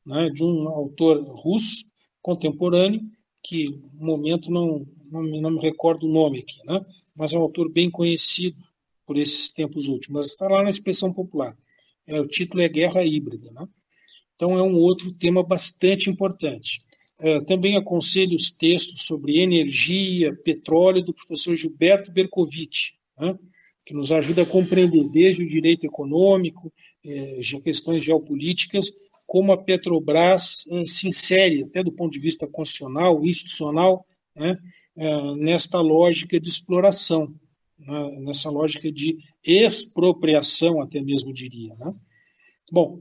né, 0.06 0.30
de 0.30 0.44
um 0.44 0.68
autor 0.68 1.22
russo 1.22 1.90
contemporâneo, 2.22 3.02
que 3.42 3.68
no 3.94 4.06
momento 4.06 4.50
não, 4.50 4.86
não, 5.10 5.22
não 5.22 5.50
me 5.50 5.60
recordo 5.60 6.06
o 6.06 6.12
nome 6.12 6.38
aqui, 6.38 6.64
né, 6.66 6.80
mas 7.16 7.32
é 7.32 7.38
um 7.38 7.42
autor 7.42 7.70
bem 7.70 7.90
conhecido 7.90 8.56
por 9.04 9.16
esses 9.16 9.50
tempos 9.50 9.88
últimos, 9.88 10.20
mas 10.20 10.30
está 10.30 10.48
lá 10.48 10.62
na 10.62 10.70
Expressão 10.70 11.12
Popular. 11.12 11.56
É, 12.06 12.20
o 12.20 12.26
título 12.26 12.62
é 12.62 12.68
Guerra 12.68 13.04
Híbrida. 13.04 13.50
Né? 13.52 13.66
Então, 14.34 14.58
é 14.58 14.62
um 14.62 14.76
outro 14.76 15.12
tema 15.12 15.42
bastante 15.42 16.10
importante. 16.10 16.82
É, 17.18 17.40
também 17.42 17.76
aconselho 17.76 18.36
os 18.36 18.50
textos 18.50 19.02
sobre 19.06 19.40
energia, 19.40 20.34
petróleo, 20.44 21.02
do 21.02 21.14
professor 21.14 21.56
Gilberto 21.56 22.10
Bercovitch, 22.10 22.92
né? 23.18 23.38
que 23.86 23.94
nos 23.94 24.10
ajuda 24.10 24.42
a 24.42 24.46
compreender 24.46 25.08
desde 25.10 25.42
o 25.42 25.48
direito 25.48 25.84
econômico, 25.86 26.72
é, 27.04 27.40
questões 27.62 28.02
geopolíticas, 28.02 28.90
como 29.26 29.52
a 29.52 29.62
Petrobras 29.62 30.64
é, 30.70 30.84
se 30.84 31.08
insere, 31.08 31.64
até 31.64 31.82
do 31.82 31.92
ponto 31.92 32.12
de 32.12 32.18
vista 32.18 32.46
constitucional, 32.46 33.24
institucional, 33.24 34.06
né? 34.34 34.58
É, 34.96 35.34
nesta 35.36 35.80
lógica 35.80 36.38
de 36.38 36.48
exploração 36.48 37.34
nessa 37.78 38.50
lógica 38.50 38.90
de 38.90 39.18
expropriação, 39.44 40.80
até 40.80 41.00
mesmo 41.02 41.32
diria. 41.32 41.74
Né? 41.74 41.94
Bom, 42.70 43.00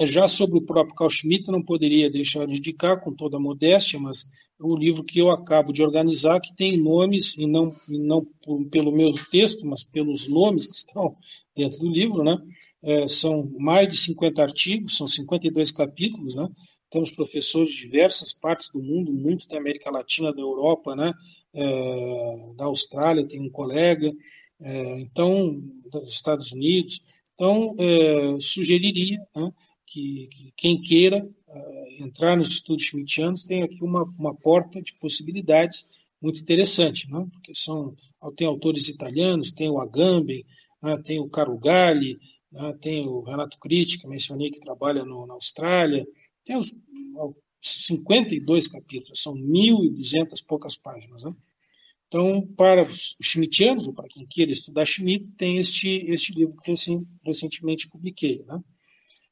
já 0.00 0.28
sobre 0.28 0.58
o 0.58 0.62
próprio 0.62 0.94
Carl 0.94 1.10
Schmitt, 1.10 1.50
não 1.50 1.62
poderia 1.62 2.10
deixar 2.10 2.46
de 2.46 2.56
indicar, 2.56 3.00
com 3.00 3.14
toda 3.14 3.36
a 3.36 3.40
modéstia, 3.40 3.98
mas 3.98 4.26
é 4.60 4.64
um 4.64 4.76
livro 4.76 5.04
que 5.04 5.18
eu 5.18 5.30
acabo 5.30 5.72
de 5.72 5.82
organizar, 5.82 6.40
que 6.40 6.54
tem 6.54 6.80
nomes, 6.80 7.36
e 7.36 7.46
não, 7.46 7.74
e 7.88 7.98
não 7.98 8.24
por, 8.42 8.64
pelo 8.66 8.92
meu 8.92 9.12
texto, 9.12 9.66
mas 9.66 9.82
pelos 9.82 10.28
nomes 10.28 10.66
que 10.66 10.76
estão 10.76 11.16
dentro 11.54 11.80
do 11.80 11.90
livro, 11.90 12.22
né? 12.22 12.38
É, 12.82 13.08
são 13.08 13.46
mais 13.58 13.88
de 13.88 13.96
50 13.96 14.42
artigos, 14.42 14.96
são 14.96 15.06
52 15.06 15.70
capítulos, 15.70 16.34
né? 16.34 16.48
Temos 16.90 17.10
professores 17.10 17.70
de 17.70 17.82
diversas 17.82 18.32
partes 18.32 18.70
do 18.70 18.82
mundo, 18.82 19.12
muitos 19.12 19.46
da 19.46 19.58
América 19.58 19.90
Latina, 19.90 20.32
da 20.32 20.40
Europa, 20.40 20.94
né? 20.94 21.12
É, 21.54 22.52
da 22.56 22.64
Austrália, 22.66 23.26
tem 23.26 23.40
um 23.40 23.50
colega, 23.50 24.12
é, 24.60 25.00
então, 25.00 25.52
dos 25.90 26.12
Estados 26.12 26.52
Unidos. 26.52 27.02
Então, 27.34 27.74
é, 27.78 28.36
sugeriria 28.40 29.18
né, 29.34 29.52
que, 29.86 30.28
que, 30.30 30.52
quem 30.56 30.80
queira 30.80 31.26
entrar 32.00 32.34
nos 32.34 32.52
estudos 32.52 32.86
schmittianos 32.86 33.44
tem 33.44 33.62
aqui 33.62 33.84
uma, 33.84 34.04
uma 34.18 34.34
porta 34.34 34.80
de 34.80 34.94
possibilidades 34.94 35.84
muito 36.20 36.40
interessante, 36.40 37.10
né, 37.10 37.26
porque 37.30 37.54
são, 37.54 37.94
tem 38.34 38.46
autores 38.46 38.88
italianos, 38.88 39.50
tem 39.50 39.68
o 39.68 39.78
Agamben, 39.78 40.46
né, 40.82 40.96
tem 41.04 41.20
o 41.20 41.28
Carugali, 41.28 42.18
né? 42.52 42.76
tem 42.80 43.08
o 43.08 43.22
Renato 43.22 43.58
Critti, 43.58 43.98
que 43.98 44.06
mencionei 44.06 44.50
que 44.50 44.60
trabalha 44.60 45.04
no, 45.04 45.26
na 45.26 45.34
Austrália, 45.34 46.06
tem 46.44 46.56
os 46.56 46.70
52 47.62 48.66
capítulos, 48.66 49.22
são 49.22 49.34
1.200 49.34 50.44
poucas 50.46 50.76
páginas. 50.76 51.22
Né? 51.22 51.34
Então, 52.08 52.46
para 52.56 52.82
os 52.82 53.16
schmittianos, 53.22 53.86
ou 53.86 53.94
para 53.94 54.08
quem 54.08 54.26
queira 54.26 54.52
estudar 54.52 54.84
Schmitt, 54.84 55.26
tem 55.36 55.58
este, 55.58 55.88
este 56.10 56.34
livro 56.34 56.56
que 56.56 56.74
recentemente 57.24 57.88
publiquei. 57.88 58.44
Né? 58.46 58.60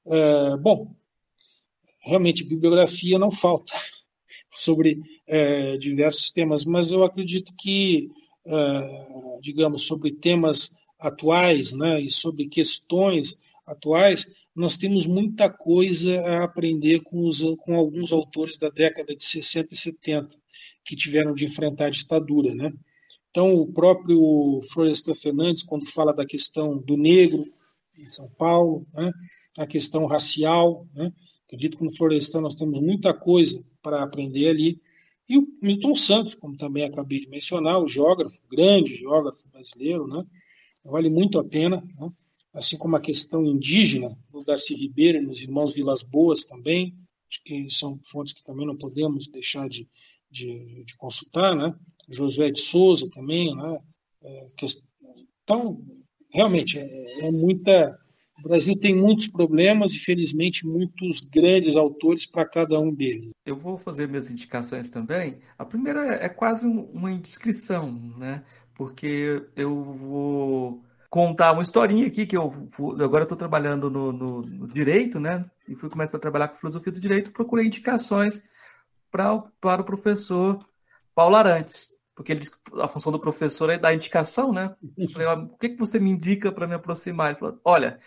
É, 0.07 0.57
bom, 0.57 0.94
realmente 2.05 2.44
bibliografia 2.44 3.19
não 3.19 3.31
falta 3.31 3.73
sobre 4.51 5.02
é, 5.27 5.77
diversos 5.77 6.31
temas, 6.31 6.65
mas 6.65 6.90
eu 6.90 7.05
acredito 7.05 7.52
que, 7.59 8.09
é, 8.47 9.40
digamos, 9.43 9.82
sobre 9.86 10.12
temas 10.12 10.78
atuais 10.98 11.73
né, 11.73 12.01
e 12.01 12.11
sobre 12.11 12.48
questões 12.48 13.36
atuais, 13.66 14.27
nós 14.55 14.77
temos 14.77 15.06
muita 15.06 15.48
coisa 15.48 16.20
a 16.20 16.44
aprender 16.44 17.01
com, 17.01 17.27
os, 17.27 17.43
com 17.59 17.77
alguns 17.77 18.12
autores 18.12 18.59
da 18.59 18.68
década 18.68 19.14
de 19.14 19.24
60 19.24 19.74
e 19.74 19.77
70 19.77 20.36
que 20.85 20.97
tiveram 20.97 21.35
de 21.35 21.44
enfrentar 21.44 21.86
a 21.86 21.90
ditadura. 21.90 22.55
Né? 22.55 22.72
Então, 23.31 23.55
o 23.55 23.72
próprio 23.72 24.60
Florestan 24.72 25.14
Fernandes, 25.14 25.62
quando 25.62 25.86
fala 25.86 26.12
da 26.12 26.27
questão 26.27 26.78
do 26.78 26.97
negro 26.97 27.44
em 27.97 28.06
São 28.06 28.28
Paulo, 28.31 28.86
né? 28.93 29.12
a 29.59 29.66
questão 29.66 30.06
racial, 30.06 30.86
né? 30.94 31.12
acredito 31.47 31.78
que 31.78 31.85
no 31.85 31.97
Florestan 31.97 32.40
nós 32.40 32.55
temos 32.55 32.81
muita 32.81 33.14
coisa 33.14 33.64
para 33.82 34.02
aprender 34.02 34.48
ali. 34.48 34.81
E 35.28 35.39
o 35.39 35.47
Milton 35.62 35.94
Santos, 35.94 36.35
como 36.35 36.56
também 36.56 36.85
acabei 36.85 37.20
de 37.20 37.28
mencionar, 37.28 37.81
o 37.81 37.86
geógrafo, 37.86 38.40
grande 38.51 38.97
geógrafo 38.97 39.48
brasileiro, 39.48 40.09
né? 40.09 40.24
vale 40.85 41.09
muito 41.09 41.39
a 41.39 41.44
pena. 41.44 41.85
Né? 41.98 42.10
Assim 42.52 42.77
como 42.77 42.97
a 42.97 43.01
questão 43.01 43.44
indígena 43.44 44.16
do 44.31 44.44
Darcy 44.44 44.74
Ribeiro 44.74 45.22
nos 45.22 45.40
irmãos 45.40 45.74
Vilas 45.74 46.02
Boas 46.02 46.44
também, 46.44 46.94
que 47.44 47.70
são 47.70 47.98
fontes 48.05 48.32
que 48.32 48.43
também 48.44 48.66
não 48.66 48.77
podemos 48.77 49.28
deixar 49.28 49.68
de, 49.68 49.89
de, 50.31 50.85
de 50.85 50.97
consultar, 50.97 51.55
né? 51.55 51.74
Josué 52.09 52.51
de 52.51 52.60
Souza 52.60 53.09
também, 53.10 53.55
né? 53.55 53.78
É, 54.22 54.48
que, 54.56 54.66
então, 55.44 55.81
realmente, 56.35 56.78
é, 56.78 57.27
é 57.27 57.31
muita. 57.31 57.98
O 58.39 58.43
Brasil 58.43 58.74
tem 58.74 58.97
muitos 58.97 59.28
problemas 59.28 59.93
e, 59.93 59.98
felizmente, 59.98 60.66
muitos 60.66 61.20
grandes 61.20 61.77
autores 61.77 62.24
para 62.24 62.48
cada 62.48 62.81
um 62.81 62.93
deles. 62.93 63.32
Eu 63.44 63.55
vou 63.55 63.77
fazer 63.77 64.09
minhas 64.09 64.31
indicações 64.31 64.89
também. 64.89 65.39
A 65.59 65.64
primeira 65.64 66.14
é 66.14 66.28
quase 66.28 66.66
uma 66.66 67.12
indiscrição, 67.12 67.93
né? 68.16 68.43
Porque 68.74 69.47
eu 69.55 69.85
vou 69.85 70.82
contar 71.11 71.53
uma 71.53 71.62
historinha 71.62 72.07
aqui 72.07 72.24
que 72.24 72.37
eu 72.37 72.69
agora 73.03 73.24
estou 73.24 73.37
trabalhando 73.37 73.91
no, 73.91 74.12
no, 74.12 74.43
no, 74.43 74.69
direito, 74.69 75.19
né? 75.19 75.45
E 75.69 75.74
fui 75.74 75.91
começar 75.91 76.16
a 76.16 76.20
trabalhar 76.20 76.49
com 76.49 76.57
filosofia 76.57 76.93
do 76.93 77.01
direito, 77.01 77.32
procurei 77.32 77.66
indicações 77.66 78.41
pra, 79.11 79.37
para 79.61 79.82
o 79.82 79.85
professor 79.85 80.65
Paulo 81.12 81.35
Arantes, 81.35 81.91
porque 82.15 82.32
ele 82.32 82.41
disse 82.41 82.53
que 82.53 82.81
a 82.81 82.87
função 82.87 83.11
do 83.11 83.19
professor 83.19 83.69
é 83.70 83.77
dar 83.77 83.93
indicação, 83.93 84.53
né? 84.53 84.77
Eu 84.97 85.11
falei, 85.11 85.27
o 85.27 85.59
que, 85.59 85.70
que 85.70 85.78
você 85.78 85.99
me 85.99 86.11
indica 86.11 86.53
para 86.53 86.66
me 86.66 86.74
aproximar? 86.74 87.31
Ele 87.31 87.41
falou, 87.41 87.61
olha, 87.65 87.99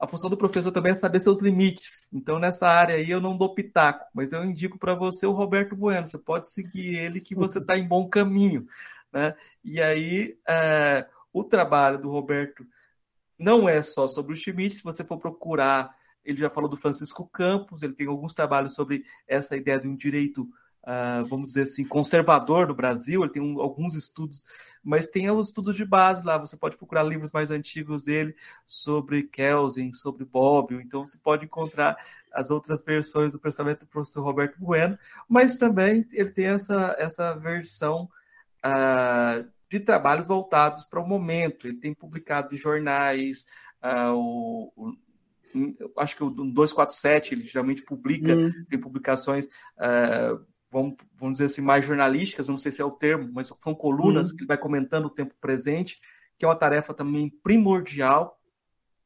a 0.00 0.08
função 0.08 0.28
do 0.28 0.36
professor 0.36 0.72
também 0.72 0.92
é 0.92 0.96
saber 0.96 1.20
seus 1.20 1.40
limites. 1.40 2.08
Então, 2.12 2.40
nessa 2.40 2.66
área 2.68 2.96
aí, 2.96 3.08
eu 3.08 3.20
não 3.20 3.36
dou 3.36 3.54
pitaco, 3.54 4.06
mas 4.12 4.32
eu 4.32 4.44
indico 4.44 4.76
para 4.76 4.94
você 4.94 5.24
o 5.24 5.32
Roberto 5.32 5.76
Bueno. 5.76 6.08
Você 6.08 6.18
pode 6.18 6.50
seguir 6.50 6.96
ele, 6.96 7.20
que 7.20 7.34
você 7.34 7.58
está 7.58 7.78
em 7.78 7.86
bom 7.86 8.08
caminho. 8.08 8.66
Né? 9.12 9.34
E 9.62 9.80
aí, 9.80 10.36
é, 10.48 11.06
o 11.32 11.44
trabalho 11.44 12.00
do 12.00 12.10
Roberto 12.10 12.66
não 13.38 13.68
é 13.68 13.82
só 13.82 14.06
sobre 14.06 14.34
o 14.34 14.36
Schmidt, 14.36 14.76
se 14.76 14.84
você 14.84 15.02
for 15.02 15.18
procurar, 15.18 15.96
ele 16.22 16.38
já 16.38 16.50
falou 16.50 16.68
do 16.68 16.76
Francisco 16.76 17.26
Campos, 17.26 17.82
ele 17.82 17.94
tem 17.94 18.06
alguns 18.06 18.34
trabalhos 18.34 18.74
sobre 18.74 19.04
essa 19.26 19.56
ideia 19.56 19.80
de 19.80 19.88
um 19.88 19.96
direito, 19.96 20.42
uh, 20.82 21.24
vamos 21.30 21.46
dizer 21.46 21.62
assim, 21.62 21.86
conservador 21.88 22.68
no 22.68 22.74
Brasil, 22.74 23.22
ele 23.22 23.32
tem 23.32 23.40
um, 23.40 23.58
alguns 23.58 23.94
estudos, 23.94 24.44
mas 24.84 25.08
tem 25.08 25.30
os 25.30 25.48
estudos 25.48 25.74
de 25.74 25.86
base 25.86 26.22
lá, 26.22 26.36
você 26.36 26.54
pode 26.54 26.76
procurar 26.76 27.02
livros 27.02 27.32
mais 27.32 27.50
antigos 27.50 28.02
dele 28.02 28.36
sobre 28.66 29.22
Kelsen, 29.22 29.94
sobre 29.94 30.26
Bobbio, 30.26 30.78
então 30.78 31.06
você 31.06 31.16
pode 31.16 31.46
encontrar 31.46 31.96
as 32.34 32.50
outras 32.50 32.84
versões 32.84 33.32
do 33.32 33.38
pensamento 33.38 33.80
do 33.80 33.86
professor 33.86 34.22
Roberto 34.22 34.58
Bueno, 34.60 34.98
mas 35.26 35.56
também 35.56 36.06
ele 36.12 36.30
tem 36.30 36.46
essa, 36.46 36.94
essa 36.98 37.34
versão 37.36 38.08
uh, 38.64 39.48
de 39.70 39.78
trabalhos 39.78 40.26
voltados 40.26 40.84
para 40.84 41.00
o 41.00 41.06
momento. 41.06 41.66
Ele 41.66 41.78
tem 41.78 41.94
publicado 41.94 42.54
em 42.54 42.58
jornais, 42.58 43.46
uh, 43.82 44.12
o, 44.12 44.72
o, 44.76 44.96
acho 45.98 46.16
que 46.16 46.24
o 46.24 46.30
247 46.30 47.34
ele 47.34 47.44
geralmente 47.44 47.82
publica, 47.82 48.34
hum. 48.34 48.52
tem 48.68 48.78
publicações, 48.78 49.46
uh, 49.46 50.44
vamos, 50.70 50.96
vamos 51.14 51.38
dizer 51.38 51.46
assim, 51.46 51.62
mais 51.62 51.84
jornalísticas, 51.86 52.48
não 52.48 52.58
sei 52.58 52.72
se 52.72 52.82
é 52.82 52.84
o 52.84 52.90
termo, 52.90 53.30
mas 53.32 53.48
são 53.62 53.74
colunas 53.74 54.30
hum. 54.30 54.36
que 54.36 54.40
ele 54.42 54.48
vai 54.48 54.58
comentando 54.58 55.06
o 55.06 55.10
tempo 55.14 55.34
presente, 55.40 56.00
que 56.36 56.44
é 56.44 56.48
uma 56.48 56.56
tarefa 56.56 56.92
também 56.92 57.30
primordial 57.42 58.36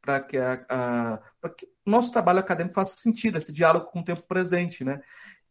para 0.01 0.21
que, 0.21 0.37
a, 0.37 0.65
a, 0.69 1.49
que 1.49 1.67
o 1.87 1.91
nosso 1.91 2.13
trabalho 2.13 2.39
acadêmico 2.39 2.75
faça 2.75 2.97
sentido, 2.97 3.39
esse 3.39 3.53
diálogo 3.53 3.87
com 3.87 4.01
o 4.01 4.05
tempo 4.05 4.23
presente, 4.23 4.85
né? 4.85 5.01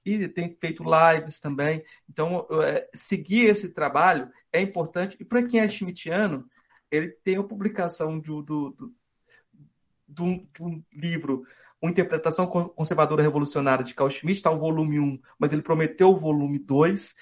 E 0.06 0.28
tem 0.28 0.56
feito 0.60 0.84
lives 0.84 1.40
também. 1.40 1.84
Então, 2.10 2.46
é, 2.64 2.90
seguir 2.94 3.46
esse 3.46 3.74
trabalho 3.74 4.30
é 4.52 4.62
importante. 4.62 5.18
E 5.20 5.26
para 5.26 5.44
quem 5.44 5.60
é 5.60 5.70
schmittiano, 5.70 6.46
ele 6.92 7.10
tem 7.10 7.38
a 7.38 7.44
publicação 7.44 8.20
do, 8.20 8.42
do, 8.42 8.70
do, 8.72 8.94
do, 10.08 10.48
do 10.60 10.84
livro 10.94 11.46
Uma 11.82 11.92
Interpretação 11.92 12.46
Conservadora 12.46 13.24
Revolucionária 13.24 13.84
de 13.84 13.94
Carl 13.94 14.10
Schmitt, 14.10 14.38
está 14.38 14.52
o 14.52 14.60
volume 14.60 15.00
1, 15.00 15.20
mas 15.40 15.54
ele 15.54 15.62
prometeu 15.62 16.12
o 16.12 16.20
volume 16.20 16.60
2, 16.60 17.16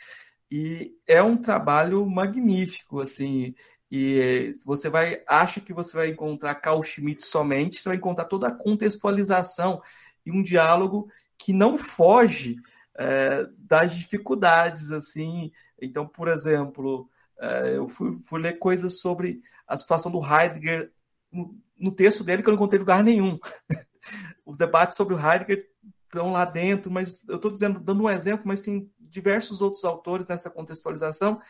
e 0.52 0.94
é 1.08 1.24
um 1.24 1.38
trabalho 1.38 2.06
magnífico, 2.06 3.00
assim, 3.00 3.56
e 3.90 4.52
você 4.66 4.90
vai, 4.90 5.22
acha 5.28 5.60
que 5.60 5.74
você 5.74 5.96
vai 5.96 6.10
encontrar 6.10 6.56
Carl 6.56 6.82
Schmitt 6.82 7.26
somente, 7.26 7.82
você 7.82 7.90
vai 7.90 7.98
encontrar 7.98 8.26
toda 8.26 8.48
a 8.48 8.54
contextualização 8.54 9.82
e 10.26 10.32
um 10.32 10.42
diálogo 10.42 11.10
que 11.38 11.52
não 11.52 11.78
foge 11.78 12.58
é, 12.98 13.48
das 13.58 13.96
dificuldades, 13.96 14.92
assim. 14.92 15.52
Então, 15.82 16.08
por 16.08 16.28
exemplo, 16.28 17.10
é, 17.40 17.78
eu 17.78 17.90
fui, 17.90 18.14
fui, 18.22 18.42
ler 18.42 18.60
coisas 18.60 19.00
sobre 19.00 19.42
a 19.68 19.76
situação 19.78 20.12
do 20.12 20.22
Heidegger 20.24 20.92
no, 21.32 21.58
no 21.78 21.92
texto 21.92 22.24
dele 22.24 22.44
que 22.44 22.50
eu 22.50 22.52
não 22.52 22.58
encontrei 22.58 22.80
lugar 22.80 23.04
nenhum. 23.04 23.40
Os 24.46 24.58
debates 24.58 24.98
sobre 24.98 25.14
o 25.14 25.20
Heidegger 25.20 25.68
estão 26.06 26.32
lá 26.32 26.44
dentro, 26.44 26.92
mas 26.92 27.28
eu 27.28 27.38
estou 27.38 27.52
dizendo, 27.52 27.80
dando 27.80 28.04
um 28.04 28.10
exemplo, 28.10 28.44
mas 28.46 28.62
tem 28.62 28.92
diversos 29.00 29.62
outros 29.62 29.86
autores 29.86 30.28
nessa 30.28 30.50
contextualização. 30.50 31.42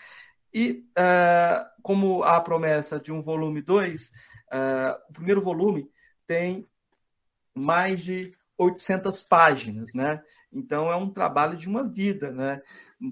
E 0.53 0.85
uh, 0.91 1.65
como 1.81 2.23
há 2.23 2.37
a 2.37 2.41
promessa 2.41 2.99
de 2.99 3.11
um 3.11 3.21
volume 3.21 3.61
2, 3.61 4.07
uh, 4.07 4.11
o 5.09 5.13
primeiro 5.13 5.41
volume 5.41 5.89
tem 6.27 6.67
mais 7.53 8.03
de 8.03 8.33
800 8.57 9.23
páginas, 9.23 9.93
né? 9.93 10.21
Então 10.51 10.91
é 10.91 10.95
um 10.95 11.09
trabalho 11.09 11.57
de 11.57 11.67
uma 11.67 11.83
vida, 11.83 12.31
né? 12.31 12.61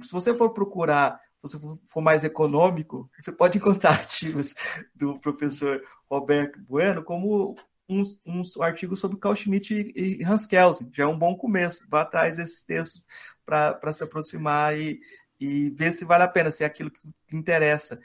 Se 0.03 0.11
você 0.11 0.33
for 0.33 0.53
procurar, 0.53 1.19
se 1.45 1.57
você 1.57 1.59
for 1.85 2.01
mais 2.01 2.23
econômico, 2.23 3.09
você 3.17 3.31
pode 3.31 3.57
encontrar 3.59 3.91
artigos 3.91 4.55
do 4.93 5.19
professor 5.19 5.81
Roberto 6.09 6.59
Bueno 6.61 7.03
como 7.03 7.55
uns, 7.89 8.57
artigos 8.59 8.99
sobre 8.99 9.17
Carl 9.17 9.35
Schmitt 9.35 9.73
e 9.95 10.23
Hans 10.23 10.45
Kelsen. 10.45 10.89
Já 10.93 11.03
é 11.03 11.07
um 11.07 11.17
bom 11.17 11.35
começo. 11.35 11.85
Vá 11.89 12.01
atrás 12.01 12.37
desses 12.37 12.63
textos 12.63 13.03
para 13.45 13.93
se 13.93 14.03
aproximar 14.03 14.77
e, 14.77 14.99
e 15.39 15.71
ver 15.71 15.91
se 15.93 16.05
vale 16.05 16.23
a 16.23 16.27
pena, 16.27 16.51
se 16.51 16.63
é 16.63 16.67
aquilo 16.67 16.91
que 16.91 17.01
interessa. 17.33 17.95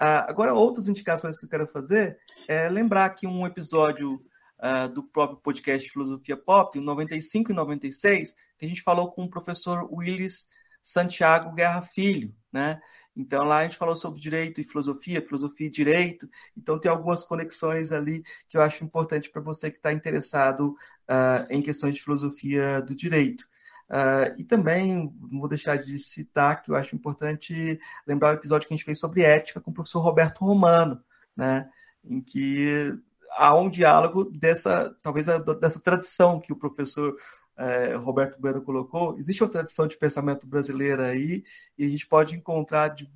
Uh, 0.00 0.28
agora, 0.28 0.54
outras 0.54 0.88
indicações 0.88 1.38
que 1.38 1.46
eu 1.46 1.48
quero 1.48 1.66
fazer 1.66 2.18
é 2.48 2.68
lembrar 2.68 3.10
que 3.10 3.26
um 3.26 3.46
episódio 3.46 4.14
uh, 4.14 4.88
do 4.92 5.02
próprio 5.02 5.38
podcast 5.38 5.88
Filosofia 5.90 6.36
Pop, 6.36 6.78
95 6.78 7.52
e 7.52 7.54
96, 7.54 8.34
que 8.60 8.66
a 8.66 8.68
gente 8.68 8.82
falou 8.82 9.10
com 9.10 9.24
o 9.24 9.30
professor 9.30 9.88
Willis 9.90 10.46
Santiago 10.82 11.52
Guerra 11.52 11.80
Filho, 11.80 12.34
né? 12.52 12.78
Então 13.16 13.44
lá 13.44 13.58
a 13.58 13.62
gente 13.64 13.76
falou 13.76 13.96
sobre 13.96 14.20
direito 14.20 14.60
e 14.60 14.64
filosofia, 14.64 15.22
filosofia 15.22 15.66
e 15.66 15.70
direito. 15.70 16.28
Então 16.56 16.78
tem 16.78 16.90
algumas 16.90 17.24
conexões 17.24 17.90
ali 17.90 18.22
que 18.48 18.56
eu 18.56 18.62
acho 18.62 18.84
importante 18.84 19.30
para 19.30 19.40
você 19.40 19.70
que 19.70 19.78
está 19.78 19.92
interessado 19.92 20.76
uh, 21.08 21.50
em 21.50 21.60
questões 21.60 21.94
de 21.94 22.02
filosofia 22.02 22.82
do 22.82 22.94
direito. 22.94 23.46
Uh, 23.88 24.38
e 24.38 24.44
também 24.44 25.12
não 25.30 25.40
vou 25.40 25.48
deixar 25.48 25.76
de 25.76 25.98
citar 25.98 26.62
que 26.62 26.70
eu 26.70 26.76
acho 26.76 26.94
importante 26.94 27.80
lembrar 28.06 28.34
o 28.34 28.38
episódio 28.38 28.68
que 28.68 28.74
a 28.74 28.76
gente 28.76 28.86
fez 28.86 29.00
sobre 29.00 29.22
ética 29.22 29.60
com 29.60 29.70
o 29.70 29.74
professor 29.74 30.00
Roberto 30.00 30.44
Romano, 30.44 31.02
né? 31.34 31.68
Em 32.04 32.20
que 32.20 32.94
há 33.32 33.54
um 33.54 33.70
diálogo 33.70 34.30
dessa, 34.30 34.94
talvez 35.02 35.26
dessa 35.60 35.80
tradição 35.80 36.40
que 36.40 36.52
o 36.52 36.56
professor 36.56 37.16
é, 37.56 37.94
Roberto 37.94 38.40
Bueno 38.40 38.62
colocou. 38.62 39.18
Existe 39.18 39.42
uma 39.42 39.50
tradição 39.50 39.86
de 39.86 39.96
pensamento 39.96 40.46
brasileira 40.46 41.08
aí 41.08 41.44
e 41.76 41.84
a 41.84 41.88
gente 41.88 42.06
pode 42.06 42.34
encontrar 42.34 42.88
de 42.88 43.10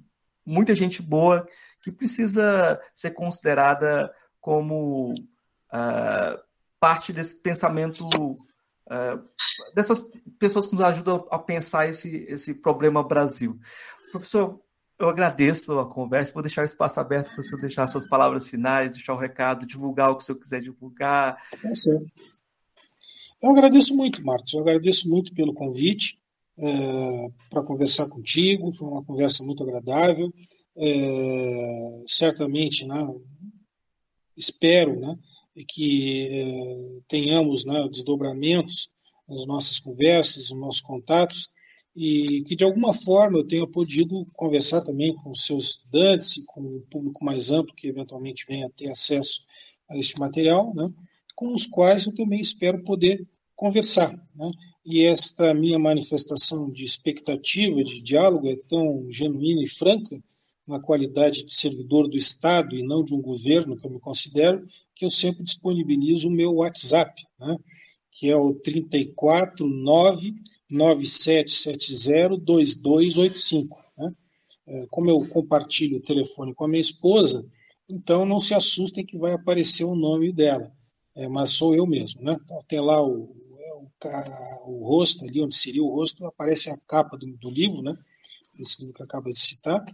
muita 0.44 0.74
gente 0.74 1.00
boa 1.00 1.46
que 1.82 1.90
precisa 1.90 2.80
ser 2.94 3.12
considerada 3.12 4.12
como 4.40 5.12
uh, 5.12 6.38
parte 6.78 7.12
desse 7.12 7.34
pensamento 7.34 8.06
uh, 8.06 9.24
dessas 9.74 10.00
pessoas 10.38 10.66
que 10.66 10.74
nos 10.74 10.84
ajudam 10.84 11.26
a 11.30 11.38
pensar 11.38 11.88
esse, 11.88 12.26
esse 12.28 12.54
problema 12.54 13.02
Brasil. 13.02 13.58
Professor, 14.12 14.60
eu 14.98 15.08
agradeço 15.08 15.78
a 15.78 15.88
conversa, 15.88 16.32
vou 16.32 16.42
deixar 16.42 16.62
o 16.62 16.66
espaço 16.66 17.00
aberto 17.00 17.34
para 17.34 17.42
você 17.42 17.56
deixar 17.60 17.88
suas 17.88 18.08
palavras 18.08 18.46
finais, 18.46 18.92
deixar 18.92 19.14
o 19.14 19.16
um 19.16 19.20
recado, 19.20 19.66
divulgar 19.66 20.10
o 20.10 20.16
que 20.16 20.22
o 20.22 20.26
senhor 20.26 20.38
quiser 20.38 20.60
divulgar. 20.60 21.42
É 21.64 21.74
certo. 21.74 22.06
Eu 23.44 23.50
agradeço 23.50 23.94
muito, 23.94 24.24
Marcos, 24.24 24.54
eu 24.54 24.60
agradeço 24.60 25.06
muito 25.06 25.34
pelo 25.34 25.52
convite 25.52 26.18
é, 26.56 27.28
para 27.50 27.62
conversar 27.62 28.08
contigo, 28.08 28.72
foi 28.72 28.88
uma 28.88 29.04
conversa 29.04 29.44
muito 29.44 29.62
agradável. 29.62 30.32
É, 30.74 32.02
certamente, 32.06 32.86
né, 32.86 33.06
espero 34.34 34.98
né, 34.98 35.18
que 35.68 36.26
é, 36.30 37.00
tenhamos 37.06 37.66
né, 37.66 37.86
desdobramentos 37.90 38.88
nas 39.28 39.44
nossas 39.44 39.78
conversas, 39.78 40.48
nos 40.48 40.58
nossos 40.58 40.80
contatos, 40.80 41.50
e 41.94 42.42
que 42.44 42.56
de 42.56 42.64
alguma 42.64 42.94
forma 42.94 43.36
eu 43.36 43.46
tenha 43.46 43.66
podido 43.66 44.26
conversar 44.34 44.80
também 44.80 45.14
com 45.16 45.32
os 45.32 45.44
seus 45.44 45.64
estudantes 45.64 46.38
e 46.38 46.46
com 46.46 46.62
o 46.62 46.80
público 46.90 47.22
mais 47.22 47.50
amplo 47.50 47.74
que 47.74 47.88
eventualmente 47.88 48.46
venha 48.48 48.68
a 48.68 48.70
ter 48.70 48.88
acesso 48.88 49.44
a 49.86 49.98
este 49.98 50.18
material, 50.18 50.74
né, 50.74 50.90
com 51.34 51.54
os 51.54 51.66
quais 51.66 52.06
eu 52.06 52.14
também 52.14 52.40
espero 52.40 52.82
poder 52.84 53.22
conversar. 53.54 54.12
Né? 54.34 54.50
E 54.84 55.02
esta 55.02 55.54
minha 55.54 55.78
manifestação 55.78 56.70
de 56.70 56.84
expectativa, 56.84 57.82
de 57.82 58.02
diálogo, 58.02 58.48
é 58.48 58.56
tão 58.68 59.10
genuína 59.10 59.62
e 59.62 59.68
franca, 59.68 60.20
na 60.66 60.80
qualidade 60.80 61.44
de 61.44 61.54
servidor 61.54 62.08
do 62.08 62.16
Estado 62.16 62.74
e 62.74 62.82
não 62.82 63.04
de 63.04 63.14
um 63.14 63.20
governo 63.20 63.76
que 63.76 63.86
eu 63.86 63.90
me 63.90 64.00
considero, 64.00 64.66
que 64.94 65.04
eu 65.04 65.10
sempre 65.10 65.44
disponibilizo 65.44 66.28
o 66.28 66.32
meu 66.32 66.54
WhatsApp, 66.54 67.22
né? 67.38 67.58
que 68.10 68.30
é 68.30 68.36
o 68.36 68.54
349 68.54 70.34
9770-2285. 70.70 73.68
Né? 73.98 74.14
É, 74.66 74.86
como 74.88 75.10
eu 75.10 75.20
compartilho 75.28 75.98
o 75.98 76.02
telefone 76.02 76.54
com 76.54 76.64
a 76.64 76.68
minha 76.68 76.80
esposa, 76.80 77.44
então 77.90 78.24
não 78.24 78.40
se 78.40 78.54
assustem 78.54 79.04
que 79.04 79.18
vai 79.18 79.32
aparecer 79.32 79.84
o 79.84 79.94
nome 79.94 80.32
dela, 80.32 80.72
é, 81.14 81.28
mas 81.28 81.50
sou 81.50 81.74
eu 81.74 81.86
mesmo. 81.86 82.22
Né? 82.22 82.34
Então, 82.42 82.58
tem 82.66 82.80
lá 82.80 83.04
o, 83.04 83.36
o, 84.66 84.86
rosto, 84.86 85.24
ali 85.24 85.40
onde 85.40 85.54
seria 85.54 85.82
o 85.82 85.88
rosto, 85.88 86.24
aparece 86.26 86.70
a 86.70 86.76
capa 86.86 87.16
do, 87.16 87.26
do 87.36 87.50
livro, 87.50 87.82
né? 87.82 87.96
esse 88.58 88.80
livro 88.80 88.94
que 88.94 89.02
acaba 89.02 89.30
de 89.30 89.38
citar, 89.38 89.84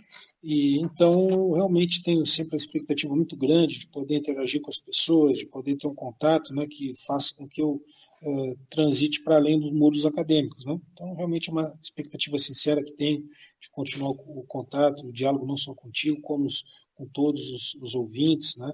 e 0.43 0.78
então 0.78 1.52
realmente 1.52 2.02
tenho 2.02 2.24
sempre 2.27 2.55
a 2.55 2.56
expectativa 2.56 3.14
muito 3.14 3.36
grande 3.36 3.78
de 3.78 3.86
poder 3.89 4.16
interagir 4.16 4.60
com 4.60 4.70
as 4.70 4.78
pessoas, 4.78 5.39
de 5.39 5.47
poder 5.47 5.77
ter 5.77 5.86
um 5.86 5.94
contato, 5.94 6.55
né, 6.55 6.66
que 6.66 6.93
faça 7.06 7.35
com 7.36 7.48
que 7.48 7.60
eu 7.60 7.82
é, 8.22 8.56
transite 8.70 9.22
para 9.22 9.36
além 9.36 9.59
dos 9.59 9.70
muros 9.72 10.05
acadêmicos, 10.05 10.64
né? 10.64 10.78
Então 10.93 11.14
realmente 11.14 11.48
é 11.48 11.52
uma 11.52 11.78
expectativa 11.82 12.39
sincera 12.39 12.82
que 12.82 12.93
tenho 12.93 13.22
de 13.60 13.70
continuar 13.70 14.10
o, 14.10 14.44
contato, 14.47 15.06
o 15.06 15.12
diálogo 15.12 15.47
não 15.47 15.56
só 15.56 15.74
contigo, 15.74 16.20
como 16.22 16.47
os, 16.47 16.64
com 16.94 17.06
todos 17.06 17.51
os, 17.51 17.74
os 17.77 17.94
ouvintes, 17.94 18.56
né? 18.56 18.72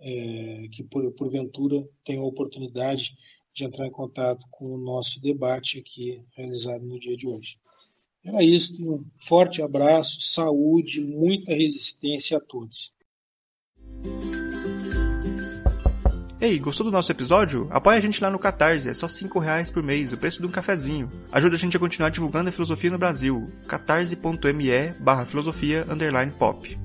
É, 0.00 0.68
que 0.70 0.84
por, 0.84 1.10
porventura 1.12 1.84
tenham 2.04 2.22
a 2.22 2.28
oportunidade 2.28 3.16
de 3.58 3.64
entrar 3.64 3.86
em 3.86 3.90
contato 3.90 4.46
com 4.50 4.74
o 4.74 4.78
nosso 4.78 5.20
debate 5.20 5.78
aqui 5.78 6.22
realizado 6.36 6.84
no 6.84 6.98
dia 6.98 7.16
de 7.16 7.26
hoje. 7.26 7.58
Era 8.24 8.42
isso. 8.42 8.74
Um 8.82 9.04
forte 9.16 9.62
abraço, 9.62 10.18
saúde, 10.20 11.00
muita 11.00 11.52
resistência 11.52 12.38
a 12.38 12.40
todos. 12.40 12.92
Ei, 16.40 16.56
gostou 16.60 16.84
do 16.86 16.92
nosso 16.92 17.10
episódio? 17.10 17.66
Apoie 17.68 17.96
a 17.96 18.00
gente 18.00 18.22
lá 18.22 18.30
no 18.30 18.38
Catarse, 18.38 18.88
é 18.88 18.94
só 18.94 19.08
5 19.08 19.40
reais 19.40 19.72
por 19.72 19.82
mês, 19.82 20.12
o 20.12 20.16
preço 20.16 20.40
de 20.40 20.46
um 20.46 20.50
cafezinho. 20.52 21.08
Ajuda 21.32 21.56
a 21.56 21.58
gente 21.58 21.76
a 21.76 21.80
continuar 21.80 22.10
divulgando 22.10 22.48
a 22.48 22.52
filosofia 22.52 22.90
no 22.92 22.98
Brasil. 22.98 23.50
catarse.me 23.66 24.92
barra 25.00 25.26
filosofia 25.26 25.84
underline 25.90 26.30
pop. 26.30 26.78